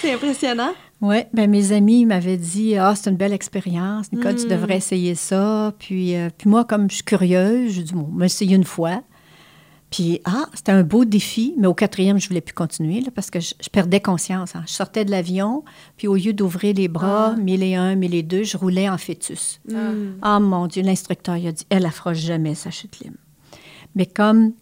C'est 0.00 0.12
impressionnant. 0.12 0.72
Oui, 1.00 1.16
ben 1.32 1.50
mes 1.50 1.72
amis 1.72 2.06
m'avaient 2.06 2.36
dit 2.36 2.76
Ah, 2.76 2.94
c'est 2.94 3.10
une 3.10 3.16
belle 3.16 3.32
expérience, 3.32 4.12
Nicole, 4.12 4.36
tu 4.36 4.46
devrais 4.46 4.76
essayer 4.76 5.14
ça. 5.14 5.72
Puis, 5.78 6.14
euh, 6.16 6.28
puis 6.36 6.48
moi, 6.48 6.64
comme 6.64 6.88
je 6.90 6.96
suis 6.96 7.04
curieuse, 7.04 7.72
j'ai 7.72 7.82
dit 7.82 7.92
Bon, 7.94 8.08
on 8.12 8.18
va 8.18 8.26
essayer 8.26 8.54
une 8.56 8.64
fois. 8.64 9.02
Puis, 9.90 10.20
ah, 10.24 10.46
c'était 10.52 10.72
un 10.72 10.82
beau 10.82 11.04
défi, 11.04 11.54
mais 11.58 11.66
au 11.68 11.74
quatrième, 11.74 12.18
je 12.18 12.28
voulais 12.28 12.40
plus 12.40 12.54
continuer 12.54 13.00
là, 13.00 13.08
parce 13.14 13.30
que 13.30 13.40
je, 13.40 13.54
je 13.60 13.68
perdais 13.68 14.00
conscience. 14.00 14.56
hein. 14.56 14.64
Je 14.66 14.72
sortais 14.72 15.04
de 15.04 15.10
l'avion, 15.10 15.64
puis 15.96 16.08
au 16.08 16.16
lieu 16.16 16.32
d'ouvrir 16.32 16.74
les 16.74 16.88
bras, 16.88 17.34
mille 17.36 17.62
et 17.62 17.76
un, 17.76 17.94
mille 17.94 18.14
et 18.14 18.22
deux, 18.24 18.42
je 18.42 18.56
roulais 18.56 18.88
en 18.88 18.98
fœtus. 18.98 19.60
Ah 20.22 20.40
mon 20.40 20.66
Dieu, 20.66 20.82
l'instructeur, 20.82 21.36
il 21.36 21.46
a 21.46 21.52
dit 21.52 21.64
Elle, 21.70 21.88
fera 21.90 22.14
jamais 22.14 22.54
sa 22.54 22.70
chute 22.70 22.98
libre. 23.00 23.16
Mais 23.94 24.06
comme 24.06 24.52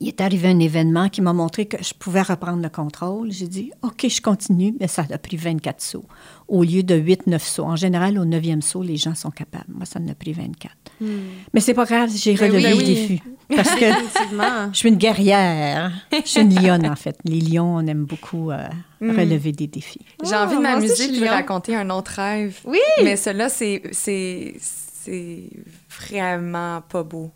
il 0.00 0.08
est 0.08 0.20
arrivé 0.20 0.48
un 0.48 0.58
événement 0.58 1.08
qui 1.08 1.22
m'a 1.22 1.32
montré 1.32 1.64
que 1.66 1.82
je 1.82 1.94
pouvais 1.94 2.20
reprendre 2.22 2.62
le 2.62 2.68
contrôle. 2.68 3.32
J'ai 3.32 3.48
dit, 3.48 3.70
OK, 3.82 4.06
je 4.08 4.20
continue, 4.20 4.74
mais 4.78 4.88
ça 4.88 5.06
a 5.10 5.16
pris 5.18 5.36
24 5.38 5.80
sauts 5.80 6.04
au 6.48 6.62
lieu 6.62 6.82
de 6.82 6.94
8-9 6.94 7.38
sauts. 7.38 7.64
En 7.64 7.76
général, 7.76 8.18
au 8.18 8.24
9e 8.26 8.60
saut, 8.60 8.82
les 8.82 8.96
gens 8.98 9.14
sont 9.14 9.30
capables. 9.30 9.64
Moi, 9.68 9.86
ça 9.86 9.98
en 9.98 10.06
a 10.08 10.14
pris 10.14 10.32
24. 10.34 10.70
Mais 11.00 11.60
c'est 11.60 11.72
pas 11.74 11.84
grave, 11.86 12.10
j'ai 12.14 12.34
Ben 12.34 12.50
relevé 12.52 12.64
oui, 12.64 12.70
le 12.72 12.76
oui. 12.76 12.84
défi. 12.84 13.22
Parce 13.54 13.74
que 13.74 13.84
je 14.72 14.76
suis 14.78 14.88
une 14.90 14.96
guerrière. 14.96 15.92
Je 16.12 16.28
suis 16.28 16.40
une 16.42 16.54
lionne, 16.54 16.86
en 16.86 16.96
fait. 16.96 17.16
Les 17.24 17.40
lions, 17.40 17.76
on 17.76 17.86
aime 17.86 18.04
beaucoup 18.04 18.50
euh, 18.50 18.68
relever 19.00 19.52
des 19.52 19.66
défis. 19.66 20.04
J'ai 20.24 20.34
envie 20.36 20.54
de 20.56 20.58
Oh, 20.58 20.62
m'amuser 20.62 21.08
de 21.08 21.24
lion. 21.24 21.30
raconter 21.30 21.74
un 21.74 21.88
autre 21.90 22.12
rêve. 22.16 22.58
Oui. 22.66 22.78
Mais 23.02 23.16
c'est, 23.16 23.82
c'est 23.92 25.50
vraiment 25.88 26.82
pas 26.82 27.02
beau. 27.02 27.30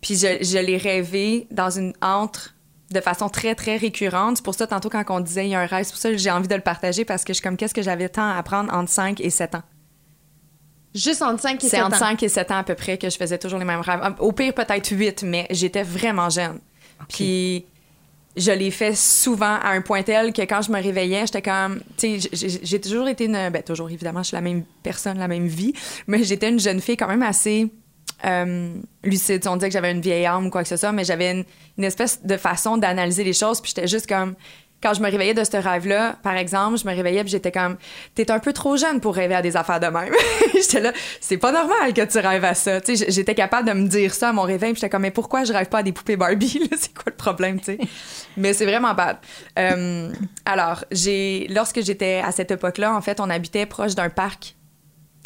Puis 0.00 0.16
je, 0.16 0.42
je 0.42 0.58
l'ai 0.58 0.76
rêvé 0.76 1.46
dans 1.50 1.70
une 1.70 1.92
antre 2.02 2.54
de 2.90 3.00
façon 3.00 3.28
très, 3.28 3.54
très 3.54 3.76
récurrente. 3.76 4.36
C'est 4.36 4.44
pour 4.44 4.54
ça, 4.54 4.66
tantôt, 4.66 4.90
quand 4.90 5.04
on 5.08 5.20
disait 5.20 5.46
il 5.46 5.50
y 5.50 5.54
a 5.54 5.60
un 5.60 5.66
rêve, 5.66 5.84
c'est 5.84 5.92
pour 5.92 6.00
ça 6.00 6.10
que 6.10 6.16
j'ai 6.18 6.30
envie 6.30 6.48
de 6.48 6.54
le 6.54 6.60
partager 6.60 7.04
parce 7.04 7.24
que 7.24 7.32
je 7.32 7.36
suis 7.38 7.42
comme, 7.42 7.56
qu'est-ce 7.56 7.72
que 7.74 7.82
j'avais 7.82 8.08
tant 8.08 8.28
à 8.28 8.36
apprendre 8.36 8.72
entre 8.74 8.90
5 8.90 9.20
et 9.20 9.30
7 9.30 9.54
ans? 9.54 9.62
Juste 10.94 11.22
entre 11.22 11.40
5 11.40 11.56
et 11.56 11.60
7 11.60 11.70
C'est 11.70 11.80
ans. 11.80 11.86
entre 11.86 11.96
5 11.96 12.22
et 12.22 12.28
7 12.28 12.50
ans 12.50 12.58
à 12.58 12.64
peu 12.64 12.74
près 12.74 12.98
que 12.98 13.08
je 13.08 13.16
faisais 13.16 13.38
toujours 13.38 13.58
les 13.58 13.64
mêmes 13.64 13.80
rêves. 13.80 14.00
Au 14.18 14.32
pire, 14.32 14.52
peut-être 14.52 14.90
8, 14.90 15.22
mais 15.22 15.46
j'étais 15.50 15.82
vraiment 15.84 16.28
jeune. 16.28 16.58
Puis 17.08 17.64
je 18.36 18.52
l'ai 18.52 18.70
fait 18.70 18.94
souvent 18.94 19.56
à 19.62 19.70
un 19.70 19.80
point 19.80 20.02
tel 20.02 20.32
que 20.34 20.42
quand 20.42 20.60
je 20.60 20.70
me 20.70 20.82
réveillais, 20.82 21.24
j'étais 21.26 21.40
comme. 21.42 21.80
Tu 21.96 22.20
sais, 22.20 22.28
j'ai- 22.32 22.60
j'ai 22.62 22.80
toujours 22.80 23.08
été 23.08 23.24
une. 23.24 23.48
Ben, 23.50 23.62
toujours, 23.62 23.88
évidemment, 23.88 24.22
je 24.22 24.28
suis 24.28 24.34
la 24.34 24.42
même 24.42 24.64
personne, 24.82 25.18
la 25.18 25.28
même 25.28 25.46
vie, 25.46 25.72
mais 26.06 26.22
j'étais 26.24 26.50
une 26.50 26.60
jeune 26.60 26.80
fille 26.80 26.98
quand 26.98 27.08
même 27.08 27.22
assez 27.22 27.70
euh, 28.24 28.74
lucide. 29.02 29.46
On 29.46 29.56
disait 29.56 29.68
que 29.68 29.72
j'avais 29.72 29.92
une 29.92 30.00
vieille 30.00 30.26
âme 30.26 30.46
ou 30.46 30.50
quoi 30.50 30.62
que 30.62 30.68
ce 30.68 30.76
soit, 30.76 30.92
mais 30.92 31.04
j'avais 31.04 31.44
une, 31.76 31.84
espèce 31.84 32.24
de 32.24 32.36
façon 32.36 32.76
d'analyser 32.76 33.24
les 33.24 33.32
choses. 33.32 33.60
Puis 33.60 33.72
j'étais 33.74 33.88
juste 33.88 34.06
comme 34.06 34.34
quand 34.82 34.94
je 34.94 35.00
me 35.00 35.08
réveillais 35.08 35.34
de 35.34 35.44
ce 35.44 35.56
rêve-là, 35.56 36.16
par 36.24 36.36
exemple, 36.36 36.76
je 36.76 36.86
me 36.86 36.92
réveillais 36.92 37.22
puis 37.22 37.30
j'étais 37.30 37.52
comme, 37.52 37.76
t'es 38.16 38.32
un 38.32 38.40
peu 38.40 38.52
trop 38.52 38.76
jeune 38.76 39.00
pour 39.00 39.14
rêver 39.14 39.34
à 39.34 39.42
des 39.42 39.56
affaires 39.56 39.78
de 39.78 39.86
même. 39.86 40.12
j'étais 40.54 40.80
là, 40.80 40.92
c'est 41.20 41.36
pas 41.36 41.52
normal 41.52 41.94
que 41.94 42.04
tu 42.04 42.18
rêves 42.18 42.44
à 42.44 42.54
ça. 42.54 42.80
J'étais 42.86 43.34
capable 43.36 43.68
de 43.68 43.74
me 43.74 43.86
dire 43.86 44.12
ça 44.12 44.30
à 44.30 44.32
mon 44.32 44.42
réveil 44.42 44.74
j'étais 44.74 44.88
comme, 44.88 45.02
mais 45.02 45.12
pourquoi 45.12 45.44
je 45.44 45.52
rêve 45.52 45.68
pas 45.68 45.78
à 45.78 45.82
des 45.84 45.92
poupées 45.92 46.16
Barbie? 46.16 46.68
c'est 46.76 46.92
quoi 46.92 47.04
le 47.06 47.16
problème, 47.16 47.60
tu 47.60 47.66
sais? 47.66 47.78
mais 48.36 48.52
c'est 48.54 48.66
vraiment 48.66 48.94
bad. 48.94 49.18
Euh, 49.58 50.12
alors, 50.44 50.84
j'ai, 50.90 51.46
lorsque 51.50 51.80
j'étais 51.82 52.20
à 52.24 52.32
cette 52.32 52.50
époque-là, 52.50 52.94
en 52.94 53.00
fait, 53.00 53.20
on 53.20 53.30
habitait 53.30 53.66
proche 53.66 53.94
d'un 53.94 54.10
parc. 54.10 54.56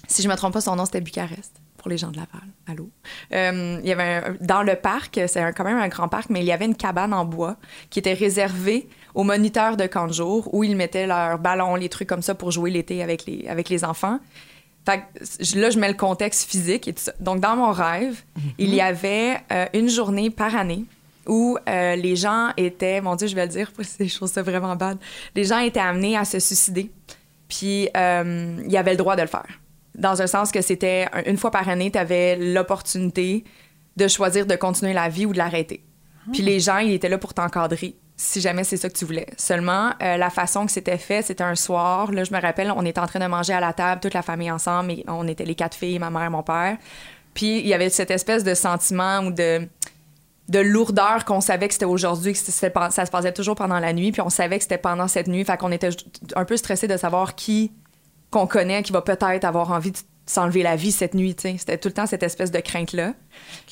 Si 0.07 0.23
je 0.23 0.29
me 0.29 0.35
trompe 0.35 0.53
pas, 0.53 0.61
son 0.61 0.77
nom 0.77 0.85
c'était 0.85 1.01
Bucarest 1.01 1.66
pour 1.87 1.93
les 1.93 1.99
gens 1.99 2.11
de 2.11 2.17
Laval. 2.17 2.49
Allô? 2.67 2.91
Euh, 3.33 3.79
il 3.81 3.89
y 3.89 3.93
avait 3.93 4.37
dans 4.41 4.65
le 4.65 4.75
parc, 4.75 5.21
c'est 5.29 5.53
quand 5.53 5.63
même 5.63 5.79
un 5.79 5.87
grand 5.87 6.09
parc, 6.09 6.31
mais 6.31 6.41
il 6.41 6.45
y 6.45 6.51
avait 6.51 6.65
une 6.65 6.75
cabane 6.75 7.15
en 7.15 7.25
bois 7.25 7.59
qui 7.91 8.01
était 8.01 8.13
réservée 8.13 8.89
aux 9.15 9.23
moniteurs 9.23 9.77
de 9.77 9.87
camp 9.87 10.09
de 10.09 10.13
jour 10.13 10.53
où 10.53 10.65
ils 10.65 10.75
mettaient 10.75 11.07
leurs 11.07 11.39
ballons, 11.39 11.77
les 11.77 11.89
trucs 11.89 12.09
comme 12.09 12.23
ça 12.23 12.35
pour 12.35 12.51
jouer 12.51 12.73
l'été 12.73 13.05
avec 13.05 13.25
les, 13.25 13.47
avec 13.47 13.69
les 13.69 13.85
enfants. 13.85 14.19
Fait 14.85 14.99
que, 14.99 15.61
là, 15.61 15.71
je 15.71 15.79
mets 15.79 15.87
le 15.87 15.95
contexte 15.95 16.51
physique 16.51 16.89
et 16.89 16.93
tout 16.93 17.05
ça. 17.05 17.13
Donc, 17.21 17.39
dans 17.39 17.55
mon 17.55 17.71
rêve, 17.71 18.21
il 18.59 18.75
y 18.75 18.81
avait 18.81 19.37
euh, 19.53 19.67
une 19.73 19.89
journée 19.89 20.31
par 20.31 20.57
année 20.57 20.87
où 21.29 21.57
euh, 21.69 21.95
les 21.95 22.17
gens 22.17 22.49
étaient, 22.57 23.01
mon 23.01 23.15
Dieu, 23.15 23.29
je 23.29 23.37
vais 23.37 23.47
le 23.47 23.53
dire, 23.53 23.71
des 24.01 24.09
choses 24.09 24.35
vraiment 24.35 24.75
bad, 24.75 24.99
les 25.37 25.45
gens 25.45 25.61
étaient 25.61 25.79
amenés 25.79 26.17
à 26.17 26.25
se 26.25 26.41
suicider. 26.41 26.91
Puis, 27.47 27.89
euh, 27.97 28.61
il 28.65 28.73
y 28.73 28.77
avait 28.77 28.91
le 28.91 28.97
droit 28.97 29.15
de 29.15 29.23
le 29.23 29.29
faire 29.29 29.61
dans 29.97 30.23
un 30.23 30.27
sens 30.27 30.53
que 30.53 30.61
c'était 30.61 31.07
une 31.27 31.37
fois 31.37 31.51
par 31.51 31.69
année, 31.69 31.91
tu 31.91 31.99
avais 31.99 32.37
l'opportunité 32.37 33.45
de 33.97 34.09
choisir 34.09 34.47
de 34.47 34.55
continuer 34.55 34.93
la 34.93 35.09
vie 35.09 35.27
ou 35.27 35.33
de 35.33 35.39
l'arrêter. 35.39 35.83
Puis 36.33 36.43
les 36.43 36.61
gens, 36.61 36.79
ils 36.79 36.93
étaient 36.93 37.09
là 37.09 37.19
pour 37.19 37.35
t'encadrer 37.35 37.97
si 38.17 38.41
jamais 38.41 38.65
c'est 38.65 38.79
ça 38.79 38.89
que 38.89 38.97
tu 38.97 39.05
voulais. 39.05 39.27
Seulement, 39.37 39.91
euh, 40.03 40.17
la 40.17 40.31
façon 40.31 40.65
que 40.65 40.73
c'était 40.73 40.97
fait, 40.97 41.23
c'était 41.23 41.45
un 41.45 41.55
soir. 41.55 42.11
Là, 42.13 42.25
je 42.25 42.33
me 42.33 42.41
rappelle, 42.41 42.73
on 42.75 42.85
était 42.85 43.01
en 43.01 43.07
train 43.07 43.21
de 43.21 43.27
manger 43.27 43.53
à 43.53 43.61
la 43.61 43.75
table, 43.75 44.01
toute 44.01 44.15
la 44.15 44.23
famille 44.23 44.51
ensemble, 44.51 44.93
et 44.93 45.05
on 45.07 45.29
était 45.29 45.45
les 45.45 45.55
quatre 45.55 45.77
filles, 45.77 45.99
ma 45.99 46.09
mère, 46.09 46.31
mon 46.31 46.43
père. 46.43 46.79
Puis 47.35 47.59
il 47.59 47.67
y 47.67 47.75
avait 47.75 47.91
cette 47.91 48.11
espèce 48.11 48.43
de 48.43 48.55
sentiment 48.55 49.19
ou 49.21 49.33
de, 49.33 49.69
de 50.49 50.59
lourdeur 50.59 51.27
qu'on 51.27 51.43
savait 51.43 51.69
que 51.69 51.75
c'était 51.75 51.85
aujourd'hui, 51.85 52.33
que 52.33 52.39
ça 52.39 53.07
se 53.07 53.11
passait 53.11 53.33
toujours 53.33 53.55
pendant 53.55 53.79
la 53.79 53.93
nuit, 53.93 54.13
puis 54.13 54.23
on 54.23 54.31
savait 54.31 54.57
que 54.57 54.63
c'était 54.63 54.79
pendant 54.79 55.09
cette 55.09 55.29
nuit. 55.29 55.45
Fait 55.45 55.59
qu'on 55.59 55.71
était 55.71 55.91
un 56.35 56.47
peu 56.47 56.57
stressé 56.57 56.89
de 56.89 56.97
savoir 56.97 57.35
qui 57.35 57.73
qu'on 58.31 58.47
connaît 58.47 58.83
qui 58.83 58.93
va 58.93 59.03
peut-être 59.03 59.45
avoir 59.45 59.71
envie 59.71 59.93
de 59.93 59.99
s'enlever 60.27 60.63
la 60.65 60.75
vie 60.75 60.91
cette 60.91 61.15
nuit. 61.15 61.37
C'était 61.39 61.79
tout 61.79 61.89
le 61.89 61.95
temps 61.95 62.07
cette 62.07 62.25
espèce 62.25 62.51
de 62.51 62.59
crainte-là. 62.59 63.15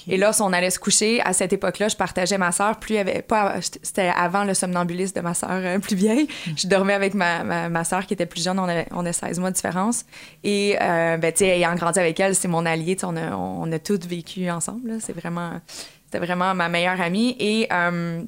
Et 0.06 0.16
là, 0.16 0.32
si 0.32 0.40
on 0.42 0.52
allait 0.52 0.70
se 0.70 0.78
coucher, 0.78 1.20
à 1.22 1.32
cette 1.32 1.52
époque-là, 1.52 1.88
je 1.88 1.96
partageais 1.96 2.38
ma 2.38 2.52
sœur. 2.52 2.78
Plus 2.78 2.96
avait 2.96 3.22
pas, 3.22 3.56
c'était 3.82 4.12
avant 4.14 4.44
le 4.44 4.54
somnambulisme 4.54 5.16
de 5.16 5.20
ma 5.20 5.34
sœur 5.34 5.50
euh, 5.50 5.78
plus 5.80 5.96
vieille. 5.96 6.28
Mm. 6.46 6.50
Je 6.56 6.66
dormais 6.68 6.92
avec 6.92 7.14
ma, 7.14 7.42
ma, 7.42 7.68
ma 7.68 7.84
sœur 7.84 8.06
qui 8.06 8.14
était 8.14 8.26
plus 8.26 8.44
jeune. 8.44 8.58
On, 8.58 8.68
avait, 8.68 8.86
on 8.92 9.04
a 9.04 9.12
16 9.12 9.40
mois 9.40 9.50
de 9.50 9.56
différence. 9.56 10.04
Et, 10.44 10.76
euh, 10.80 11.16
ben, 11.16 11.32
ayant 11.40 11.74
grandi 11.74 11.98
avec 11.98 12.20
elle, 12.20 12.36
c'est 12.36 12.48
mon 12.48 12.64
allié. 12.64 12.96
On 13.02 13.16
a, 13.16 13.34
on 13.34 13.70
a 13.72 13.78
toutes 13.80 14.06
vécu 14.06 14.48
ensemble. 14.48 14.98
C'est 15.00 15.14
vraiment, 15.14 15.60
c'était 16.04 16.24
vraiment 16.24 16.54
ma 16.54 16.68
meilleure 16.68 17.00
amie. 17.00 17.34
Et 17.40 17.66
euh, 17.72 18.22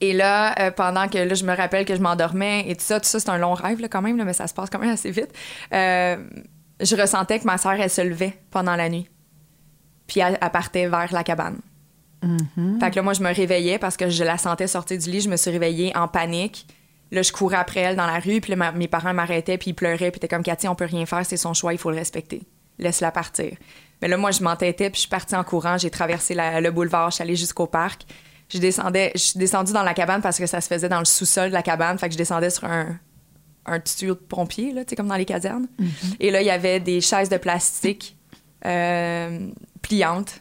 et 0.00 0.12
là, 0.14 0.54
euh, 0.58 0.70
pendant 0.70 1.08
que 1.08 1.18
là, 1.18 1.34
je 1.34 1.44
me 1.44 1.54
rappelle 1.54 1.84
que 1.84 1.94
je 1.94 2.00
m'endormais 2.00 2.64
et 2.66 2.74
tout 2.74 2.84
ça, 2.84 3.00
tout 3.00 3.06
ça, 3.06 3.20
c'est 3.20 3.28
un 3.28 3.38
long 3.38 3.52
rêve 3.54 3.80
là, 3.80 3.88
quand 3.88 4.00
même, 4.00 4.16
là, 4.16 4.24
mais 4.24 4.32
ça 4.32 4.46
se 4.46 4.54
passe 4.54 4.70
quand 4.70 4.78
même 4.78 4.90
assez 4.90 5.10
vite. 5.10 5.32
Euh, 5.74 6.16
je 6.80 6.96
ressentais 6.96 7.38
que 7.38 7.44
ma 7.44 7.58
soeur, 7.58 7.72
elle 7.72 7.90
se 7.90 8.00
levait 8.00 8.40
pendant 8.50 8.76
la 8.76 8.88
nuit. 8.88 9.08
Puis 10.06 10.20
elle, 10.20 10.38
partait 10.50 10.88
vers 10.88 11.12
la 11.12 11.22
cabane. 11.22 11.58
Mm-hmm. 12.22 12.80
Fait 12.80 12.90
que 12.90 12.96
là, 12.96 13.02
moi, 13.02 13.12
je 13.12 13.22
me 13.22 13.32
réveillais 13.32 13.78
parce 13.78 13.96
que 13.96 14.08
je 14.08 14.24
la 14.24 14.38
sentais 14.38 14.66
sortir 14.66 14.98
du 14.98 15.10
lit. 15.10 15.20
Je 15.20 15.28
me 15.28 15.36
suis 15.36 15.50
réveillée 15.50 15.94
en 15.96 16.08
panique. 16.08 16.66
Là, 17.10 17.22
je 17.22 17.32
courais 17.32 17.58
après 17.58 17.80
elle 17.80 17.96
dans 17.96 18.06
la 18.06 18.20
rue, 18.20 18.40
puis 18.40 18.54
là, 18.54 18.72
mes 18.72 18.86
parents 18.86 19.12
m'arrêtaient, 19.12 19.58
puis 19.58 19.70
ils 19.70 19.74
pleuraient, 19.74 20.12
puis 20.12 20.18
étaient 20.18 20.28
comme 20.28 20.44
Cathy, 20.44 20.68
on 20.68 20.76
peut 20.76 20.84
rien 20.84 21.06
faire, 21.06 21.26
c'est 21.26 21.36
son 21.36 21.54
choix, 21.54 21.72
il 21.72 21.78
faut 21.78 21.90
le 21.90 21.96
respecter. 21.96 22.42
Laisse-la 22.78 23.10
partir. 23.10 23.56
Mais 24.00 24.06
là, 24.06 24.16
moi, 24.16 24.30
je 24.30 24.44
m'entêtais, 24.44 24.90
puis 24.90 24.98
je 24.98 25.00
suis 25.00 25.08
partie 25.08 25.34
en 25.34 25.42
courant, 25.42 25.76
j'ai 25.76 25.90
traversé 25.90 26.36
le 26.36 26.70
boulevard, 26.70 27.10
je 27.10 27.16
suis 27.16 27.22
allée 27.22 27.34
jusqu'au 27.34 27.66
parc 27.66 28.06
je 28.52 28.58
descendais, 28.58 29.12
je 29.14 29.20
suis 29.20 29.38
descendue 29.38 29.72
dans 29.72 29.82
la 29.82 29.94
cabane 29.94 30.20
parce 30.20 30.38
que 30.38 30.46
ça 30.46 30.60
se 30.60 30.68
faisait 30.68 30.88
dans 30.88 30.98
le 30.98 31.04
sous-sol 31.04 31.48
de 31.48 31.54
la 31.54 31.62
cabane. 31.62 31.98
Fait 31.98 32.08
que 32.08 32.12
je 32.12 32.18
descendais 32.18 32.50
sur 32.50 32.64
un, 32.64 32.98
un 33.66 33.80
tuyau 33.80 34.14
de 34.14 34.20
pompier, 34.20 34.72
là, 34.72 34.82
comme 34.96 35.08
dans 35.08 35.16
les 35.16 35.24
casernes. 35.24 35.68
Mm-hmm. 35.80 36.16
Et 36.20 36.30
là, 36.30 36.42
il 36.42 36.46
y 36.46 36.50
avait 36.50 36.80
des 36.80 37.00
chaises 37.00 37.28
de 37.28 37.36
plastique 37.36 38.16
euh, 38.66 39.48
pliantes, 39.82 40.40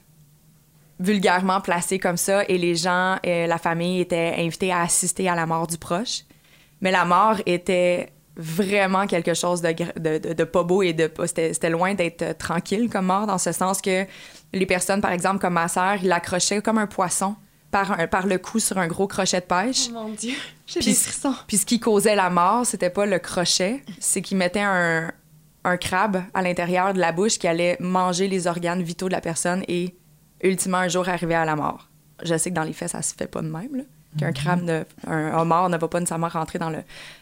vulgairement 1.00 1.62
placées 1.62 2.00
comme 2.00 2.18
ça. 2.18 2.44
Et 2.46 2.58
les 2.58 2.76
gens, 2.76 3.18
et 3.24 3.46
la 3.46 3.58
famille 3.58 4.02
étaient 4.02 4.36
invités 4.38 4.72
à 4.72 4.82
assister 4.82 5.30
à 5.30 5.36
la 5.36 5.46
mort 5.46 5.68
du 5.68 5.78
proche. 5.78 6.24
Mais 6.82 6.92
la 6.92 7.06
mort 7.06 7.36
était 7.46 8.12
vraiment 8.36 9.06
quelque 9.06 9.34
chose 9.34 9.62
de, 9.62 9.74
de, 10.00 10.34
de, 10.34 10.44
pas 10.46 10.64
beau 10.64 10.82
et 10.82 10.94
de 10.94 11.12
c'était 11.26 11.70
loin 11.70 11.94
d'être 11.94 12.38
tranquille 12.38 12.90
comme 12.90 13.08
mort 13.08 13.28
dans 13.28 13.38
ce 13.38 13.52
sens 13.52 13.82
que 13.82 14.06
les 14.54 14.66
personnes 14.66 15.02
par 15.02 15.12
exemple 15.12 15.40
comme 15.40 15.56
ma 15.56 15.68
sœur 15.68 15.98
ils 16.02 16.08
l'accrochaient 16.08 16.62
comme 16.62 16.78
un 16.78 16.88
poisson 16.88 17.36
par, 17.72 18.10
par 18.10 18.26
le 18.28 18.38
cou 18.38 18.60
sur 18.60 18.78
un 18.78 18.88
gros 18.88 19.08
crochet 19.08 19.42
de 19.42 19.46
pêche. 19.46 19.88
Oh 19.90 19.94
mon 19.94 20.10
Dieu, 20.10 20.36
j'ai 20.66 20.80
des 20.80 20.94
frissons. 20.94 21.36
Puis 21.48 21.58
ce 21.58 21.66
qui 21.66 21.80
causait 21.80 22.16
la 22.16 22.30
mort, 22.30 22.66
c'était 22.66 22.90
pas 22.90 23.06
le 23.06 23.20
crochet, 23.20 23.84
c'est 24.00 24.22
qu'il 24.22 24.38
mettait 24.38 24.62
un, 24.62 25.12
un 25.64 25.78
crabe 25.78 26.24
à 26.34 26.42
l'intérieur 26.42 26.94
de 26.94 27.00
la 27.00 27.12
bouche 27.12 27.38
qui 27.38 27.48
allait 27.48 27.78
manger 27.80 28.28
les 28.28 28.48
organes 28.48 28.82
vitaux 28.82 29.08
de 29.08 29.14
la 29.14 29.22
personne 29.22 29.64
et 29.68 29.96
ultimement 30.44 30.78
un 30.78 30.88
jour 30.88 31.08
arriver 31.10 31.36
à 31.36 31.46
la 31.46 31.56
mort. 31.56 31.90
Je 32.24 32.38
sais 32.38 32.50
que 32.50 32.56
dans 32.56 32.64
les 32.64 32.74
faits, 32.74 32.90
ça 32.90 33.02
se 33.02 33.14
fait 33.14 33.28
pas 33.28 33.42
de 33.42 33.50
même, 33.50 33.76
là. 33.76 33.84
Qu'un 34.18 34.28
mhm. 34.28 34.34
crabe, 34.34 34.64
ne, 34.64 34.84
un 35.06 35.38
homard 35.40 35.70
ne 35.70 35.78
va 35.78 35.88
pas 35.88 36.00
nécessairement 36.00 36.30
rentrer 36.30 36.58
dans, 36.58 36.72
le, 36.72 36.80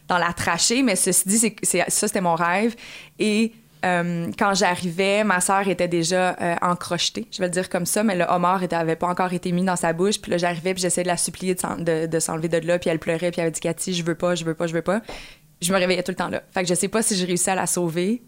dans 0.08 0.18
la 0.18 0.32
trachée, 0.32 0.84
mais 0.84 0.96
ceci 0.96 1.28
dit, 1.28 1.54
c'est, 1.62 1.84
ça, 1.90 2.08
c'était 2.08 2.22
mon 2.22 2.36
rêve. 2.36 2.76
Et 3.20 3.52
euh, 3.88 4.32
quand 4.38 4.54
j'arrivais, 4.54 5.24
ma 5.24 5.40
sœur 5.42 5.68
était 5.68 5.88
déjà 5.88 6.36
euh, 6.42 6.56
encrochetée, 6.62 7.28
je 7.32 7.40
vais 7.40 7.46
le 7.46 7.52
dire 7.52 7.70
comme 7.70 7.86
ça, 7.86 8.04
mais 8.04 8.16
le 8.16 8.26
homard 8.26 8.62
n'avait 8.70 8.96
pas 8.96 9.08
encore 9.08 9.34
été 9.34 9.52
mis 9.52 9.64
dans 9.64 9.76
sa 9.76 9.94
bouche. 9.94 10.20
Puis 10.22 10.32
là, 10.32 10.38
j'arrivais, 10.38 10.74
puis 10.74 10.82
j'essayais 10.82 11.04
de 11.04 11.08
la 11.08 11.18
supplier 11.18 11.56
de, 11.56 12.20
s'enlever 12.20 12.50
de 12.50 12.58
là, 12.66 12.80
puis 12.80 12.90
elle 12.90 13.00
pleurait, 13.00 13.32
puis 13.32 13.40
elle 13.40 13.48
avait 13.48 13.52
dit 13.52 13.62
Cathy, 13.62 13.94
je 13.94 14.04
veux 14.04 14.16
pas, 14.16 14.36
je 14.36 14.46
veux 14.46 14.54
pas, 14.54 14.68
je 14.68 14.74
veux 14.74 14.82
pas. 14.82 15.02
Je 15.62 15.74
me 15.74 15.78
réveillais 15.80 16.04
tout 16.04 16.12
le 16.12 16.16
temps 16.16 16.30
là. 16.30 16.44
Fait 16.52 16.62
que 16.64 16.70
je 16.70 16.76
sais 16.76 16.88
pas 16.88 17.02
si 17.02 17.16
j'ai 17.16 17.26
réussi 17.26 17.50
à 17.50 17.56
la 17.56 17.66
sauver 17.66 18.22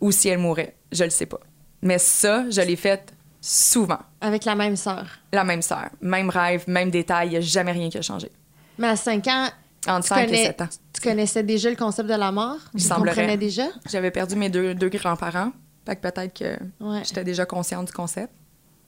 ou 0.00 0.10
si 0.10 0.28
elle 0.28 0.38
mourait. 0.38 0.74
Je 0.90 1.04
le 1.04 1.10
sais 1.10 1.26
pas. 1.26 1.40
Mais 1.82 1.98
ça, 1.98 2.44
je 2.50 2.60
l'ai 2.60 2.76
fait 2.76 3.12
souvent. 3.40 4.00
Avec 4.20 4.44
la 4.44 4.54
même 4.56 4.76
sœur. 4.76 5.06
La 5.32 5.44
même 5.44 5.62
sœur. 5.62 5.90
Même 6.00 6.30
rêve, 6.30 6.64
même 6.66 6.90
détail. 6.90 7.28
Il 7.28 7.30
n'y 7.30 7.36
a 7.36 7.40
jamais 7.40 7.72
rien 7.72 7.88
qui 7.88 7.98
a 7.98 8.02
changé. 8.02 8.30
Mais 8.78 8.88
à 8.88 8.96
5 8.96 9.26
ans, 9.28 9.48
entre 9.86 10.06
5 10.06 10.30
et 10.30 10.44
7 10.44 10.60
ans. 10.62 10.68
Tu 10.92 11.00
connaissais 11.00 11.42
déjà 11.42 11.70
le 11.70 11.76
concept 11.76 12.08
de 12.08 12.14
la 12.14 12.32
mort? 12.32 12.58
Tu 12.76 12.88
comprenais 12.88 13.36
déjà? 13.36 13.66
J'avais 13.90 14.10
perdu 14.10 14.36
mes 14.36 14.48
deux, 14.48 14.74
deux 14.74 14.88
grands-parents. 14.88 15.52
Fait 15.86 15.96
que 15.96 16.00
peut-être 16.00 16.36
que 16.36 16.58
j'étais 17.04 17.24
déjà 17.24 17.46
consciente 17.46 17.86
du 17.86 17.92
concept. 17.92 18.32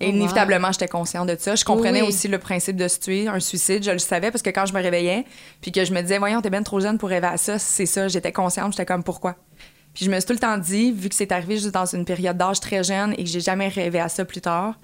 Et 0.01 0.07
oh, 0.07 0.11
inévitablement, 0.11 0.71
j'étais 0.71 0.89
consciente 0.89 1.29
de 1.29 1.37
ça. 1.39 1.57
Je 1.57 1.65
comprenais 1.65 2.03
aussi 2.03 2.29
le 2.29 2.39
principe 2.39 2.77
de 2.77 2.87
se 2.87 3.01
tuer, 3.01 3.27
un 3.27 3.41
suicide. 3.41 3.83
Je 3.83 3.91
le 3.91 3.99
savais 3.99 4.31
parce 4.31 4.43
que 4.43 4.51
quand 4.51 4.67
je 4.67 4.73
me 4.73 4.81
réveillais, 4.81 5.25
puis 5.61 5.73
que 5.73 5.85
je 5.85 5.93
me 5.93 6.01
disais, 6.01 6.19
voyons, 6.19 6.41
t'es 6.41 6.51
bien 6.51 6.63
trop 6.63 6.79
jeune 6.81 6.99
pour 6.99 7.09
rêver 7.09 7.27
à 7.27 7.37
ça, 7.37 7.59
c'est 7.59 7.87
ça. 7.87 8.07
J'étais 8.07 8.33
consciente, 8.33 8.73
j'étais 8.73 8.87
comme, 8.87 9.03
pourquoi? 9.03 9.37
Puis 9.95 10.05
je 10.05 10.11
me 10.11 10.17
suis 10.21 10.27
tout 10.27 10.33
le 10.35 10.39
temps 10.39 10.57
dit, 10.59 10.93
vu 10.93 11.09
que 11.09 11.17
c'est 11.17 11.33
arrivé 11.33 11.57
juste 11.57 11.73
dans 11.73 11.87
une 11.87 12.05
période 12.05 12.37
d'âge 12.37 12.61
très 12.61 12.85
jeune 12.85 13.13
et 13.15 13.25
que 13.25 13.31
j'ai 13.31 13.41
jamais 13.41 13.67
rêvé 13.67 13.99
à 13.99 14.09
ça 14.09 14.25
plus 14.25 14.41
tard, 14.41 14.79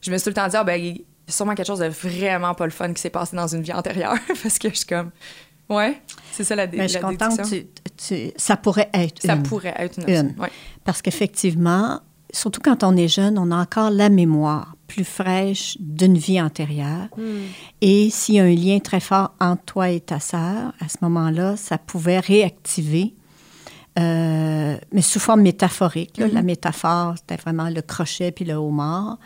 je 0.00 0.10
me 0.10 0.16
suis 0.16 0.24
tout 0.24 0.30
le 0.30 0.34
temps 0.34 0.48
dit, 0.48 0.56
ah, 0.56 0.64
ben, 0.64 0.96
y 1.26 1.30
a 1.30 1.32
sûrement 1.32 1.54
quelque 1.54 1.66
chose 1.66 1.80
de 1.80 1.88
vraiment 1.88 2.54
pas 2.54 2.64
le 2.64 2.70
fun 2.70 2.92
qui 2.92 3.00
s'est 3.00 3.10
passé 3.10 3.36
dans 3.36 3.46
une 3.46 3.62
vie 3.62 3.72
antérieure. 3.72 4.16
parce 4.42 4.58
que 4.58 4.68
je 4.68 4.74
suis 4.74 4.86
comme, 4.86 5.10
Ouais, 5.68 6.00
c'est 6.30 6.44
ça 6.44 6.54
la, 6.54 6.66
Mais 6.68 6.86
je 6.86 6.92
suis 6.94 7.00
contente, 7.00 7.40
tu, 7.96 8.32
ça 8.36 8.56
pourrait 8.56 8.88
être 8.94 9.22
ça 9.22 9.36
pourrait 9.36 9.74
être 9.78 9.98
une, 10.08 10.34
Parce 10.84 11.02
qu'effectivement, 11.02 12.00
surtout 12.32 12.60
quand 12.62 12.84
on 12.84 12.96
est 12.96 13.08
jeune, 13.08 13.38
on 13.38 13.50
a 13.50 13.56
encore 13.56 13.90
la 13.90 14.08
mémoire 14.08 14.76
plus 14.86 15.04
fraîche 15.04 15.76
d'une 15.80 16.16
vie 16.16 16.40
antérieure. 16.40 17.08
Hmm. 17.16 17.46
Et 17.80 18.10
s'il 18.10 18.36
y 18.36 18.40
a 18.40 18.44
un 18.44 18.54
lien 18.54 18.78
très 18.78 19.00
fort 19.00 19.34
entre 19.40 19.64
toi 19.64 19.90
et 19.90 20.00
ta 20.00 20.20
sœur, 20.20 20.72
à 20.78 20.88
ce 20.88 20.98
moment-là, 21.02 21.56
ça 21.56 21.78
pouvait 21.78 22.20
réactiver, 22.20 23.14
euh, 23.98 24.76
mais 24.92 25.02
sous 25.02 25.18
forme 25.18 25.42
métaphorique. 25.42 26.18
La 26.18 26.28
mm-hmm. 26.28 26.42
métaphore, 26.42 27.14
c'était 27.16 27.42
vraiment 27.42 27.70
le 27.70 27.82
crochet 27.82 28.30
puis 28.30 28.44
le 28.44 28.54
homard. 28.54 29.18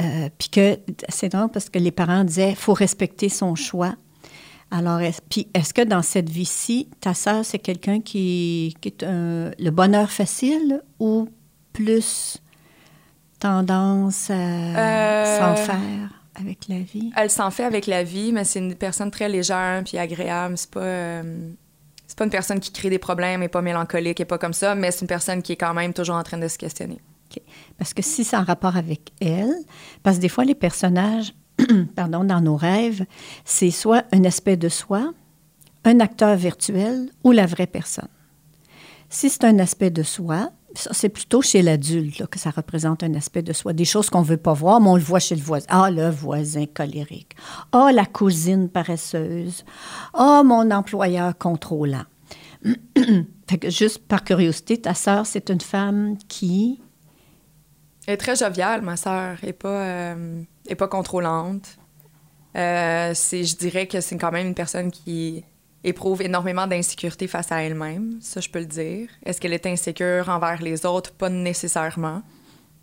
Euh, 0.00 0.28
puis 0.38 0.48
que 0.48 0.78
c'est 1.08 1.28
drôle 1.28 1.50
parce 1.50 1.68
que 1.68 1.78
les 1.78 1.90
parents 1.90 2.24
disaient, 2.24 2.54
faut 2.54 2.72
respecter 2.72 3.28
son 3.28 3.54
choix. 3.54 3.94
Alors, 4.70 5.00
est, 5.00 5.20
puis 5.28 5.48
est-ce 5.52 5.74
que 5.74 5.82
dans 5.82 6.02
cette 6.02 6.30
vie-ci, 6.30 6.88
ta 7.00 7.12
sœur, 7.12 7.44
c'est 7.44 7.58
quelqu'un 7.58 8.00
qui, 8.00 8.76
qui, 8.80 8.88
est 8.88 9.02
le 9.02 9.70
bonheur 9.70 10.10
facile 10.10 10.82
ou 11.00 11.28
plus 11.72 12.40
tendance 13.40 14.30
à 14.30 14.34
euh, 14.34 15.38
s'en 15.38 15.56
faire 15.56 16.22
avec 16.36 16.68
la 16.68 16.78
vie? 16.80 17.10
Elle 17.16 17.30
s'en 17.30 17.50
fait 17.50 17.64
avec 17.64 17.86
la 17.86 18.04
vie, 18.04 18.32
mais 18.32 18.44
c'est 18.44 18.60
une 18.60 18.74
personne 18.76 19.10
très 19.10 19.28
légère 19.28 19.82
puis 19.84 19.98
agréable. 19.98 20.56
C'est 20.56 20.70
pas, 20.70 20.80
euh, 20.80 21.50
c'est 22.06 22.16
pas 22.16 22.24
une 22.24 22.30
personne 22.30 22.60
qui 22.60 22.72
crée 22.72 22.90
des 22.90 22.98
problèmes 22.98 23.42
et 23.42 23.48
pas 23.48 23.62
mélancolique 23.62 24.20
et 24.20 24.24
pas 24.24 24.38
comme 24.38 24.52
ça, 24.52 24.76
mais 24.76 24.92
c'est 24.92 25.00
une 25.00 25.08
personne 25.08 25.42
qui 25.42 25.52
est 25.52 25.56
quand 25.56 25.74
même 25.74 25.92
toujours 25.92 26.16
en 26.16 26.22
train 26.22 26.38
de 26.38 26.48
se 26.48 26.58
questionner. 26.58 27.00
Parce 27.78 27.94
que 27.94 28.02
si 28.02 28.24
c'est 28.24 28.36
en 28.36 28.44
rapport 28.44 28.76
avec 28.76 29.12
elle, 29.20 29.54
parce 30.02 30.16
que 30.16 30.22
des 30.22 30.28
fois, 30.28 30.44
les 30.44 30.54
personnages, 30.54 31.34
pardon, 31.96 32.24
dans 32.24 32.40
nos 32.40 32.56
rêves, 32.56 33.04
c'est 33.44 33.70
soit 33.70 34.04
un 34.12 34.24
aspect 34.24 34.56
de 34.56 34.68
soi, 34.68 35.12
un 35.84 36.00
acteur 36.00 36.36
virtuel 36.36 37.10
ou 37.24 37.32
la 37.32 37.46
vraie 37.46 37.66
personne. 37.66 38.08
Si 39.08 39.28
c'est 39.28 39.44
un 39.44 39.58
aspect 39.58 39.90
de 39.90 40.02
soi, 40.02 40.50
c'est 40.74 41.08
plutôt 41.08 41.42
chez 41.42 41.62
l'adulte 41.62 42.26
que 42.26 42.38
ça 42.38 42.50
représente 42.50 43.02
un 43.02 43.14
aspect 43.14 43.42
de 43.42 43.52
soi. 43.52 43.72
Des 43.72 43.84
choses 43.84 44.08
qu'on 44.08 44.20
ne 44.20 44.26
veut 44.26 44.36
pas 44.36 44.52
voir, 44.52 44.80
mais 44.80 44.88
on 44.88 44.96
le 44.96 45.02
voit 45.02 45.18
chez 45.18 45.34
le 45.34 45.42
voisin. 45.42 45.66
Ah, 45.68 45.90
le 45.90 46.08
voisin 46.10 46.66
colérique. 46.66 47.34
Ah, 47.72 47.90
la 47.92 48.06
cousine 48.06 48.68
paresseuse. 48.68 49.64
Ah, 50.14 50.42
mon 50.44 50.70
employeur 50.70 51.36
contrôlant. 51.36 52.04
fait 53.48 53.58
que 53.58 53.70
juste 53.70 54.06
par 54.06 54.22
curiosité, 54.22 54.78
ta 54.78 54.94
sœur, 54.94 55.26
c'est 55.26 55.50
une 55.50 55.60
femme 55.60 56.16
qui... 56.28 56.80
Elle 58.10 58.14
est 58.14 58.16
très 58.16 58.34
joviale, 58.34 58.82
ma 58.82 58.96
sœur. 58.96 59.36
Elle 59.40 59.50
n'est 59.50 59.52
pas, 59.52 59.68
euh, 59.68 60.42
elle 60.66 60.72
est 60.72 60.74
pas 60.74 60.88
contrôlante. 60.88 61.78
Euh, 62.56 63.12
c'est, 63.14 63.44
je 63.44 63.56
dirais 63.56 63.86
que 63.86 64.00
c'est 64.00 64.18
quand 64.18 64.32
même 64.32 64.48
une 64.48 64.54
personne 64.56 64.90
qui 64.90 65.44
éprouve 65.84 66.20
énormément 66.20 66.66
d'insécurité 66.66 67.28
face 67.28 67.52
à 67.52 67.62
elle-même, 67.62 68.18
ça 68.20 68.40
je 68.40 68.48
peux 68.48 68.58
le 68.58 68.66
dire. 68.66 69.08
Est-ce 69.24 69.40
qu'elle 69.40 69.52
est 69.52 69.64
insécure 69.64 70.28
envers 70.28 70.60
les 70.60 70.84
autres? 70.84 71.12
Pas 71.12 71.28
nécessairement, 71.28 72.22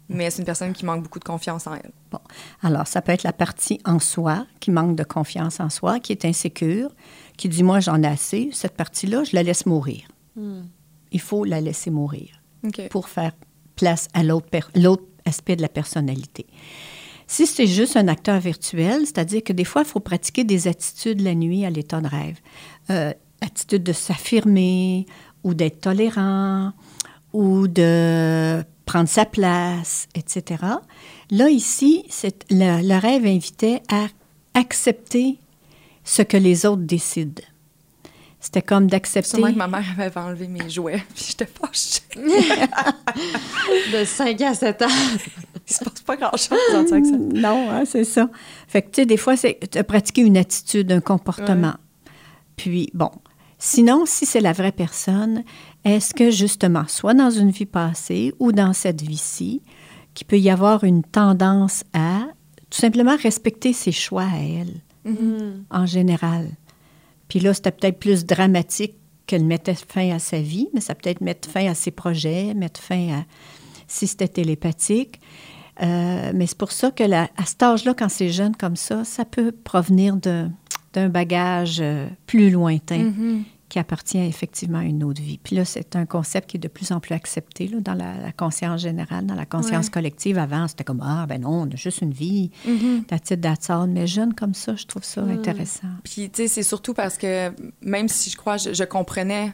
mais 0.08 0.30
c'est 0.30 0.40
une 0.40 0.46
personne 0.46 0.72
qui 0.72 0.86
manque 0.86 1.04
beaucoup 1.04 1.20
de 1.20 1.26
confiance 1.26 1.68
en 1.68 1.74
elle. 1.74 1.92
Bon, 2.10 2.22
alors 2.64 2.88
ça 2.88 3.02
peut 3.02 3.12
être 3.12 3.24
la 3.24 3.34
partie 3.34 3.82
en 3.84 4.00
soi 4.00 4.48
qui 4.62 4.72
manque 4.72 4.96
de 4.96 5.04
confiance 5.04 5.60
en 5.60 5.70
soi, 5.70 6.00
qui 6.00 6.14
est 6.14 6.24
insécure, 6.24 6.90
qui 7.36 7.50
dit 7.50 7.64
moi 7.64 7.82
j'en 7.82 8.02
ai 8.02 8.08
assez, 8.08 8.50
cette 8.54 8.78
partie-là, 8.78 9.26
je 9.26 9.36
la 9.36 9.44
laisse 9.44 9.66
mourir. 9.66 10.08
Il 11.12 11.20
faut 11.20 11.44
la 11.44 11.60
laisser 11.60 11.92
mourir 11.92 12.42
pour 12.90 13.10
faire 13.10 13.34
place 13.78 14.08
à 14.14 14.24
l'autre 14.24 14.48
l'autre 14.76 15.04
aspect 15.28 15.56
de 15.56 15.62
la 15.62 15.70
personnalité. 15.70 16.46
Si 17.28 17.46
c'est 17.46 17.68
juste 17.68 17.98
un 17.98 18.08
acteur 18.08 18.40
virtuel, 18.40 19.02
c'est-à-dire 19.02 19.44
que 19.44 19.54
des 19.54 19.66
fois, 19.66 19.82
il 19.82 19.88
faut 19.88 20.00
pratiquer 20.00 20.46
des 20.46 20.68
attitudes 20.68 21.22
la 21.22 21.36
nuit 21.36 21.66
à 21.66 21.70
l'état 21.70 22.00
de 22.00 22.08
rêve. 22.08 22.40
Euh, 22.90 23.14
attitude 23.42 23.84
de 23.84 23.94
s'affirmer 23.94 25.06
ou 25.44 25.54
d'être 25.54 25.82
tolérant 25.82 26.72
ou 27.34 27.68
de 27.68 28.64
prendre 28.86 29.10
sa 29.10 29.26
place, 29.26 30.08
etc. 30.16 30.64
Là, 31.30 31.50
ici, 31.50 32.06
le, 32.50 32.82
le 32.82 33.00
rêve 33.00 33.26
invitait 33.26 33.82
à 33.90 34.08
accepter 34.54 35.38
ce 36.06 36.22
que 36.22 36.38
les 36.38 36.66
autres 36.66 36.84
décident. 36.84 37.44
C'était 38.48 38.62
comme 38.62 38.88
d'accepter... 38.88 39.32
Sûrement 39.32 39.52
que 39.52 39.58
ma 39.58 39.68
mère 39.68 39.84
avait 40.00 40.18
enlevé 40.18 40.48
mes 40.48 40.70
jouets, 40.70 41.04
puis 41.14 41.26
j'étais 41.28 41.48
fâchée. 41.48 42.00
De 43.92 44.06
5 44.06 44.40
à 44.40 44.54
7 44.54 44.82
ans. 44.84 44.88
Il 45.68 45.74
se 45.74 45.84
passe 45.84 46.02
pas 46.06 46.16
grand-chose 46.16 46.58
en 46.74 46.86
tant 46.86 47.02
que 47.02 47.10
ça. 47.10 47.18
Non, 47.18 47.70
hein, 47.70 47.84
c'est 47.86 48.06
ça. 48.06 48.30
Fait 48.70 48.84
que, 48.84 48.88
tu 48.88 49.02
sais, 49.02 49.06
des 49.06 49.18
fois, 49.18 49.36
c'est 49.36 49.60
de 49.74 49.82
pratiquer 49.82 50.22
une 50.22 50.38
attitude, 50.38 50.90
un 50.94 51.02
comportement. 51.02 51.74
Puis, 52.56 52.90
bon. 52.94 53.12
Sinon, 53.60 54.06
si 54.06 54.26
c'est 54.26 54.40
la 54.40 54.54
vraie 54.54 54.72
personne, 54.72 55.44
est-ce 55.84 56.14
que, 56.14 56.32
justement, 56.32 56.86
soit 56.88 57.16
dans 57.16 57.32
une 57.32 57.52
vie 57.52 57.66
passée 57.66 58.34
ou 58.40 58.54
dans 58.54 58.72
cette 58.72 59.02
vie-ci, 59.02 59.62
qu'il 60.14 60.26
peut 60.26 60.40
y 60.40 60.50
avoir 60.50 60.86
une 60.86 61.04
tendance 61.04 61.84
à 61.92 62.20
tout 62.70 62.80
simplement 62.80 63.18
respecter 63.18 63.74
ses 63.74 63.92
choix 63.92 64.24
à 64.24 64.38
elle, 64.38 64.80
en 65.70 65.86
général? 65.86 66.48
Puis 67.28 67.40
là, 67.40 67.54
c'était 67.54 67.72
peut-être 67.72 68.00
plus 68.00 68.26
dramatique 68.26 68.96
qu'elle 69.26 69.44
mettait 69.46 69.76
fin 69.76 70.12
à 70.12 70.20
sa 70.20 70.40
vie, 70.40 70.70
mais 70.74 70.80
ça 70.82 70.96
peut 70.96 71.10
être 71.10 71.22
mettre 71.22 71.50
fin 71.50 71.68
à 71.70 71.74
ses 71.76 71.92
projets, 71.92 72.54
mettre 72.54 72.80
fin 72.82 73.10
à 73.20 73.26
si 73.88 74.08
c'était 74.08 74.28
télépathique. 74.30 75.20
Euh, 75.82 76.32
mais 76.34 76.48
c'est 76.48 76.58
pour 76.58 76.72
ça 76.72 76.92
que 76.92 77.04
la- 77.04 77.30
à 77.38 77.46
cet 77.46 77.62
âge-là, 77.62 77.94
quand 77.94 78.10
c'est 78.10 78.30
jeune 78.30 78.56
comme 78.56 78.76
ça, 78.76 79.04
ça 79.04 79.26
peut 79.26 79.52
provenir 79.52 80.16
d'un 80.16 81.10
bagage 81.10 81.78
euh, 81.82 82.08
plus 82.26 82.50
lointain 82.50 83.12
qui 83.70 83.80
appartient 83.80 84.18
effectivement 84.18 84.80
à 84.80 84.84
une 84.84 85.04
autre 85.04 85.22
vie. 85.22 85.40
Puis 85.44 85.56
là, 85.56 85.66
c'est 85.66 85.96
un 85.96 86.06
concept 86.06 86.50
qui 86.50 86.58
est 86.58 86.60
de 86.60 86.68
plus 86.68 86.92
en 86.92 87.00
plus 87.00 87.14
accepté 87.14 87.68
là, 87.68 87.80
dans 87.82 87.94
la, 87.96 88.18
la 88.18 88.32
conscience 88.32 88.82
générale, 88.82 89.26
dans 89.26 89.36
la 89.36 89.46
conscience 89.46 89.86
Ouais. 89.88 89.92
collective. 89.92 90.38
Avant, 90.38 90.68
c'était 90.68 90.84
comme 90.84 91.02
Ah, 91.04 91.26
ben 91.28 91.42
non, 91.42 91.64
on 91.64 91.66
a 91.72 91.76
juste 91.76 92.02
une 92.02 92.14
vie, 92.14 92.50
that's 93.08 93.32
it, 93.32 93.42
that's 93.42 93.70
all. 93.70 93.88
Mais 93.90 94.08
jeune 94.08 94.34
comme 94.34 94.54
ça, 94.54 94.76
je 94.76 94.86
trouve 94.86 95.04
ça 95.04 95.22
intéressant. 95.22 95.88
Puis, 96.04 96.30
tu 96.30 96.44
sais, 96.44 96.48
c'est 96.48 96.64
surtout 96.64 96.94
parce 96.94 97.18
que 97.18 97.52
même 97.82 98.08
si 98.08 98.30
je 98.30 98.38
crois, 98.38 98.58
je, 98.58 98.74
je 98.74 98.84
comprenais 98.84 99.54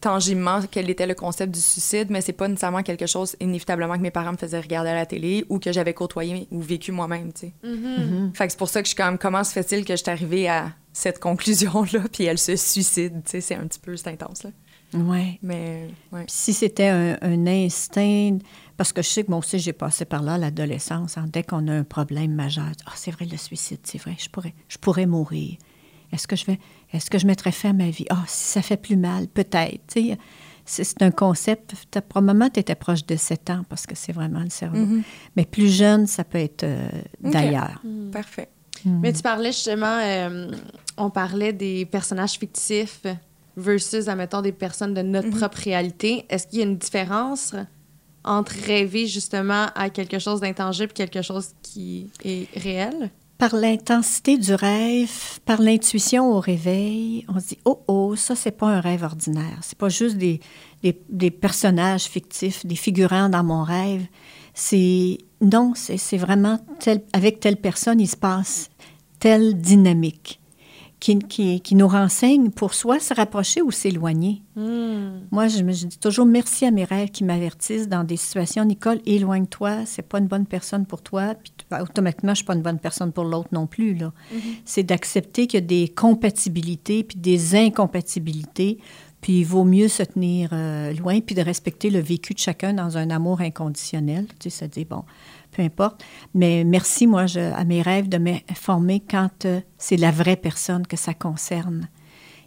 tangiblement 0.00 0.60
quel 0.70 0.88
était 0.88 1.06
le 1.06 1.14
concept 1.14 1.52
du 1.52 1.60
suicide, 1.60 2.08
mais 2.10 2.20
c'est 2.20 2.32
pas 2.32 2.48
nécessairement 2.48 2.82
quelque 2.82 3.06
chose, 3.06 3.36
inévitablement, 3.40 3.94
que 3.96 4.02
mes 4.02 4.10
parents 4.10 4.32
me 4.32 4.36
faisaient 4.36 4.60
regarder 4.60 4.90
à 4.90 4.94
la 4.94 5.06
télé 5.06 5.44
ou 5.48 5.58
que 5.58 5.72
j'avais 5.72 5.94
côtoyé 5.94 6.48
ou 6.50 6.60
vécu 6.60 6.92
moi-même, 6.92 7.32
tu 7.32 7.40
sais. 7.40 7.52
Fait 8.34 8.46
que 8.46 8.52
c'est 8.52 8.58
pour 8.58 8.68
ça 8.68 8.80
que 8.80 8.86
je 8.86 8.94
suis 8.94 9.02
comme, 9.02 9.18
comment 9.18 9.44
se 9.44 9.52
fait-il 9.52 9.84
que 9.84 9.94
je 9.94 10.02
suis 10.02 10.10
arrivée 10.10 10.48
à 10.48 10.72
cette 10.92 11.18
conclusion-là, 11.18 12.04
puis 12.12 12.24
elle 12.24 12.38
se 12.38 12.56
suicide, 12.56 13.22
tu 13.24 13.30
sais, 13.30 13.40
c'est 13.40 13.54
un 13.54 13.66
petit 13.66 13.78
peu, 13.78 13.96
c'est 13.96 14.08
intense, 14.08 14.44
là. 14.44 14.50
Ouais. 14.92 15.38
Mais, 15.42 15.88
ouais. 16.12 16.24
Puis 16.24 16.34
si 16.36 16.52
c'était 16.52 16.88
un, 16.88 17.16
un 17.22 17.46
instinct, 17.46 18.38
parce 18.76 18.92
que 18.92 19.02
je 19.02 19.08
sais 19.08 19.22
que 19.22 19.30
moi 19.30 19.38
aussi, 19.38 19.58
j'ai 19.58 19.72
passé 19.72 20.04
par 20.04 20.22
là 20.22 20.34
à 20.34 20.38
l'adolescence, 20.38 21.16
hein, 21.16 21.26
dès 21.32 21.44
qu'on 21.44 21.68
a 21.68 21.72
un 21.72 21.84
problème 21.84 22.34
majeur, 22.34 22.72
ah, 22.86 22.92
c'est 22.96 23.10
vrai, 23.12 23.26
le 23.26 23.36
suicide, 23.36 23.80
c'est 23.84 23.98
vrai, 23.98 24.16
je 24.18 24.28
pourrais, 24.28 24.54
je 24.68 24.78
pourrais 24.78 25.06
mourir. 25.06 25.58
Est-ce 26.12 26.26
que 26.26 26.34
je 26.34 26.44
vais, 26.44 26.58
est-ce 26.92 27.10
que 27.10 27.18
je 27.18 27.26
mettrais 27.26 27.52
fin 27.52 27.70
à 27.70 27.72
ma 27.72 27.90
vie? 27.90 28.06
Ah, 28.10 28.24
si 28.26 28.52
ça 28.52 28.62
fait 28.62 28.76
plus 28.76 28.96
mal, 28.96 29.28
peut-être. 29.28 29.98
C'est, 30.64 31.02
un 31.02 31.10
concept, 31.10 31.74
probablement 32.08 32.48
tu 32.48 32.60
étais 32.60 32.74
proche 32.74 33.04
de 33.06 33.16
7 33.16 33.50
ans, 33.50 33.62
parce 33.68 33.86
que 33.86 33.94
c'est 33.96 34.12
vraiment 34.12 34.40
le 34.40 34.50
cerveau. 34.50 34.86
Mais 35.36 35.44
plus 35.44 35.68
jeune, 35.68 36.06
ça 36.06 36.24
peut 36.24 36.38
être 36.38 36.64
euh, 36.64 36.88
d'ailleurs. 37.20 37.82
Parfait. 38.12 38.48
Mais 38.84 39.12
tu 39.12 39.22
parlais 39.22 39.52
justement, 39.52 39.98
euh, 40.02 40.50
on 40.96 41.10
parlait 41.10 41.52
des 41.52 41.84
personnages 41.86 42.38
fictifs 42.38 43.04
versus, 43.56 44.08
admettons, 44.08 44.42
des 44.42 44.52
personnes 44.52 44.94
de 44.94 45.02
notre 45.02 45.30
propre 45.30 45.58
réalité. 45.58 46.24
Est-ce 46.28 46.46
qu'il 46.46 46.60
y 46.60 46.62
a 46.62 46.66
une 46.66 46.78
différence 46.78 47.54
entre 48.24 48.52
rêver 48.66 49.06
justement 49.06 49.66
à 49.74 49.90
quelque 49.90 50.18
chose 50.18 50.40
d'intangible 50.40 50.92
et 50.92 50.94
quelque 50.94 51.22
chose 51.22 51.50
qui 51.62 52.10
est 52.24 52.48
réel? 52.58 53.10
Par 53.40 53.56
l'intensité 53.56 54.36
du 54.36 54.52
rêve, 54.52 55.40
par 55.46 55.62
l'intuition 55.62 56.30
au 56.30 56.40
réveil, 56.40 57.24
on 57.26 57.40
se 57.40 57.48
dit 57.48 57.58
oh 57.64 57.82
oh, 57.88 58.14
ça 58.14 58.36
c'est 58.36 58.50
pas 58.50 58.66
un 58.66 58.80
rêve 58.80 59.02
ordinaire, 59.02 59.58
c'est 59.62 59.78
pas 59.78 59.88
juste 59.88 60.18
des, 60.18 60.40
des, 60.82 61.30
personnages 61.30 62.04
fictifs, 62.04 62.66
des 62.66 62.76
figurants 62.76 63.30
dans 63.30 63.42
mon 63.42 63.62
rêve. 63.62 64.04
C'est 64.52 65.16
non, 65.40 65.72
c'est 65.74 66.18
vraiment 66.18 66.58
avec 67.14 67.40
telle 67.40 67.56
personne 67.56 67.98
il 67.98 68.08
se 68.08 68.16
passe 68.16 68.68
telle 69.20 69.58
dynamique 69.58 70.39
qui, 71.00 71.18
qui, 71.18 71.60
qui 71.60 71.74
nous 71.74 71.88
renseigne 71.88 72.50
pour 72.50 72.74
soit 72.74 73.00
se 73.00 73.14
rapprocher 73.14 73.62
ou 73.62 73.70
s'éloigner. 73.70 74.42
Moi, 74.56 75.48
je 75.48 75.62
me 75.62 75.72
je 75.72 75.86
dis 75.86 75.98
toujours 75.98 76.26
merci 76.26 76.66
à 76.66 76.70
mes 76.70 76.84
rêves 76.84 77.10
qui 77.10 77.24
m'avertissent 77.24 77.88
dans 77.88 78.04
des 78.04 78.18
situations. 78.18 78.64
Nicole, 78.64 79.00
éloigne-toi, 79.06 79.86
c'est 79.86 80.06
pas 80.06 80.18
une 80.18 80.26
bonne 80.26 80.46
personne 80.46 80.84
pour 80.84 81.00
toi. 81.00 81.34
Puis 81.34 81.52
ben, 81.70 81.82
automatiquement, 81.82 82.32
je 82.32 82.36
suis 82.36 82.44
pas 82.44 82.54
une 82.54 82.62
bonne 82.62 82.78
personne 82.78 83.12
pour 83.12 83.24
l'autre 83.24 83.48
non 83.52 83.66
plus. 83.66 83.94
Là. 83.94 84.12
C'est 84.66 84.82
d'accepter 84.82 85.46
qu'il 85.46 85.60
y 85.60 85.62
a 85.62 85.66
des 85.66 85.88
compatibilités 85.88 87.02
puis 87.04 87.16
des 87.16 87.54
incompatibilités. 87.56 88.78
Puis 89.20 89.40
il 89.40 89.44
vaut 89.44 89.64
mieux 89.64 89.88
se 89.88 90.02
tenir 90.02 90.50
euh, 90.52 90.92
loin 90.94 91.20
puis 91.20 91.34
de 91.34 91.42
respecter 91.42 91.90
le 91.90 92.00
vécu 92.00 92.32
de 92.32 92.38
chacun 92.38 92.72
dans 92.72 92.96
un 92.96 93.10
amour 93.10 93.40
inconditionnel. 93.40 94.26
Tu 94.38 94.50
sais, 94.50 94.64
se 94.64 94.70
dire, 94.70 94.86
bon, 94.88 95.04
peu 95.60 95.64
importe. 95.66 96.02
Mais 96.34 96.64
merci, 96.64 97.06
moi, 97.06 97.26
je- 97.26 97.38
à 97.54 97.64
mes 97.64 97.82
rêves 97.82 98.08
de 98.08 98.18
m'informer 98.18 99.00
quand 99.00 99.44
euh, 99.44 99.60
c'est 99.78 99.96
la 99.96 100.10
vraie 100.10 100.36
personne 100.36 100.86
que 100.86 100.96
ça 100.96 101.14
concerne. 101.14 101.88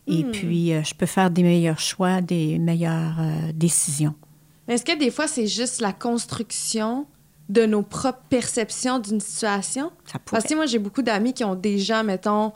Et 0.07 0.23
puis, 0.31 0.73
euh, 0.73 0.83
je 0.83 0.93
peux 0.95 1.05
faire 1.05 1.29
des 1.31 1.43
meilleurs 1.43 1.79
choix, 1.79 2.19
des 2.21 2.59
meilleures 2.59 3.19
euh, 3.21 3.51
décisions. 3.53 4.15
Mais 4.67 4.73
Est-ce 4.75 4.83
que 4.85 4.97
des 4.97 5.11
fois, 5.11 5.27
c'est 5.27 5.47
juste 5.47 5.79
la 5.79 5.93
construction 5.93 7.05
de 7.49 7.65
nos 7.65 7.83
propres 7.83 8.23
perceptions 8.29 8.99
d'une 8.99 9.21
situation? 9.21 9.91
Ça. 10.11 10.19
Parce 10.29 10.43
que 10.45 10.55
moi, 10.55 10.65
j'ai 10.65 10.79
beaucoup 10.79 11.01
d'amis 11.03 11.33
qui 11.33 11.43
ont 11.45 11.55
déjà, 11.55 12.03
mettons, 12.03 12.51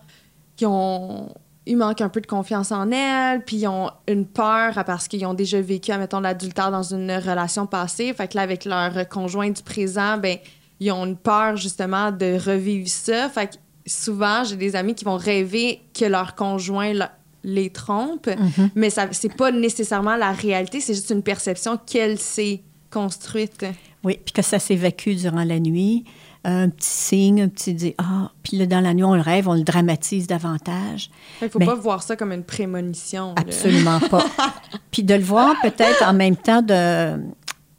qui 0.57 0.65
ont. 0.65 1.29
Ils 1.69 1.75
manquent 1.77 2.01
un 2.01 2.09
peu 2.09 2.21
de 2.21 2.27
confiance 2.27 2.71
en 2.71 2.89
elles, 2.91 3.43
puis 3.43 3.57
ils 3.57 3.67
ont 3.67 3.89
une 4.07 4.25
peur 4.25 4.73
parce 4.85 5.07
qu'ils 5.07 5.25
ont 5.25 5.33
déjà 5.33 5.59
vécu, 5.59 5.91
mettons, 5.97 6.21
l'adultère 6.21 6.71
dans 6.71 6.81
une 6.83 7.11
relation 7.11 7.67
passée. 7.67 8.13
Fait 8.13 8.27
que 8.29 8.37
là, 8.37 8.43
avec 8.43 8.63
leur 8.65 9.07
conjoint 9.09 9.49
du 9.49 9.61
présent, 9.61 10.17
ben 10.17 10.37
ils 10.79 10.91
ont 10.91 11.05
une 11.05 11.17
peur, 11.17 11.57
justement, 11.57 12.11
de 12.11 12.37
revivre 12.39 12.87
ça. 12.87 13.27
Fait 13.29 13.47
que 13.47 13.55
souvent, 13.85 14.43
j'ai 14.45 14.55
des 14.55 14.75
amis 14.75 14.95
qui 14.95 15.03
vont 15.05 15.17
rêver 15.17 15.81
que 15.93 16.05
leur 16.05 16.35
conjoint 16.35 16.93
le- 16.93 17.05
les 17.43 17.69
trompe, 17.69 18.29
mais 18.75 18.89
ça 18.89 19.07
c'est 19.11 19.33
pas 19.35 19.51
nécessairement 19.51 20.15
la 20.17 20.31
réalité, 20.31 20.81
c'est 20.81 20.93
juste 20.93 21.09
une 21.11 21.23
perception 21.23 21.77
qu'elle 21.77 22.17
s'est 22.19 22.61
construite. 22.91 23.65
Oui, 24.03 24.19
puis 24.23 24.33
que 24.33 24.41
ça 24.41 24.59
s'évacue 24.59 25.11
durant 25.15 25.43
la 25.43 25.59
nuit. 25.59 26.03
Un 26.43 26.69
petit 26.69 26.87
signe, 26.89 27.41
un 27.41 27.49
petit 27.49 27.73
dit 27.73 27.95
Ah, 27.97 28.31
puis 28.43 28.57
là, 28.57 28.65
dans 28.65 28.79
la 28.79 28.93
nuit, 28.93 29.03
on 29.03 29.15
le 29.15 29.21
rêve, 29.21 29.49
on 29.49 29.53
le 29.55 29.63
dramatise 29.63 30.27
davantage. 30.27 31.09
Qu'il 31.39 31.49
faut 31.49 31.59
Mais- 31.59 31.65
pas 31.65 31.75
voir 31.75 32.03
ça 32.03 32.15
comme 32.15 32.31
une 32.31 32.43
prémonition. 32.43 33.29
là. 33.29 33.41
Absolument 33.41 33.99
pas. 33.99 34.23
Puis 34.91 35.03
de 35.03 35.13
le 35.13 35.23
voir 35.23 35.55
peut-être 35.61 36.03
en 36.07 36.13
même 36.13 36.35
temps 36.37 36.61
de 36.61 37.17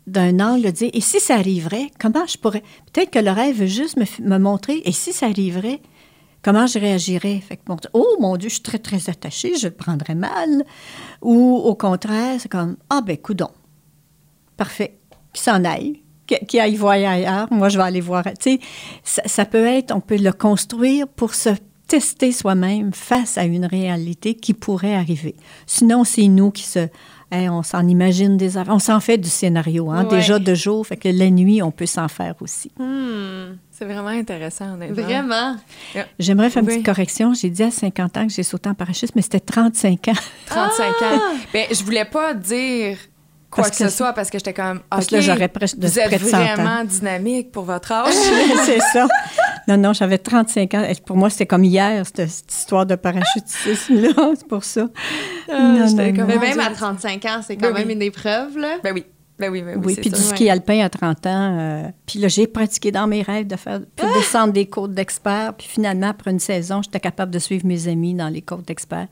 d'un 0.07 0.41
angle, 0.41 0.63
de 0.63 0.71
dire, 0.71 0.91
et 0.95 1.03
si 1.03 1.21
ça 1.21 1.35
arriverait, 1.35 1.91
comment 2.01 2.27
je 2.27 2.39
pourrais... 2.39 2.63
Peut-être 2.93 3.11
que 3.11 3.19
le 3.19 3.31
rêve 3.31 3.57
veut 3.57 3.67
juste 3.67 3.99
me, 4.21 4.39
montrer, 4.39 4.81
et 4.87 4.93
si 4.93 5.13
ça 5.13 5.27
arriverait, 5.27 5.83
comment 6.43 6.67
je 6.67 6.79
réagirais? 6.79 7.41
Fait 7.47 7.59
que, 7.59 7.63
bon, 7.67 7.77
oh 7.93 8.17
mon 8.19 8.39
Dieu, 8.39 8.49
je 8.49 8.55
suis 8.55 8.63
très, 8.63 8.79
très 8.79 9.11
attachée, 9.11 9.57
je 9.59 9.69
le 9.69 9.75
prendrais 9.75 10.15
mal. 10.15 10.65
Ou 11.21 11.57
au 11.63 11.75
contraire, 11.75 12.41
c'est 12.41 12.49
comme, 12.49 12.79
ah 12.89 13.03
ben, 13.05 13.19
coudon, 13.19 13.51
parfait, 14.57 14.99
qu'il 15.35 15.43
s'en 15.43 15.63
aille, 15.65 16.01
qu'il 16.47 16.61
aille 16.61 16.77
voir 16.77 16.93
ailleurs, 16.93 17.49
moi 17.51 17.69
je 17.69 17.79
vais 17.79 17.85
aller 17.85 18.01
voir. 18.01 18.25
Tu 18.25 18.33
sais, 18.41 18.61
ça, 19.05 19.23
ça 19.27 19.45
peut 19.45 19.67
être, 19.67 19.95
on 19.95 20.01
peut 20.01 20.17
le 20.19 20.33
construire 20.33 21.09
pour 21.09 21.35
se 21.35 21.51
tester 21.87 22.33
soi-même 22.33 22.93
face 22.93 23.39
à 23.39 23.45
une 23.45 23.65
réalité 23.65 24.35
qui 24.35 24.53
pourrait 24.53 24.95
arriver. 24.95 25.35
Sinon, 25.67 26.05
c'est 26.05 26.29
nous 26.29 26.51
qui 26.51 26.65
se... 26.65 26.89
Hey, 27.31 27.49
on 27.51 27.63
s'en 27.63 27.87
imagine 27.87 28.39
des 28.39 28.57
affaires. 28.57 28.75
On 28.75 28.79
s'en 28.79 29.01
fait 29.01 29.19
du 29.19 29.29
scénario, 29.29 29.91
hein, 29.91 30.05
Ouais. 30.05 30.17
déjà 30.17 30.39
de 30.39 30.55
jour. 30.55 30.87
Fait 30.87 30.97
que 30.97 31.11
la 31.11 31.29
nuit, 31.29 31.63
on 31.63 31.71
peut 31.71 31.85
s'en 31.85 32.09
faire 32.09 32.35
aussi. 32.41 32.71
Hmm, 32.79 33.57
C'est 33.71 33.85
vraiment 33.85 34.09
intéressant, 34.09 34.73
honnêtement. 34.75 35.03
vraiment? 35.03 35.57
J'aimerais 36.19 36.49
faire 36.49 36.63
une 36.63 36.69
petite 36.69 36.87
correction. 36.87 37.35
J'ai 37.35 37.51
dit 37.51 37.63
à 37.63 37.71
50 37.71 38.17
ans 38.17 38.27
que 38.27 38.33
j'ai 38.33 38.43
sauté 38.43 38.71
en 38.71 38.75
parachute, 38.75 39.15
mais 39.15 39.21
c'était 39.21 39.41
35 39.41 40.09
ans. 40.09 40.13
35 40.47 40.85
Ah! 41.03 41.05
ans. 41.05 41.21
Ben, 41.53 41.67
je 41.71 41.85
voulais 41.85 42.07
pas 42.07 42.33
dire 42.33 42.97
quoi 43.51 43.65
Parce 43.65 43.77
que, 43.79 43.85
que 43.85 43.91
ce 43.91 43.97
soit 43.97 44.13
parce 44.13 44.31
que 44.31 44.39
j'étais 44.39 44.53
comme. 44.55 44.81
Parce 44.91 45.05
OK, 45.05 45.11
que 45.11 45.15
là, 45.17 45.21
j'aurais 45.23 45.49
presque 45.49 45.79
de 45.79 45.87
Vous 45.87 45.99
êtes 45.99 46.07
près 46.09 46.19
de 46.19 46.25
100 46.25 46.37
ans. 46.37 46.55
vraiment 46.55 46.85
dynamique 46.85 47.51
pour 47.53 47.65
votre 47.65 47.91
âge. 47.93 48.13
c'est 48.65 48.81
ça. 48.81 49.07
Non, 49.67 49.77
non, 49.77 49.93
j'avais 49.93 50.19
35 50.19 50.75
ans. 50.75 50.85
Et 50.89 50.95
Pour 51.05 51.17
moi, 51.17 51.29
c'était 51.31 51.47
comme 51.47 51.65
hier, 51.65 52.05
cette, 52.07 52.29
cette 52.29 52.53
histoire 52.53 52.87
de 52.87 52.95
parachutiste-là. 52.95 54.31
C'est 54.39 54.49
pour 54.49 54.65
ça. 54.65 54.89
Ah, 55.51 55.61
Non, 55.79 55.87
j'étais 55.87 56.13
non, 56.13 56.19
comme, 56.19 56.27
Mais 56.29 56.39
même 56.39 56.61
à 56.61 56.71
35 56.71 57.25
ans, 57.27 57.41
c'est 57.47 57.57
quand 57.57 57.69
Ben 57.69 57.75
même 57.75 57.89
oui. 57.89 57.95
une 57.95 58.03
épreuve, 58.03 58.57
là. 58.59 58.77
Ben 58.83 58.93
oui. 58.95 59.05
Ben 59.39 59.51
oui, 59.53 59.63
ben 59.63 59.77
oui. 59.79 59.83
Oui, 59.87 59.95
puis 60.01 60.11
du 60.11 60.21
ski 60.21 60.51
alpin 60.51 60.81
à 60.85 60.89
30 60.89 61.27
ans. 61.27 61.59
euh, 61.61 61.83
puis 62.07 62.19
là, 62.19 62.27
j'ai 62.27 62.49
pratiqué 62.49 62.91
dans 62.91 63.07
mes 63.07 63.23
rêves 63.23 63.47
de 63.47 63.55
faire 63.55 63.81
puis 63.95 64.05
de 64.07 64.13
descendre 64.15 64.53
des 64.53 64.67
côtes 64.67 64.95
d'experts. 64.95 65.55
Puis 65.57 65.69
finalement, 65.69 66.09
après 66.09 66.33
une 66.33 66.41
saison, 66.41 66.83
j'étais 66.83 66.99
capable 66.99 67.31
de 67.31 67.39
suivre 67.39 67.65
mes 67.65 67.87
amis 67.87 68.15
dans 68.15 68.29
les 68.29 68.43
côtes 68.43 68.67
d'experts. 68.67 69.07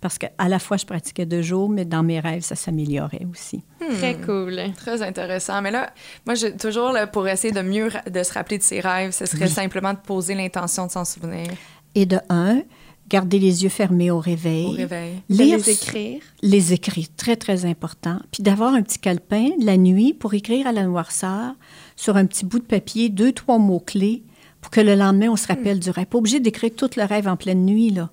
Parce 0.00 0.16
qu'à 0.16 0.30
la 0.48 0.58
fois, 0.58 0.76
je 0.76 0.86
pratiquais 0.86 1.26
deux 1.26 1.42
jours, 1.42 1.68
mais 1.68 1.84
dans 1.84 2.02
mes 2.02 2.20
rêves, 2.20 2.42
ça 2.42 2.54
s'améliorait 2.54 3.26
aussi. 3.30 3.62
Très 3.98 4.14
cool. 4.16 4.58
Très 4.76 5.02
intéressant. 5.02 5.60
Mais 5.60 5.70
là, 5.70 5.92
moi, 6.26 6.34
j'ai 6.34 6.56
toujours, 6.56 6.92
là, 6.92 7.06
pour 7.06 7.28
essayer 7.28 7.52
de 7.52 7.60
mieux 7.60 7.90
de 8.10 8.22
se 8.22 8.32
rappeler 8.32 8.58
de 8.58 8.62
ses 8.62 8.80
rêves, 8.80 9.12
ce 9.12 9.26
serait 9.26 9.48
simplement 9.48 9.92
de 9.92 9.98
poser 9.98 10.34
l'intention 10.34 10.86
de 10.86 10.90
s'en 10.90 11.04
souvenir 11.04 11.48
Et 11.94 12.06
de 12.06 12.18
un, 12.30 12.62
garder 13.10 13.38
les 13.38 13.62
yeux 13.64 13.68
fermés 13.68 14.10
au 14.10 14.20
réveil. 14.20 14.66
au 14.66 14.70
réveil. 14.70 15.20
Lire 15.28 15.58
les 15.58 15.70
écrire. 15.70 16.22
les 16.42 16.72
écrire, 16.72 17.06
très, 17.16 17.36
très 17.36 17.66
important. 17.66 18.18
Puis 18.30 18.42
d'avoir 18.42 18.72
un 18.72 18.82
petit 18.82 18.98
calepin 18.98 19.48
la 19.60 19.76
nuit 19.76 20.14
pour 20.14 20.32
écrire 20.32 20.66
à 20.66 20.72
la 20.72 20.84
noirceur 20.84 21.54
sur 21.96 22.16
un 22.16 22.24
petit 22.24 22.46
bout 22.46 22.60
de 22.60 22.64
papier 22.64 23.10
deux, 23.10 23.32
trois 23.32 23.58
mots-clés 23.58 24.22
pour 24.60 24.70
que 24.70 24.80
le 24.80 24.94
lendemain, 24.94 25.28
on 25.28 25.36
se 25.36 25.46
rappelle 25.48 25.80
du 25.80 25.90
rêve. 25.90 26.06
Pas 26.06 26.18
obligé 26.18 26.38
d'écrire 26.38 26.70
tout 26.74 26.90
le 26.96 27.04
rêve 27.04 27.28
en 27.28 27.36
pleine 27.36 27.64
nuit, 27.64 27.90
là. 27.90 28.10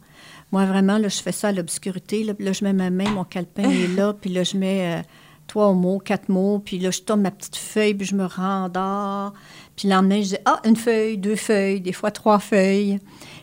Moi, 0.52 0.66
vraiment, 0.66 0.98
là, 0.98 1.10
je 1.10 1.22
fais 1.22 1.32
ça 1.32 1.50
à 1.50 1.52
l'obscurité. 1.52 2.24
Là, 2.24 2.52
je 2.54 2.64
mets 2.64 2.74
ma 2.74 2.90
main, 2.90 3.10
mon 3.10 3.24
calepin 3.24 3.70
est 3.70 3.96
là, 3.96 4.14
puis 4.20 4.30
là, 4.30 4.44
je 4.44 4.58
mets 4.58 5.00
euh, 5.00 5.02
trois 5.48 5.74
mots, 5.74 6.00
quatre 6.00 6.30
mots, 6.30 6.60
puis 6.60 6.80
là, 6.80 6.92
je 6.92 7.02
tourne 7.02 7.22
ma 7.22 7.32
petite 7.32 7.56
feuille, 7.56 7.94
puis 7.94 8.08
je 8.08 8.16
me 8.16 8.26
rendors. 8.26 9.34
Puis 9.76 9.88
le 9.88 9.96
lendemain, 9.96 10.22
je 10.22 10.30
dis, 10.30 10.38
ah, 10.46 10.62
une 10.66 10.76
feuille, 10.76 11.18
deux 11.18 11.36
feuilles, 11.36 11.82
des 11.82 11.94
fois 11.94 12.12
trois 12.12 12.40
feuilles. 12.40 13.00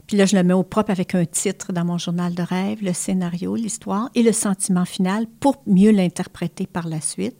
Puis 0.06 0.16
là, 0.16 0.26
je 0.26 0.36
le 0.36 0.42
mets 0.42 0.54
au 0.54 0.62
propre 0.62 0.90
avec 0.90 1.14
un 1.14 1.24
titre 1.24 1.72
dans 1.72 1.84
mon 1.84 1.98
journal 1.98 2.34
de 2.34 2.42
rêve, 2.42 2.78
le 2.82 2.92
scénario, 2.92 3.54
l'histoire 3.54 4.10
et 4.14 4.22
le 4.22 4.32
sentiment 4.32 4.84
final 4.84 5.26
pour 5.40 5.62
mieux 5.66 5.90
l'interpréter 5.90 6.66
par 6.66 6.88
la 6.88 7.00
suite. 7.00 7.36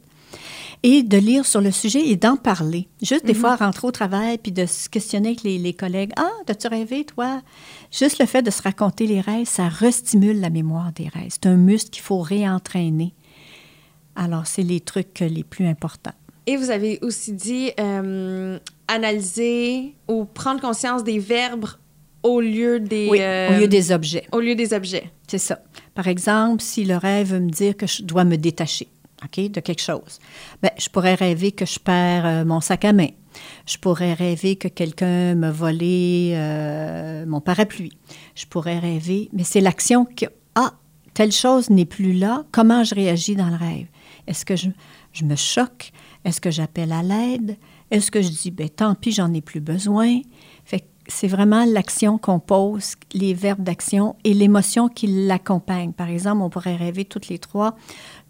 Et 0.83 1.01
de 1.03 1.17
lire 1.17 1.45
sur 1.45 1.61
le 1.61 1.71
sujet 1.71 2.07
et 2.07 2.15
d'en 2.15 2.35
parler. 2.37 2.87
Juste 3.01 3.25
des 3.25 3.33
fois, 3.33 3.55
rentrer 3.55 3.87
au 3.87 3.91
travail 3.91 4.37
puis 4.37 4.51
de 4.51 4.65
se 4.65 4.87
questionner 4.89 5.29
avec 5.29 5.43
les, 5.43 5.57
les 5.57 5.73
collègues. 5.73 6.11
Ah, 6.17 6.29
as-tu 6.47 6.67
rêvé, 6.67 7.05
toi? 7.05 7.41
Juste 7.91 8.19
le 8.19 8.25
fait 8.25 8.41
de 8.43 8.51
se 8.51 8.61
raconter 8.61 9.07
les 9.07 9.21
rêves, 9.21 9.47
ça 9.47 9.67
restimule 9.67 10.39
la 10.39 10.49
mémoire 10.49 10.91
des 10.93 11.07
rêves. 11.07 11.29
C'est 11.29 11.47
un 11.47 11.55
muscle 11.57 11.89
qu'il 11.89 12.03
faut 12.03 12.19
réentraîner. 12.19 13.13
Alors, 14.15 14.45
c'est 14.47 14.61
les 14.63 14.79
trucs 14.79 15.19
les 15.19 15.43
plus 15.43 15.65
importants. 15.67 16.13
Et 16.47 16.57
vous 16.57 16.69
avez 16.69 16.99
aussi 17.01 17.33
dit 17.33 17.71
euh, 17.79 18.59
analyser 18.87 19.95
ou 20.07 20.25
prendre 20.25 20.61
conscience 20.61 21.03
des 21.03 21.17
verbes 21.19 21.65
au 22.21 22.39
lieu 22.41 22.79
des, 22.79 23.07
Oui, 23.09 23.19
euh, 23.21 23.49
au 23.57 23.61
lieu 23.61 23.67
des 23.67 23.91
objets. 23.91 24.27
au 24.31 24.39
lieu 24.39 24.55
des 24.55 24.73
objets. 24.73 25.11
C'est 25.27 25.37
ça. 25.39 25.59
Par 25.95 26.07
exemple, 26.07 26.61
si 26.61 26.85
le 26.85 26.97
rêve 26.97 27.31
veut 27.33 27.39
me 27.39 27.49
dire 27.49 27.75
que 27.75 27.87
je 27.87 28.03
dois 28.03 28.23
me 28.23 28.35
détacher 28.37 28.87
de 29.27 29.59
quelque 29.59 29.81
chose, 29.81 30.19
ben, 30.61 30.71
je 30.77 30.89
pourrais 30.89 31.15
rêver 31.15 31.51
que 31.51 31.65
je 31.65 31.79
perds 31.79 32.25
euh, 32.25 32.45
mon 32.45 32.61
sac 32.61 32.85
à 32.85 32.93
main. 32.93 33.09
Je 33.65 33.77
pourrais 33.77 34.13
rêver 34.13 34.55
que 34.55 34.67
quelqu'un 34.67 35.35
m'a 35.35 35.51
volé 35.51 36.31
euh, 36.35 37.25
mon 37.25 37.41
parapluie. 37.41 37.97
Je 38.35 38.45
pourrais 38.45 38.79
rêver, 38.79 39.29
mais 39.33 39.43
c'est 39.43 39.61
l'action 39.61 40.05
que, 40.05 40.25
ah, 40.55 40.73
telle 41.13 41.31
chose 41.31 41.69
n'est 41.69 41.85
plus 41.85 42.13
là, 42.13 42.45
comment 42.51 42.83
je 42.83 42.95
réagis 42.95 43.35
dans 43.35 43.49
le 43.49 43.55
rêve? 43.57 43.87
Est-ce 44.27 44.45
que 44.45 44.55
je, 44.55 44.69
je 45.11 45.25
me 45.25 45.35
choque? 45.35 45.91
Est-ce 46.23 46.39
que 46.39 46.51
j'appelle 46.51 46.91
à 46.91 47.03
l'aide? 47.03 47.57
Est-ce 47.91 48.09
que 48.09 48.21
je 48.21 48.29
dis, 48.29 48.51
ben 48.51 48.69
tant 48.69 48.95
pis, 48.95 49.11
j'en 49.11 49.33
ai 49.33 49.41
plus 49.41 49.61
besoin? 49.61 50.21
C'est 51.07 51.27
vraiment 51.27 51.65
l'action 51.65 52.17
qu'on 52.17 52.39
pose, 52.39 52.95
les 53.13 53.35
verbes 53.35 53.61
d'action 53.61 54.15
et 54.23 54.33
l'émotion 54.33 54.89
qui 54.89 55.05
l'accompagne. 55.27 55.93
Par 55.93 56.09
exemple, 56.09 56.41
on 56.41 56.49
pourrait 56.49 56.77
rêver 56.77 57.05
toutes 57.05 57.27
les 57.27 57.37
trois 57.37 57.75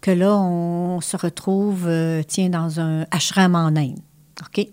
que 0.00 0.10
là, 0.10 0.36
on 0.36 1.00
se 1.00 1.16
retrouve, 1.16 1.86
euh, 1.86 2.22
tiens, 2.26 2.48
dans 2.48 2.80
un 2.80 3.06
ashram 3.10 3.54
en 3.54 3.74
Inde. 3.76 3.98
OK? 4.42 4.66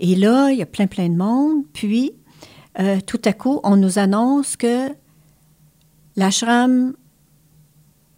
Et 0.00 0.14
là, 0.16 0.50
il 0.50 0.58
y 0.58 0.62
a 0.62 0.66
plein, 0.66 0.86
plein 0.86 1.08
de 1.08 1.16
monde. 1.16 1.64
Puis, 1.72 2.12
euh, 2.78 3.00
tout 3.00 3.20
à 3.24 3.32
coup, 3.32 3.60
on 3.62 3.76
nous 3.76 3.98
annonce 3.98 4.56
que 4.56 4.88
l'ashram 6.16 6.94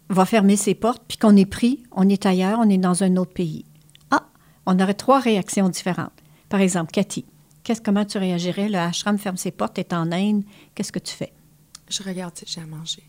va 0.09 0.25
fermer 0.25 0.55
ses 0.55 0.73
portes, 0.73 1.03
puis 1.07 1.17
qu'on 1.17 1.35
est 1.35 1.45
pris, 1.45 1.83
on 1.91 2.07
est 2.07 2.25
ailleurs, 2.25 2.59
on 2.59 2.69
est 2.69 2.77
dans 2.77 3.03
un 3.03 3.17
autre 3.17 3.33
pays. 3.33 3.65
Ah, 4.11 4.27
on 4.65 4.79
aurait 4.79 4.93
trois 4.93 5.19
réactions 5.19 5.69
différentes. 5.69 6.13
Par 6.49 6.61
exemple, 6.61 6.91
Cathy, 6.91 7.25
qu'est-ce, 7.63 7.81
comment 7.81 8.05
tu 8.05 8.17
réagirais? 8.17 8.69
Le 8.69 8.77
ashram 8.77 9.17
ferme 9.17 9.37
ses 9.37 9.51
portes, 9.51 9.77
est 9.77 9.93
en 9.93 10.11
Inde, 10.11 10.43
qu'est-ce 10.75 10.91
que 10.91 10.99
tu 10.99 11.13
fais? 11.13 11.33
Je 11.89 12.03
regarde 12.03 12.35
si 12.35 12.45
j'ai 12.47 12.61
à 12.61 12.65
manger. 12.65 13.03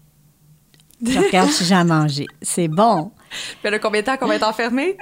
Je 1.03 1.19
regarde 1.19 1.51
si 1.51 1.65
j'ai 1.65 1.75
à 1.75 1.85
manger. 1.85 2.27
C'est 2.43 2.69
bon. 2.69 3.13
Puis 3.63 3.71
là, 3.71 3.79
combien 3.79 4.01
de 4.01 4.07
temps 4.07 4.17
qu'on 4.17 4.27
va 4.27 4.37
être 4.37 4.49
enfermé? 4.49 4.97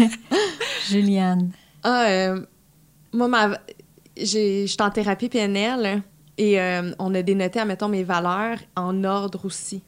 Juliane. 0.88 1.50
Ah, 1.82 2.06
euh, 2.08 2.46
moi, 3.12 3.28
ma, 3.28 3.58
j'ai, 4.16 4.66
j'étais 4.66 4.82
en 4.82 4.90
thérapie 4.90 5.28
PNL 5.28 6.02
et 6.38 6.60
euh, 6.60 6.92
on 6.98 7.14
a 7.14 7.22
dénoté, 7.22 7.60
admettons, 7.60 7.88
mes 7.88 8.04
valeurs 8.04 8.58
en 8.76 9.04
ordre 9.04 9.44
aussi. 9.44 9.82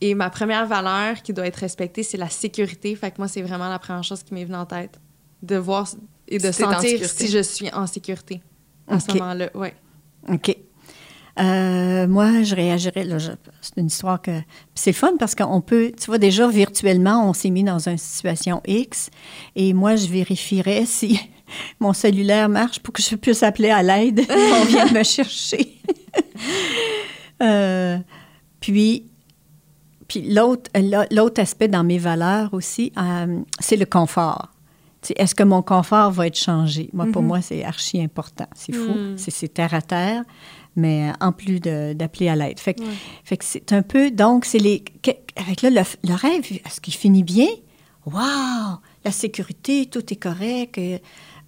Et 0.00 0.14
ma 0.14 0.28
première 0.30 0.66
valeur 0.66 1.22
qui 1.22 1.32
doit 1.32 1.46
être 1.46 1.56
respectée, 1.56 2.02
c'est 2.02 2.18
la 2.18 2.28
sécurité. 2.28 2.94
Fait 2.96 3.10
que 3.10 3.16
moi, 3.18 3.28
c'est 3.28 3.42
vraiment 3.42 3.68
la 3.68 3.78
première 3.78 4.04
chose 4.04 4.22
qui 4.22 4.34
m'est 4.34 4.44
venue 4.44 4.56
en 4.56 4.66
tête. 4.66 5.00
De 5.42 5.56
voir 5.56 5.86
et 6.26 6.38
de 6.38 6.50
Si 6.52 6.62
sentir 6.62 7.08
si 7.08 7.28
je 7.28 7.40
suis 7.40 7.70
en 7.72 7.86
sécurité 7.86 8.42
à 8.88 8.98
ce 8.98 9.12
moment-là. 9.12 9.50
Ouais. 9.54 9.74
OK. 10.28 10.56
Euh, 11.40 12.06
moi, 12.06 12.42
je 12.42 12.54
réagirais. 12.54 13.06
c'est 13.60 13.76
une 13.76 13.86
histoire 13.86 14.20
que. 14.22 14.40
C'est 14.74 14.92
fun 14.92 15.14
parce 15.18 15.34
qu'on 15.34 15.60
peut. 15.60 15.92
Tu 15.98 16.06
vois, 16.06 16.18
déjà, 16.18 16.48
virtuellement, 16.48 17.28
on 17.28 17.32
s'est 17.32 17.50
mis 17.50 17.64
dans 17.64 17.88
une 17.88 17.98
situation 17.98 18.62
X. 18.66 19.10
Et 19.56 19.72
moi, 19.72 19.96
je 19.96 20.06
vérifierais 20.06 20.84
si 20.86 21.18
mon 21.80 21.92
cellulaire 21.92 22.48
marche 22.48 22.78
pour 22.80 22.94
que 22.94 23.02
je 23.02 23.16
puisse 23.16 23.42
appeler 23.42 23.70
à 23.70 23.82
l'aide. 23.82 24.20
On 24.30 24.64
vient 24.64 24.90
me 24.90 25.02
chercher. 25.02 25.80
Euh, 27.42 27.98
puis. 28.60 29.06
Puis 30.06 30.20
l'autre, 30.34 30.70
l'autre 31.10 31.40
aspect 31.40 31.66
dans 31.66 31.82
mes 31.82 31.96
valeurs 31.96 32.52
aussi, 32.52 32.92
euh, 32.98 33.40
c'est 33.58 33.76
le 33.76 33.86
confort. 33.86 34.50
Est-ce 35.16 35.34
que 35.34 35.42
mon 35.42 35.62
confort 35.62 36.10
va 36.10 36.26
être 36.26 36.38
changé? 36.38 36.90
Moi, 36.92 37.06
pour 37.12 37.22
moi, 37.22 37.40
c'est 37.40 37.64
archi 37.64 38.00
important. 38.02 38.46
C'est 38.54 38.74
fou. 38.74 38.92
Mm. 38.92 39.16
C'est 39.16 39.52
terre 39.52 39.74
à 39.74 39.82
terre, 39.82 40.22
mais 40.76 41.12
en 41.20 41.32
plus 41.32 41.60
d'appeler 41.60 42.28
à 42.28 42.36
l'aide. 42.36 42.58
Fait 42.58 42.74
que, 42.74 42.82
fait 43.24 43.36
que 43.36 43.44
c'est 43.44 43.72
un 43.72 43.82
peu... 43.82 44.10
Donc, 44.10 44.44
c'est 44.44 44.58
les... 44.58 44.84
Avec 45.36 45.62
là, 45.62 45.70
le, 45.70 46.08
le 46.08 46.14
rêve, 46.14 46.44
est-ce 46.64 46.80
qu'il 46.80 46.94
finit 46.94 47.24
bien? 47.24 47.48
Wow! 48.06 48.78
La 49.04 49.10
sécurité, 49.10 49.86
tout 49.86 50.12
est 50.12 50.16
correct. 50.16 50.78
Euh, 50.78 50.98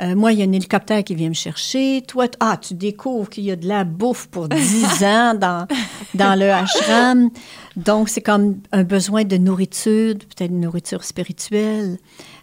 euh, 0.03 0.15
moi, 0.15 0.33
il 0.33 0.39
y 0.39 0.43
a 0.43 0.45
un 0.45 0.53
hélicoptère 0.53 1.03
qui 1.05 1.15
vient 1.15 1.29
me 1.29 1.35
chercher. 1.35 2.03
Toi, 2.07 2.27
ah, 2.41 2.59
tu 2.61 2.75
découvres 2.75 3.31
qu'il 3.31 3.45
y 3.45 3.51
a 3.51 3.57
de 3.57 3.67
la 3.67 3.85
bouffe 3.85 4.27
pour 4.27 4.49
10 4.49 5.05
ans 5.05 5.35
dans, 5.35 5.67
dans 6.15 6.39
le 6.39 6.51
ashram. 6.51 7.31
Donc, 7.77 8.09
c'est 8.09 8.21
comme 8.21 8.61
un 8.73 8.85
besoin 8.85 9.25
de 9.25 9.37
nourriture, 9.37 10.15
peut-être 10.15 10.51
une 10.51 10.61
nourriture 10.61 11.03
spirituelle, 11.05 11.99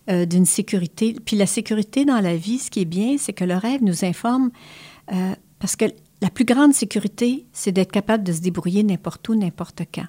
euh, 0.09 0.25
d'une 0.25 0.45
sécurité. 0.45 1.15
Puis 1.23 1.37
la 1.37 1.45
sécurité 1.45 2.05
dans 2.05 2.19
la 2.19 2.35
vie, 2.35 2.57
ce 2.57 2.71
qui 2.71 2.81
est 2.81 2.85
bien, 2.85 3.17
c'est 3.17 3.33
que 3.33 3.45
le 3.45 3.55
rêve 3.55 3.83
nous 3.83 4.03
informe, 4.03 4.49
euh, 5.11 5.33
parce 5.59 5.75
que 5.75 5.85
la 6.23 6.29
plus 6.29 6.45
grande 6.45 6.73
sécurité, 6.73 7.45
c'est 7.51 7.73
d'être 7.73 7.91
capable 7.91 8.23
de 8.23 8.31
se 8.31 8.39
débrouiller 8.39 8.81
n'importe 8.81 9.27
où, 9.27 9.35
n'importe 9.35 9.81
quand. 9.93 10.07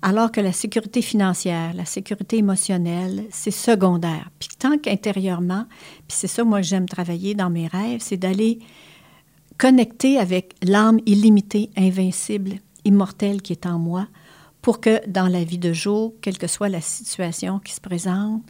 Alors 0.00 0.32
que 0.32 0.40
la 0.40 0.50
sécurité 0.50 1.02
financière, 1.02 1.74
la 1.74 1.84
sécurité 1.84 2.38
émotionnelle, 2.38 3.26
c'est 3.30 3.50
secondaire. 3.50 4.30
Puis 4.38 4.48
tant 4.58 4.78
qu'intérieurement, 4.78 5.66
puis 6.08 6.16
c'est 6.16 6.26
ça, 6.26 6.42
moi, 6.42 6.62
j'aime 6.62 6.88
travailler 6.88 7.34
dans 7.34 7.50
mes 7.50 7.66
rêves, 7.66 8.00
c'est 8.00 8.16
d'aller 8.16 8.60
connecter 9.58 10.16
avec 10.16 10.54
l'âme 10.62 11.00
illimitée, 11.04 11.68
invincible, 11.76 12.54
immortelle 12.86 13.42
qui 13.42 13.52
est 13.52 13.66
en 13.66 13.78
moi, 13.78 14.08
pour 14.62 14.80
que 14.80 15.06
dans 15.06 15.28
la 15.28 15.44
vie 15.44 15.58
de 15.58 15.74
jour, 15.74 16.14
quelle 16.22 16.38
que 16.38 16.46
soit 16.46 16.70
la 16.70 16.80
situation 16.80 17.58
qui 17.58 17.74
se 17.74 17.80
présente, 17.82 18.42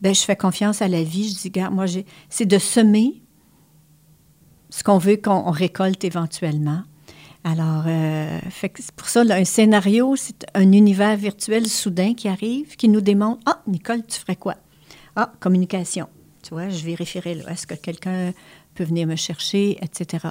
ben, 0.00 0.14
je 0.14 0.22
fais 0.22 0.36
confiance 0.36 0.80
à 0.80 0.88
la 0.88 1.02
vie. 1.02 1.28
Je 1.28 1.42
dis, 1.42 1.50
gars, 1.50 1.68
moi, 1.68 1.84
c'est 2.30 2.46
de 2.46 2.58
semer 2.58 3.20
ce 4.78 4.84
qu'on 4.84 4.98
veut 4.98 5.16
qu'on 5.16 5.50
récolte 5.50 6.04
éventuellement. 6.04 6.82
Alors, 7.42 7.82
euh, 7.88 8.38
c'est 8.60 8.92
pour 8.92 9.08
ça, 9.08 9.22
un 9.28 9.44
scénario, 9.44 10.14
c'est 10.14 10.46
un 10.54 10.70
univers 10.70 11.16
virtuel 11.16 11.66
soudain 11.66 12.14
qui 12.14 12.28
arrive, 12.28 12.76
qui 12.76 12.88
nous 12.88 13.00
démontre 13.00 13.40
Ah, 13.46 13.60
Nicole, 13.66 14.06
tu 14.06 14.20
ferais 14.20 14.36
quoi? 14.36 14.54
Ah, 15.16 15.32
communication. 15.40 16.08
Tu 16.44 16.50
vois, 16.50 16.68
je 16.68 16.84
vérifierai 16.84 17.34
là. 17.34 17.50
Est-ce 17.50 17.66
que 17.66 17.74
quelqu'un 17.74 18.32
peut 18.76 18.84
venir 18.84 19.08
me 19.08 19.16
chercher, 19.16 19.78
etc. 19.82 20.28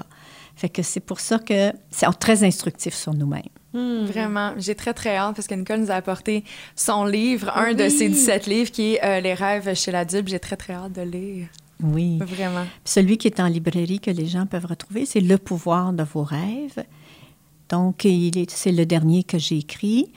Fait 0.56 0.70
que 0.70 0.82
c'est 0.82 1.00
pour 1.00 1.20
ça 1.20 1.38
que 1.38 1.72
c'est 1.90 2.06
très 2.18 2.42
instructif 2.42 2.94
sur 2.94 3.12
nous-mêmes. 3.12 3.42
Hmm. 3.74 4.06
Vraiment, 4.06 4.54
j'ai 4.56 4.74
très 4.74 4.94
très 4.94 5.14
hâte 5.14 5.36
parce 5.36 5.46
que 5.46 5.54
Nicole 5.54 5.80
nous 5.80 5.90
a 5.90 5.94
apporté 5.94 6.42
son 6.74 7.04
livre, 7.04 7.54
un 7.54 7.74
de 7.74 7.90
ses 7.90 8.08
17 8.08 8.46
livres 8.46 8.70
qui 8.70 8.94
est 8.94 9.04
euh, 9.04 9.20
Les 9.20 9.34
rêves 9.34 9.74
chez 9.74 9.90
l'adulte. 9.90 10.28
J'ai 10.28 10.40
très 10.40 10.56
très 10.56 10.72
hâte 10.72 10.92
de 10.92 11.02
lire. 11.02 11.48
Oui. 11.82 12.18
Vraiment. 12.18 12.66
Celui 12.84 13.18
qui 13.18 13.28
est 13.28 13.40
en 13.40 13.46
librairie 13.46 14.00
que 14.00 14.10
les 14.10 14.26
gens 14.26 14.46
peuvent 14.46 14.66
retrouver, 14.66 15.06
c'est 15.06 15.20
Le 15.20 15.38
pouvoir 15.38 15.92
de 15.92 16.02
vos 16.02 16.24
rêves. 16.24 16.84
Donc, 17.68 18.06
c'est 18.48 18.72
le 18.72 18.86
dernier 18.86 19.24
que 19.24 19.38
j'ai 19.38 19.58
écrit. 19.58 20.10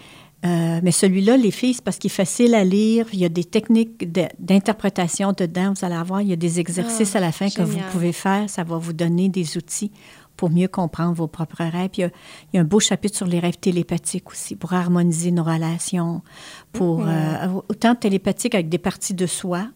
Euh, 0.43 0.79
mais 0.81 0.91
celui-là, 0.91 1.37
les 1.37 1.51
filles, 1.51 1.75
c'est 1.75 1.83
parce 1.83 1.97
qu'il 1.97 2.09
est 2.09 2.13
facile 2.13 2.55
à 2.55 2.63
lire. 2.63 3.05
Il 3.13 3.19
y 3.19 3.25
a 3.25 3.29
des 3.29 3.43
techniques 3.43 4.11
d'interprétation 4.39 5.33
dedans. 5.37 5.73
Vous 5.77 5.85
allez 5.85 5.95
avoir, 5.95 6.21
il 6.21 6.29
y 6.29 6.33
a 6.33 6.37
des 6.37 6.59
exercices 6.59 7.15
ah, 7.15 7.19
à 7.19 7.21
la 7.21 7.31
fin 7.31 7.49
que 7.49 7.61
vous 7.61 7.77
pouvez 7.91 8.11
faire. 8.11 8.49
Ça 8.49 8.63
va 8.63 8.77
vous 8.77 8.93
donner 8.93 9.29
des 9.29 9.57
outils 9.57 9.91
pour 10.37 10.49
mieux 10.49 10.67
comprendre 10.67 11.13
vos 11.13 11.27
propres 11.27 11.63
rêves. 11.63 11.91
il, 11.97 12.09
y 12.53 12.57
a, 12.57 12.61
un 12.61 12.63
beau 12.63 12.79
chapitre 12.79 13.15
sur 13.15 13.27
les 13.27 13.39
rêves 13.39 13.59
télépathiques 13.59 14.31
aussi, 14.31 14.55
pour 14.55 14.73
harmoniser 14.73 15.29
nos 15.29 15.43
relations, 15.43 16.23
pour 16.71 17.05
mm-hmm. 17.05 17.57
euh, 17.57 17.61
autant 17.69 17.93
télépathique 17.93 18.55
avec 18.55 18.67
des 18.67 18.79
parties 18.79 19.13
de 19.13 19.27
soi, 19.27 19.67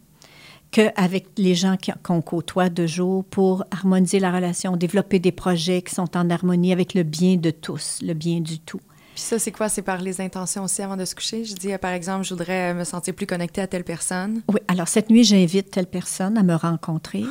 qu'avec 0.71 1.27
les 1.37 1.55
gens 1.55 1.77
qu'on 2.03 2.21
côtoie 2.21 2.69
de 2.69 2.85
jour 2.85 3.23
pour 3.25 3.63
harmoniser 3.71 4.19
la 4.19 4.31
relation, 4.31 4.75
développer 4.75 5.19
des 5.19 5.31
projets 5.31 5.81
qui 5.81 5.95
sont 5.95 6.17
en 6.17 6.29
harmonie 6.29 6.73
avec 6.73 6.93
le 6.93 7.03
bien 7.03 7.37
de 7.37 7.51
tous, 7.51 7.99
le 8.01 8.13
bien 8.13 8.41
du 8.41 8.59
tout. 8.59 8.81
Puis 9.13 9.23
ça, 9.23 9.39
c'est 9.39 9.53
quoi? 9.53 9.69
C'est 9.69 9.81
par 9.81 10.01
les 10.01 10.19
intentions 10.19 10.65
aussi 10.65 10.81
avant 10.81 10.97
de 10.97 11.05
se 11.05 11.15
coucher? 11.15 11.45
Je 11.45 11.55
dis, 11.55 11.71
euh, 11.71 11.77
par 11.77 11.91
exemple, 11.91 12.25
je 12.25 12.33
voudrais 12.33 12.73
me 12.73 12.83
sentir 12.83 13.13
plus 13.13 13.25
connectée 13.25 13.61
à 13.61 13.67
telle 13.67 13.85
personne. 13.85 14.41
Oui, 14.49 14.59
alors 14.67 14.89
cette 14.89 15.09
nuit, 15.09 15.23
j'invite 15.23 15.71
telle 15.71 15.87
personne 15.87 16.37
à 16.37 16.43
me 16.43 16.55
rencontrer 16.55 17.23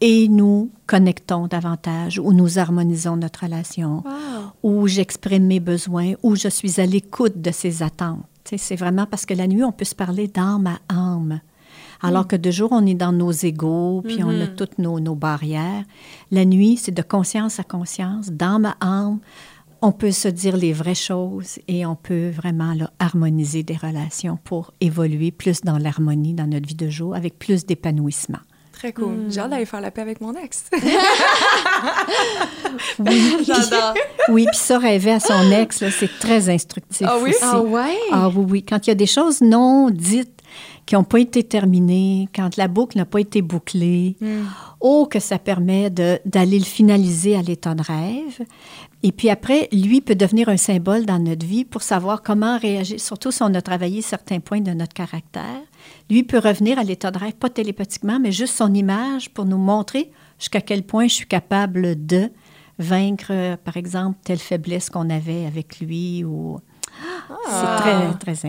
et 0.00 0.28
nous 0.28 0.70
connectons 0.86 1.46
davantage, 1.46 2.18
ou 2.18 2.32
nous 2.32 2.58
harmonisons 2.58 3.16
notre 3.16 3.44
relation, 3.44 4.04
ou 4.62 4.86
j'exprime 4.86 5.46
mes 5.46 5.60
besoins, 5.60 6.14
ou 6.22 6.36
je 6.36 6.48
suis 6.48 6.80
à 6.80 6.86
l'écoute 6.86 7.40
de 7.40 7.50
ses 7.50 7.82
attentes. 7.82 8.24
C'est 8.44 8.76
vraiment 8.76 9.06
parce 9.06 9.26
que 9.26 9.34
la 9.34 9.46
nuit, 9.46 9.64
on 9.64 9.72
peut 9.72 9.84
se 9.84 9.94
parler 9.94 10.26
d'âme 10.26 10.66
à 10.66 10.94
âme. 10.94 11.40
Alors 12.02 12.24
mm. 12.24 12.28
que 12.28 12.36
de 12.36 12.50
jour, 12.50 12.70
on 12.72 12.86
est 12.86 12.94
dans 12.94 13.12
nos 13.12 13.32
égaux, 13.32 14.02
puis 14.04 14.22
on 14.22 14.28
a 14.28 14.32
mm-hmm. 14.32 14.54
toutes 14.54 14.78
nos, 14.78 15.00
nos 15.00 15.14
barrières. 15.14 15.84
La 16.30 16.44
nuit, 16.44 16.76
c'est 16.76 16.92
de 16.92 17.02
conscience 17.02 17.58
à 17.60 17.64
conscience, 17.64 18.30
d'âme 18.30 18.66
à 18.66 18.76
âme. 18.80 19.18
On 19.80 19.92
peut 19.92 20.10
se 20.10 20.26
dire 20.26 20.56
les 20.56 20.72
vraies 20.72 20.96
choses 20.96 21.60
et 21.68 21.86
on 21.86 21.94
peut 21.94 22.30
vraiment 22.30 22.74
là, 22.74 22.90
harmoniser 22.98 23.62
des 23.62 23.76
relations 23.76 24.36
pour 24.42 24.72
évoluer 24.80 25.30
plus 25.30 25.60
dans 25.60 25.78
l'harmonie 25.78 26.34
dans 26.34 26.48
notre 26.48 26.66
vie 26.66 26.74
de 26.74 26.88
jour 26.88 27.14
avec 27.14 27.38
plus 27.38 27.64
d'épanouissement. 27.64 28.40
Très 28.78 28.92
cool. 28.92 29.12
Mm. 29.12 29.30
J'ai 29.30 29.40
hâte 29.40 29.50
d'aller 29.50 29.64
faire 29.66 29.80
la 29.80 29.90
paix 29.90 30.02
avec 30.02 30.20
mon 30.20 30.34
ex. 30.34 30.66
oui, 33.00 33.36
j'adore. 33.44 33.94
Oui, 34.28 34.46
puis 34.48 34.56
ça, 34.56 34.78
rêver 34.78 35.10
à 35.10 35.18
son 35.18 35.50
ex, 35.50 35.82
c'est 35.90 36.18
très 36.20 36.48
instructif. 36.48 37.04
Ah 37.08 37.18
oui? 37.20 37.34
Ah 37.42 37.60
ouais? 37.60 37.96
Ah 38.12 38.28
oui, 38.28 38.46
oui. 38.48 38.62
Quand 38.62 38.86
il 38.86 38.90
y 38.90 38.92
a 38.92 38.96
des 38.96 39.06
choses 39.06 39.40
non 39.40 39.90
dites 39.90 40.37
qui 40.88 40.94
n'ont 40.94 41.04
pas 41.04 41.20
été 41.20 41.42
terminées, 41.42 42.30
quand 42.34 42.56
la 42.56 42.66
boucle 42.66 42.96
n'a 42.96 43.04
pas 43.04 43.20
été 43.20 43.42
bouclée, 43.42 44.16
mm. 44.22 44.46
oh, 44.80 45.06
que 45.08 45.20
ça 45.20 45.38
permet 45.38 45.90
d'aller 45.90 46.58
le 46.58 46.64
finaliser 46.64 47.36
à 47.36 47.42
l'état 47.42 47.74
de 47.74 47.82
rêve. 47.82 48.46
Et 49.02 49.12
puis 49.12 49.28
après, 49.28 49.68
lui 49.70 50.00
peut 50.00 50.14
devenir 50.14 50.48
un 50.48 50.56
symbole 50.56 51.04
dans 51.04 51.18
notre 51.18 51.44
vie 51.44 51.66
pour 51.66 51.82
savoir 51.82 52.22
comment 52.22 52.56
réagir, 52.58 52.98
surtout 52.98 53.30
si 53.30 53.42
on 53.42 53.52
a 53.52 53.60
travaillé 53.60 54.00
certains 54.00 54.40
points 54.40 54.62
de 54.62 54.70
notre 54.70 54.94
caractère. 54.94 55.60
Lui 56.08 56.22
peut 56.22 56.38
revenir 56.38 56.78
à 56.78 56.84
l'état 56.84 57.10
de 57.10 57.18
rêve, 57.18 57.34
pas 57.34 57.50
télépathiquement, 57.50 58.18
mais 58.18 58.32
juste 58.32 58.54
son 58.54 58.72
image 58.72 59.28
pour 59.28 59.44
nous 59.44 59.58
montrer 59.58 60.10
jusqu'à 60.38 60.62
quel 60.62 60.84
point 60.84 61.06
je 61.06 61.12
suis 61.12 61.26
capable 61.26 62.06
de 62.06 62.30
vaincre, 62.78 63.58
par 63.62 63.76
exemple, 63.76 64.16
telle 64.24 64.38
faiblesse 64.38 64.88
qu'on 64.88 65.10
avait 65.10 65.44
avec 65.44 65.80
lui. 65.80 66.24
Ou... 66.24 66.60
C'est 67.46 67.76
très, 67.76 68.14
très, 68.14 68.46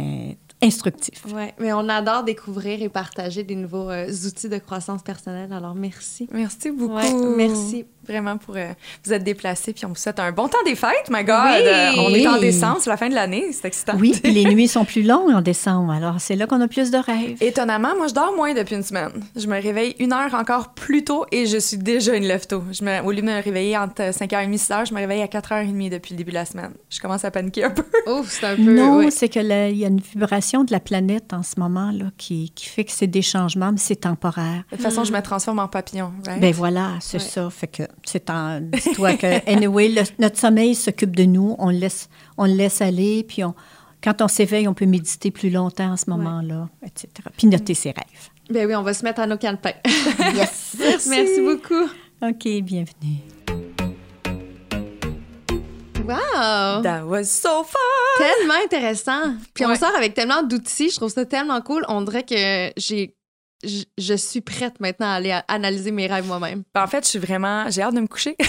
instructif. 0.61 1.26
Oui, 1.34 1.48
mais 1.60 1.73
on 1.73 1.88
adore 1.90 2.23
découvrir 2.23 2.81
et 2.81 2.90
partager 2.90 3.44
des 3.44 3.56
nouveaux 3.56 3.90
euh, 3.90 4.11
outils 4.26 4.49
de 4.49 4.57
croissance 4.57 5.03
personnelle. 5.03 5.53
Alors, 5.53 5.76
merci. 5.76 6.27
Merci 6.31 6.72
beaucoup. 6.72 6.95
Ouais, 6.95 7.14
merci. 7.38 7.86
Vraiment 8.10 8.38
pour 8.38 8.56
euh, 8.57 8.73
vous 9.06 9.14
être 9.14 9.23
déplacés. 9.23 9.72
Puis 9.73 9.86
on 9.86 9.90
vous 9.90 9.95
souhaite 9.95 10.19
un 10.19 10.31
bon 10.31 10.48
temps 10.48 10.57
des 10.65 10.76
fêtes, 10.76 11.10
my 11.11 11.23
God. 11.23 11.61
Euh, 11.61 11.91
on 11.98 12.14
est 12.14 12.27
en 12.27 12.40
décembre, 12.40 12.77
c'est 12.80 12.90
la 12.90 12.98
fin 12.98 13.07
de 13.07 13.14
l'année. 13.14 13.52
C'est 13.52 13.65
excitant. 13.65 13.94
Oui, 13.99 14.19
puis 14.22 14.31
les 14.34 14.45
nuits 14.45 14.68
sont 14.68 14.84
plus 14.84 15.03
longues 15.03 15.31
en 15.31 15.41
décembre. 15.41 15.91
Alors, 15.91 16.15
c'est 16.19 16.36
là 16.36 16.48
qu'on 16.48 16.60
a 16.61 16.68
plus 16.68 16.90
de 16.90 16.98
rêves. 16.98 17.38
Étonnamment, 17.41 17.95
moi, 17.95 18.07
je 18.07 18.14
dors 18.14 18.36
moins 18.36 18.53
depuis 18.53 18.76
une 18.76 18.84
semaine. 18.84 19.11
Je 19.36 19.45
me 19.48 19.61
réveille 19.61 19.95
une 19.99 20.11
heure 20.11 20.34
encore 20.34 20.73
plus 20.73 21.03
tôt 21.03 21.26
et 21.31 21.45
je 21.45 21.57
suis 21.57 21.77
déjà 21.77 22.15
une 22.15 22.23
lève-tôt. 22.23 22.64
Me... 22.81 23.03
Au 23.03 23.11
lieu 23.11 23.22
de 23.22 23.26
me 23.26 23.41
réveiller 23.41 23.77
entre 23.77 24.02
5h30 24.02 24.53
et 24.53 24.56
6h, 24.56 24.90
je 24.90 24.94
me 24.94 24.99
réveille 24.99 25.22
à 25.22 25.27
4h30 25.27 25.90
depuis 25.90 26.14
le 26.14 26.18
début 26.18 26.31
de 26.31 26.36
la 26.36 26.45
semaine. 26.45 26.73
Je 26.90 26.99
commence 26.99 27.23
à 27.26 27.31
paniquer 27.31 27.65
un 27.65 27.72
peu. 27.72 27.84
Ouf, 28.11 28.30
c'est 28.30 28.45
un 28.48 28.56
peu. 28.56 28.76
Non, 28.76 29.10
c'est 29.11 29.30
qu'il 29.30 29.45
y 29.45 29.86
a 29.86 29.88
une 29.88 30.02
vibration 30.02 30.64
de 30.64 30.72
la 30.72 30.80
planète 30.80 31.34
en 31.34 31.44
ce 31.44 31.60
moment 31.60 31.91
là, 31.91 32.06
qui, 32.18 32.52
qui 32.56 32.65
fait 32.65 32.86
que 32.86 32.91
c'est 32.91 33.07
des 33.07 33.22
changements, 33.22 33.72
mais 33.72 33.77
c'est 33.77 33.98
temporaire. 34.02 34.64
De 34.72 34.77
toute 34.77 34.86
façon, 34.86 35.03
je 35.03 35.14
me 35.14 35.22
transforme 35.22 35.60
en 35.60 35.68
papillon. 35.68 36.11
Right? 36.26 36.41
Ben 36.41 36.53
voilà, 36.53 36.94
c'est 37.02 37.19
ça. 37.19 37.49
Fait 37.49 37.68
que 37.68 37.84
c'est 38.05 38.30
en. 38.30 38.61
Dis-toi 38.61 39.13
que, 39.13 39.49
anyway, 39.51 39.93
notre 40.17 40.38
sommeil 40.38 40.76
s'occupe 40.76 41.15
de 41.15 41.23
nous, 41.23 41.55
on 41.59 41.69
le 41.69 41.77
laisse, 41.77 42.09
on 42.38 42.45
le 42.45 42.53
laisse 42.53 42.81
aller, 42.81 43.23
puis 43.23 43.43
on, 43.43 43.53
quand 44.03 44.21
on 44.21 44.27
s'éveille, 44.27 44.67
on 44.67 44.73
peut 44.73 44.85
méditer 44.85 45.31
plus 45.31 45.49
longtemps 45.49 45.91
en 45.91 45.97
ce 45.97 46.09
moment-là, 46.09 46.69
etc. 46.85 47.09
Puis 47.38 47.47
noter 47.47 47.73
ses 47.73 47.89
rêves. 47.89 48.30
Ben 48.49 48.65
oui, 48.65 48.76
on 48.76 48.81
va 48.81 48.93
se 48.93 49.03
mettre 49.03 49.19
à 49.19 49.27
nos 49.27 49.38
calepins. 49.38 49.73
yes. 50.35 50.76
Merci 51.07 51.41
beaucoup. 51.41 51.89
OK, 52.21 52.61
bienvenue. 52.63 53.19
Wow! 56.09 56.81
That 56.81 57.05
was 57.05 57.26
so 57.26 57.63
fun! 57.63 57.77
Tellement 58.17 58.55
intéressant. 58.65 59.35
Puis 59.53 59.63
on 59.65 59.76
sort 59.76 59.95
avec 59.95 60.15
tellement 60.15 60.41
d'outils. 60.41 60.89
Je 60.89 60.95
trouve 60.95 61.11
ça 61.11 61.23
tellement 61.26 61.61
cool. 61.61 61.85
On 61.88 62.01
dirait 62.01 62.23
que 62.23 62.71
j'ai 62.77 63.15
je, 63.64 64.15
suis 64.15 64.41
prête 64.41 64.80
maintenant 64.80 65.07
à 65.07 65.14
aller 65.14 65.38
analyser 65.48 65.91
mes 65.91 66.07
rêves 66.07 66.26
moi-même. 66.26 66.64
Ben, 66.73 66.84
en 66.84 66.88
fait, 66.88 67.03
je 67.03 67.10
suis 67.10 67.19
vraiment. 67.19 67.69
J'ai 67.69 67.81
hâte 67.81 67.94
de 67.94 67.99
me 67.99 68.07
coucher. 68.07 68.36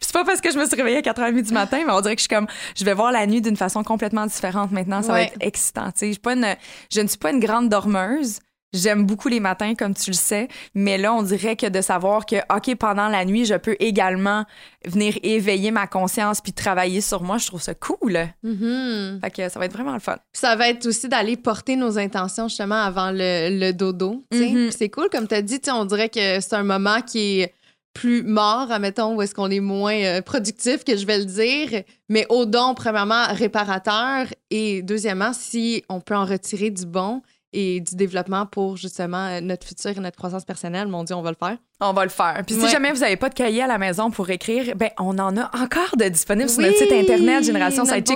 c'est 0.00 0.12
pas 0.12 0.24
parce 0.24 0.40
que 0.40 0.50
je 0.50 0.58
me 0.58 0.66
suis 0.66 0.76
réveillée 0.76 0.98
à 0.98 1.02
4h30 1.02 1.42
du 1.42 1.52
matin, 1.52 1.82
mais 1.86 1.92
on 1.92 2.00
dirait 2.00 2.16
que 2.16 2.20
je 2.20 2.26
suis 2.28 2.34
comme. 2.34 2.46
Je 2.76 2.84
vais 2.84 2.94
voir 2.94 3.12
la 3.12 3.26
nuit 3.26 3.40
d'une 3.40 3.56
façon 3.56 3.82
complètement 3.82 4.26
différente 4.26 4.70
maintenant. 4.72 5.02
Ça 5.02 5.12
va 5.12 5.22
être 5.22 5.36
excitant. 5.40 5.90
Je, 5.98 6.06
suis 6.06 6.18
pas 6.18 6.34
une, 6.34 6.56
je 6.92 7.00
ne 7.00 7.06
suis 7.08 7.18
pas 7.18 7.30
une 7.30 7.40
grande 7.40 7.68
dormeuse. 7.68 8.40
J'aime 8.72 9.04
beaucoup 9.04 9.28
les 9.28 9.40
matins, 9.40 9.74
comme 9.74 9.94
tu 9.94 10.10
le 10.10 10.16
sais, 10.16 10.48
mais 10.74 10.96
là, 10.96 11.12
on 11.12 11.22
dirait 11.22 11.56
que 11.56 11.66
de 11.66 11.80
savoir 11.80 12.24
que, 12.24 12.36
OK, 12.54 12.76
pendant 12.76 13.08
la 13.08 13.24
nuit, 13.24 13.44
je 13.44 13.54
peux 13.54 13.76
également 13.80 14.44
venir 14.86 15.18
éveiller 15.22 15.70
ma 15.70 15.86
conscience 15.86 16.40
puis 16.40 16.52
travailler 16.52 17.00
sur 17.00 17.22
moi, 17.22 17.38
je 17.38 17.46
trouve 17.46 17.60
ça 17.60 17.74
cool. 17.74 18.18
Mm-hmm. 18.44 19.20
Fait 19.20 19.30
que 19.30 19.48
ça 19.48 19.58
va 19.58 19.66
être 19.66 19.72
vraiment 19.72 19.94
le 19.94 20.00
fun. 20.00 20.16
Ça 20.32 20.54
va 20.54 20.68
être 20.68 20.86
aussi 20.86 21.08
d'aller 21.08 21.36
porter 21.36 21.74
nos 21.74 21.98
intentions 21.98 22.48
justement 22.48 22.80
avant 22.80 23.10
le, 23.12 23.72
dodo. 23.72 24.24
Mm-hmm. 24.32 24.70
C'est 24.70 24.88
cool, 24.88 25.08
comme 25.10 25.26
tu 25.26 25.34
as 25.34 25.42
dit, 25.42 25.60
on 25.72 25.84
dirait 25.84 26.08
que 26.08 26.40
c'est 26.40 26.54
un 26.54 26.62
moment 26.62 27.00
qui 27.02 27.40
est 27.40 27.54
plus 27.92 28.22
mort, 28.22 28.70
admettons, 28.70 29.16
où 29.16 29.22
est-ce 29.22 29.34
qu'on 29.34 29.50
est 29.50 29.60
moins 29.60 29.96
euh, 29.96 30.22
productif, 30.22 30.84
que 30.84 30.96
je 30.96 31.06
vais 31.06 31.18
le 31.18 31.24
dire, 31.24 31.82
mais 32.08 32.24
au 32.28 32.46
don, 32.46 32.74
premièrement, 32.74 33.26
réparateur, 33.30 34.26
et 34.50 34.82
deuxièmement, 34.82 35.32
si 35.32 35.84
on 35.88 36.00
peut 36.00 36.14
en 36.14 36.24
retirer 36.24 36.70
du 36.70 36.86
bon, 36.86 37.22
et 37.52 37.80
du 37.80 37.96
développement 37.96 38.46
pour 38.46 38.76
justement 38.76 39.26
euh, 39.26 39.40
notre 39.40 39.66
futur 39.66 39.90
et 39.90 40.00
notre 40.00 40.16
croissance 40.16 40.44
personnelle, 40.44 40.88
mon 40.88 41.04
Dieu, 41.04 41.16
on 41.16 41.22
va 41.22 41.30
le 41.30 41.36
faire. 41.36 41.58
On 41.80 41.92
va 41.92 42.04
le 42.04 42.10
faire. 42.10 42.42
Puis 42.46 42.54
si 42.56 42.62
Ouais. 42.62 42.68
jamais 42.70 42.92
vous 42.92 43.00
n'avez 43.00 43.16
pas 43.16 43.28
de 43.30 43.34
cahier 43.34 43.62
à 43.62 43.66
la 43.66 43.78
maison 43.78 44.10
pour 44.10 44.28
écrire, 44.30 44.74
ben 44.76 44.90
on 44.98 45.18
en 45.18 45.36
a 45.36 45.50
encore 45.58 45.96
de 45.96 46.04
disponibles 46.08 46.48
sur 46.50 46.58
Oui, 46.58 46.66
notre 46.66 46.78
site 46.78 46.92
internet 46.92 47.44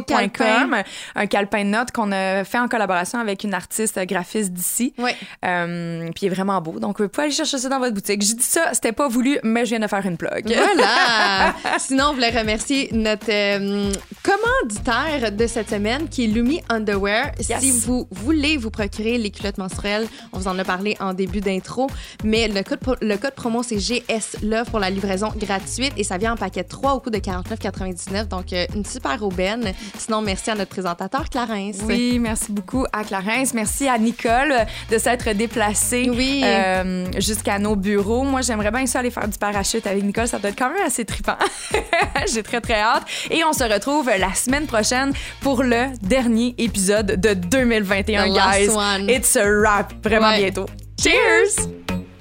calepin. 0.06 0.82
un 1.14 1.26
calepin 1.26 1.64
de 1.64 1.70
notes 1.70 1.90
qu'on 1.90 2.12
a 2.12 2.44
fait 2.44 2.58
en 2.58 2.68
collaboration 2.68 3.18
avec 3.20 3.42
une 3.44 3.54
artiste 3.54 3.98
graphiste 4.06 4.52
d'ici. 4.52 4.92
Ouais. 4.98 5.14
Euh, 5.44 6.04
puis 6.14 6.26
il 6.26 6.26
est 6.26 6.34
vraiment 6.34 6.60
beau. 6.60 6.78
Donc 6.78 7.00
vous 7.00 7.08
pouvez 7.08 7.24
aller 7.28 7.32
chercher 7.34 7.58
ça 7.58 7.68
dans 7.68 7.78
votre 7.78 7.94
boutique. 7.94 8.22
Je 8.22 8.34
dis 8.34 8.42
ça, 8.44 8.70
c'était 8.74 8.92
pas 8.92 9.08
voulu, 9.08 9.38
mais 9.42 9.64
je 9.64 9.70
viens 9.70 9.80
de 9.80 9.86
faire 9.86 10.04
une 10.04 10.16
plug. 10.16 10.44
Voilà! 10.46 11.54
Sinon, 11.78 12.08
on 12.10 12.14
voulait 12.14 12.36
remercier 12.38 12.90
notre 12.92 13.30
euh, 13.30 13.90
commanditaire 14.22 15.32
de 15.32 15.46
cette 15.46 15.70
semaine, 15.70 16.08
qui 16.08 16.24
est 16.24 16.28
Lumi 16.28 16.60
Underwear. 16.68 17.32
Yes. 17.48 17.60
Si 17.60 17.70
vous 17.70 18.06
voulez 18.10 18.56
vous 18.56 18.70
procurer 18.70 19.18
les 19.18 19.30
culottes 19.30 19.58
menstruelles, 19.58 20.06
on 20.32 20.38
vous 20.38 20.48
en 20.48 20.58
a 20.58 20.64
parlé 20.64 20.96
en 21.00 21.14
début 21.14 21.40
d'intro, 21.40 21.88
mais 22.24 22.48
le 22.48 22.62
code, 22.62 22.80
le 23.00 23.16
code 23.16 23.34
promo, 23.34 23.53
c'est 23.62 23.76
GS 23.76 24.38
Love 24.42 24.70
pour 24.70 24.78
la 24.80 24.90
livraison 24.90 25.32
gratuite 25.36 25.92
et 25.96 26.04
ça 26.04 26.18
vient 26.18 26.32
en 26.32 26.36
paquet 26.36 26.64
3 26.64 26.94
au 26.94 27.00
coût 27.00 27.10
de 27.10 27.18
49,99. 27.18 28.28
Donc, 28.28 28.52
euh, 28.52 28.66
une 28.74 28.84
super 28.84 29.22
aubaine. 29.22 29.72
Sinon, 29.98 30.20
merci 30.22 30.50
à 30.50 30.54
notre 30.54 30.70
présentateur, 30.70 31.28
Clarence. 31.30 31.76
Oui, 31.84 32.18
merci 32.18 32.50
beaucoup 32.52 32.84
à 32.92 33.04
Clarence. 33.04 33.54
Merci 33.54 33.88
à 33.88 33.98
Nicole 33.98 34.54
de 34.90 34.98
s'être 34.98 35.30
déplacée 35.32 36.10
Oui. 36.10 36.42
euh, 36.44 37.06
jusqu'à 37.18 37.58
nos 37.58 37.76
bureaux. 37.76 38.22
Moi, 38.24 38.40
j'aimerais 38.42 38.70
bien 38.70 38.86
ça 38.86 39.00
aller 39.00 39.10
faire 39.10 39.28
du 39.28 39.38
parachute 39.38 39.86
avec 39.86 40.02
Nicole. 40.02 40.26
Ça 40.28 40.38
doit 40.38 40.50
être 40.50 40.58
quand 40.58 40.70
même 40.70 40.84
assez 40.86 41.04
trippant. 41.04 41.36
J'ai 42.32 42.42
très, 42.42 42.60
très 42.60 42.80
hâte. 42.80 43.04
Et 43.30 43.42
on 43.44 43.52
se 43.52 43.64
retrouve 43.64 44.10
la 44.18 44.34
semaine 44.34 44.66
prochaine 44.66 45.12
pour 45.40 45.62
le 45.62 45.86
dernier 46.02 46.54
épisode 46.58 47.20
de 47.20 47.34
2021, 47.34 48.28
The 48.30 48.34
last 48.36 48.58
guys. 48.58 48.68
one. 48.76 49.10
It's 49.10 49.36
a 49.36 49.44
wrap. 49.46 49.92
Vraiment 50.02 50.28
Ouais. 50.28 50.38
bientôt. 50.50 50.66
Cheers! 51.00 52.13